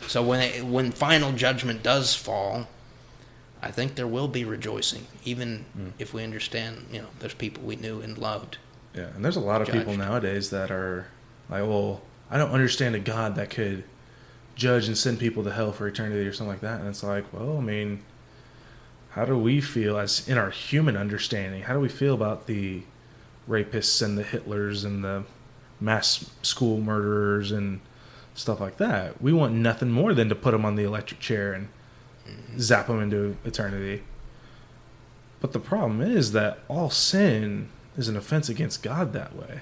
So 0.08 0.22
when 0.24 0.42
it, 0.42 0.64
when 0.64 0.92
final 0.92 1.32
judgment 1.34 1.84
does 1.84 2.16
fall, 2.16 2.68
I 3.64 3.72
think 3.72 3.96
there 3.96 4.08
will 4.08 4.28
be 4.28 4.46
rejoicing, 4.46 5.08
even 5.26 5.66
Mm. 5.78 5.92
if 6.00 6.14
we 6.14 6.24
understand, 6.24 6.88
you 6.92 7.02
know, 7.02 7.08
there's 7.20 7.34
people 7.34 7.64
we 7.64 7.76
knew 7.76 8.00
and 8.02 8.18
loved. 8.18 8.58
Yeah, 8.96 9.08
and 9.16 9.24
there's 9.26 9.36
a 9.36 9.40
lot 9.42 9.62
of 9.62 9.68
people 9.70 9.96
nowadays 9.98 10.50
that 10.52 10.70
are 10.72 11.08
like, 11.50 11.64
well, 11.64 12.02
I 12.30 12.38
don't 12.38 12.52
understand 12.52 12.96
a 12.96 13.00
God 13.00 13.36
that 13.36 13.50
could 13.50 13.84
judge 14.56 14.88
and 14.88 14.98
send 14.98 15.18
people 15.20 15.44
to 15.46 15.52
hell 15.52 15.72
for 15.72 15.88
eternity 15.88 16.28
or 16.28 16.34
something 16.34 16.52
like 16.52 16.62
that. 16.62 16.80
And 16.80 16.90
it's 16.90 17.04
like, 17.04 17.32
well, 17.34 17.58
I 17.58 17.62
mean, 17.62 18.04
how 19.12 19.26
do 19.26 19.38
we 19.38 19.60
feel 19.60 19.98
as 19.98 20.28
in 20.28 20.38
our 20.38 20.50
human 20.50 20.96
understanding? 20.96 21.64
How 21.64 21.74
do 21.74 21.80
we 21.80 21.90
feel 21.90 22.14
about 22.14 22.48
the 22.48 22.84
rapists 23.48 24.02
and 24.02 24.18
the 24.18 24.24
Hitlers 24.24 24.86
and 24.86 25.04
the 25.04 25.24
mass 25.82 26.30
school 26.42 26.80
murderers 26.80 27.52
and 27.52 27.82
stuff 28.34 28.62
like 28.62 28.78
that? 28.78 29.22
We 29.22 29.34
want 29.34 29.54
nothing 29.54 29.92
more 29.92 30.14
than 30.14 30.30
to 30.30 30.36
put 30.36 30.52
them 30.52 30.64
on 30.64 30.76
the 30.76 30.84
electric 30.84 31.20
chair 31.20 31.52
and 31.52 31.68
mm-hmm. 32.26 32.60
zap 32.60 32.88
them 32.88 33.02
into 33.02 33.36
eternity. 33.44 34.04
But 35.42 35.52
the 35.52 35.60
problem 35.60 36.02
is 36.02 36.32
that 36.32 36.60
all 36.70 36.90
sin 36.90 37.68
is 37.98 38.08
an 38.08 38.16
offense 38.16 38.48
against 38.48 38.84
God 38.84 39.12
that 39.12 39.36
way. 39.36 39.62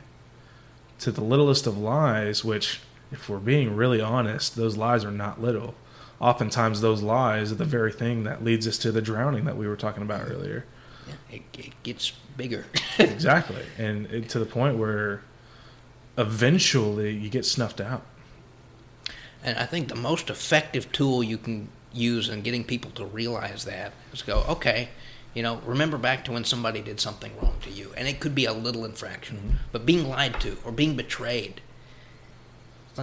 To 0.99 1.11
the 1.11 1.23
littlest 1.23 1.65
of 1.65 1.77
lies, 1.77 2.45
which, 2.45 2.81
if 3.11 3.29
we're 3.29 3.39
being 3.39 3.75
really 3.75 4.01
honest, 4.01 4.55
those 4.55 4.77
lies 4.77 5.03
are 5.03 5.11
not 5.11 5.41
little. 5.41 5.73
Oftentimes, 6.19 6.81
those 6.81 7.01
lies 7.01 7.51
are 7.51 7.55
the 7.55 7.65
very 7.65 7.93
thing 7.93 8.23
that 8.23 8.43
leads 8.43 8.67
us 8.67 8.77
to 8.79 8.91
the 8.91 9.01
drowning 9.01 9.45
that 9.45 9.55
we 9.55 9.67
were 9.67 9.77
talking 9.77 10.03
about 10.03 10.29
earlier. 10.29 10.65
Yeah, 11.07 11.13
it, 11.31 11.41
it 11.57 11.83
gets 11.83 12.11
bigger. 12.35 12.65
Exactly. 12.99 13.63
And 13.77 14.07
it, 14.07 14.27
to 14.29 14.39
the 14.39 14.45
point 14.45 14.77
where 14.77 15.21
eventually 16.17 17.11
you 17.15 17.29
get 17.29 17.45
snuffed 17.45 17.79
out. 17.79 18.03
And 19.41 19.57
I 19.57 19.65
think 19.65 19.87
the 19.87 19.95
most 19.95 20.29
effective 20.29 20.91
tool 20.91 21.23
you 21.23 21.37
can 21.37 21.69
use 21.93 22.27
in 22.27 22.41
getting 22.41 22.65
people 22.65 22.91
to 22.91 23.05
realize 23.05 23.63
that 23.63 23.93
is 24.11 24.21
go, 24.21 24.43
okay, 24.49 24.89
you 25.33 25.41
know, 25.43 25.61
remember 25.65 25.97
back 25.97 26.25
to 26.25 26.33
when 26.33 26.43
somebody 26.43 26.81
did 26.81 26.99
something 26.99 27.31
wrong 27.41 27.55
to 27.61 27.69
you. 27.69 27.93
And 27.95 28.07
it 28.07 28.19
could 28.19 28.35
be 28.35 28.45
a 28.45 28.53
little 28.53 28.83
infraction, 28.83 29.59
but 29.71 29.85
being 29.85 30.09
lied 30.09 30.41
to 30.41 30.57
or 30.65 30.71
being 30.71 30.95
betrayed. 30.95 31.61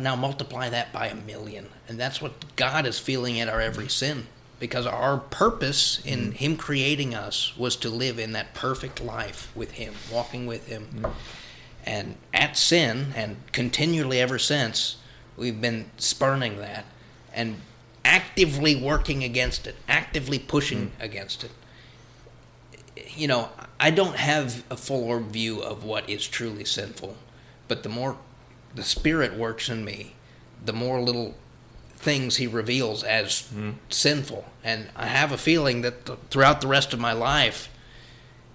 Now 0.00 0.16
multiply 0.16 0.68
that 0.68 0.92
by 0.92 1.08
a 1.08 1.14
million. 1.14 1.68
And 1.88 1.98
that's 1.98 2.20
what 2.20 2.56
God 2.56 2.86
is 2.86 2.98
feeling 2.98 3.40
at 3.40 3.48
our 3.48 3.60
every 3.60 3.88
sin. 3.88 4.26
Because 4.58 4.86
our 4.86 5.18
purpose 5.18 6.00
in 6.04 6.20
mm-hmm. 6.20 6.30
Him 6.32 6.56
creating 6.56 7.14
us 7.14 7.56
was 7.56 7.76
to 7.76 7.90
live 7.90 8.18
in 8.18 8.32
that 8.32 8.54
perfect 8.54 9.02
life 9.02 9.52
with 9.54 9.72
Him, 9.72 9.94
walking 10.10 10.46
with 10.46 10.68
Him. 10.68 10.88
Mm-hmm. 10.94 11.10
And 11.84 12.16
at 12.32 12.56
sin, 12.56 13.12
and 13.14 13.36
continually 13.52 14.20
ever 14.20 14.38
since, 14.38 14.96
we've 15.36 15.60
been 15.60 15.90
spurning 15.98 16.56
that 16.56 16.86
and 17.32 17.60
actively 18.04 18.74
working 18.74 19.22
against 19.22 19.66
it, 19.66 19.76
actively 19.88 20.38
pushing 20.38 20.88
mm-hmm. 20.88 21.02
against 21.02 21.44
it. 21.44 21.50
You 23.14 23.28
know, 23.28 23.50
I 23.78 23.90
don't 23.90 24.16
have 24.16 24.64
a 24.70 24.76
full 24.76 25.20
view 25.20 25.60
of 25.60 25.84
what 25.84 26.08
is 26.08 26.26
truly 26.26 26.64
sinful, 26.64 27.16
but 27.68 27.82
the 27.82 27.88
more 27.88 28.16
the 28.76 28.82
Spirit 28.84 29.34
works 29.34 29.68
in 29.68 29.84
me, 29.84 30.14
the 30.64 30.72
more 30.72 31.00
little 31.00 31.34
things 31.96 32.36
He 32.36 32.46
reveals 32.46 33.02
as 33.02 33.48
sinful. 33.88 34.44
And 34.62 34.88
I 34.94 35.06
have 35.06 35.32
a 35.32 35.38
feeling 35.38 35.80
that 35.82 36.06
th- 36.06 36.18
throughout 36.30 36.60
the 36.60 36.68
rest 36.68 36.92
of 36.92 37.00
my 37.00 37.12
life, 37.12 37.68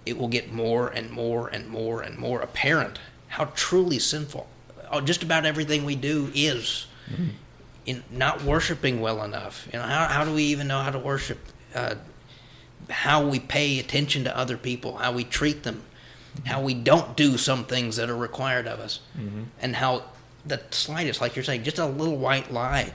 it 0.06 0.18
will 0.18 0.28
get 0.30 0.52
more 0.54 0.88
and 0.88 1.12
more 1.12 1.48
and 1.48 1.68
more 1.68 2.02
and 2.02 2.18
more 2.18 2.42
apparent 2.42 3.00
how 3.28 3.46
truly 3.56 3.98
sinful 4.00 4.48
uh, 4.90 5.00
just 5.02 5.24
about 5.24 5.46
everything 5.46 5.86
we 5.86 5.96
do 5.96 6.30
is 6.34 6.86
in 7.86 8.04
not 8.12 8.44
worshiping 8.44 9.00
well 9.02 9.24
enough. 9.24 9.68
You 9.74 9.80
know, 9.80 9.86
how, 9.86 10.06
how 10.08 10.26
do 10.26 10.34
we 10.34 10.44
even 10.44 10.68
know 10.68 10.80
how 10.82 10.92
to 10.92 11.00
worship? 11.00 11.40
Uh, 11.74 11.96
how 12.90 13.26
we 13.26 13.40
pay 13.40 13.80
attention 13.80 14.24
to 14.26 14.38
other 14.38 14.58
people, 14.58 14.98
how 14.98 15.12
we 15.14 15.24
treat 15.24 15.64
them. 15.64 15.84
How 16.46 16.62
we 16.62 16.74
don't 16.74 17.16
do 17.16 17.38
some 17.38 17.66
things 17.66 17.96
that 17.98 18.10
are 18.10 18.16
required 18.16 18.68
of 18.68 18.80
us, 18.80 19.00
mm-hmm. 19.18 19.44
and 19.62 19.76
how 19.76 20.04
the 20.46 20.62
slightest, 20.72 21.22
like 21.22 21.36
you're 21.36 21.44
saying, 21.44 21.64
just 21.64 21.80
a 21.80 21.86
little 21.86 22.18
white 22.18 22.52
lie 22.52 22.94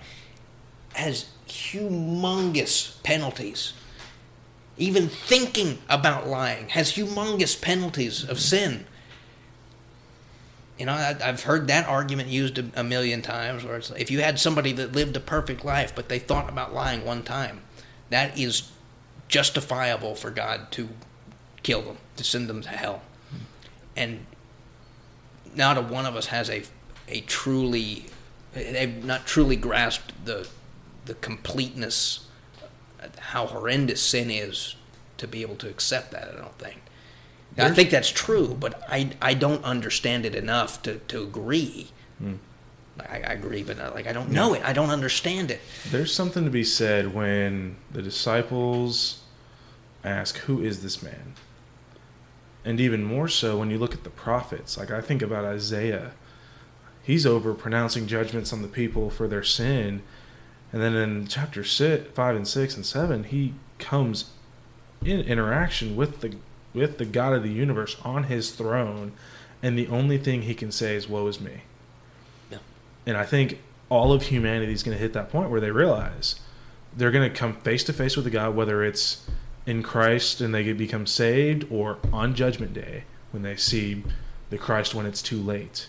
has 0.94 1.26
humongous 1.46 3.02
penalties. 3.02 3.72
Even 4.78 5.08
thinking 5.08 5.78
about 5.88 6.26
lying 6.26 6.68
has 6.70 6.92
humongous 6.92 7.60
penalties 7.60 8.22
of 8.22 8.30
mm-hmm. 8.30 8.36
sin. 8.38 8.86
You 10.78 10.86
know, 10.86 10.92
I, 10.92 11.16
I've 11.22 11.44
heard 11.44 11.68
that 11.68 11.88
argument 11.88 12.28
used 12.28 12.58
a, 12.58 12.66
a 12.74 12.84
million 12.84 13.22
times. 13.22 13.64
Where 13.64 13.76
it's 13.76 13.90
if 13.92 14.10
you 14.10 14.20
had 14.20 14.38
somebody 14.38 14.72
that 14.72 14.92
lived 14.92 15.16
a 15.16 15.20
perfect 15.20 15.64
life, 15.64 15.94
but 15.94 16.08
they 16.08 16.18
thought 16.18 16.48
about 16.48 16.74
lying 16.74 17.04
one 17.04 17.22
time, 17.22 17.62
that 18.10 18.38
is 18.38 18.70
justifiable 19.28 20.14
for 20.14 20.30
God 20.30 20.70
to 20.72 20.88
kill 21.62 21.82
them, 21.82 21.96
to 22.16 22.24
send 22.24 22.48
them 22.48 22.60
to 22.62 22.68
hell. 22.68 23.02
And 23.96 24.26
not 25.54 25.78
a 25.78 25.80
one 25.80 26.06
of 26.06 26.16
us 26.16 26.26
has 26.26 26.50
a 26.50 26.62
a 27.08 27.20
truly 27.22 28.06
they've 28.52 29.04
not 29.04 29.26
truly 29.26 29.56
grasped 29.56 30.12
the 30.24 30.48
the 31.06 31.14
completeness 31.14 32.26
how 33.18 33.46
horrendous 33.46 34.02
sin 34.02 34.30
is 34.30 34.74
to 35.18 35.28
be 35.28 35.42
able 35.42 35.56
to 35.56 35.68
accept 35.68 36.10
that. 36.12 36.28
I 36.28 36.36
don't 36.40 36.58
think. 36.58 36.82
I 37.58 37.70
think 37.70 37.88
that's 37.90 38.10
true, 38.10 38.56
but 38.58 38.82
I 38.88 39.10
I 39.22 39.34
don't 39.34 39.64
understand 39.64 40.26
it 40.26 40.34
enough 40.34 40.82
to 40.82 40.98
to 40.98 41.22
agree. 41.22 41.90
Hmm. 42.18 42.34
I, 43.00 43.16
I 43.16 43.32
agree, 43.32 43.62
but 43.62 43.76
not, 43.78 43.94
like 43.94 44.06
I 44.06 44.12
don't 44.12 44.30
know 44.30 44.54
it. 44.54 44.62
I 44.64 44.72
don't 44.72 44.90
understand 44.90 45.50
it. 45.50 45.60
There's 45.90 46.12
something 46.12 46.44
to 46.44 46.50
be 46.50 46.64
said 46.64 47.14
when 47.14 47.76
the 47.92 48.00
disciples 48.02 49.22
ask, 50.02 50.38
Who 50.38 50.62
is 50.62 50.82
this 50.82 51.02
man? 51.02 51.34
And 52.66 52.80
even 52.80 53.04
more 53.04 53.28
so 53.28 53.58
when 53.58 53.70
you 53.70 53.78
look 53.78 53.94
at 53.94 54.04
the 54.04 54.10
prophets. 54.10 54.76
Like 54.76 54.90
I 54.90 55.00
think 55.00 55.22
about 55.22 55.46
Isaiah. 55.46 56.12
He's 57.02 57.24
over 57.24 57.54
pronouncing 57.54 58.06
judgments 58.06 58.52
on 58.52 58.60
the 58.60 58.68
people 58.68 59.08
for 59.08 59.28
their 59.28 59.44
sin. 59.44 60.02
And 60.72 60.82
then 60.82 60.94
in 60.94 61.26
chapter 61.28 61.62
six, 61.62 62.10
5 62.12 62.36
and 62.36 62.48
6 62.48 62.76
and 62.76 62.84
7, 62.84 63.24
he 63.24 63.54
comes 63.78 64.32
in 65.04 65.20
interaction 65.20 65.96
with 65.96 66.20
the 66.20 66.36
with 66.74 66.98
the 66.98 67.06
God 67.06 67.32
of 67.32 67.42
the 67.42 67.52
universe 67.52 67.96
on 68.04 68.24
his 68.24 68.50
throne, 68.50 69.12
and 69.62 69.78
the 69.78 69.88
only 69.88 70.18
thing 70.18 70.42
he 70.42 70.54
can 70.54 70.70
say 70.70 70.94
is 70.94 71.08
"Woe 71.08 71.26
is 71.26 71.40
me." 71.40 71.62
Yeah. 72.50 72.58
And 73.06 73.16
I 73.16 73.24
think 73.24 73.60
all 73.88 74.12
of 74.12 74.24
humanity 74.24 74.72
is 74.72 74.82
going 74.82 74.96
to 74.96 75.02
hit 75.02 75.12
that 75.14 75.30
point 75.30 75.50
where 75.50 75.60
they 75.60 75.70
realize 75.70 76.40
they're 76.94 77.10
going 77.10 77.30
to 77.30 77.34
come 77.34 77.54
face 77.54 77.84
to 77.84 77.92
face 77.92 78.16
with 78.16 78.24
the 78.24 78.30
God, 78.30 78.54
whether 78.54 78.82
it's 78.82 79.26
in 79.66 79.82
Christ 79.82 80.40
and 80.40 80.54
they 80.54 80.62
get- 80.62 80.78
become 80.78 81.06
saved, 81.06 81.66
or 81.70 81.98
on 82.12 82.34
Judgment 82.34 82.72
Day 82.72 83.04
when 83.32 83.42
they 83.42 83.56
see 83.56 84.04
the 84.48 84.56
Christ 84.56 84.94
when 84.94 85.04
it's 85.04 85.20
too 85.20 85.42
late, 85.42 85.88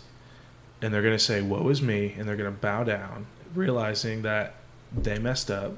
and 0.81 0.93
they're 0.93 1.03
going 1.03 1.15
to 1.15 1.23
say 1.23 1.41
"Woe 1.41 1.69
is 1.69 1.81
me," 1.81 2.15
and 2.17 2.27
they're 2.27 2.35
going 2.35 2.51
to 2.51 2.59
bow 2.59 2.83
down, 2.83 3.27
realizing 3.53 4.23
that 4.23 4.55
they 4.95 5.19
messed 5.19 5.51
up. 5.51 5.73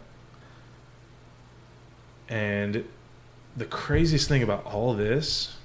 And 2.29 2.85
the 3.57 3.65
craziest 3.65 4.29
thing 4.29 4.43
about 4.43 4.63
all 4.65 4.93
this 4.93 5.57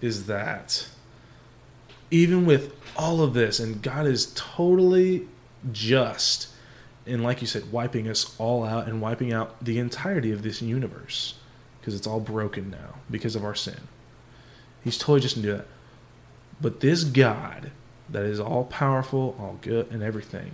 is 0.00 0.26
that 0.26 0.88
even 2.10 2.46
with 2.46 2.74
all 2.96 3.22
of 3.22 3.34
this, 3.34 3.60
and 3.60 3.80
God 3.80 4.06
is 4.06 4.32
totally 4.34 5.28
just, 5.72 6.48
and 7.06 7.22
like 7.22 7.40
you 7.40 7.46
said, 7.46 7.70
wiping 7.70 8.08
us 8.08 8.34
all 8.38 8.64
out 8.64 8.88
and 8.88 9.00
wiping 9.00 9.32
out 9.32 9.62
the 9.64 9.78
entirety 9.78 10.32
of 10.32 10.42
this 10.42 10.60
universe 10.60 11.34
because 11.84 11.94
it's 11.94 12.06
all 12.06 12.20
broken 12.20 12.70
now 12.70 12.94
because 13.10 13.36
of 13.36 13.44
our 13.44 13.54
sin. 13.54 13.76
He's 14.82 14.96
totally 14.96 15.20
just 15.20 15.34
gonna 15.34 15.46
do 15.46 15.56
that. 15.58 15.66
But 16.62 16.80
this 16.80 17.04
God 17.04 17.72
that 18.08 18.22
is 18.22 18.40
all 18.40 18.64
powerful, 18.64 19.36
all 19.38 19.58
good, 19.60 19.90
and 19.90 20.02
everything 20.02 20.52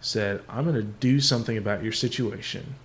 said, 0.00 0.40
I'm 0.48 0.64
going 0.64 0.76
to 0.76 0.82
do 0.82 1.20
something 1.20 1.58
about 1.58 1.82
your 1.82 1.92
situation. 1.92 2.76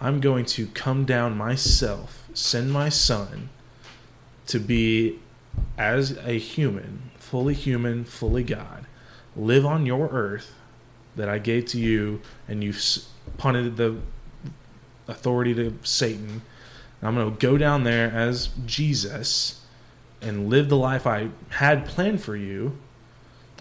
I'm 0.00 0.20
going 0.20 0.44
to 0.46 0.66
come 0.68 1.04
down 1.04 1.36
myself, 1.36 2.28
send 2.34 2.72
my 2.72 2.88
son 2.88 3.48
to 4.46 4.58
be 4.58 5.18
as 5.76 6.18
a 6.18 6.38
human, 6.38 7.10
fully 7.16 7.54
human, 7.54 8.04
fully 8.04 8.42
God, 8.42 8.86
live 9.34 9.64
on 9.66 9.86
your 9.86 10.08
earth 10.08 10.52
that 11.16 11.28
I 11.28 11.38
gave 11.38 11.66
to 11.66 11.78
you, 11.78 12.20
and 12.46 12.62
you've 12.62 12.82
punted 13.36 13.76
the 13.76 13.96
authority 15.08 15.54
to 15.54 15.76
Satan. 15.82 16.42
And 17.00 17.08
I'm 17.08 17.14
going 17.14 17.30
to 17.30 17.38
go 17.38 17.56
down 17.56 17.84
there 17.84 18.10
as 18.10 18.50
Jesus 18.66 19.60
and 20.20 20.48
live 20.48 20.68
the 20.68 20.76
life 20.76 21.06
I 21.06 21.30
had 21.50 21.86
planned 21.86 22.22
for 22.22 22.36
you. 22.36 22.76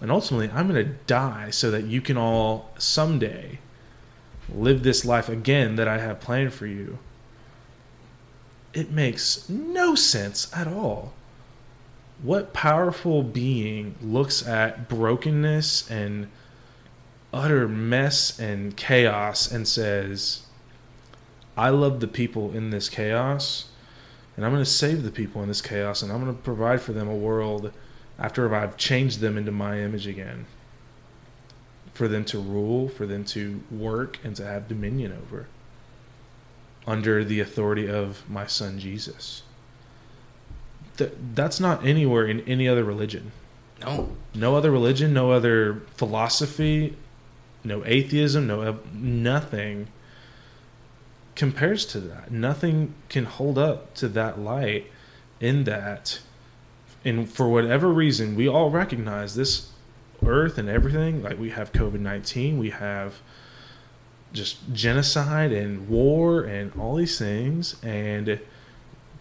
And 0.02 0.12
ultimately, 0.12 0.50
I'm 0.54 0.68
going 0.68 0.86
to 0.86 0.94
die 1.08 1.50
so 1.50 1.72
that 1.72 1.86
you 1.86 2.02
can 2.02 2.18
all 2.18 2.72
someday 2.78 3.60
live 4.54 4.84
this 4.84 5.06
life 5.06 5.30
again 5.30 5.76
that 5.76 5.88
I 5.88 6.00
have 6.00 6.20
planned 6.20 6.54
for 6.54 6.66
you. 6.66 7.00
It 8.74 8.92
makes 8.92 9.50
no 9.50 9.96
sense 9.96 10.52
at 10.56 10.68
all. 10.68 11.14
What 12.22 12.54
powerful 12.54 13.24
being 13.24 13.96
looks 14.02 14.46
at 14.46 14.90
brokenness 14.90 15.90
and 15.90 16.30
utter 17.34 17.68
mess 17.68 18.40
and 18.40 18.76
chaos 18.76 19.52
and 19.52 19.68
says, 19.68 20.42
I 21.60 21.72
love 21.72 22.00
the 22.00 22.08
people 22.08 22.54
in 22.54 22.70
this 22.70 22.88
chaos, 22.88 23.66
and 24.38 24.46
I'm 24.46 24.54
going 24.54 24.64
to 24.64 24.70
save 24.70 25.04
the 25.04 25.12
people 25.12 25.42
in 25.42 25.50
this 25.50 25.62
chaos, 25.62 26.02
and 26.02 26.10
I'm 26.10 26.24
going 26.24 26.34
to 26.34 26.42
provide 26.42 26.80
for 26.80 26.94
them 26.94 27.10
a 27.10 27.16
world 27.16 27.74
after 28.18 28.56
I've 28.56 28.78
changed 28.78 29.20
them 29.20 29.38
into 29.38 29.52
my 29.52 29.82
image 29.82 30.08
again. 30.08 30.46
For 31.94 32.08
them 32.08 32.24
to 32.26 32.40
rule, 32.40 32.88
for 32.88 33.06
them 33.06 33.26
to 33.26 33.62
work, 33.70 34.20
and 34.24 34.38
to 34.38 34.46
have 34.46 34.70
dominion 34.70 35.12
over 35.12 35.48
under 36.88 37.26
the 37.26 37.42
authority 37.42 37.90
of 37.90 38.24
my 38.30 38.48
son 38.48 38.80
Jesus. 38.80 39.44
Th- 40.96 41.12
that's 41.36 41.60
not 41.60 41.86
anywhere 41.86 42.26
in 42.26 42.40
any 42.48 42.70
other 42.70 42.86
religion. 42.86 43.34
No, 43.82 44.16
No 44.34 44.56
other 44.56 44.72
religion, 44.72 45.14
no 45.14 45.32
other 45.32 45.82
philosophy, 45.98 46.96
no 47.66 47.84
atheism, 47.86 48.48
no 48.48 48.62
uh, 48.62 48.76
nothing 48.94 49.90
compares 51.40 51.86
to 51.86 52.02
that. 52.02 52.30
Nothing 52.30 52.94
can 53.08 53.24
hold 53.24 53.58
up 53.58 53.94
to 53.94 54.10
that 54.10 54.38
light 54.38 54.92
in 55.40 55.64
that. 55.64 56.20
And 57.06 57.30
for 57.30 57.48
whatever 57.48 57.88
reason 57.88 58.36
we 58.36 58.46
all 58.46 58.70
recognize 58.70 59.36
this 59.36 59.72
earth 60.26 60.58
and 60.58 60.68
everything. 60.68 61.24
Like 61.24 61.40
we 61.40 61.52
have 61.52 61.72
COVID-19, 61.72 62.58
we 62.58 62.72
have 62.72 63.22
just 64.34 64.74
genocide 64.74 65.54
and 65.54 65.88
war 65.88 66.44
and 66.44 66.74
all 66.78 66.98
these 66.98 67.18
things. 67.18 67.82
And 67.82 68.42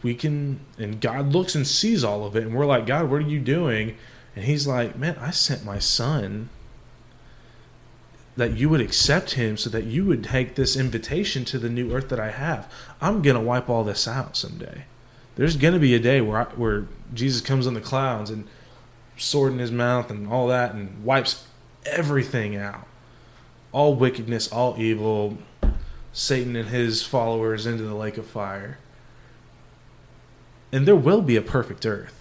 we 0.03 0.16
can 0.16 0.59
and 0.77 1.01
God 1.01 1.32
looks 1.32 1.55
and 1.55 1.65
sees 1.65 2.03
all 2.03 2.24
of 2.24 2.35
it. 2.35 2.43
And 2.43 2.57
we're 2.57 2.66
like 2.66 2.85
God 2.85 3.09
what 3.09 3.19
are 3.19 3.31
you 3.31 3.39
doing? 3.39 3.97
And 4.35 4.45
he's 4.45 4.66
like 4.66 4.99
man 4.99 5.16
I 5.20 5.31
sent 5.31 5.65
my 5.65 5.78
son 5.78 6.49
that 8.39 8.56
you 8.56 8.69
would 8.69 8.81
accept 8.81 9.32
him 9.32 9.56
so 9.56 9.69
that 9.70 9.85
you 9.85 10.05
would 10.05 10.24
take 10.24 10.55
this 10.55 10.77
invitation 10.77 11.44
to 11.44 11.59
the 11.59 11.69
new 11.69 11.93
earth 11.93 12.09
that 12.09 12.20
I 12.20 12.31
have. 12.31 12.73
I'm 13.01 13.20
going 13.20 13.36
to 13.36 13.43
wipe 13.43 13.69
all 13.69 13.85
this 13.85 14.09
out 14.09 14.36
someday. 14.36 14.85
There's 15.36 15.56
going 15.56 15.74
to 15.74 15.81
be 15.81 15.94
a 15.94 16.01
day 16.01 16.20
where 16.20 16.39
I, 16.39 16.44
where 16.55 16.86
Jesus 17.12 17.40
comes 17.40 17.66
on 17.66 17.74
the 17.74 17.81
clouds 17.81 18.31
and 18.31 18.47
sword 19.16 19.52
in 19.52 19.59
his 19.59 19.73
mouth 19.73 20.10
and 20.10 20.28
all 20.28 20.47
that 20.48 20.74
and 20.74 21.05
wipes 21.05 21.47
everything 21.85 22.56
out. 22.56 22.86
All 23.73 23.94
wickedness 23.94 24.51
all 24.51 24.77
evil 24.78 25.39
Satan 26.12 26.56
and 26.56 26.70
his 26.70 27.02
followers 27.02 27.66
into 27.66 27.82
the 27.82 27.94
lake 27.94 28.16
of 28.16 28.27
fire. 28.27 28.78
And 30.73 30.86
there 30.86 30.97
will 30.97 31.23
be 31.23 31.36
a 31.36 31.43
perfect 31.43 31.85
earth 31.85 32.19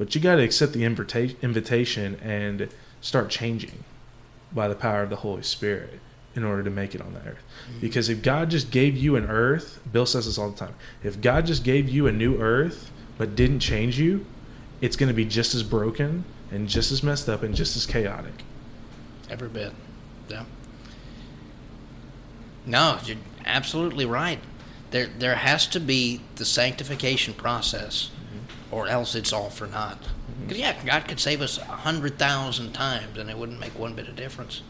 but 0.00 0.14
you 0.14 0.20
got 0.22 0.36
to 0.36 0.42
accept 0.42 0.72
the 0.72 0.82
invita- 0.82 1.36
invitation 1.42 2.18
and 2.22 2.70
start 3.02 3.28
changing 3.28 3.84
by 4.52 4.68
the 4.68 4.74
power 4.74 5.02
of 5.02 5.10
the 5.10 5.16
holy 5.16 5.42
spirit 5.42 6.00
in 6.34 6.44
order 6.44 6.62
to 6.62 6.70
make 6.70 6.94
it 6.94 7.00
on 7.00 7.12
the 7.12 7.20
earth 7.20 7.42
mm-hmm. 7.68 7.80
because 7.80 8.08
if 8.08 8.22
god 8.22 8.50
just 8.50 8.70
gave 8.70 8.96
you 8.96 9.16
an 9.16 9.26
earth 9.26 9.80
bill 9.92 10.06
says 10.06 10.26
this 10.26 10.38
all 10.38 10.50
the 10.50 10.56
time 10.56 10.74
if 11.02 11.20
god 11.20 11.44
just 11.46 11.64
gave 11.64 11.88
you 11.88 12.06
a 12.06 12.12
new 12.12 12.40
earth 12.40 12.90
but 13.18 13.34
didn't 13.34 13.60
change 13.60 13.98
you 13.98 14.24
it's 14.80 14.96
going 14.96 15.08
to 15.08 15.14
be 15.14 15.24
just 15.24 15.54
as 15.54 15.62
broken 15.62 16.24
and 16.50 16.68
just 16.68 16.90
as 16.92 17.02
messed 17.02 17.28
up 17.28 17.42
and 17.42 17.54
just 17.54 17.76
as 17.76 17.84
chaotic 17.84 18.44
every 19.30 19.48
bit. 19.48 19.72
Yeah. 20.28 20.44
No, 22.66 22.98
you're 23.04 23.16
absolutely 23.46 24.04
right. 24.04 24.40
There, 24.90 25.06
there 25.06 25.36
has 25.36 25.66
to 25.68 25.80
be 25.80 26.20
the 26.34 26.44
sanctification 26.44 27.34
process, 27.34 28.10
mm-hmm. 28.10 28.74
or 28.74 28.88
else 28.88 29.14
it's 29.14 29.32
all 29.32 29.50
for 29.50 29.66
naught. 29.66 30.08
Because 30.42 30.58
yeah, 30.58 30.76
God 30.84 31.06
could 31.06 31.20
save 31.20 31.40
us 31.40 31.58
a 31.58 31.64
hundred 31.64 32.18
thousand 32.18 32.72
times, 32.72 33.18
and 33.18 33.30
it 33.30 33.38
wouldn't 33.38 33.60
make 33.60 33.78
one 33.78 33.94
bit 33.94 34.08
of 34.08 34.16
difference. 34.16 34.62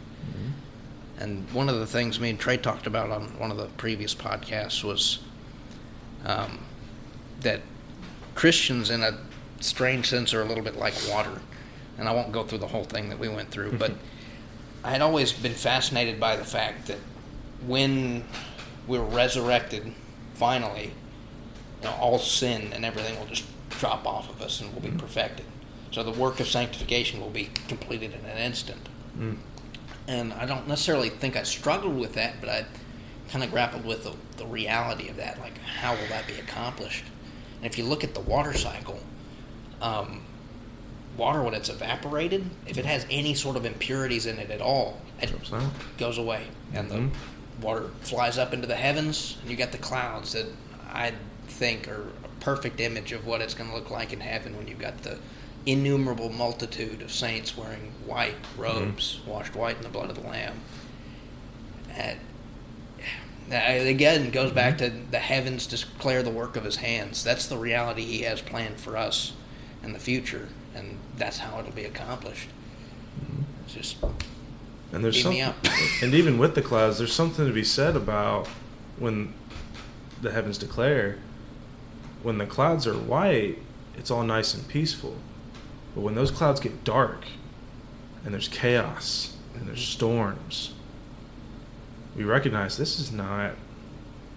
And 1.20 1.48
one 1.52 1.68
of 1.68 1.78
the 1.78 1.86
things 1.86 2.18
me 2.18 2.30
and 2.30 2.40
Trey 2.40 2.56
talked 2.56 2.86
about 2.86 3.10
on 3.10 3.38
one 3.38 3.50
of 3.50 3.58
the 3.58 3.66
previous 3.66 4.14
podcasts 4.14 4.82
was 4.82 5.18
um, 6.24 6.60
that 7.42 7.60
Christians 8.34 8.90
in 8.90 9.02
a 9.02 9.18
strange 9.60 10.08
sense 10.08 10.32
are 10.32 10.40
a 10.40 10.46
little 10.46 10.64
bit 10.64 10.76
like 10.76 10.94
water. 11.10 11.42
And 11.98 12.08
I 12.08 12.14
won't 12.14 12.32
go 12.32 12.42
through 12.44 12.58
the 12.58 12.68
whole 12.68 12.84
thing 12.84 13.10
that 13.10 13.18
we 13.18 13.28
went 13.28 13.50
through, 13.50 13.72
but 13.72 13.92
I 14.84 14.92
had 14.92 15.02
always 15.02 15.34
been 15.34 15.52
fascinated 15.52 16.18
by 16.18 16.36
the 16.36 16.44
fact 16.44 16.86
that 16.86 16.96
when 17.66 18.24
we're 18.86 19.02
resurrected, 19.02 19.92
finally, 20.32 20.92
you 21.82 21.84
know, 21.84 21.94
all 22.00 22.18
sin 22.18 22.72
and 22.72 22.86
everything 22.86 23.18
will 23.18 23.26
just 23.26 23.44
drop 23.80 24.06
off 24.06 24.28
of 24.28 24.42
us 24.42 24.60
and 24.60 24.72
we'll 24.72 24.82
be 24.82 24.90
mm. 24.90 24.98
perfected. 24.98 25.46
So 25.90 26.02
the 26.02 26.12
work 26.12 26.38
of 26.38 26.46
sanctification 26.46 27.20
will 27.20 27.30
be 27.30 27.50
completed 27.66 28.12
in 28.12 28.24
an 28.30 28.36
instant. 28.36 28.88
Mm. 29.18 29.38
And 30.06 30.32
I 30.34 30.44
don't 30.44 30.68
necessarily 30.68 31.08
think 31.08 31.34
I 31.36 31.42
struggled 31.42 31.98
with 31.98 32.12
that, 32.14 32.40
but 32.40 32.48
I 32.48 32.66
kind 33.30 33.42
of 33.42 33.50
grappled 33.50 33.84
with 33.84 34.04
the, 34.04 34.12
the 34.36 34.46
reality 34.46 35.08
of 35.08 35.16
that. 35.16 35.40
Like, 35.40 35.58
how 35.58 35.94
will 35.94 36.06
that 36.10 36.26
be 36.26 36.34
accomplished? 36.34 37.04
And 37.56 37.66
if 37.66 37.78
you 37.78 37.84
look 37.84 38.04
at 38.04 38.14
the 38.14 38.20
water 38.20 38.52
cycle, 38.52 39.00
um, 39.80 40.22
water, 41.16 41.42
when 41.42 41.54
it's 41.54 41.68
evaporated, 41.68 42.44
if 42.66 42.76
it 42.76 42.84
has 42.84 43.06
any 43.10 43.34
sort 43.34 43.56
of 43.56 43.64
impurities 43.64 44.26
in 44.26 44.38
it 44.38 44.50
at 44.50 44.60
all, 44.60 45.00
it 45.22 45.32
goes 45.96 46.18
away. 46.18 46.48
And 46.74 46.90
the 46.90 46.96
mm-hmm. 46.96 47.62
water 47.62 47.90
flies 48.00 48.36
up 48.36 48.52
into 48.52 48.66
the 48.66 48.76
heavens, 48.76 49.38
and 49.40 49.50
you 49.50 49.56
got 49.56 49.72
the 49.72 49.78
clouds 49.78 50.32
that 50.32 50.46
I 50.92 51.12
think 51.46 51.88
are 51.88 52.06
perfect 52.40 52.80
image 52.80 53.12
of 53.12 53.26
what 53.26 53.40
it's 53.40 53.54
going 53.54 53.70
to 53.70 53.76
look 53.76 53.90
like 53.90 54.12
in 54.12 54.20
heaven 54.20 54.56
when 54.56 54.66
you've 54.66 54.78
got 54.78 55.02
the 55.02 55.18
innumerable 55.66 56.30
multitude 56.30 57.02
of 57.02 57.12
saints 57.12 57.56
wearing 57.56 57.92
white 58.06 58.42
mm-hmm. 58.42 58.62
robes, 58.62 59.20
washed 59.26 59.54
white 59.54 59.76
in 59.76 59.82
the 59.82 59.88
blood 59.88 60.10
of 60.10 60.20
the 60.20 60.26
Lamb. 60.26 60.60
And 61.94 62.18
that, 63.48 63.86
again, 63.86 64.30
goes 64.30 64.52
back 64.52 64.78
mm-hmm. 64.78 65.04
to 65.04 65.10
the 65.10 65.18
heavens 65.18 65.66
declare 65.66 66.22
the 66.22 66.30
work 66.30 66.56
of 66.56 66.64
his 66.64 66.76
hands. 66.76 67.22
That's 67.22 67.46
the 67.46 67.58
reality 67.58 68.04
he 68.04 68.22
has 68.22 68.40
planned 68.40 68.80
for 68.80 68.96
us 68.96 69.32
in 69.82 69.92
the 69.92 69.98
future, 69.98 70.48
and 70.74 70.98
that's 71.16 71.38
how 71.38 71.58
it'll 71.58 71.72
be 71.72 71.84
accomplished. 71.84 72.48
It's 73.64 73.74
just 73.74 73.96
And 74.92 75.04
there's 75.04 75.22
Beat 75.22 75.28
me 75.28 75.40
something, 75.40 75.70
up. 75.70 75.76
and 76.02 76.14
even 76.14 76.38
with 76.38 76.54
the 76.54 76.62
clouds, 76.62 76.98
there's 76.98 77.12
something 77.12 77.46
to 77.46 77.52
be 77.52 77.64
said 77.64 77.96
about 77.96 78.46
when 78.98 79.34
the 80.22 80.32
heavens 80.32 80.58
declare. 80.58 81.18
When 82.22 82.38
the 82.38 82.46
clouds 82.46 82.86
are 82.86 82.94
white, 82.94 83.58
it's 83.96 84.10
all 84.10 84.22
nice 84.24 84.54
and 84.54 84.66
peaceful. 84.68 85.16
But 85.94 86.02
when 86.02 86.14
those 86.14 86.30
clouds 86.30 86.60
get 86.60 86.84
dark, 86.84 87.24
and 88.24 88.34
there's 88.34 88.48
chaos 88.48 89.36
and 89.54 89.66
there's 89.66 89.82
storms, 89.82 90.74
we 92.16 92.24
recognize 92.24 92.76
this 92.76 92.98
is 92.98 93.10
not. 93.10 93.52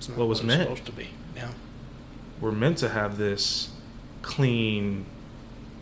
not 0.08 0.18
What 0.18 0.28
was 0.28 0.40
it's 0.40 0.48
meant. 0.48 0.64
supposed 0.64 0.86
to 0.86 0.92
be. 0.92 1.10
Yeah. 1.36 1.52
We're 2.40 2.52
meant 2.52 2.78
to 2.80 2.90
have 2.90 3.18
this 3.18 3.70
clean 4.22 5.06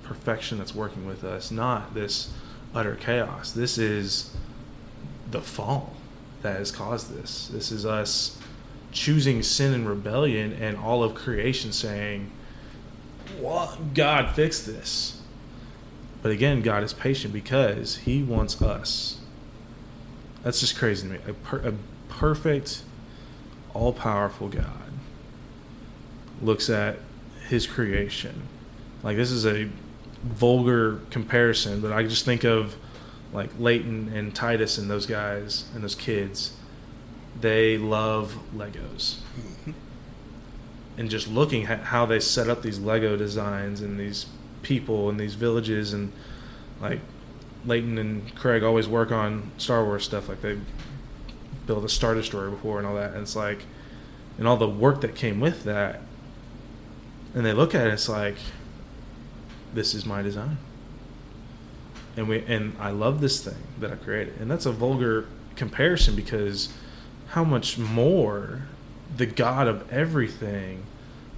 perfection 0.03 0.57
that's 0.57 0.75
working 0.75 1.05
with 1.05 1.23
us, 1.23 1.51
not 1.51 1.93
this 1.93 2.31
utter 2.73 2.95
chaos. 2.95 3.51
This 3.51 3.77
is 3.77 4.35
the 5.29 5.41
fall 5.41 5.95
that 6.41 6.57
has 6.57 6.71
caused 6.71 7.13
this. 7.13 7.47
This 7.47 7.71
is 7.71 7.85
us 7.85 8.40
choosing 8.91 9.41
sin 9.43 9.73
and 9.73 9.87
rebellion 9.87 10.53
and 10.53 10.77
all 10.77 11.03
of 11.03 11.15
creation 11.15 11.71
saying, 11.71 12.31
What 13.39 13.93
God 13.93 14.35
fix 14.35 14.61
this. 14.61 15.21
But 16.21 16.31
again, 16.31 16.61
God 16.61 16.83
is 16.83 16.93
patient 16.93 17.33
because 17.33 17.97
He 17.97 18.21
wants 18.21 18.61
us. 18.61 19.19
That's 20.43 20.59
just 20.59 20.77
crazy 20.77 21.07
to 21.07 21.13
me. 21.13 21.19
A, 21.27 21.33
per- 21.33 21.69
a 21.69 21.73
perfect, 22.09 22.83
all 23.73 23.93
powerful 23.93 24.47
God 24.47 24.91
looks 26.41 26.69
at 26.69 26.97
His 27.47 27.65
creation. 27.65 28.43
Like, 29.03 29.17
this 29.17 29.31
is 29.31 29.45
a 29.45 29.69
vulgar 30.23 30.99
comparison, 31.09 31.81
but 31.81 31.91
I 31.91 32.03
just 32.03 32.25
think 32.25 32.43
of 32.43 32.75
like 33.33 33.49
Leighton 33.57 34.11
and 34.13 34.35
Titus 34.35 34.77
and 34.77 34.89
those 34.89 35.05
guys 35.05 35.65
and 35.73 35.83
those 35.83 35.95
kids. 35.95 36.53
They 37.39 37.77
love 37.77 38.37
Legos. 38.55 39.19
Mm-hmm. 39.39 39.71
And 40.97 41.09
just 41.09 41.27
looking 41.27 41.65
at 41.65 41.79
how 41.85 42.05
they 42.05 42.19
set 42.19 42.49
up 42.49 42.61
these 42.61 42.79
Lego 42.79 43.15
designs 43.15 43.81
and 43.81 43.99
these 43.99 44.27
people 44.61 45.09
and 45.09 45.19
these 45.19 45.35
villages 45.35 45.93
and 45.93 46.11
like 46.79 46.99
Leighton 47.65 47.97
and 47.97 48.35
Craig 48.35 48.63
always 48.63 48.87
work 48.87 49.11
on 49.11 49.51
Star 49.57 49.83
Wars 49.83 50.03
stuff. 50.03 50.27
Like 50.27 50.41
they 50.41 50.59
built 51.65 51.85
a 51.85 51.89
Star 51.89 52.13
Destroyer 52.13 52.49
before 52.49 52.77
and 52.77 52.87
all 52.87 52.95
that. 52.95 53.11
And 53.11 53.21
it's 53.21 53.35
like, 53.35 53.65
and 54.37 54.47
all 54.47 54.57
the 54.57 54.67
work 54.69 55.01
that 55.01 55.15
came 55.15 55.39
with 55.39 55.63
that. 55.63 56.01
And 57.33 57.45
they 57.45 57.53
look 57.53 57.73
at 57.73 57.87
it, 57.87 57.93
it's 57.93 58.09
like, 58.09 58.35
this 59.73 59.93
is 59.93 60.05
my 60.05 60.21
design. 60.21 60.57
And 62.17 62.27
we 62.27 62.43
and 62.45 62.75
I 62.77 62.91
love 62.91 63.21
this 63.21 63.41
thing 63.43 63.63
that 63.79 63.91
I 63.91 63.95
created. 63.95 64.39
And 64.39 64.51
that's 64.51 64.65
a 64.65 64.71
vulgar 64.71 65.27
comparison 65.55 66.15
because 66.15 66.69
how 67.31 67.43
much 67.43 67.77
more 67.77 68.63
the 69.15 69.25
God 69.25 69.67
of 69.67 69.91
everything 69.91 70.83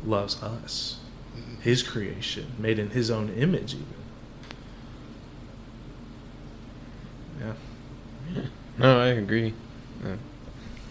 loves 0.05 0.41
us. 0.43 0.99
His 1.61 1.81
creation, 1.81 2.51
made 2.59 2.77
in 2.77 2.89
his 2.91 3.09
own 3.09 3.29
image 3.29 3.73
even. 3.73 3.85
Yeah. 7.39 7.53
No, 8.77 8.99
I 8.99 9.07
agree. 9.07 9.53
Uh, 10.03 10.09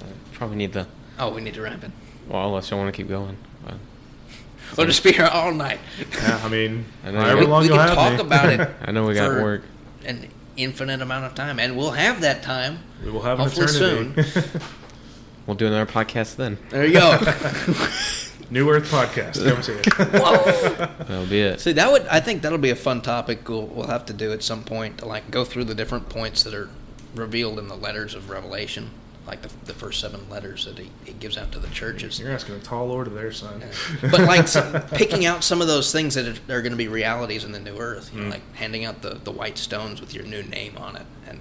I 0.02 0.06
probably 0.32 0.56
need 0.56 0.72
the. 0.72 0.86
Oh, 1.18 1.30
we 1.30 1.40
need 1.40 1.54
to 1.54 1.62
wrap 1.62 1.84
it. 1.84 1.90
Well, 2.28 2.46
unless 2.46 2.70
you 2.70 2.76
want 2.76 2.92
to 2.92 2.96
keep 2.96 3.08
going. 3.08 3.36
Uh, 3.66 3.74
We'll 4.76 4.86
just 4.86 5.04
be 5.04 5.12
here 5.12 5.26
all 5.26 5.52
night. 5.52 5.80
Yeah, 6.14 6.40
I 6.42 6.48
mean, 6.48 6.86
I 7.04 7.10
know 7.10 7.20
however 7.20 7.42
you- 7.42 7.46
long 7.48 7.62
we 7.62 7.68
you'll 7.68 7.76
can 7.76 7.88
have 7.88 7.96
talk 7.96 8.12
me. 8.14 8.20
about 8.20 8.48
it. 8.60 8.70
I 8.82 8.90
know 8.92 9.06
we 9.06 9.14
got 9.14 9.42
work. 9.42 9.62
An 10.06 10.28
infinite 10.56 11.02
amount 11.02 11.26
of 11.26 11.34
time, 11.34 11.58
and 11.60 11.76
we'll 11.76 11.90
have 11.90 12.22
that 12.22 12.42
time. 12.42 12.78
we 13.04 13.10
will 13.10 13.20
have 13.22 13.38
an 13.38 13.44
Hopefully 13.50 13.66
eternity. 13.66 14.22
We'll 15.52 15.58
do 15.58 15.66
another 15.66 15.84
podcast 15.92 16.36
then. 16.36 16.56
There 16.70 16.86
you 16.86 16.94
go. 16.94 17.10
New 18.50 18.70
Earth 18.70 18.90
podcast. 18.90 19.44
Come 19.46 19.60
to 19.62 19.72
you. 19.72 20.18
Whoa. 20.18 20.86
That'll 21.04 21.26
be 21.26 21.42
it. 21.42 21.60
See, 21.60 21.72
that 21.72 21.92
would 21.92 22.06
I 22.06 22.20
think 22.20 22.40
that'll 22.40 22.56
be 22.56 22.70
a 22.70 22.74
fun 22.74 23.02
topic. 23.02 23.46
We'll, 23.46 23.66
we'll 23.66 23.88
have 23.88 24.06
to 24.06 24.14
do 24.14 24.32
at 24.32 24.42
some 24.42 24.64
point 24.64 24.96
to 24.98 25.04
like 25.04 25.30
go 25.30 25.44
through 25.44 25.64
the 25.64 25.74
different 25.74 26.08
points 26.08 26.42
that 26.44 26.54
are 26.54 26.70
revealed 27.14 27.58
in 27.58 27.68
the 27.68 27.76
letters 27.76 28.14
of 28.14 28.30
Revelation, 28.30 28.92
like 29.26 29.42
the, 29.42 29.50
the 29.66 29.74
first 29.74 30.00
seven 30.00 30.26
letters 30.30 30.64
that 30.64 30.78
he, 30.78 30.90
he 31.04 31.12
gives 31.12 31.36
out 31.36 31.52
to 31.52 31.58
the 31.58 31.68
churches. 31.68 32.18
You're 32.18 32.32
asking 32.32 32.54
a 32.54 32.60
tall 32.60 32.90
order 32.90 33.10
there, 33.10 33.30
son. 33.30 33.62
but 34.00 34.20
like 34.20 34.48
some, 34.48 34.72
picking 34.88 35.26
out 35.26 35.44
some 35.44 35.60
of 35.60 35.66
those 35.66 35.92
things 35.92 36.14
that 36.14 36.26
are, 36.26 36.54
are 36.56 36.62
going 36.62 36.72
to 36.72 36.78
be 36.78 36.88
realities 36.88 37.44
in 37.44 37.52
the 37.52 37.60
new 37.60 37.76
earth, 37.76 38.10
you 38.14 38.20
know, 38.22 38.28
Mm. 38.28 38.30
like 38.30 38.54
handing 38.54 38.86
out 38.86 39.02
the, 39.02 39.16
the 39.22 39.30
white 39.30 39.58
stones 39.58 40.00
with 40.00 40.14
your 40.14 40.24
new 40.24 40.42
name 40.44 40.78
on 40.78 40.96
it, 40.96 41.04
and 41.26 41.40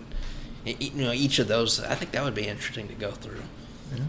you 0.65 1.05
know 1.05 1.13
each 1.13 1.39
of 1.39 1.47
those. 1.47 1.79
I 1.79 1.95
think 1.95 2.11
that 2.11 2.25
would 2.25 2.35
be 2.35 2.45
interesting 2.47 2.89
to 2.89 2.93
go 2.93 3.11
through. 3.11 3.39
Yeah. 3.95 4.01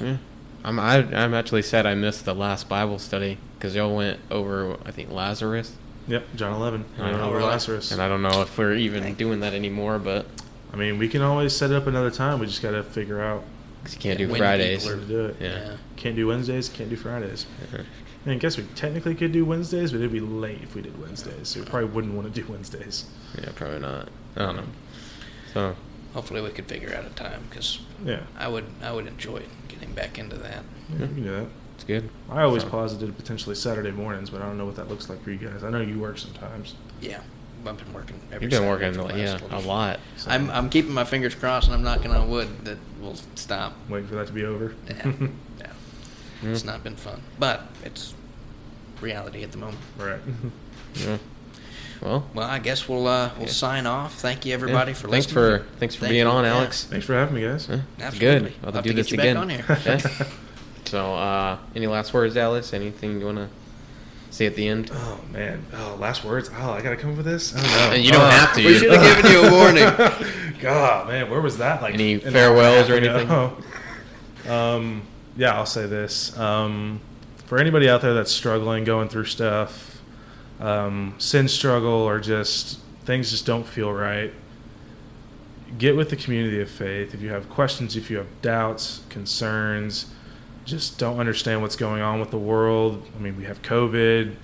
Yeah. 0.00 0.16
I'm 0.64 0.78
I, 0.78 0.96
I'm 1.14 1.32
actually 1.34 1.62
sad 1.62 1.86
I 1.86 1.94
missed 1.94 2.24
the 2.24 2.34
last 2.34 2.68
Bible 2.68 2.98
study 2.98 3.38
because 3.58 3.74
y'all 3.74 3.94
went 3.96 4.20
over 4.30 4.76
I 4.84 4.90
think 4.90 5.10
Lazarus, 5.10 5.76
Yep, 6.08 6.24
John 6.36 6.52
11. 6.54 6.84
I 6.98 7.02
I 7.02 7.10
know, 7.12 7.16
know 7.18 7.24
over 7.24 7.36
really. 7.38 7.48
Lazarus. 7.48 7.92
and 7.92 8.02
I 8.02 8.08
don't 8.08 8.22
know 8.22 8.42
if 8.42 8.56
we're 8.58 8.74
even 8.74 9.02
Thank 9.02 9.18
doing 9.18 9.40
that 9.40 9.54
anymore, 9.54 9.98
but 9.98 10.26
I 10.72 10.76
mean, 10.76 10.98
we 10.98 11.08
can 11.08 11.22
always 11.22 11.54
set 11.56 11.70
it 11.70 11.76
up 11.76 11.86
another 11.86 12.10
time. 12.10 12.38
We 12.40 12.46
just 12.46 12.62
got 12.62 12.72
to 12.72 12.82
figure 12.82 13.20
out 13.22 13.42
'cause 13.84 13.94
you 13.94 14.00
can't 14.00 14.18
Yeah, 14.20 14.26
do 14.26 14.34
Fridays. 14.36 14.84
where 14.84 14.96
to 14.96 15.04
do 15.04 15.24
it. 15.26 15.36
Yeah. 15.40 15.76
Can't 15.96 16.14
do 16.16 16.26
Wednesdays, 16.28 16.68
can't 16.68 16.90
do 16.90 16.96
Fridays. 16.96 17.46
Uh-huh. 17.72 17.82
I 17.82 18.28
mean, 18.28 18.36
I 18.36 18.38
guess 18.38 18.56
we 18.58 18.64
technically 18.74 19.14
could 19.14 19.32
do 19.32 19.44
Wednesdays, 19.46 19.92
but 19.92 19.98
it'd 19.98 20.12
be 20.12 20.20
late 20.20 20.58
if 20.62 20.74
we 20.74 20.82
did 20.82 21.00
Wednesdays. 21.00 21.48
So 21.48 21.60
we 21.60 21.66
probably 21.66 21.88
wouldn't 21.88 22.12
want 22.14 22.32
to 22.32 22.40
do 22.42 22.46
Wednesdays. 22.50 23.06
Yeah, 23.40 23.48
probably 23.54 23.78
not. 23.80 24.08
I 24.36 24.40
don't 24.42 24.56
know. 24.56 24.62
So 25.54 25.76
Hopefully, 26.14 26.40
we 26.40 26.50
could 26.50 26.66
figure 26.66 26.94
out 26.94 27.04
a 27.04 27.10
time 27.10 27.42
because 27.48 27.80
Yeah. 28.04 28.20
I 28.36 28.48
would 28.48 28.64
I 28.82 28.92
would 28.92 29.06
enjoy 29.06 29.42
getting 29.68 29.92
back 29.92 30.18
into 30.18 30.36
that. 30.36 30.64
Yeah, 30.92 30.98
we 31.00 31.06
can 31.06 31.22
do 31.22 31.30
that. 31.30 31.46
it's 31.76 31.84
good. 31.84 32.10
I 32.28 32.42
always 32.42 32.62
So- 32.62 32.68
posited 32.68 33.16
potentially 33.16 33.54
Saturday 33.54 33.90
mornings, 33.92 34.28
but 34.30 34.42
I 34.42 34.46
don't 34.46 34.58
know 34.58 34.66
what 34.66 34.76
that 34.76 34.88
looks 34.88 35.08
like 35.08 35.22
for 35.24 35.30
you 35.30 35.38
guys. 35.38 35.62
I 35.64 35.70
know 35.70 35.80
you 35.80 35.98
work 35.98 36.18
sometimes. 36.18 36.74
Yeah, 37.00 37.20
I've 37.64 37.76
been 37.78 37.92
working. 37.94 38.20
Every 38.32 38.44
You've 38.46 38.50
been 38.50 38.60
Saturday 38.62 38.68
working 38.98 39.08
for 39.08 39.12
the 39.14 39.18
yeah 39.18 39.58
a 39.58 39.60
lot. 39.60 40.00
So 40.16 40.30
I'm 40.30 40.50
I'm 40.50 40.68
keeping 40.68 40.92
my 40.92 41.04
fingers 41.04 41.34
crossed, 41.34 41.68
and 41.68 41.74
I'm 41.74 41.82
knocking 41.82 42.10
on 42.10 42.28
wood 42.28 42.48
that 42.64 42.78
we'll 43.00 43.16
stop. 43.34 43.74
waiting 43.88 44.08
for 44.08 44.16
that 44.16 44.26
to 44.26 44.32
be 44.32 44.44
over. 44.44 44.74
Yeah, 44.88 44.94
yeah. 45.58 45.66
Mm. 46.42 46.52
It's 46.52 46.64
not 46.64 46.82
been 46.84 46.96
fun, 46.96 47.22
but 47.38 47.66
it's 47.84 48.14
reality 49.00 49.42
at 49.42 49.52
the 49.52 49.58
moment. 49.58 49.78
right. 49.96 50.20
Yeah. 50.96 51.18
Well, 52.00 52.26
Well, 52.34 52.48
I 52.48 52.58
guess 52.58 52.88
we'll 52.88 53.06
uh, 53.06 53.30
we'll 53.36 53.46
Yeah. 53.46 53.52
sign 53.52 53.86
off. 53.86 54.14
Thank 54.20 54.46
you 54.46 54.54
everybody 54.54 54.92
yeah, 54.92 54.96
for 54.96 55.08
thanks 55.08 55.26
listening. 55.34 55.60
for 55.60 55.78
thanks 55.78 55.94
for 55.94 56.00
Thank 56.02 56.12
being 56.12 56.24
you. 56.26 56.30
on, 56.32 56.44
Yeah. 56.44 56.54
Alex. 56.56 56.84
Thanks 56.84 57.04
for 57.06 57.14
having 57.14 57.34
me, 57.34 57.42
guys. 57.42 57.66
Yeah, 57.68 57.80
Absolutely. 58.00 58.18
Good. 58.50 58.52
I'll 58.62 58.68
I'll 58.68 58.72
have 58.74 58.84
do 58.84 58.90
to 58.90 58.96
this 58.96 59.06
get 59.06 59.12
you 59.12 59.16
back 59.18 59.24
again. 59.26 59.36
on 59.36 59.48
here. 59.50 59.64
Yeah. 59.84 60.26
So, 60.86 61.14
uh, 61.14 61.58
any 61.76 61.86
last 61.86 62.12
words, 62.12 62.36
Alice? 62.36 62.72
Anything 62.72 63.20
you 63.20 63.26
want 63.26 63.38
to 63.38 63.48
say 64.30 64.46
at 64.46 64.56
the 64.56 64.66
end? 64.66 64.90
Oh 64.92 65.20
man! 65.32 65.64
Oh, 65.72 65.96
last 66.00 66.24
words. 66.24 66.50
Oh, 66.56 66.72
I 66.72 66.80
gotta 66.80 66.96
come 66.96 67.10
up 67.10 67.16
with 67.18 67.26
this. 67.26 67.54
I 67.54 67.60
don't 67.60 67.90
know. 67.90 67.96
You 67.96 68.10
don't 68.12 68.22
Oh. 68.22 68.24
have 68.30 68.54
to. 68.56 68.64
We 68.66 68.76
should 68.78 68.90
have 68.92 69.22
given 69.22 69.30
you 69.30 69.40
a 69.42 69.52
warning. 69.52 70.54
God, 70.60 71.06
man, 71.08 71.30
where 71.30 71.40
was 71.40 71.58
that? 71.58 71.80
Like 71.82 71.94
Any 71.94 72.18
farewells 72.18 72.88
or 72.90 72.94
anything? 72.96 73.26
ago? 73.26 73.56
Um, 74.48 75.02
yeah, 75.36 75.54
I'll 75.54 75.66
say 75.66 75.86
this. 75.86 76.36
Um, 76.38 77.00
for 77.46 77.58
anybody 77.58 77.88
out 77.88 78.00
there 78.00 78.14
that's 78.14 78.32
struggling, 78.32 78.82
going 78.84 79.08
through 79.08 79.24
stuff, 79.26 79.89
um, 80.60 81.14
sin 81.18 81.48
struggle 81.48 81.90
or 81.90 82.20
just 82.20 82.78
things 83.04 83.30
just 83.30 83.46
don't 83.46 83.66
feel 83.66 83.92
right, 83.92 84.32
get 85.78 85.96
with 85.96 86.10
the 86.10 86.16
community 86.16 86.60
of 86.60 86.70
faith. 86.70 87.14
If 87.14 87.22
you 87.22 87.30
have 87.30 87.48
questions, 87.48 87.96
if 87.96 88.10
you 88.10 88.18
have 88.18 88.28
doubts, 88.42 89.02
concerns, 89.08 90.12
just 90.64 90.98
don't 90.98 91.18
understand 91.18 91.62
what's 91.62 91.76
going 91.76 92.02
on 92.02 92.20
with 92.20 92.30
the 92.30 92.38
world. 92.38 93.04
I 93.16 93.20
mean, 93.20 93.36
we 93.36 93.44
have 93.44 93.62
COVID, 93.62 94.36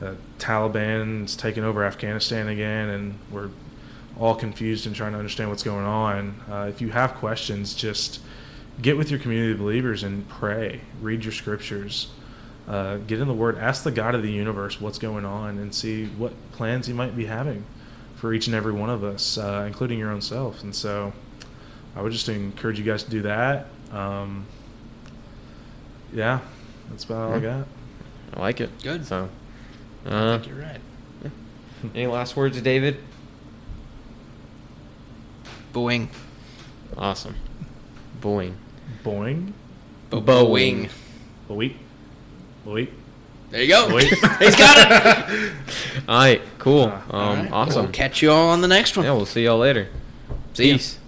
the 0.00 0.16
Taliban's 0.38 1.36
taken 1.36 1.64
over 1.64 1.84
Afghanistan 1.84 2.48
again, 2.48 2.88
and 2.88 3.18
we're 3.30 3.50
all 4.18 4.34
confused 4.34 4.86
and 4.86 4.94
trying 4.94 5.12
to 5.12 5.18
understand 5.18 5.48
what's 5.48 5.62
going 5.62 5.86
on. 5.86 6.40
Uh, 6.50 6.66
if 6.68 6.80
you 6.80 6.90
have 6.90 7.14
questions, 7.14 7.74
just 7.74 8.20
get 8.82 8.96
with 8.96 9.10
your 9.10 9.20
community 9.20 9.52
of 9.52 9.58
believers 9.58 10.02
and 10.02 10.28
pray. 10.28 10.80
Read 11.00 11.24
your 11.24 11.32
scriptures. 11.32 12.08
Uh, 12.70 12.98
get 12.98 13.18
in 13.18 13.26
the 13.26 13.34
Word. 13.34 13.58
Ask 13.58 13.82
the 13.82 13.90
God 13.90 14.14
of 14.14 14.22
the 14.22 14.30
universe 14.30 14.80
what's 14.80 14.98
going 14.98 15.24
on 15.24 15.58
and 15.58 15.74
see 15.74 16.06
what 16.06 16.32
plans 16.52 16.86
He 16.86 16.92
might 16.92 17.16
be 17.16 17.26
having 17.26 17.64
for 18.14 18.32
each 18.32 18.46
and 18.46 18.54
every 18.54 18.72
one 18.72 18.88
of 18.88 19.02
us, 19.02 19.36
uh, 19.36 19.64
including 19.66 19.98
your 19.98 20.12
own 20.12 20.20
self. 20.20 20.62
And 20.62 20.72
so 20.72 21.12
I 21.96 22.02
would 22.02 22.12
just 22.12 22.28
encourage 22.28 22.78
you 22.78 22.84
guys 22.84 23.02
to 23.02 23.10
do 23.10 23.22
that. 23.22 23.66
Um, 23.90 24.46
yeah, 26.12 26.38
that's 26.90 27.02
about 27.02 27.30
all 27.30 27.34
I 27.34 27.40
got. 27.40 27.66
I 28.34 28.40
like 28.40 28.60
it. 28.60 28.70
Good. 28.84 29.04
So, 29.04 29.28
I 30.06 30.08
uh, 30.08 30.38
think 30.38 30.52
you're 30.52 30.64
right. 30.64 30.80
any 31.92 32.06
last 32.06 32.36
words, 32.36 32.60
David? 32.62 32.98
Boeing. 35.72 36.06
Awesome. 36.96 37.34
Boing. 38.20 38.54
Boing. 39.02 39.54
Bo- 40.08 40.22
Boeing. 40.22 40.90
Boing. 41.48 41.74
Boing. 42.66 42.88
There 43.50 43.62
you 43.62 43.68
go. 43.68 43.88
Boing. 43.88 44.02
He's 44.38 44.56
got 44.56 45.30
it. 45.30 45.52
All 46.08 46.18
right. 46.18 46.42
Cool. 46.58 46.84
Um, 46.84 47.02
All 47.10 47.34
right. 47.34 47.52
Awesome. 47.52 47.82
We'll 47.84 47.92
catch 47.92 48.22
you 48.22 48.30
all 48.30 48.50
on 48.50 48.60
the 48.60 48.68
next 48.68 48.96
one. 48.96 49.06
Yeah, 49.06 49.12
we'll 49.12 49.26
see 49.26 49.44
y'all 49.44 49.58
later. 49.58 49.88
See 50.54 50.68
ya. 50.68 50.74
Peace. 50.76 50.98